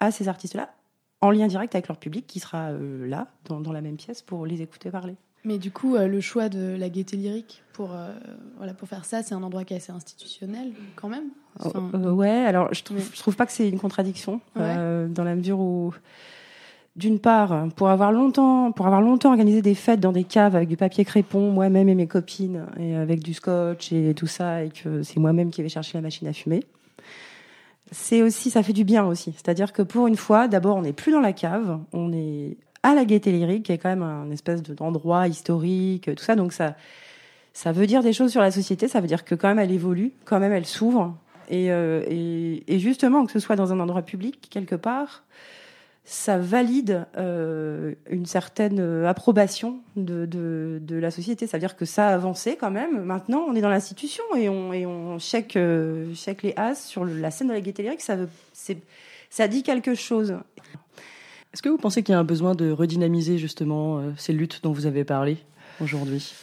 à 0.00 0.10
ces 0.10 0.28
artistes-là 0.28 0.70
en 1.20 1.30
lien 1.30 1.46
direct 1.46 1.74
avec 1.74 1.88
leur 1.88 1.96
public 1.96 2.26
qui 2.26 2.38
sera 2.38 2.68
euh, 2.68 3.06
là 3.08 3.28
dans, 3.46 3.60
dans 3.60 3.72
la 3.72 3.80
même 3.80 3.96
pièce 3.96 4.22
pour 4.22 4.46
les 4.46 4.62
écouter 4.62 4.90
parler. 4.90 5.16
Mais 5.44 5.58
du 5.58 5.70
coup, 5.70 5.94
euh, 5.96 6.08
le 6.08 6.20
choix 6.20 6.48
de 6.48 6.76
la 6.78 6.88
gaieté 6.88 7.16
lyrique 7.16 7.62
pour, 7.72 7.92
euh, 7.94 8.12
voilà, 8.56 8.74
pour 8.74 8.88
faire 8.88 9.04
ça, 9.04 9.22
c'est 9.22 9.34
un 9.34 9.42
endroit 9.42 9.64
qui 9.64 9.72
est 9.72 9.76
assez 9.76 9.92
institutionnel 9.92 10.72
quand 10.96 11.08
même. 11.08 11.26
Enfin, 11.60 11.90
Euh, 11.94 12.10
ouais, 12.10 12.28
alors 12.28 12.72
je 12.74 12.82
trouve, 12.82 12.98
je 13.14 13.18
trouve 13.20 13.36
pas 13.36 13.46
que 13.46 13.52
c'est 13.52 13.68
une 13.68 13.78
contradiction 13.78 14.40
Ouais. 14.56 14.62
euh, 14.64 15.08
dans 15.08 15.24
la 15.24 15.34
mesure 15.36 15.60
où, 15.60 15.94
d'une 16.96 17.20
part, 17.20 17.68
pour 17.76 17.88
avoir 17.88 18.10
longtemps, 18.10 18.72
pour 18.72 18.86
avoir 18.86 19.00
longtemps 19.00 19.30
organisé 19.30 19.62
des 19.62 19.76
fêtes 19.76 20.00
dans 20.00 20.10
des 20.12 20.24
caves 20.24 20.56
avec 20.56 20.68
du 20.68 20.76
papier 20.76 21.04
crépon, 21.04 21.52
moi-même 21.52 21.88
et 21.88 21.94
mes 21.94 22.08
copines, 22.08 22.66
et 22.78 22.96
avec 22.96 23.22
du 23.22 23.32
scotch 23.32 23.92
et 23.92 24.14
tout 24.14 24.26
ça, 24.26 24.64
et 24.64 24.70
que 24.70 25.02
c'est 25.04 25.20
moi-même 25.20 25.50
qui 25.50 25.62
vais 25.62 25.68
chercher 25.68 25.96
la 25.98 26.02
machine 26.02 26.26
à 26.26 26.32
fumer. 26.32 26.64
C'est 27.90 28.20
aussi, 28.20 28.50
ça 28.50 28.62
fait 28.62 28.74
du 28.74 28.84
bien 28.84 29.06
aussi. 29.06 29.32
C'est-à-dire 29.32 29.72
que 29.72 29.80
pour 29.82 30.08
une 30.08 30.16
fois, 30.16 30.46
d'abord, 30.46 30.76
on 30.76 30.82
n'est 30.82 30.92
plus 30.92 31.10
dans 31.12 31.20
la 31.20 31.32
cave, 31.32 31.78
on 31.94 32.12
est 32.12 32.58
à 32.82 32.94
la 32.94 33.04
Gaieté 33.04 33.32
Lyrique, 33.32 33.64
qui 33.66 33.72
est 33.72 33.78
quand 33.78 33.88
même 33.88 34.02
un 34.02 34.30
espèce 34.30 34.62
de- 34.62 34.74
d'endroit 34.74 35.26
historique, 35.28 36.10
tout 36.16 36.22
ça. 36.24 36.36
Donc 36.36 36.52
ça, 36.52 36.76
ça 37.52 37.72
veut 37.72 37.86
dire 37.86 38.02
des 38.02 38.12
choses 38.12 38.30
sur 38.30 38.40
la 38.40 38.50
société. 38.50 38.88
Ça 38.88 39.00
veut 39.00 39.08
dire 39.08 39.24
que 39.24 39.34
quand 39.34 39.48
même 39.48 39.58
elle 39.58 39.72
évolue, 39.72 40.12
quand 40.24 40.38
même 40.40 40.52
elle 40.52 40.66
s'ouvre. 40.66 41.16
Et, 41.50 41.72
euh, 41.72 42.02
justement, 42.68 43.24
que 43.26 43.32
ce 43.32 43.38
soit 43.40 43.56
dans 43.56 43.72
un 43.72 43.80
endroit 43.80 44.02
public 44.02 44.48
quelque 44.50 44.74
part, 44.74 45.24
ça 46.04 46.38
valide 46.38 47.06
euh, 47.16 47.94
une 48.08 48.26
certaine 48.26 48.78
euh, 48.80 49.06
approbation 49.06 49.80
de, 49.96 50.24
de, 50.26 50.96
la 50.96 51.10
société. 51.10 51.46
C'est-à-dire 51.46 51.76
que 51.76 51.84
ça 51.84 52.08
a 52.08 52.14
avancé 52.14 52.56
quand 52.56 52.70
même. 52.70 53.02
Maintenant, 53.02 53.44
on 53.48 53.54
est 53.54 53.60
dans 53.60 53.68
l'institution 53.68 54.24
et 54.36 54.48
on, 54.48 55.18
check, 55.18 55.58
check 56.14 56.42
les 56.42 56.54
as 56.56 56.76
sur 56.76 57.04
la 57.04 57.30
scène 57.30 57.48
de 57.48 57.52
la 57.52 57.60
gaieté 57.60 57.82
lyrique. 57.82 58.00
Ça, 58.00 58.16
veut- 58.16 58.28
ça 59.30 59.48
dit 59.48 59.62
quelque 59.62 59.94
chose. 59.94 60.36
Est-ce 61.52 61.62
que 61.62 61.68
vous 61.68 61.78
pensez 61.78 62.02
qu'il 62.02 62.12
y 62.12 62.16
a 62.16 62.18
un 62.18 62.24
besoin 62.24 62.54
de 62.54 62.70
redynamiser 62.70 63.38
justement 63.38 63.98
euh, 63.98 64.10
ces 64.16 64.32
luttes 64.32 64.60
dont 64.62 64.72
vous 64.72 64.86
avez 64.86 65.04
parlé 65.04 65.38
aujourd'hui? 65.80 66.34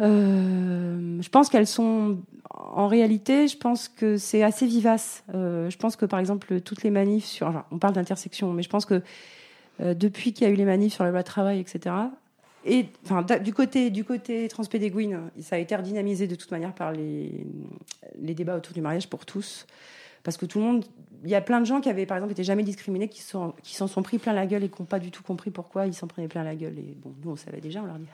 Euh, 0.00 1.20
je 1.20 1.28
pense 1.30 1.48
qu'elles 1.48 1.66
sont, 1.66 2.18
en 2.50 2.86
réalité, 2.88 3.48
je 3.48 3.56
pense 3.56 3.88
que 3.88 4.16
c'est 4.16 4.42
assez 4.42 4.66
vivace. 4.66 5.24
Euh, 5.34 5.70
je 5.70 5.76
pense 5.78 5.96
que 5.96 6.04
par 6.04 6.20
exemple 6.20 6.60
toutes 6.60 6.82
les 6.82 6.90
manifs 6.90 7.24
sur, 7.24 7.48
enfin, 7.48 7.64
on 7.72 7.78
parle 7.78 7.94
d'intersection, 7.94 8.52
mais 8.52 8.62
je 8.62 8.68
pense 8.68 8.84
que 8.84 9.02
depuis 9.80 10.32
qu'il 10.32 10.44
y 10.44 10.50
a 10.50 10.52
eu 10.52 10.56
les 10.56 10.64
manifs 10.64 10.94
sur 10.94 11.04
la 11.04 11.12
loi 11.12 11.22
de 11.22 11.26
travail, 11.26 11.60
etc. 11.60 11.94
Et 12.64 12.86
enfin 13.04 13.24
du 13.38 13.54
côté 13.54 13.90
du 13.90 14.02
côté 14.02 14.48
transpédéguine, 14.48 15.30
ça 15.40 15.54
a 15.54 15.58
été 15.60 15.76
redynamisé 15.76 16.26
de 16.26 16.34
toute 16.34 16.50
manière 16.50 16.74
par 16.74 16.90
les 16.90 17.46
les 18.20 18.34
débats 18.34 18.56
autour 18.56 18.74
du 18.74 18.80
mariage 18.80 19.08
pour 19.08 19.24
tous, 19.24 19.66
parce 20.28 20.36
que 20.36 20.44
tout 20.44 20.58
le 20.58 20.64
monde, 20.66 20.84
il 21.24 21.30
y 21.30 21.34
a 21.34 21.40
plein 21.40 21.58
de 21.58 21.64
gens 21.64 21.80
qui 21.80 21.88
avaient 21.88 22.04
par 22.04 22.18
exemple 22.18 22.32
été 22.32 22.44
jamais 22.44 22.62
discriminés, 22.62 23.08
qui 23.08 23.22
sont 23.22 23.54
qui 23.62 23.74
s'en 23.74 23.86
sont 23.86 24.02
pris 24.02 24.18
plein 24.18 24.34
la 24.34 24.44
gueule 24.44 24.62
et 24.62 24.68
qui 24.68 24.82
n'ont 24.82 24.84
pas 24.84 24.98
du 24.98 25.10
tout 25.10 25.22
compris 25.22 25.50
pourquoi 25.50 25.86
ils 25.86 25.94
s'en 25.94 26.06
prenaient 26.06 26.28
plein 26.28 26.44
la 26.44 26.54
gueule. 26.54 26.78
Et 26.78 26.94
bon, 27.02 27.14
nous 27.24 27.30
on 27.30 27.36
savait 27.36 27.62
déjà, 27.62 27.80
on 27.80 27.86
leur 27.86 27.98
dit 27.98 28.04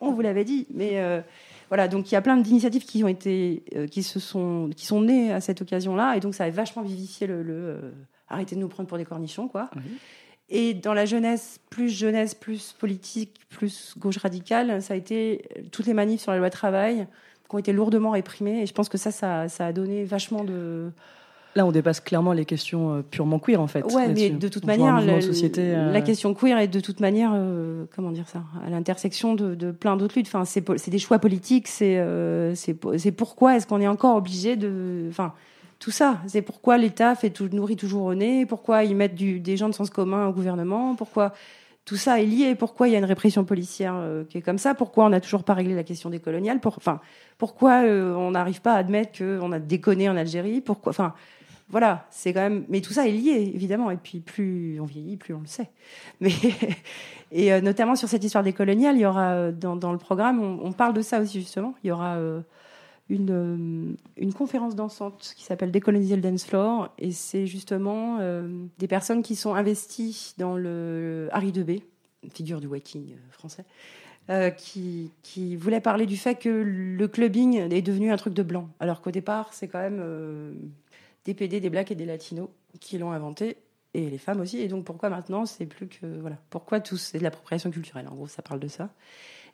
on 0.00 0.12
vous 0.12 0.22
l'avait 0.22 0.44
dit, 0.44 0.66
mais 0.72 0.92
euh, 0.94 1.20
voilà, 1.68 1.88
donc 1.88 2.10
il 2.10 2.14
y 2.14 2.16
a 2.16 2.22
plein 2.22 2.38
d'initiatives 2.38 2.86
qui 2.86 3.04
ont 3.04 3.08
été, 3.08 3.64
euh, 3.76 3.86
qui 3.86 4.02
se 4.02 4.18
sont, 4.18 4.70
qui 4.74 4.86
sont 4.86 5.02
nées 5.02 5.30
à 5.30 5.42
cette 5.42 5.60
occasion-là, 5.60 6.16
et 6.16 6.20
donc 6.20 6.34
ça 6.34 6.44
a 6.44 6.50
vachement 6.50 6.80
vivifié 6.80 7.26
le, 7.26 7.42
le, 7.42 7.52
euh, 7.52 7.90
arrêtez 8.30 8.54
de 8.54 8.60
nous 8.62 8.68
prendre 8.68 8.88
pour 8.88 8.96
des 8.96 9.04
cornichons, 9.04 9.46
quoi. 9.46 9.68
Et 10.48 10.72
dans 10.72 10.94
la 10.94 11.04
jeunesse, 11.04 11.60
plus 11.68 11.90
jeunesse, 11.90 12.34
plus 12.34 12.72
politique, 12.72 13.40
plus 13.50 13.92
gauche 13.98 14.16
radicale, 14.16 14.80
ça 14.80 14.94
a 14.94 14.96
été 14.96 15.42
toutes 15.70 15.86
les 15.86 15.92
manifs 15.92 16.22
sur 16.22 16.32
la 16.32 16.38
loi 16.38 16.48
travail 16.48 17.06
qui 17.50 17.56
ont 17.56 17.58
été 17.58 17.72
lourdement 17.72 18.12
réprimées, 18.12 18.62
et 18.62 18.66
je 18.66 18.72
pense 18.72 18.88
que 18.88 18.96
ça, 18.96 19.10
ça, 19.10 19.48
ça 19.48 19.66
a 19.66 19.72
donné 19.72 20.04
vachement 20.04 20.44
de, 20.44 20.90
Là, 21.56 21.66
on 21.66 21.72
dépasse 21.72 21.98
clairement 21.98 22.32
les 22.32 22.44
questions 22.44 22.94
euh, 22.94 23.02
purement 23.02 23.40
queer 23.40 23.60
en 23.60 23.66
fait. 23.66 23.82
Ouais, 23.92 24.06
mais 24.06 24.30
de 24.30 24.46
toute 24.46 24.62
On 24.62 24.68
manière, 24.68 25.20
société, 25.20 25.74
euh, 25.74 25.90
la 25.90 26.00
question 26.00 26.32
queer 26.32 26.56
est 26.58 26.68
de 26.68 26.78
toute 26.78 27.00
manière, 27.00 27.32
euh, 27.34 27.86
comment 27.96 28.12
dire 28.12 28.28
ça, 28.28 28.44
à 28.64 28.70
l'intersection 28.70 29.34
de, 29.34 29.56
de 29.56 29.72
plein 29.72 29.96
d'autres 29.96 30.14
luttes. 30.16 30.28
Enfin, 30.32 30.44
c'est 30.44 30.90
des 30.90 30.98
choix 31.00 31.18
politiques. 31.18 31.66
C'est 31.66 31.98
euh, 31.98 32.54
c'est 32.54 32.74
po- 32.74 32.96
c'est 32.96 33.10
pourquoi 33.10 33.56
est-ce 33.56 33.66
qu'on 33.66 33.80
est 33.80 33.88
encore 33.88 34.14
obligé 34.16 34.54
de, 34.54 35.06
enfin, 35.08 35.32
tout 35.80 35.90
ça. 35.90 36.18
C'est 36.28 36.42
pourquoi 36.42 36.78
l'État 36.78 37.16
fait 37.16 37.30
tout, 37.30 37.48
nourrit 37.50 37.74
toujours 37.74 38.04
au 38.04 38.14
nez. 38.14 38.46
Pourquoi 38.46 38.84
ils 38.84 38.94
mettent 38.94 39.16
du, 39.16 39.40
des 39.40 39.56
gens 39.56 39.68
de 39.68 39.74
sens 39.74 39.90
commun 39.90 40.28
au 40.28 40.32
gouvernement. 40.32 40.94
Pourquoi 40.94 41.32
tout 41.84 41.96
ça 41.96 42.20
est 42.20 42.26
lié. 42.26 42.54
Pourquoi 42.54 42.88
il 42.88 42.92
y 42.92 42.94
a 42.94 42.98
une 42.98 43.04
répression 43.04 43.44
policière 43.44 43.94
euh, 43.96 44.24
qui 44.24 44.38
est 44.38 44.42
comme 44.42 44.58
ça? 44.58 44.74
Pourquoi 44.74 45.06
on 45.06 45.08
n'a 45.10 45.20
toujours 45.20 45.44
pas 45.44 45.54
réglé 45.54 45.74
la 45.74 45.84
question 45.84 46.10
des 46.10 46.20
coloniales? 46.20 46.60
Pourquoi 46.60 47.84
euh, 47.84 48.14
on 48.14 48.32
n'arrive 48.32 48.60
pas 48.60 48.74
à 48.74 48.76
admettre 48.76 49.18
qu'on 49.18 49.52
a 49.52 49.58
déconné 49.58 50.08
en 50.08 50.16
Algérie? 50.16 50.60
Pourquoi, 50.60 50.90
enfin 50.90 51.14
voilà, 51.68 52.06
c'est 52.10 52.32
quand 52.32 52.40
même. 52.40 52.64
Mais 52.68 52.80
tout 52.80 52.92
ça 52.92 53.06
est 53.06 53.12
lié, 53.12 53.52
évidemment. 53.54 53.90
Et 53.90 53.96
puis, 53.96 54.20
plus 54.20 54.80
on 54.80 54.84
vieillit, 54.84 55.16
plus 55.16 55.34
on 55.34 55.40
le 55.40 55.46
sait. 55.46 55.70
Mais 56.20 56.32
et 57.32 57.52
euh, 57.52 57.60
notamment 57.60 57.96
sur 57.96 58.08
cette 58.08 58.24
histoire 58.24 58.44
des 58.44 58.52
coloniales, 58.52 58.96
il 58.96 59.02
y 59.02 59.06
aura 59.06 59.52
dans, 59.52 59.92
le 59.92 59.98
programme, 59.98 60.40
on, 60.40 60.66
on 60.66 60.72
parle 60.72 60.94
de 60.94 61.02
ça 61.02 61.20
aussi 61.20 61.40
justement. 61.40 61.74
Il 61.82 61.88
y 61.88 61.90
aura 61.92 62.18
une 63.10 63.30
euh, 63.30 63.94
une 64.16 64.32
conférence 64.32 64.74
dansante 64.74 65.34
qui 65.36 65.44
s'appelle 65.44 65.70
Décoloniser 65.70 66.16
le 66.16 66.22
dance 66.22 66.44
floor, 66.44 66.94
et 66.98 67.10
c'est 67.10 67.46
justement 67.46 68.18
euh, 68.20 68.48
des 68.78 68.86
personnes 68.86 69.22
qui 69.22 69.36
sont 69.36 69.54
investies 69.54 70.34
dans 70.38 70.56
le 70.56 71.28
Harry 71.32 71.52
Debé, 71.52 71.82
figure 72.32 72.60
du 72.60 72.68
waking 72.68 73.12
euh, 73.12 73.32
français. 73.32 73.64
qui, 74.56 75.10
qui 75.22 75.56
voulait 75.56 75.80
parler 75.80 76.06
du 76.06 76.16
fait 76.16 76.36
que 76.36 76.48
le 76.48 77.08
clubbing 77.08 77.72
est 77.72 77.82
devenu 77.82 78.12
un 78.12 78.16
truc 78.16 78.32
de 78.32 78.44
blanc, 78.44 78.68
alors 78.78 79.00
qu'au 79.00 79.10
départ, 79.10 79.52
c'est 79.52 79.66
quand 79.66 79.80
même 79.80 80.00
des 81.24 81.34
PD, 81.34 81.58
des 81.58 81.68
blacks 81.68 81.90
et 81.90 81.96
des 81.96 82.06
latinos 82.06 82.48
qui 82.78 82.96
l'ont 82.98 83.10
inventé, 83.10 83.56
et 83.92 84.08
les 84.08 84.18
femmes 84.18 84.40
aussi. 84.40 84.60
Et 84.60 84.68
donc 84.68 84.84
pourquoi 84.84 85.10
maintenant, 85.10 85.46
c'est 85.46 85.66
plus 85.66 85.88
que 85.88 86.06
voilà, 86.20 86.36
pourquoi 86.48 86.78
tout 86.78 86.96
c'est 86.96 87.18
de 87.18 87.24
l'appropriation 87.24 87.72
culturelle. 87.72 88.06
En 88.08 88.14
gros, 88.14 88.28
ça 88.28 88.42
parle 88.42 88.60
de 88.60 88.68
ça. 88.68 88.90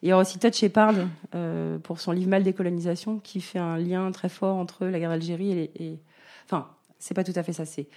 Il 0.02 0.08
y 0.08 0.12
a 0.12 0.18
aussi 0.18 0.38
Todd 0.38 0.54
Shepard 0.54 0.94
euh, 1.34 1.78
pour 1.78 2.00
son 2.00 2.12
livre 2.12 2.28
Mal 2.28 2.44
décolonisation, 2.44 3.18
qui 3.18 3.40
fait 3.40 3.58
un 3.58 3.78
lien 3.78 4.10
très 4.12 4.28
fort 4.28 4.56
entre 4.56 4.86
la 4.86 4.98
guerre 4.98 5.10
d'Algérie 5.10 5.52
et, 5.52 5.70
et 5.82 5.98
enfin, 6.44 6.68
c'est 6.98 7.14
pas 7.14 7.24
tout 7.24 7.32
à 7.34 7.42
fait 7.42 7.52
ça. 7.52 7.64
C'est 7.64 7.88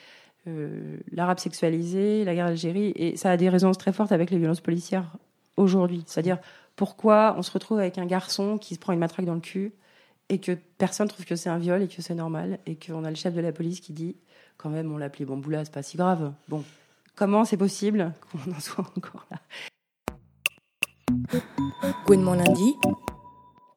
euh, 0.47 0.97
l'arabe 1.11 1.39
sexualisé, 1.39 2.23
la 2.23 2.33
guerre 2.33 2.47
d'Algérie, 2.47 2.93
et 2.95 3.17
ça 3.17 3.31
a 3.31 3.37
des 3.37 3.49
résonances 3.49 3.77
très 3.77 3.91
fortes 3.91 4.11
avec 4.11 4.31
les 4.31 4.37
violences 4.37 4.61
policières 4.61 5.11
aujourd'hui. 5.57 6.03
C'est-à-dire 6.07 6.39
pourquoi 6.75 7.35
on 7.37 7.41
se 7.41 7.51
retrouve 7.51 7.79
avec 7.79 7.97
un 7.97 8.05
garçon 8.05 8.57
qui 8.57 8.75
se 8.75 8.79
prend 8.79 8.93
une 8.93 8.99
matraque 8.99 9.25
dans 9.25 9.33
le 9.33 9.41
cul 9.41 9.73
et 10.29 10.39
que 10.39 10.53
personne 10.77 11.07
trouve 11.09 11.25
que 11.25 11.35
c'est 11.35 11.49
un 11.49 11.57
viol 11.57 11.81
et 11.81 11.87
que 11.87 12.01
c'est 12.01 12.15
normal 12.15 12.59
et 12.65 12.75
qu'on 12.75 13.03
a 13.03 13.09
le 13.09 13.15
chef 13.15 13.33
de 13.33 13.41
la 13.41 13.51
police 13.51 13.81
qui 13.81 13.91
dit 13.91 14.15
quand 14.57 14.69
même 14.69 14.91
on 14.91 14.97
l'appelait 14.97 15.25
Bamboula, 15.25 15.65
c'est 15.65 15.73
pas 15.73 15.83
si 15.83 15.97
grave. 15.97 16.31
Bon, 16.47 16.63
comment 17.15 17.43
c'est 17.43 17.57
possible 17.57 18.13
qu'on 18.31 18.51
en 18.51 18.59
soit 18.59 18.85
encore 18.95 19.25
là? 19.29 19.39
Gouinement 22.05 22.33
lundi. 22.33 22.75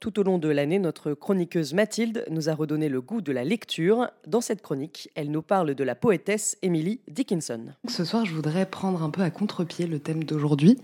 Tout 0.01 0.19
au 0.19 0.25
long 0.25 0.39
de 0.39 0.49
l'année, 0.49 0.81
notre 0.81 1.15
chroniqueuse 1.15 1.75
Mathilde 1.75 2.25
nous 2.29 2.49
a 2.49 2.55
redonné 2.55 2.89
le 2.89 3.01
goût 3.01 3.21
de 3.21 3.31
la 3.31 3.45
lecture. 3.45 4.09
Dans 4.27 4.41
cette 4.41 4.61
chronique, 4.61 5.11
elle 5.15 5.31
nous 5.31 5.43
parle 5.43 5.77
de 5.77 5.85
la 5.85 5.95
poétesse 5.95 6.59
Emily 6.63 7.01
Dickinson. 7.09 7.67
Ce 7.87 8.05
soir, 8.05 8.25
je 8.25 8.35
voudrais 8.35 8.67
prendre 8.67 9.03
un 9.05 9.11
peu 9.11 9.23
à 9.23 9.31
contre-pied 9.31 9.87
le 9.87 10.01
thème 10.01 10.25
d'aujourd'hui, 10.25 10.79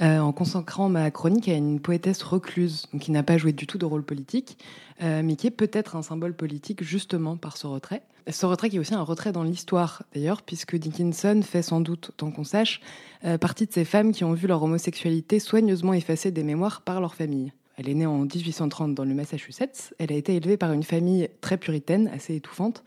euh, 0.00 0.18
en 0.18 0.32
consacrant 0.32 0.88
ma 0.88 1.10
chronique 1.12 1.48
à 1.48 1.54
une 1.54 1.78
poétesse 1.78 2.24
recluse, 2.24 2.86
donc 2.92 3.02
qui 3.02 3.12
n'a 3.12 3.22
pas 3.22 3.38
joué 3.38 3.52
du 3.52 3.68
tout 3.68 3.78
de 3.78 3.84
rôle 3.84 4.02
politique, 4.02 4.58
euh, 5.02 5.22
mais 5.24 5.36
qui 5.36 5.46
est 5.46 5.52
peut-être 5.52 5.94
un 5.94 6.02
symbole 6.02 6.34
politique 6.34 6.82
justement 6.82 7.36
par 7.36 7.56
ce 7.56 7.68
retrait. 7.68 8.02
Ce 8.28 8.46
retrait 8.46 8.70
est 8.72 8.78
aussi 8.78 8.94
un 8.94 9.02
retrait 9.02 9.32
dans 9.32 9.42
l'histoire, 9.42 10.02
d'ailleurs, 10.14 10.40
puisque 10.42 10.76
Dickinson 10.76 11.42
fait 11.42 11.62
sans 11.62 11.80
doute, 11.80 12.12
tant 12.16 12.30
qu'on 12.30 12.44
sache, 12.44 12.80
euh, 13.24 13.36
partie 13.36 13.66
de 13.66 13.72
ces 13.72 13.84
femmes 13.84 14.12
qui 14.12 14.24
ont 14.24 14.32
vu 14.32 14.46
leur 14.46 14.62
homosexualité 14.62 15.38
soigneusement 15.38 15.92
effacée 15.92 16.30
des 16.30 16.42
mémoires 16.42 16.80
par 16.80 17.00
leur 17.00 17.14
famille. 17.14 17.52
Elle 17.76 17.88
est 17.88 17.94
née 17.94 18.06
en 18.06 18.20
1830 18.20 18.94
dans 18.94 19.04
le 19.04 19.14
Massachusetts. 19.14 19.94
Elle 19.98 20.12
a 20.12 20.16
été 20.16 20.36
élevée 20.36 20.56
par 20.56 20.72
une 20.72 20.84
famille 20.84 21.28
très 21.42 21.58
puritaine, 21.58 22.08
assez 22.14 22.34
étouffante, 22.36 22.82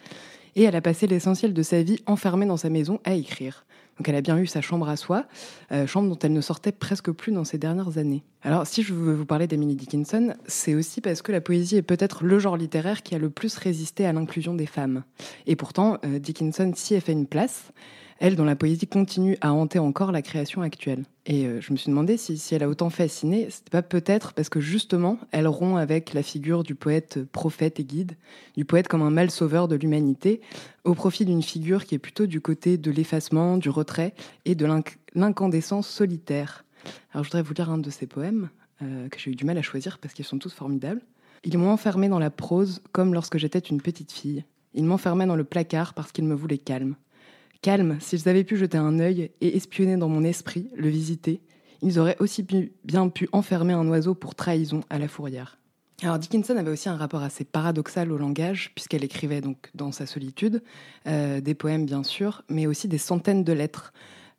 et 0.56 0.64
elle 0.64 0.76
a 0.76 0.82
passé 0.82 1.06
l'essentiel 1.06 1.54
de 1.54 1.62
sa 1.62 1.84
vie 1.84 2.02
enfermée 2.08 2.48
dans 2.48 2.58
sa 2.58 2.70
maison 2.70 3.00
à 3.04 3.14
écrire. 3.14 3.66
Donc 3.98 4.08
elle 4.10 4.16
a 4.16 4.22
bien 4.22 4.38
eu 4.38 4.46
sa 4.46 4.62
chambre 4.62 4.88
à 4.90 4.96
soi, 4.96 5.26
euh, 5.72 5.88
chambre 5.88 6.10
dont 6.10 6.20
elle 6.22 6.34
ne 6.34 6.42
sortait 6.42 6.72
presque 6.72 7.12
plus 7.12 7.32
dans 7.32 7.44
ces 7.44 7.58
dernières 7.58 7.98
années. 7.98 8.24
Alors 8.44 8.68
si 8.68 8.84
je 8.84 8.94
veux 8.94 9.14
vous 9.14 9.26
parler 9.26 9.48
d'Emily 9.48 9.76
Dickinson, 9.76 10.36
c'est 10.46 10.76
aussi 10.76 11.02
parce 11.02 11.22
que 11.22 11.32
la 11.32 11.42
poésie 11.42 11.78
est 11.78 11.82
peut-être 11.82 12.24
le 12.24 12.40
genre 12.40 12.58
littéraire 12.58 13.02
qui 13.02 13.16
a 13.16 13.18
le 13.18 13.30
plus 13.30 13.58
résisté 13.58 14.06
à 14.06 14.14
l'inclusion 14.14 14.54
des 14.54 14.68
femmes. 14.68 15.04
Et 15.48 15.56
pourtant, 15.56 15.98
euh, 16.06 16.20
Dickinson 16.20 16.72
s'y 16.76 16.96
a 16.96 17.02
fait 17.02 17.14
une 17.14 17.28
place, 17.28 17.72
elle 18.20 18.36
dont 18.36 18.44
la 18.46 18.56
poésie 18.56 18.88
continue 18.88 19.38
à 19.42 19.54
hanter 19.54 19.80
encore 19.80 20.12
la 20.12 20.22
création 20.22 20.62
actuelle. 20.62 21.04
Et 21.26 21.46
euh, 21.46 21.62
je 21.62 21.72
me 21.72 21.78
suis 21.78 21.90
demandé 21.90 22.18
si, 22.18 22.38
si 22.38 22.56
elle 22.56 22.64
a 22.64 22.70
autant 22.70 22.90
fasciné, 22.90 23.48
c'était 23.50 23.70
pas 23.70 23.82
peut-être 23.82 24.34
parce 24.34 24.50
que 24.50 24.60
justement, 24.60 25.18
elle 25.32 25.48
rompt 25.48 25.78
avec 25.78 26.14
la 26.14 26.24
figure 26.24 26.64
du 26.64 26.76
poète 26.76 27.24
prophète 27.32 27.80
et 27.80 27.84
guide, 27.84 28.14
du 28.56 28.66
poète 28.66 28.88
comme 28.88 29.02
un 29.02 29.10
mal 29.10 29.30
sauveur 29.30 29.68
de 29.68 29.76
l'humanité, 29.76 30.42
au 30.84 30.94
profit 30.94 31.26
d'une 31.26 31.44
figure 31.44 31.86
qui 31.86 31.96
est 31.96 32.00
plutôt 32.00 32.26
du 32.26 32.42
côté 32.42 32.78
de 32.78 32.92
l'effacement, 32.92 33.58
du 33.58 33.70
retrait 33.70 34.14
et 34.46 34.56
de 34.56 34.66
l'inc- 34.66 34.98
l'incandescence 35.14 35.88
solitaire. 35.88 36.64
Alors 37.12 37.24
je 37.24 37.30
voudrais 37.30 37.42
vous 37.44 37.54
lire 37.54 37.70
un 37.70 37.78
de 37.78 37.90
ses 37.90 38.08
poèmes, 38.08 38.50
euh, 38.82 39.10
que 39.10 39.20
j'ai 39.20 39.32
eu 39.32 39.36
du 39.36 39.46
mal 39.46 39.58
à 39.58 39.62
choisir 39.62 39.98
parce 40.00 40.14
qu'ils 40.14 40.26
sont 40.26 40.38
tous 40.38 40.54
formidables. 40.54 41.02
Ils 41.44 41.58
m'ont 41.58 41.72
enfermé 41.72 42.10
dans 42.10 42.20
la 42.20 42.30
prose 42.30 42.82
comme 42.94 43.14
lorsque 43.14 43.38
j'étais 43.38 43.60
une 43.60 43.82
petite 43.82 44.12
fille. 44.12 44.44
Ils 44.74 44.86
m'enfermaient 44.86 45.26
dans 45.26 45.36
le 45.36 45.44
placard 45.44 45.94
parce 45.94 46.12
qu'ils 46.12 46.26
me 46.26 46.36
voulaient 46.36 46.58
calme. 46.58 46.96
Calme, 47.62 47.98
s'ils 48.00 48.30
avaient 48.30 48.44
pu 48.44 48.58
jeter 48.58 48.78
un 48.78 49.00
œil 49.00 49.32
et 49.42 49.56
espionner 49.56 49.98
dans 49.98 50.10
mon 50.10 50.24
esprit, 50.24 50.70
le 50.76 50.90
visiter, 50.90 51.42
ils 51.82 52.00
auraient 52.00 52.18
aussi 52.20 52.46
bien 52.84 53.10
pu 53.10 53.30
enfermer 53.32 53.74
un 53.74 53.88
oiseau 53.88 54.16
pour 54.16 54.36
trahison 54.36 54.82
à 54.90 55.00
la 55.00 55.08
fourrière. 55.08 55.58
Alors 56.04 56.20
Dickinson 56.20 56.56
avait 56.58 56.70
aussi 56.70 56.90
un 56.90 56.96
rapport 56.96 57.24
assez 57.24 57.44
paradoxal 57.44 58.12
au 58.12 58.18
langage, 58.18 58.72
puisqu'elle 58.76 59.04
écrivait 59.04 59.42
donc 59.42 59.72
dans 59.74 59.92
sa 59.92 60.06
solitude 60.06 60.62
euh, 61.08 61.42
des 61.42 61.56
poèmes 61.56 61.86
bien 61.86 62.04
sûr, 62.04 62.44
mais 62.50 62.68
aussi 62.68 62.88
des 62.88 63.00
centaines 63.00 63.44
de 63.44 63.54
lettres, 63.54 63.94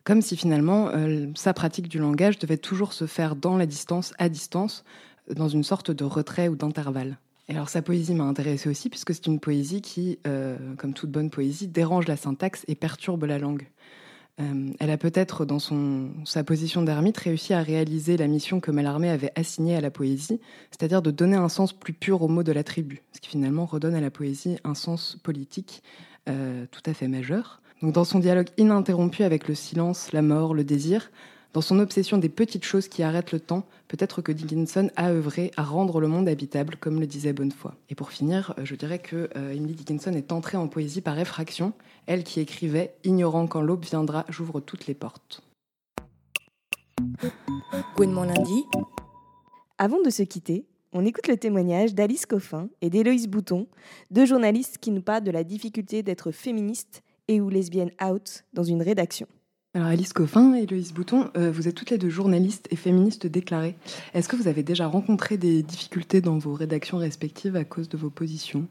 comme 0.05 0.23
si 0.23 0.37
finalement 0.37 0.89
euh, 0.89 1.27
sa 1.35 1.53
pratique 1.53 1.89
du 1.89 1.99
langage 1.99 2.39
devait 2.39 2.59
toujours 2.59 2.93
se 2.93 3.07
faire 3.07 3.35
dans 3.35 3.57
la 3.57 3.67
distance, 3.67 4.15
à 4.19 4.29
distance, 4.29 4.85
dans 5.35 5.49
une 5.49 5.65
sorte 5.65 5.91
de 5.91 6.05
retrait 6.05 6.47
ou 6.47 6.55
d'intervalle. 6.55 7.19
Alors 7.49 7.71
sa 7.71 7.81
poésie 7.81 8.15
m'a 8.15 8.25
intéressée 8.25 8.69
aussi, 8.69 8.91
puisque 8.91 9.15
c'est 9.15 9.27
une 9.27 9.41
poésie 9.41 9.81
qui, 9.81 10.19
euh, 10.27 10.57
comme 10.77 10.93
toute 10.93 11.11
bonne 11.11 11.31
poésie, 11.31 11.67
dérange 11.67 12.07
la 12.07 12.17
syntaxe 12.17 12.65
et 12.69 12.75
perturbe 12.75 13.25
la 13.25 13.39
langue. 13.39 13.69
Euh, 14.41 14.71
elle 14.79 14.91
a 14.91 14.99
peut-être, 14.99 15.45
dans 15.45 15.59
son, 15.59 16.11
sa 16.25 16.45
position 16.45 16.83
d'ermite, 16.83 17.17
réussi 17.17 17.55
à 17.55 17.63
réaliser 17.63 18.17
la 18.17 18.29
mission 18.29 18.61
que 18.61 18.71
Mallarmé 18.71 19.09
avait 19.09 19.33
assignée 19.35 19.77
à 19.77 19.81
la 19.81 19.91
poésie, 19.91 20.41
c'est-à-dire 20.71 21.03
de 21.03 21.11
donner 21.11 21.37
un 21.37 21.49
sens 21.49 21.73
plus 21.73 21.95
pur 21.95 22.23
aux 22.23 22.29
mots 22.29 22.43
de 22.43 22.53
la 22.53 22.63
tribu, 22.63 23.03
ce 23.13 23.21
qui 23.21 23.31
finalement 23.31 23.65
redonne 23.65 23.95
à 23.95 24.01
la 24.01 24.11
poésie 24.11 24.59
un 24.63 24.75
sens 24.75 25.19
politique 25.23 25.83
euh, 26.29 26.67
tout 26.71 26.83
à 26.85 26.95
fait 26.95 27.09
majeur. 27.09 27.63
Donc 27.83 27.95
dans 27.95 28.05
son 28.05 28.19
dialogue 28.19 28.49
ininterrompu 28.59 29.23
avec 29.23 29.49
le 29.49 29.55
silence, 29.55 30.13
la 30.13 30.23
mort, 30.23 30.55
le 30.55 30.65
désir, 30.65 31.11
dans 31.59 31.63
son 31.63 31.81
obsession 31.81 32.19
des 32.19 32.29
petites 32.29 32.65
choses 32.65 32.87
qui 32.87 33.03
arrêtent 33.03 33.33
le 33.33 33.41
temps, 33.41 33.67
peut-être 33.89 34.23
que 34.23 34.31
Dickinson 34.31 34.93
a 34.95 35.11
œuvré 35.11 35.51
à 35.57 35.65
rendre 35.65 35.99
le 35.99 36.07
monde 36.07 36.29
habitable, 36.29 36.77
comme 36.77 37.01
le 37.01 37.07
disait 37.09 37.33
Bonnefoy. 37.33 37.73
Et 37.91 37.97
pour 37.97 38.13
finir, 38.13 38.55
euh, 38.59 38.65
je 38.65 38.77
dirais 38.77 39.01
que 39.01 39.29
euh, 39.35 39.51
Emily 39.51 39.75
Dickinson 39.75 40.13
est 40.13 40.31
entrée 40.31 40.57
en 40.57 40.69
poésie 40.69 41.01
par 41.01 41.19
effraction, 41.19 41.73
elle 42.07 42.23
qui 42.23 42.39
écrivait 42.39 42.95
Ignorant 43.03 43.49
quand 43.49 43.61
l'aube 43.61 43.85
viendra, 43.85 44.25
j'ouvre 44.29 44.61
toutes 44.61 44.87
les 44.87 44.95
portes. 44.95 45.43
Gouinement 47.97 48.23
lundi. 48.23 48.63
Avant 49.79 50.01
de 50.01 50.11
se 50.11 50.23
quitter, 50.23 50.65
on 50.93 51.05
écoute 51.05 51.27
le 51.27 51.39
témoignage 51.39 51.93
d'Alice 51.93 52.25
Coffin 52.25 52.69
et 52.83 52.89
d'Héloïse 52.89 53.27
Bouton, 53.27 53.67
deux 54.13 54.27
journalistes 54.27 54.79
qui 54.79 54.93
nous 54.93 55.03
parlent 55.03 55.25
de 55.25 55.33
la 55.33 55.43
difficulté 55.43 56.05
d'être 56.05 56.31
féministe 56.31 57.03
et 57.27 57.41
ou 57.41 57.49
lesbienne 57.49 57.91
out 58.01 58.45
dans 58.53 58.63
une 58.63 58.81
rédaction. 58.81 59.27
Alors 59.75 59.89
Alice 59.89 60.15
Coffin 60.15 60.55
et 60.55 60.65
Loïs 60.65 60.95
Bouton, 60.95 61.31
euh, 61.37 61.51
vous 61.51 61.69
êtes 61.69 61.75
toutes 61.75 61.91
les 61.91 61.99
deux 61.99 62.09
journalistes 62.09 62.67
et 62.71 62.77
féministes 62.77 63.27
déclarées. 63.27 63.77
Est-ce 64.15 64.27
que 64.27 64.35
vous 64.35 64.49
avez 64.49 64.63
déjà 64.63 64.87
rencontré 64.87 65.37
des 65.37 65.63
difficultés 65.63 66.23
dans 66.23 66.39
vos 66.39 66.55
rédactions 66.55 66.97
respectives 66.97 67.55
à 67.55 67.65
cause 67.65 67.91
de 67.91 67.99
vos 67.99 68.09
positions? 68.09 68.67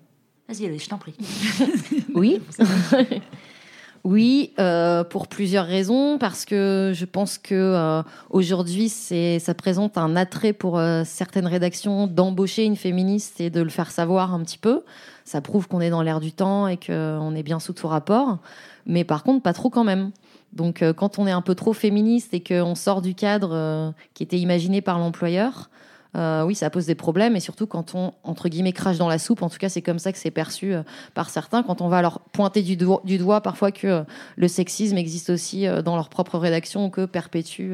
Vas-y, 0.49 0.65
allez, 0.65 0.79
je 0.79 0.89
t'en 0.89 0.97
prie. 0.97 1.15
Oui. 2.15 2.41
oui, 4.03 4.53
euh, 4.57 5.03
pour 5.03 5.27
plusieurs 5.27 5.67
raisons, 5.67 6.17
parce 6.17 6.45
que 6.45 6.93
je 6.95 7.05
pense 7.05 7.37
que 7.37 7.53
euh, 7.53 8.01
aujourd'hui, 8.31 8.89
c'est, 8.89 9.37
ça 9.37 9.53
présente 9.53 9.99
un 9.99 10.15
attrait 10.15 10.53
pour 10.53 10.79
euh, 10.79 11.03
certaines 11.05 11.47
rédactions 11.47 12.07
d'embaucher 12.07 12.63
une 12.63 12.75
féministe 12.75 13.39
et 13.39 13.51
de 13.51 13.61
le 13.61 13.69
faire 13.69 13.91
savoir 13.91 14.33
un 14.33 14.41
petit 14.43 14.57
peu. 14.57 14.81
Ça 15.25 15.41
prouve 15.41 15.67
qu'on 15.67 15.81
est 15.81 15.91
dans 15.91 16.01
l'air 16.01 16.21
du 16.21 16.31
temps 16.31 16.67
et 16.67 16.77
qu'on 16.77 17.35
est 17.35 17.43
bien 17.43 17.59
sous 17.59 17.73
tout 17.73 17.87
rapport, 17.87 18.39
mais 18.87 19.03
par 19.03 19.23
contre, 19.23 19.43
pas 19.43 19.53
trop 19.53 19.69
quand 19.69 19.83
même. 19.83 20.11
Donc, 20.53 20.81
euh, 20.81 20.93
quand 20.93 21.19
on 21.19 21.27
est 21.27 21.31
un 21.31 21.41
peu 21.41 21.55
trop 21.55 21.73
féministe 21.73 22.33
et 22.33 22.41
qu'on 22.41 22.75
sort 22.75 23.01
du 23.01 23.13
cadre 23.13 23.53
euh, 23.53 23.91
qui 24.13 24.23
était 24.23 24.39
imaginé 24.39 24.81
par 24.81 24.99
l'employeur, 24.99 25.69
euh, 26.17 26.43
oui, 26.43 26.55
ça 26.55 26.69
pose 26.69 26.85
des 26.85 26.95
problèmes. 26.95 27.35
Et 27.35 27.39
surtout 27.39 27.67
quand 27.67 27.95
on, 27.95 28.13
entre 28.23 28.49
guillemets, 28.49 28.73
crache 28.73 28.97
dans 28.97 29.07
la 29.07 29.19
soupe, 29.19 29.41
en 29.43 29.49
tout 29.49 29.57
cas, 29.57 29.69
c'est 29.69 29.81
comme 29.81 29.99
ça 29.99 30.11
que 30.11 30.17
c'est 30.17 30.31
perçu 30.31 30.73
euh, 30.73 30.83
par 31.13 31.29
certains, 31.29 31.63
quand 31.63 31.81
on 31.81 31.87
va 31.89 32.01
leur 32.01 32.19
pointer 32.19 32.61
du, 32.63 32.75
do- 32.75 33.01
du 33.03 33.17
doigt 33.17 33.41
parfois 33.41 33.71
que 33.71 33.87
euh, 33.87 34.03
le 34.35 34.47
sexisme 34.47 34.97
existe 34.97 35.29
aussi 35.29 35.65
dans 35.85 35.95
leur 35.95 36.09
propre 36.09 36.37
rédaction 36.37 36.85
ou 36.85 36.89
que 36.89 37.05
perpétue 37.05 37.73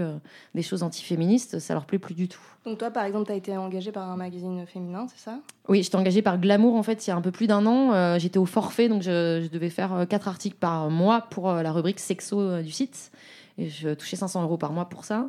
des 0.55 0.61
choses 0.61 0.83
antiféministes, 0.83 1.59
ça 1.59 1.73
leur 1.73 1.85
plaît 1.85 1.99
plus 1.99 2.13
du 2.15 2.27
tout. 2.27 2.39
Donc 2.65 2.77
toi, 2.77 2.91
par 2.91 3.03
exemple, 3.05 3.25
tu 3.27 3.31
as 3.31 3.35
été 3.35 3.57
engagée 3.57 3.91
par 3.91 4.09
un 4.09 4.15
magazine 4.15 4.65
féminin, 4.65 5.07
c'est 5.13 5.23
ça? 5.23 5.39
Oui, 5.67 5.83
j'étais 5.83 5.95
engagée 5.95 6.21
par 6.21 6.37
Glamour 6.37 6.75
en 6.75 6.83
fait 6.83 7.05
il 7.05 7.09
y 7.09 7.13
a 7.13 7.15
un 7.15 7.21
peu 7.21 7.31
plus 7.31 7.47
d'un 7.47 7.65
an. 7.65 8.17
J'étais 8.19 8.37
au 8.39 8.45
forfait, 8.45 8.89
donc 8.89 9.01
je, 9.01 9.41
je 9.43 9.47
devais 9.49 9.69
faire 9.69 10.05
quatre 10.09 10.27
articles 10.27 10.57
par 10.57 10.89
mois 10.89 11.21
pour 11.29 11.51
la 11.51 11.71
rubrique 11.71 11.99
sexo 11.99 12.61
du 12.61 12.71
site. 12.71 13.11
Et 13.57 13.69
je 13.69 13.89
touchais 13.93 14.15
500 14.15 14.41
euros 14.43 14.57
par 14.57 14.71
mois 14.71 14.85
pour 14.89 15.05
ça. 15.05 15.27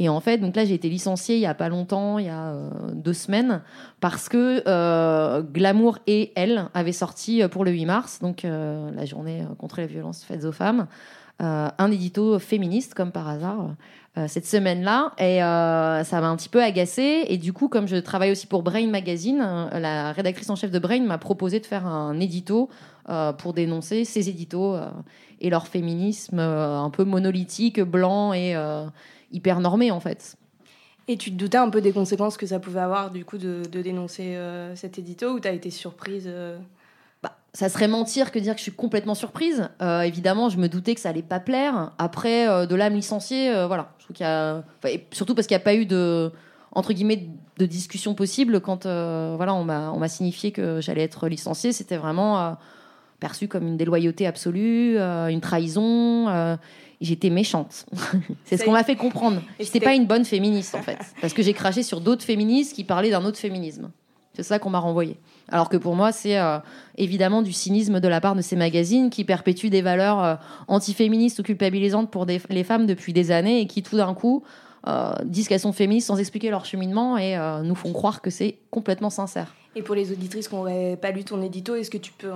Et 0.00 0.08
en 0.08 0.20
fait, 0.20 0.38
donc 0.38 0.54
là, 0.54 0.64
j'ai 0.64 0.74
été 0.74 0.88
licenciée 0.88 1.36
il 1.36 1.40
y 1.40 1.46
a 1.46 1.54
pas 1.54 1.68
longtemps, 1.68 2.18
il 2.18 2.26
y 2.26 2.28
a 2.28 2.50
euh, 2.50 2.70
deux 2.94 3.12
semaines, 3.12 3.62
parce 4.00 4.28
que 4.28 4.62
euh, 4.68 5.42
Glamour 5.42 5.98
et 6.06 6.32
Elle 6.36 6.68
avaient 6.72 6.92
sorti 6.92 7.42
euh, 7.42 7.48
pour 7.48 7.64
le 7.64 7.72
8 7.72 7.86
mars, 7.86 8.20
donc 8.20 8.44
la 8.44 9.04
journée 9.04 9.42
contre 9.58 9.80
les 9.80 9.86
violences 9.86 10.22
faites 10.22 10.44
aux 10.44 10.52
femmes, 10.52 10.86
un 11.40 11.90
édito 11.90 12.38
féministe, 12.38 12.94
comme 12.94 13.12
par 13.12 13.28
hasard, 13.28 13.74
cette 14.26 14.46
semaine-là. 14.46 15.12
Et 15.18 15.38
ça 15.38 16.20
m'a 16.20 16.28
un 16.28 16.36
petit 16.36 16.48
peu 16.48 16.62
agacée. 16.62 17.26
Et 17.28 17.38
du 17.38 17.52
coup, 17.52 17.68
comme 17.68 17.86
je 17.86 17.96
travaille 17.96 18.32
aussi 18.32 18.48
pour 18.48 18.64
Brain 18.64 18.88
Magazine, 18.88 19.38
la 19.72 20.12
rédactrice 20.12 20.50
en 20.50 20.56
chef 20.56 20.72
de 20.72 20.78
Brain 20.80 21.00
m'a 21.02 21.18
proposé 21.18 21.60
de 21.60 21.66
faire 21.66 21.86
un 21.86 22.18
édito 22.18 22.68
pour 23.38 23.52
dénoncer 23.52 24.04
ces 24.04 24.28
éditos 24.28 24.76
et 25.40 25.48
leur 25.48 25.68
féminisme 25.68 26.40
un 26.40 26.90
peu 26.90 27.04
monolithique, 27.04 27.80
blanc 27.80 28.32
et 28.32 28.56
hyper 29.32 29.60
normé, 29.60 29.90
en 29.90 30.00
fait. 30.00 30.36
Et 31.08 31.16
tu 31.16 31.30
te 31.30 31.36
doutais 31.36 31.56
un 31.56 31.70
peu 31.70 31.80
des 31.80 31.92
conséquences 31.92 32.36
que 32.36 32.46
ça 32.46 32.60
pouvait 32.60 32.80
avoir 32.80 33.10
du 33.10 33.24
coup 33.24 33.38
de, 33.38 33.62
de 33.70 33.80
dénoncer 33.80 34.36
euh, 34.36 34.76
cet 34.76 34.98
édito 34.98 35.30
ou 35.30 35.40
tu 35.40 35.48
as 35.48 35.52
été 35.52 35.70
surprise 35.70 36.24
euh 36.26 36.58
ça 37.54 37.70
serait 37.70 37.88
mentir 37.88 38.30
que 38.30 38.38
dire 38.38 38.52
que 38.52 38.58
je 38.58 38.64
suis 38.64 38.72
complètement 38.72 39.14
surprise. 39.14 39.68
Euh, 39.80 40.02
évidemment, 40.02 40.48
je 40.50 40.58
me 40.58 40.68
doutais 40.68 40.94
que 40.94 41.00
ça 41.00 41.08
allait 41.08 41.22
pas 41.22 41.40
plaire. 41.40 41.92
Après, 41.98 42.46
de 42.66 42.74
là 42.74 42.88
me 42.90 42.96
licencier, 42.96 43.50
voilà. 43.66 43.90
Je 43.98 44.04
trouve 44.04 44.14
qu'il 44.14 44.24
y 44.24 44.28
a, 44.28 44.62
enfin, 44.78 44.90
et 44.90 45.06
surtout 45.12 45.34
parce 45.34 45.48
qu'il 45.48 45.56
n'y 45.56 45.62
a 45.62 45.64
pas 45.64 45.74
eu 45.74 45.86
de 45.86 46.30
entre 46.70 46.92
guillemets 46.92 47.26
de 47.56 47.66
discussion 47.66 48.14
possible 48.14 48.60
quand 48.60 48.84
voilà 48.84 49.54
on 49.54 49.64
m'a 49.64 49.90
on 49.90 49.98
m'a 49.98 50.08
signifié 50.08 50.52
que 50.52 50.80
j'allais 50.80 51.02
être 51.02 51.26
licenciée. 51.26 51.72
C'était 51.72 51.96
vraiment 51.96 52.56
euh, 53.18 53.20
perçu 53.20 53.48
comme 53.48 53.66
une 53.66 53.76
déloyauté 53.76 54.26
absolue, 54.26 54.96
euh, 54.98 55.28
une 55.28 55.40
trahison. 55.40 56.28
euh, 56.28 56.56
J'étais 57.00 57.30
méchante. 57.30 57.86
C'est 58.44 58.56
ce 58.56 58.64
qu'on 58.64 58.72
m'a 58.72 58.82
fait 58.82 58.96
comprendre. 58.96 59.40
J'étais 59.60 59.78
pas 59.80 59.94
une 59.94 60.06
bonne 60.06 60.24
féministe 60.24 60.74
en 60.74 60.82
fait, 60.82 60.98
parce 61.20 61.32
que 61.32 61.42
j'ai 61.44 61.52
craché 61.52 61.84
sur 61.84 62.00
d'autres 62.00 62.24
féministes 62.24 62.74
qui 62.74 62.82
parlaient 62.82 63.10
d'un 63.10 63.24
autre 63.24 63.38
féminisme. 63.38 63.90
C'est 64.34 64.42
ça 64.42 64.58
qu'on 64.58 64.70
m'a 64.70 64.80
renvoyé. 64.80 65.16
Alors 65.48 65.68
que 65.68 65.76
pour 65.76 65.94
moi, 65.94 66.10
c'est 66.10 66.38
euh, 66.38 66.58
évidemment 66.96 67.42
du 67.42 67.52
cynisme 67.52 68.00
de 68.00 68.08
la 68.08 68.20
part 68.20 68.34
de 68.34 68.40
ces 68.42 68.56
magazines 68.56 69.10
qui 69.10 69.24
perpétuent 69.24 69.70
des 69.70 69.80
valeurs 69.82 70.38
antiféministes 70.66 71.38
ou 71.38 71.42
culpabilisantes 71.44 72.10
pour 72.10 72.26
des- 72.26 72.40
les 72.50 72.64
femmes 72.64 72.86
depuis 72.86 73.12
des 73.12 73.30
années 73.30 73.60
et 73.60 73.66
qui 73.68 73.82
tout 73.84 73.96
d'un 73.96 74.14
coup 74.14 74.42
disent 75.24 75.48
qu'elles 75.48 75.60
sont 75.60 75.72
féministes 75.72 76.06
sans 76.06 76.16
expliquer 76.18 76.50
leur 76.50 76.64
cheminement 76.64 77.18
et 77.18 77.36
nous 77.62 77.74
font 77.74 77.92
croire 77.92 78.20
que 78.22 78.30
c'est 78.30 78.58
complètement 78.70 79.10
sincère. 79.10 79.54
Et 79.76 79.82
pour 79.82 79.94
les 79.94 80.12
auditrices 80.12 80.48
qui 80.48 80.54
n'auraient 80.54 80.98
pas 81.00 81.10
lu 81.10 81.24
ton 81.24 81.42
édito, 81.42 81.74
est-ce 81.74 81.90
que 81.90 81.98
tu 81.98 82.12
peux 82.12 82.32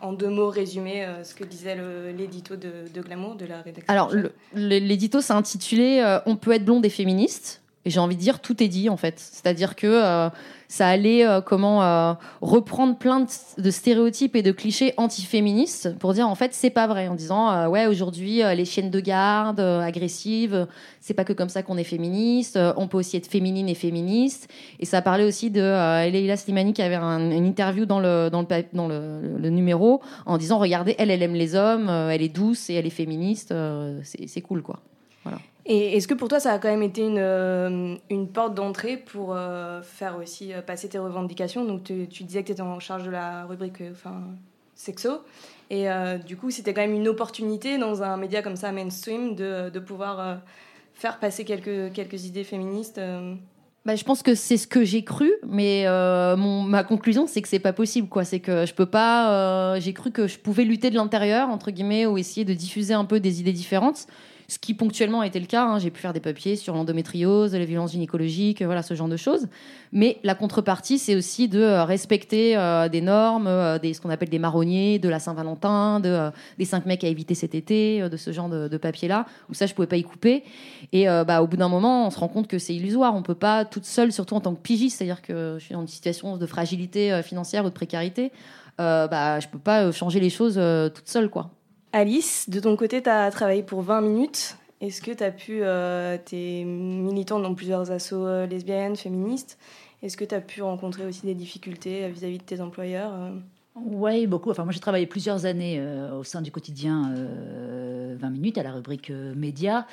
en, 0.00 0.12
deux 0.12 0.30
mots 0.30 0.48
résumer 0.48 1.04
euh, 1.04 1.24
ce 1.24 1.34
que 1.34 1.44
disait 1.44 1.76
l'édito 2.16 2.56
de, 2.56 3.00
Glamour, 3.00 3.34
de 3.34 3.46
la 3.46 3.60
rédaction 3.60 3.92
Alors, 3.92 4.12
l'édito 4.54 5.20
s'est 5.20 5.32
intitulé 5.32 6.00
euh, 6.00 6.18
On 6.24 6.36
peut 6.36 6.52
être 6.52 6.64
blonde 6.64 6.86
et 6.86 6.90
féministe. 6.90 7.62
J'ai 7.90 8.00
envie 8.00 8.16
de 8.16 8.20
dire, 8.20 8.40
tout 8.40 8.62
est 8.62 8.68
dit 8.68 8.88
en 8.88 8.96
fait. 8.96 9.18
C'est-à-dire 9.18 9.76
que 9.76 9.86
euh, 9.86 10.28
ça 10.68 10.88
allait 10.88 11.26
euh, 11.26 11.40
comment 11.40 11.82
euh, 11.82 12.12
reprendre 12.40 12.96
plein 12.96 13.26
de, 13.58 13.70
stéréotypes 13.70 14.36
et 14.36 14.42
de 14.42 14.52
clichés 14.52 14.92
antiféministes 14.96 15.96
pour 15.98 16.12
dire 16.12 16.28
en 16.28 16.34
fait 16.34 16.52
c'est 16.52 16.70
pas 16.70 16.86
vrai 16.86 17.08
en 17.08 17.14
disant 17.14 17.68
ouais 17.68 17.86
aujourd'hui 17.86 18.42
les 18.54 18.64
chiennes 18.64 18.90
de 18.90 19.00
garde 19.00 19.60
agressives 19.60 20.66
c'est 21.00 21.14
pas 21.14 21.24
que 21.24 21.32
comme 21.32 21.48
ça 21.48 21.62
qu'on 21.62 21.78
est 21.78 21.84
féministe 21.84 22.58
on 22.76 22.86
peut 22.86 22.98
aussi 22.98 23.16
être 23.16 23.26
féminine 23.26 23.68
et 23.68 23.74
féministe. 23.74 24.48
Et 24.80 24.84
ça 24.84 25.00
parlait 25.00 25.24
aussi 25.24 25.50
de 25.50 25.60
Leila 26.10 26.36
Slimani 26.36 26.72
qui 26.72 26.82
avait 26.82 26.96
un- 26.96 27.30
une 27.30 27.46
interview 27.46 27.86
dans 27.86 28.00
le 28.00 28.28
dans 28.30 28.88
le 28.88 29.48
numéro 29.50 30.00
en 30.26 30.36
disant 30.38 30.58
regardez 30.58 30.94
elle 30.98 31.10
elle 31.10 31.22
aime 31.22 31.34
les 31.34 31.54
hommes 31.54 31.88
elle 31.88 32.22
est 32.22 32.28
douce 32.28 32.68
et 32.70 32.74
elle 32.74 32.86
est 32.86 32.90
féministe 32.90 33.54
c'est 34.02 34.40
cool 34.42 34.62
quoi. 34.62 34.80
Voilà 35.24 35.38
Et 35.70 35.98
est-ce 35.98 36.08
que 36.08 36.14
pour 36.14 36.28
toi, 36.28 36.40
ça 36.40 36.54
a 36.54 36.58
quand 36.58 36.70
même 36.70 36.82
été 36.82 37.02
une, 37.02 37.18
euh, 37.18 37.94
une 38.08 38.26
porte 38.26 38.54
d'entrée 38.54 38.96
pour 38.96 39.34
euh, 39.34 39.82
faire 39.82 40.16
aussi 40.16 40.54
euh, 40.54 40.62
passer 40.62 40.88
tes 40.88 40.98
revendications? 40.98 41.66
Donc, 41.66 41.84
tu, 41.84 42.24
disais 42.24 42.40
que 42.40 42.46
tu 42.46 42.52
étais 42.52 42.62
en 42.62 42.80
charge 42.80 43.04
de 43.04 43.10
la 43.10 43.44
rubrique 43.44 43.82
enfin, 43.92 44.22
sexo. 44.74 45.20
Et 45.68 45.86
du 46.26 46.38
coup, 46.38 46.50
c'était 46.50 46.72
quand 46.72 46.80
même 46.80 46.94
une 46.94 47.08
opportunité 47.08 47.76
dans 47.76 48.02
un 48.02 48.16
média 48.16 48.40
comme 48.40 48.56
ça, 48.56 48.72
mainstream, 48.72 49.34
de, 49.34 49.68
de 49.68 49.78
pouvoir 49.78 50.40
faire 50.94 51.18
passer 51.18 51.44
quelques, 51.44 51.92
quelques 51.92 52.24
idées 52.24 52.42
féministes. 52.42 52.98
Bah, 53.84 53.94
je 53.94 54.02
pense 54.02 54.22
que 54.22 54.34
c'est 54.34 54.56
ce 54.56 54.66
que 54.66 54.84
j'ai 54.84 55.04
cru, 55.04 55.30
mais 55.46 55.84
mon, 56.38 56.62
ma 56.62 56.84
conclusion, 56.84 57.26
c'est 57.26 57.42
que 57.42 57.48
c'est 57.48 57.58
pas 57.58 57.74
possible, 57.74 58.08
quoi. 58.08 58.24
C'est 58.24 58.40
que 58.40 58.64
je 58.64 58.72
peux 58.72 58.86
pas. 58.86 59.78
j'ai 59.78 59.92
cru 59.92 60.10
que 60.10 60.26
je 60.26 60.38
pouvais 60.38 60.64
lutter 60.64 60.88
de 60.88 60.94
l'intérieur, 60.94 61.50
entre 61.50 61.70
guillemets, 61.70 62.06
ou 62.06 62.16
essayer 62.16 62.46
de 62.46 62.54
diffuser 62.54 62.94
un 62.94 63.04
peu 63.04 63.20
des 63.20 63.40
idées 63.40 63.52
différentes. 63.52 64.06
Ce 64.50 64.58
qui 64.58 64.72
ponctuellement 64.72 65.20
a 65.20 65.26
été 65.26 65.38
le 65.38 65.46
cas. 65.46 65.66
hein. 65.66 65.78
J'ai 65.78 65.90
pu 65.90 66.00
faire 66.00 66.14
des 66.14 66.20
papiers 66.20 66.56
sur 66.56 66.74
l'endométriose, 66.74 67.54
les 67.54 67.66
violences 67.66 67.92
gynécologiques, 67.92 68.62
voilà, 68.62 68.82
ce 68.82 68.94
genre 68.94 69.08
de 69.08 69.18
choses. 69.18 69.46
Mais 69.92 70.18
la 70.22 70.34
contrepartie, 70.34 70.98
c'est 70.98 71.14
aussi 71.14 71.48
de 71.48 71.60
euh, 71.60 71.84
respecter 71.84 72.56
euh, 72.56 72.88
des 72.88 73.02
normes, 73.02 73.46
euh, 73.46 73.78
des, 73.78 73.92
ce 73.92 74.00
qu'on 74.00 74.08
appelle 74.08 74.30
des 74.30 74.38
marronniers, 74.38 74.98
de 74.98 75.10
la 75.10 75.18
Saint-Valentin, 75.18 76.00
de, 76.00 76.30
des 76.56 76.64
cinq 76.64 76.86
mecs 76.86 77.04
à 77.04 77.08
éviter 77.08 77.34
cet 77.34 77.54
été, 77.54 78.08
de 78.08 78.16
ce 78.16 78.32
genre 78.32 78.48
de, 78.48 78.68
de 78.68 78.76
papier-là, 78.78 79.26
où 79.50 79.54
ça, 79.54 79.66
je 79.66 79.74
pouvais 79.74 79.86
pas 79.86 79.98
y 79.98 80.02
couper. 80.02 80.44
Et 80.92 81.04
bah, 81.04 81.42
au 81.42 81.46
bout 81.46 81.58
d'un 81.58 81.68
moment, 81.68 82.06
on 82.06 82.10
se 82.10 82.18
rend 82.18 82.28
compte 82.28 82.48
que 82.48 82.58
c'est 82.58 82.74
illusoire. 82.74 83.14
On 83.14 83.22
peut 83.22 83.34
pas 83.34 83.66
toute 83.66 83.84
seule, 83.84 84.12
surtout 84.12 84.34
en 84.34 84.40
tant 84.40 84.54
que 84.54 84.62
pigiste, 84.62 84.96
c'est-à-dire 84.96 85.20
que 85.20 85.56
je 85.58 85.64
suis 85.64 85.74
dans 85.74 85.82
une 85.82 85.88
situation 85.88 86.38
de 86.38 86.46
fragilité 86.46 87.20
financière 87.22 87.66
ou 87.66 87.68
de 87.68 87.74
précarité. 87.74 88.32
Bah, 88.78 89.40
je 89.40 89.48
peux 89.48 89.58
pas 89.58 89.92
changer 89.92 90.20
les 90.20 90.30
choses 90.30 90.58
toute 90.94 91.08
seule, 91.08 91.28
quoi. 91.28 91.50
Alice, 91.92 92.50
de 92.50 92.60
ton 92.60 92.76
côté, 92.76 93.02
tu 93.02 93.08
as 93.08 93.30
travaillé 93.30 93.62
pour 93.62 93.82
20 93.82 94.02
minutes. 94.02 94.56
Est-ce 94.80 95.00
que 95.00 95.10
tu 95.10 95.24
as 95.24 95.30
pu. 95.30 95.60
Euh, 95.62 96.18
tu 96.24 96.36
es 96.36 96.64
militante 96.64 97.42
dans 97.42 97.54
plusieurs 97.54 97.90
assos 97.90 98.26
euh, 98.26 98.46
lesbiennes, 98.46 98.94
féministes. 98.94 99.58
Est-ce 100.02 100.16
que 100.16 100.24
tu 100.24 100.34
as 100.34 100.40
pu 100.40 100.62
rencontrer 100.62 101.06
aussi 101.06 101.26
des 101.26 101.34
difficultés 101.34 102.04
euh, 102.04 102.08
vis-à-vis 102.08 102.38
de 102.38 102.42
tes 102.42 102.60
employeurs 102.60 103.12
euh? 103.14 103.30
Oui, 103.74 104.26
beaucoup. 104.26 104.50
Enfin, 104.50 104.64
moi, 104.64 104.72
j'ai 104.72 104.80
travaillé 104.80 105.06
plusieurs 105.06 105.46
années 105.46 105.80
au 106.12 106.24
sein 106.24 106.42
du 106.42 106.50
quotidien 106.50 107.12
euh, 107.16 108.16
20 108.18 108.30
minutes 108.30 108.58
à 108.58 108.64
la 108.64 108.72
rubrique 108.72 109.10
médias. 109.10 109.86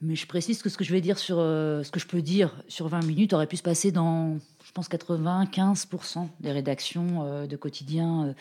Mais 0.00 0.14
je 0.14 0.26
précise 0.26 0.62
que 0.62 0.70
ce 0.70 0.78
que 0.78 0.84
je 0.84 0.92
vais 0.92 1.02
dire 1.02 1.18
sur 1.18 1.36
ce 1.36 1.90
que 1.90 2.00
je 2.00 2.06
peux 2.06 2.22
dire 2.22 2.54
sur 2.66 2.88
20 2.88 3.04
minutes 3.04 3.34
aurait 3.34 3.46
pu 3.46 3.56
se 3.56 3.62
passer 3.62 3.92
dans, 3.92 4.38
je 4.64 4.72
pense, 4.72 4.88
95% 4.88 6.28
des 6.40 6.50
rédactions 6.50 7.46
de 7.46 7.56
quotidiens 7.56 8.34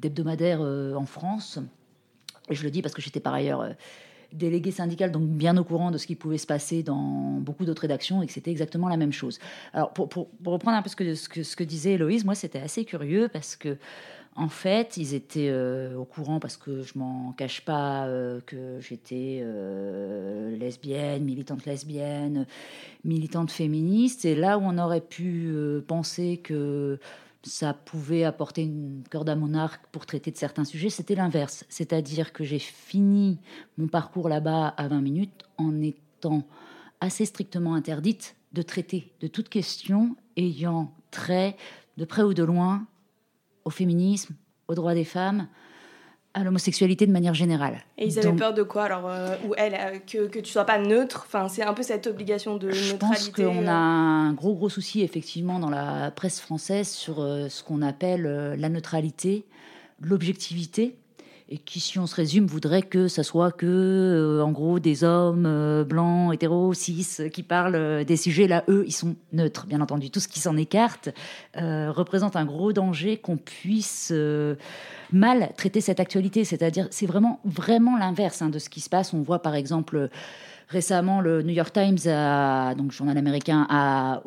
d'hebdomadaires 0.00 0.60
en 0.60 1.06
France. 1.06 1.60
Je 2.50 2.62
le 2.62 2.70
dis 2.70 2.82
parce 2.82 2.94
que 2.94 3.02
j'étais 3.02 3.20
par 3.20 3.34
ailleurs 3.34 3.60
euh, 3.60 3.70
déléguée 4.32 4.70
syndicale, 4.70 5.12
donc 5.12 5.28
bien 5.28 5.56
au 5.56 5.64
courant 5.64 5.90
de 5.90 5.98
ce 5.98 6.06
qui 6.06 6.14
pouvait 6.14 6.38
se 6.38 6.46
passer 6.46 6.82
dans 6.82 7.38
beaucoup 7.40 7.64
d'autres 7.64 7.82
rédactions 7.82 8.22
et 8.22 8.26
que 8.26 8.32
c'était 8.32 8.50
exactement 8.50 8.88
la 8.88 8.96
même 8.96 9.12
chose. 9.12 9.38
Alors, 9.72 9.92
pour, 9.92 10.28
reprendre 10.44 10.76
un 10.76 10.82
peu 10.82 10.88
ce 10.88 10.96
que, 10.96 11.64
disait 11.64 11.92
Héloïse, 11.92 12.24
moi, 12.24 12.34
c'était 12.34 12.60
assez 12.60 12.84
curieux 12.84 13.28
parce 13.32 13.56
que, 13.56 13.76
en 14.34 14.48
fait, 14.48 14.96
ils 14.96 15.12
étaient 15.12 15.50
euh, 15.50 15.94
au 15.96 16.06
courant 16.06 16.40
parce 16.40 16.56
que 16.56 16.82
je 16.82 16.98
m'en 16.98 17.32
cache 17.32 17.60
pas 17.60 18.06
euh, 18.06 18.40
que 18.46 18.80
j'étais 18.80 19.44
lesbienne, 20.58 21.22
militante 21.22 21.66
lesbienne, 21.66 22.46
militante 23.04 23.50
féministe. 23.50 24.24
Et 24.24 24.34
là 24.34 24.58
où 24.58 24.62
on 24.64 24.78
aurait 24.78 25.02
pu 25.02 25.52
penser 25.86 26.38
que 26.42 26.98
ça 27.44 27.74
pouvait 27.74 28.24
apporter 28.24 28.62
une 28.62 29.02
corde 29.10 29.28
à 29.28 29.36
mon 29.36 29.54
arc 29.54 29.84
pour 29.90 30.06
traiter 30.06 30.30
de 30.30 30.36
certains 30.36 30.64
sujets, 30.64 30.90
c'était 30.90 31.14
l'inverse. 31.14 31.64
C'est-à-dire 31.68 32.32
que 32.32 32.44
j'ai 32.44 32.58
fini 32.58 33.38
mon 33.78 33.88
parcours 33.88 34.28
là-bas 34.28 34.68
à 34.68 34.88
20 34.88 35.00
minutes 35.00 35.44
en 35.58 35.80
étant 35.80 36.44
assez 37.00 37.24
strictement 37.24 37.74
interdite 37.74 38.36
de 38.52 38.62
traiter 38.62 39.12
de 39.20 39.26
toute 39.26 39.48
question 39.48 40.16
ayant 40.36 40.92
trait, 41.10 41.56
de 41.96 42.04
près 42.04 42.22
ou 42.22 42.34
de 42.34 42.44
loin, 42.44 42.86
au 43.64 43.70
féminisme, 43.70 44.34
aux 44.68 44.74
droits 44.74 44.94
des 44.94 45.04
femmes, 45.04 45.48
à 46.34 46.44
l'homosexualité 46.44 47.06
de 47.06 47.12
manière 47.12 47.34
générale. 47.34 47.78
Et 47.98 48.06
ils 48.06 48.18
avaient 48.18 48.28
Donc, 48.28 48.38
peur 48.38 48.54
de 48.54 48.62
quoi 48.62 48.84
alors 48.84 49.08
euh, 49.08 49.36
Ou 49.46 49.54
elle, 49.56 49.74
euh, 49.74 49.98
que, 50.06 50.28
que 50.28 50.38
tu 50.38 50.50
sois 50.50 50.64
pas 50.64 50.78
neutre 50.78 51.24
Enfin, 51.26 51.48
c'est 51.48 51.62
un 51.62 51.74
peu 51.74 51.82
cette 51.82 52.06
obligation 52.06 52.56
de 52.56 52.70
Je 52.70 52.94
pense 52.94 53.10
neutralité. 53.28 53.44
qu'on 53.44 53.66
euh. 53.66 53.70
a 53.70 53.74
un 53.74 54.32
gros 54.32 54.54
gros 54.54 54.68
souci 54.70 55.02
effectivement 55.02 55.58
dans 55.58 55.70
la 55.70 56.10
presse 56.10 56.40
française 56.40 56.88
sur 56.88 57.20
euh, 57.20 57.48
ce 57.48 57.62
qu'on 57.62 57.82
appelle 57.82 58.22
la 58.58 58.68
neutralité, 58.68 59.44
l'objectivité, 60.00 60.96
et 61.52 61.58
qui, 61.58 61.80
si 61.80 61.98
on 61.98 62.06
se 62.06 62.14
résume, 62.14 62.46
voudrait 62.46 62.80
que 62.80 63.08
ça 63.08 63.22
soit 63.22 63.52
que, 63.52 63.66
euh, 63.66 64.42
en 64.42 64.52
gros, 64.52 64.78
des 64.78 65.04
hommes 65.04 65.44
euh, 65.44 65.84
blancs, 65.84 66.32
hétéros, 66.32 66.72
cis, 66.72 67.06
euh, 67.20 67.28
qui 67.28 67.42
parlent 67.42 68.06
des 68.06 68.16
sujets. 68.16 68.48
Là, 68.48 68.64
eux, 68.68 68.84
ils 68.86 68.92
sont 68.92 69.16
neutres, 69.34 69.66
bien 69.66 69.82
entendu. 69.82 70.10
Tout 70.10 70.18
ce 70.18 70.28
qui 70.28 70.40
s'en 70.40 70.56
écarte 70.56 71.10
représente 71.54 72.36
un 72.36 72.46
gros 72.46 72.72
danger 72.72 73.18
qu'on 73.18 73.36
puisse 73.36 74.12
mal 75.12 75.52
traiter 75.58 75.82
cette 75.82 76.00
actualité. 76.00 76.44
C'est-à-dire, 76.44 76.88
c'est 76.90 77.06
vraiment 77.06 77.40
vraiment 77.44 77.98
l'inverse 77.98 78.40
hein, 78.40 78.48
de 78.48 78.58
ce 78.58 78.70
qui 78.70 78.80
se 78.80 78.88
passe. 78.88 79.12
On 79.12 79.20
voit 79.20 79.42
par 79.42 79.54
exemple 79.54 80.08
récemment 80.68 81.20
le 81.20 81.42
New 81.42 81.52
York 81.52 81.72
Times, 81.72 81.98
a, 82.06 82.74
donc 82.74 82.92
journal 82.92 83.16
américain, 83.16 83.66
a, 83.68 84.22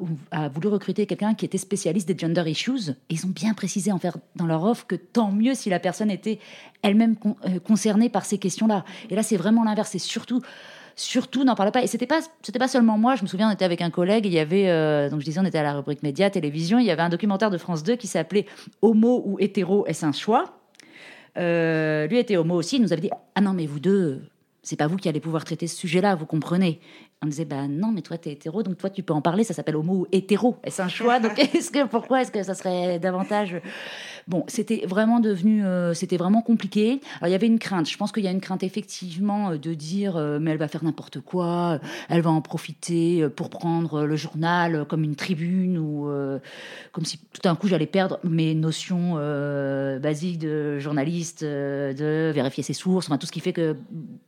voulu 0.53 0.67
recruter 0.67 1.05
quelqu'un 1.05 1.33
qui 1.33 1.45
était 1.45 1.57
spécialiste 1.57 2.07
des 2.07 2.17
gender 2.17 2.43
issues. 2.49 2.93
Ils 3.09 3.25
ont 3.25 3.29
bien 3.29 3.53
précisé 3.53 3.91
en 3.91 3.99
faire 3.99 4.17
dans 4.35 4.45
leur 4.45 4.63
offre 4.63 4.85
que 4.87 4.95
tant 4.95 5.31
mieux 5.31 5.53
si 5.53 5.69
la 5.69 5.79
personne 5.79 6.11
était 6.11 6.39
elle-même 6.81 7.15
euh, 7.25 7.59
concernée 7.59 8.09
par 8.09 8.25
ces 8.25 8.37
questions-là. 8.37 8.85
Et 9.09 9.15
là, 9.15 9.23
c'est 9.23 9.37
vraiment 9.37 9.63
l'inverse. 9.63 9.89
C'est 9.91 9.99
surtout 9.99 10.41
surtout 10.97 11.43
n'en 11.43 11.55
parle 11.55 11.73
pas 11.73 11.83
et 11.83 11.87
c'était 11.87 12.05
pas 12.07 12.21
c'était 12.41 12.57
pas 12.57 12.69
seulement 12.69 12.97
moi 12.97 13.15
je 13.17 13.23
me 13.23 13.27
souviens 13.27 13.49
on 13.49 13.51
était 13.51 13.65
avec 13.65 13.81
un 13.81 13.89
collègue 13.89 14.25
il 14.25 14.31
y 14.31 14.39
avait 14.39 14.69
euh, 14.69 15.09
donc 15.09 15.19
je 15.19 15.25
disais 15.25 15.41
on 15.41 15.43
était 15.43 15.57
à 15.57 15.63
la 15.63 15.73
rubrique 15.73 16.01
média 16.03 16.29
télévision 16.29 16.79
il 16.79 16.85
y 16.85 16.89
avait 16.89 17.01
un 17.01 17.09
documentaire 17.09 17.49
de 17.49 17.57
France 17.57 17.83
2 17.83 17.97
qui 17.97 18.07
s'appelait 18.07 18.45
homo 18.81 19.21
ou 19.25 19.37
hétéro 19.37 19.85
est-ce 19.87 20.05
un 20.05 20.13
choix? 20.13 20.55
Euh, 21.37 22.07
lui 22.07 22.17
était 22.17 22.37
homo 22.37 22.55
aussi, 22.55 22.77
il 22.77 22.81
nous 22.81 22.93
avait 22.93 23.01
dit 23.01 23.09
Ah 23.35 23.41
non, 23.41 23.53
mais 23.53 23.65
vous 23.65 23.79
deux, 23.79 24.21
c'est 24.65 24.75
pas 24.75 24.87
vous 24.87 24.97
qui 24.97 25.07
allez 25.07 25.19
pouvoir 25.19 25.45
traiter 25.45 25.67
ce 25.67 25.77
sujet-là, 25.77 26.15
vous 26.15 26.25
comprenez 26.25 26.79
On 27.23 27.27
disait 27.27 27.45
Bah 27.45 27.67
non, 27.67 27.91
mais 27.91 28.01
toi, 28.01 28.17
t'es 28.17 28.31
hétéro, 28.31 28.63
donc 28.63 28.77
toi, 28.77 28.89
tu 28.89 29.03
peux 29.03 29.13
en 29.13 29.21
parler, 29.21 29.43
ça 29.43 29.53
s'appelle 29.53 29.75
homo 29.75 30.07
hétéro. 30.11 30.57
Est-ce 30.63 30.81
un 30.81 30.87
choix? 30.87 31.19
Donc, 31.19 31.37
est-ce 31.55 31.69
que, 31.69 31.85
pourquoi 31.85 32.23
est-ce 32.23 32.31
que 32.31 32.41
ça 32.41 32.55
serait 32.55 32.97
davantage. 32.99 33.61
Bon, 34.27 34.43
c'était 34.47 34.87
vraiment 34.87 35.19
devenu. 35.19 35.63
euh, 35.63 35.93
c'était 35.93 36.17
vraiment 36.17 36.41
compliqué. 36.41 36.99
Alors, 37.19 37.27
il 37.27 37.31
y 37.31 37.35
avait 37.35 37.45
une 37.45 37.59
crainte. 37.59 37.87
Je 37.87 37.95
pense 37.95 38.11
qu'il 38.11 38.23
y 38.23 38.27
a 38.27 38.31
une 38.31 38.41
crainte, 38.41 38.63
effectivement, 38.63 39.51
euh, 39.51 39.57
de 39.59 39.75
dire 39.75 40.17
euh, 40.17 40.39
Mais 40.41 40.49
elle 40.49 40.57
va 40.57 40.67
faire 40.67 40.83
n'importe 40.83 41.19
quoi, 41.19 41.79
elle 42.09 42.21
va 42.21 42.31
en 42.31 42.41
profiter 42.41 43.29
pour 43.29 43.51
prendre 43.51 44.03
le 44.03 44.15
journal 44.15 44.85
comme 44.89 45.03
une 45.03 45.15
tribune 45.15 45.77
ou 45.77 46.09
comme 46.91 47.05
si 47.05 47.17
tout 47.17 47.41
d'un 47.43 47.55
coup, 47.55 47.67
j'allais 47.67 47.85
perdre 47.85 48.19
mes 48.23 48.55
notions 48.55 49.15
basiques 49.99 50.39
de 50.39 50.79
journaliste, 50.79 51.43
de 51.43 52.31
vérifier 52.33 52.63
ses 52.63 52.73
sources, 52.73 53.07
enfin 53.07 53.17
tout 53.17 53.25
ce 53.27 53.31
qui 53.31 53.39
fait 53.39 53.53
que 53.53 53.75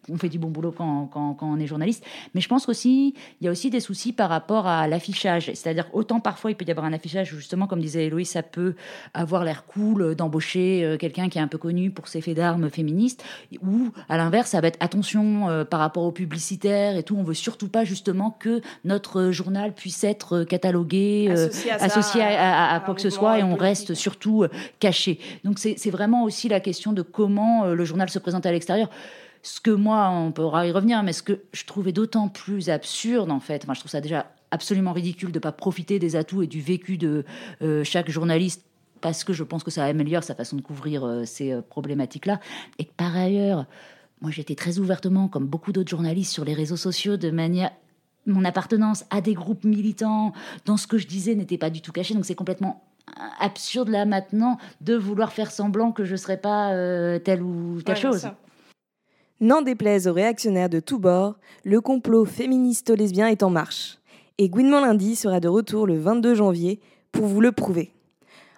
on 0.10 0.18
fait 0.18 0.30
du 0.30 0.40
bon 0.40 0.50
boulot 0.50 0.72
quand, 0.72 1.08
quand, 1.08 1.38
on 1.42 1.60
est 1.60 1.68
journaliste. 1.68 2.04
Mais 2.34 2.42
je 2.42 2.48
pense 2.48 2.66
qu'aussi, 2.66 3.14
il 3.42 3.46
y 3.46 3.48
a 3.48 3.52
aussi 3.52 3.70
des 3.70 3.80
soucis 3.80 4.14
par 4.14 4.30
rapport 4.30 4.68
à 4.68 4.88
l'affichage. 4.88 5.46
C'est-à-dire, 5.48 5.88
autant 5.94 6.20
parfois 6.20 6.52
il 6.52 6.56
peut 6.56 6.66
y 6.66 6.72
avoir 6.72 6.86
un 6.86 6.94
affichage 6.94 7.34
où 7.34 7.38
justement, 7.38 7.68
comme 7.68 7.82
disait 7.82 8.06
Héloïse, 8.06 8.30
ça 8.30 8.44
peut 8.44 8.76
avoir 9.14 9.44
l'air 9.44 9.66
cool 9.88 10.02
euh, 10.02 10.16
d'embaucher 10.16 10.84
euh, 10.84 10.98
quelqu'un 10.98 11.30
qui 11.30 11.38
est 11.38 11.42
un 11.42 11.48
peu 11.48 11.58
connu 11.58 11.92
pour 11.92 12.08
ses 12.08 12.22
faits 12.22 12.36
d'armes 12.36 12.70
féministes, 12.70 13.24
ou 13.62 13.90
à 14.10 14.18
l'inverse, 14.18 14.50
ça 14.52 14.62
va 14.62 14.68
être 14.68 14.78
attention 14.80 15.50
euh, 15.50 15.64
par 15.66 15.80
rapport 15.80 16.04
aux 16.04 16.12
publicitaires 16.12 16.96
et 16.98 17.04
tout. 17.04 17.16
On 17.18 17.24
veut 17.24 17.34
surtout 17.34 17.68
pas 17.70 17.84
justement 17.86 18.32
que 18.32 18.62
notre 18.86 19.32
journal 19.32 19.74
puisse 19.74 20.04
être 20.04 20.44
catalogué, 20.44 21.30
Associé 21.32 21.72
à 21.72 21.80
ça, 21.80 21.86
associé 21.86 22.22
à, 22.22 22.28
à- 22.28 22.32
à 22.32 22.74
à 22.74 22.76
un 22.78 22.80
quoi 22.82 22.96
que 22.96 23.02
ce 23.02 23.10
soit, 23.10 23.40
et 23.40 23.44
on 23.44 23.56
politique. 23.56 23.62
reste 23.62 23.94
surtout 23.94 24.46
caché. 24.80 25.20
Donc 25.44 25.60
c'est 25.60 25.90
vraiment 25.90 26.24
aussi 26.24 26.50
la 26.50 26.60
question 26.60 26.94
de 26.94 27.02
comment 27.02 27.66
le 27.66 27.86
journal 27.86 28.10
se 28.10 28.20
présente 28.20 28.46
à 28.46 28.52
l'extérieur. 28.52 28.90
Ce 29.44 29.62
que 29.62 29.72
moi, 29.72 30.10
on 30.10 30.32
pourra 30.32 30.68
y 30.68 30.72
revenir, 30.72 31.02
mais 31.04 31.14
ce 31.14 31.24
que 31.24 31.40
je 31.54 31.64
trouvais 31.66 31.92
d'autant 31.92 32.28
plus 32.28 32.70
absurde, 32.70 33.32
en 33.32 33.40
fait, 33.40 33.66
moi 33.66 33.74
je 33.76 33.80
trouve 33.80 33.92
ça 33.92 34.02
déjà 34.02 34.26
absolument 34.52 34.94
ridicule 34.94 35.32
de 35.32 35.38
ne 35.38 35.42
pas 35.42 35.52
profiter 35.52 36.00
des 36.00 36.16
atouts 36.16 36.42
et 36.44 36.48
du 36.48 36.62
vécu 36.62 36.98
de 36.98 37.24
euh, 37.62 37.84
chaque 37.84 38.10
journaliste 38.10 38.64
parce 39.02 39.24
que 39.24 39.34
je 39.34 39.44
pense 39.44 39.64
que 39.64 39.72
ça 39.72 39.86
améliore 39.86 40.24
sa 40.24 40.36
façon 40.36 40.56
de 40.56 40.62
couvrir 40.62 41.04
euh, 41.04 41.26
ces 41.26 41.52
euh, 41.52 41.62
problématiques-là. 41.62 42.40
Et 42.80 42.86
que 42.86 42.94
par 42.96 43.16
ailleurs, 43.16 43.66
moi 44.22 44.32
j'étais 44.32 44.56
très 44.56 44.80
ouvertement, 44.80 45.28
comme 45.28 45.46
beaucoup 45.46 45.72
d'autres 45.72 45.90
journalistes, 45.90 46.32
sur 46.32 46.46
les 46.46 46.54
réseaux 46.54 46.78
sociaux 46.78 47.18
de 47.18 47.32
manière 47.32 47.72
mon 48.26 48.44
appartenance 48.44 49.06
à 49.10 49.22
des 49.22 49.34
groupes 49.34 49.64
militants 49.64 50.34
dans 50.66 50.78
ce 50.78 50.86
que 50.86 50.98
je 50.98 51.08
disais 51.08 51.34
n'était 51.34 51.58
pas 51.58 51.70
du 51.70 51.82
tout 51.82 51.92
caché. 51.92 52.14
Donc 52.14 52.26
c'est 52.26 52.36
complètement 52.36 52.84
absurde 53.40 53.90
là 53.90 54.06
maintenant 54.06 54.58
de 54.82 54.96
vouloir 54.96 55.32
faire 55.32 55.52
semblant 55.52 55.92
que 55.92 56.04
je 56.04 56.12
ne 56.12 56.18
serais 56.18 56.38
pas 56.38 56.74
euh, 56.74 57.20
telle 57.20 57.42
ou 57.42 57.82
telle 57.82 57.96
Ouais, 57.96 58.02
chose. 58.02 58.28
N'en 59.40 59.62
déplaise 59.62 60.08
aux 60.08 60.14
réactionnaires 60.14 60.70
de 60.70 60.80
tous 60.80 61.00
bords, 61.00 61.36
le 61.64 61.80
complot 61.80 62.26
féministo-lesbien 62.26 63.28
est 63.28 63.44
en 63.44 63.50
marche. 63.50 64.00
Et 64.40 64.50
Gouinement 64.50 64.82
Lundi 64.82 65.16
sera 65.16 65.40
de 65.40 65.48
retour 65.48 65.88
le 65.88 65.98
22 65.98 66.36
janvier 66.36 66.80
pour 67.12 67.26
vous 67.26 67.42
le 67.42 67.52
prouver. 67.52 67.92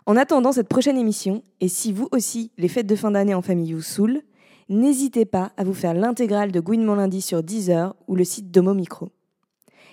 En 0.10 0.16
attendant 0.16 0.52
cette 0.52 0.68
prochaine 0.68 0.98
émission, 0.98 1.44
et 1.62 1.68
si 1.68 1.94
vous 1.94 2.08
aussi 2.12 2.50
les 2.58 2.68
fêtes 2.68 2.88
de 2.88 2.96
fin 2.96 3.12
d'année 3.12 3.36
en 3.36 3.44
famille 3.44 3.74
vous 3.74 3.84
saoulent, 3.84 4.24
n'hésitez 4.68 5.24
pas 5.24 5.52
à 5.56 5.64
vous 5.64 5.76
faire 5.76 5.94
l'intégrale 5.94 6.52
de 6.52 6.60
Gouinement 6.60 6.96
Lundi 6.96 7.22
sur 7.22 7.44
Deezer 7.44 7.96
ou 8.08 8.16
le 8.16 8.24
site 8.24 8.50
d'Homo 8.50 8.74
Micro. 8.74 9.10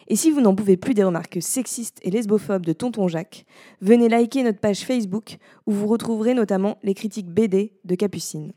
Et 0.09 0.17
si 0.17 0.31
vous 0.31 0.41
n'en 0.41 0.55
pouvez 0.55 0.79
plus 0.79 0.95
des 0.95 1.05
remarques 1.05 1.43
sexistes 1.43 1.99
et 2.01 2.11
lesbophobes 2.11 2.65
de 2.65 2.73
Tonton 2.73 3.09
Jacques, 3.09 3.45
venez 3.83 4.09
liker 4.09 4.43
notre 4.43 4.59
page 4.59 4.87
Facebook 4.87 5.37
où 5.67 5.73
vous 5.73 5.87
retrouverez 5.87 6.33
notamment 6.33 6.79
les 6.83 6.95
critiques 6.95 7.29
BD 7.29 7.75
de 7.85 7.95
Capucine. 7.95 8.53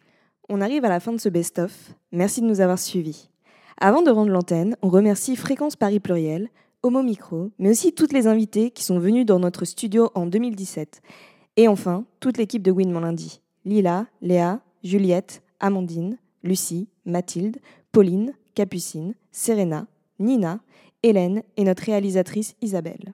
On 0.48 0.61
arrive 0.61 0.86
à 0.86 0.90
la 0.90 1.02
fin 1.02 1.11
de 1.11 1.19
ce 1.19 1.27
best-of. 1.27 1.91
Merci 2.14 2.40
de 2.40 2.48
nous 2.48 2.61
avoir 2.61 2.80
suivis. 2.80 3.27
Avant 3.81 4.02
de 4.02 4.11
rendre 4.11 4.31
l'antenne, 4.31 4.77
on 4.81 4.88
remercie 4.88 5.36
Fréquence 5.36 5.76
Paris 5.76 5.99
Pluriel, 5.99 6.52
Homo 6.84 7.03
Micro, 7.03 7.52
mais 7.60 7.72
aussi 7.72 7.91
toutes 7.91 8.14
les 8.14 8.27
invités 8.27 8.72
qui 8.72 8.86
sont 8.86 8.99
venus 8.99 9.26
dans 9.26 9.40
notre 9.40 9.65
studio 9.65 10.11
en 10.15 10.26
2017. 10.26 11.02
Et 11.60 11.68
enfin, 11.68 12.06
toute 12.22 12.38
l'équipe 12.38 12.64
de 12.64 12.72
Winman 12.72 13.03
Lundi. 13.03 13.41
Lila, 13.65 14.07
Léa, 14.22 14.61
Juliette, 14.81 15.44
Amandine, 15.60 16.18
Lucie, 16.41 16.88
Mathilde, 17.03 17.57
Pauline, 17.91 18.34
Capucine, 18.56 19.14
Serena, 19.34 19.86
Nina, 20.19 20.61
Hélène 21.03 21.44
et 21.57 21.65
notre 21.65 21.84
réalisatrice 21.84 22.56
Isabelle. 22.61 23.14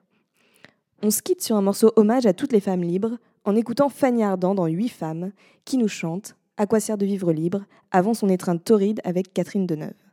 On 1.02 1.10
se 1.10 1.22
quitte 1.22 1.42
sur 1.42 1.56
un 1.56 1.60
morceau 1.60 1.90
hommage 1.96 2.24
à 2.24 2.34
toutes 2.34 2.52
les 2.52 2.60
femmes 2.60 2.84
libres 2.84 3.18
en 3.44 3.56
écoutant 3.56 3.88
Fanny 3.88 4.22
Ardant 4.22 4.54
dans 4.54 4.66
Huit 4.66 4.90
femmes 4.90 5.32
qui 5.64 5.76
nous 5.76 5.88
chante 5.88 6.36
À 6.56 6.66
quoi 6.66 6.78
sert 6.78 6.98
de 6.98 7.04
vivre 7.04 7.32
libre 7.32 7.64
avant 7.90 8.14
son 8.14 8.28
étreinte 8.28 8.62
torride 8.62 9.00
avec 9.02 9.34
Catherine 9.34 9.66
Deneuve. 9.66 10.05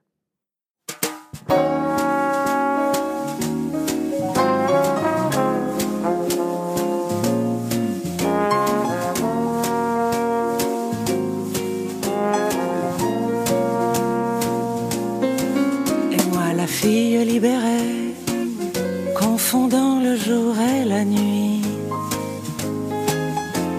Confondant 19.18 20.02
le 20.02 20.18
jour 20.18 20.56
et 20.60 20.84
la 20.84 21.06
nuit, 21.06 21.62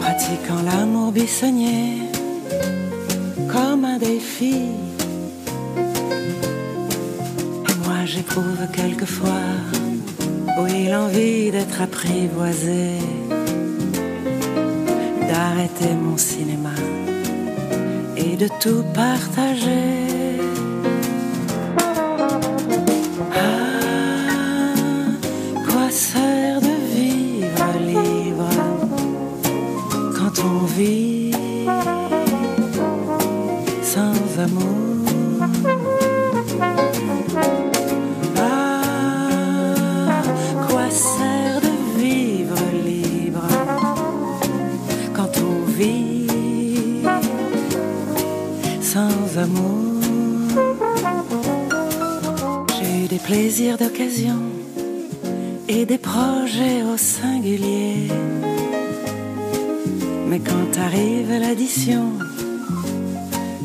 pratiquant 0.00 0.62
l'amour 0.64 1.12
buissonnier 1.12 1.98
comme 3.52 3.84
un 3.84 3.98
défi. 3.98 4.56
Et 7.68 7.76
moi, 7.84 8.06
j'éprouve 8.06 8.66
quelquefois, 8.72 9.50
l'envie 10.88 11.50
d'être 11.50 11.82
apprivoisée, 11.82 12.98
d'arrêter 15.28 15.92
mon 16.02 16.16
cinéma 16.16 16.76
et 18.16 18.36
de 18.36 18.48
tout 18.60 18.84
partager. 18.94 20.53
On 30.44 30.64
vit 30.64 31.30
sans 33.82 34.40
amour? 34.46 35.06
Ah, 38.36 38.82
quoi 40.68 40.90
sert 40.90 41.60
de 41.60 42.00
vivre 42.00 42.56
libre 42.84 43.46
quand 45.14 45.32
on 45.38 45.70
vit 45.70 46.26
sans 48.80 49.38
amour? 49.38 50.00
J'ai 52.76 53.04
eu 53.04 53.08
des 53.08 53.18
plaisirs 53.18 53.78
d'occasion 53.78 54.40
et 55.68 55.86
des 55.86 55.98
projets 55.98 56.82
au 56.82 56.96
singulier. 56.96 58.08
Mais 60.34 60.40
quand 60.40 60.80
arrive 60.80 61.30
l'addition, 61.30 62.06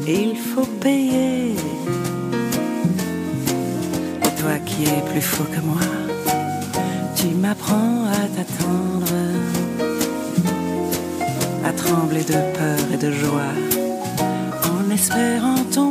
il 0.08 0.38
faut 0.38 0.70
payer. 0.80 1.56
Et 4.26 4.32
toi 4.40 4.56
qui 4.68 4.84
es 4.84 5.02
plus 5.12 5.22
fou 5.22 5.46
que 5.46 5.62
moi, 5.62 5.90
tu 7.16 7.30
m'apprends 7.30 8.06
à 8.06 8.22
t'attendre, 8.36 9.16
à 11.66 11.72
trembler 11.72 12.24
de 12.24 12.40
peur 12.58 12.86
et 12.94 12.98
de 12.98 13.12
joie, 13.14 13.56
en 14.72 14.92
espérant 14.92 15.64
ton. 15.74 15.89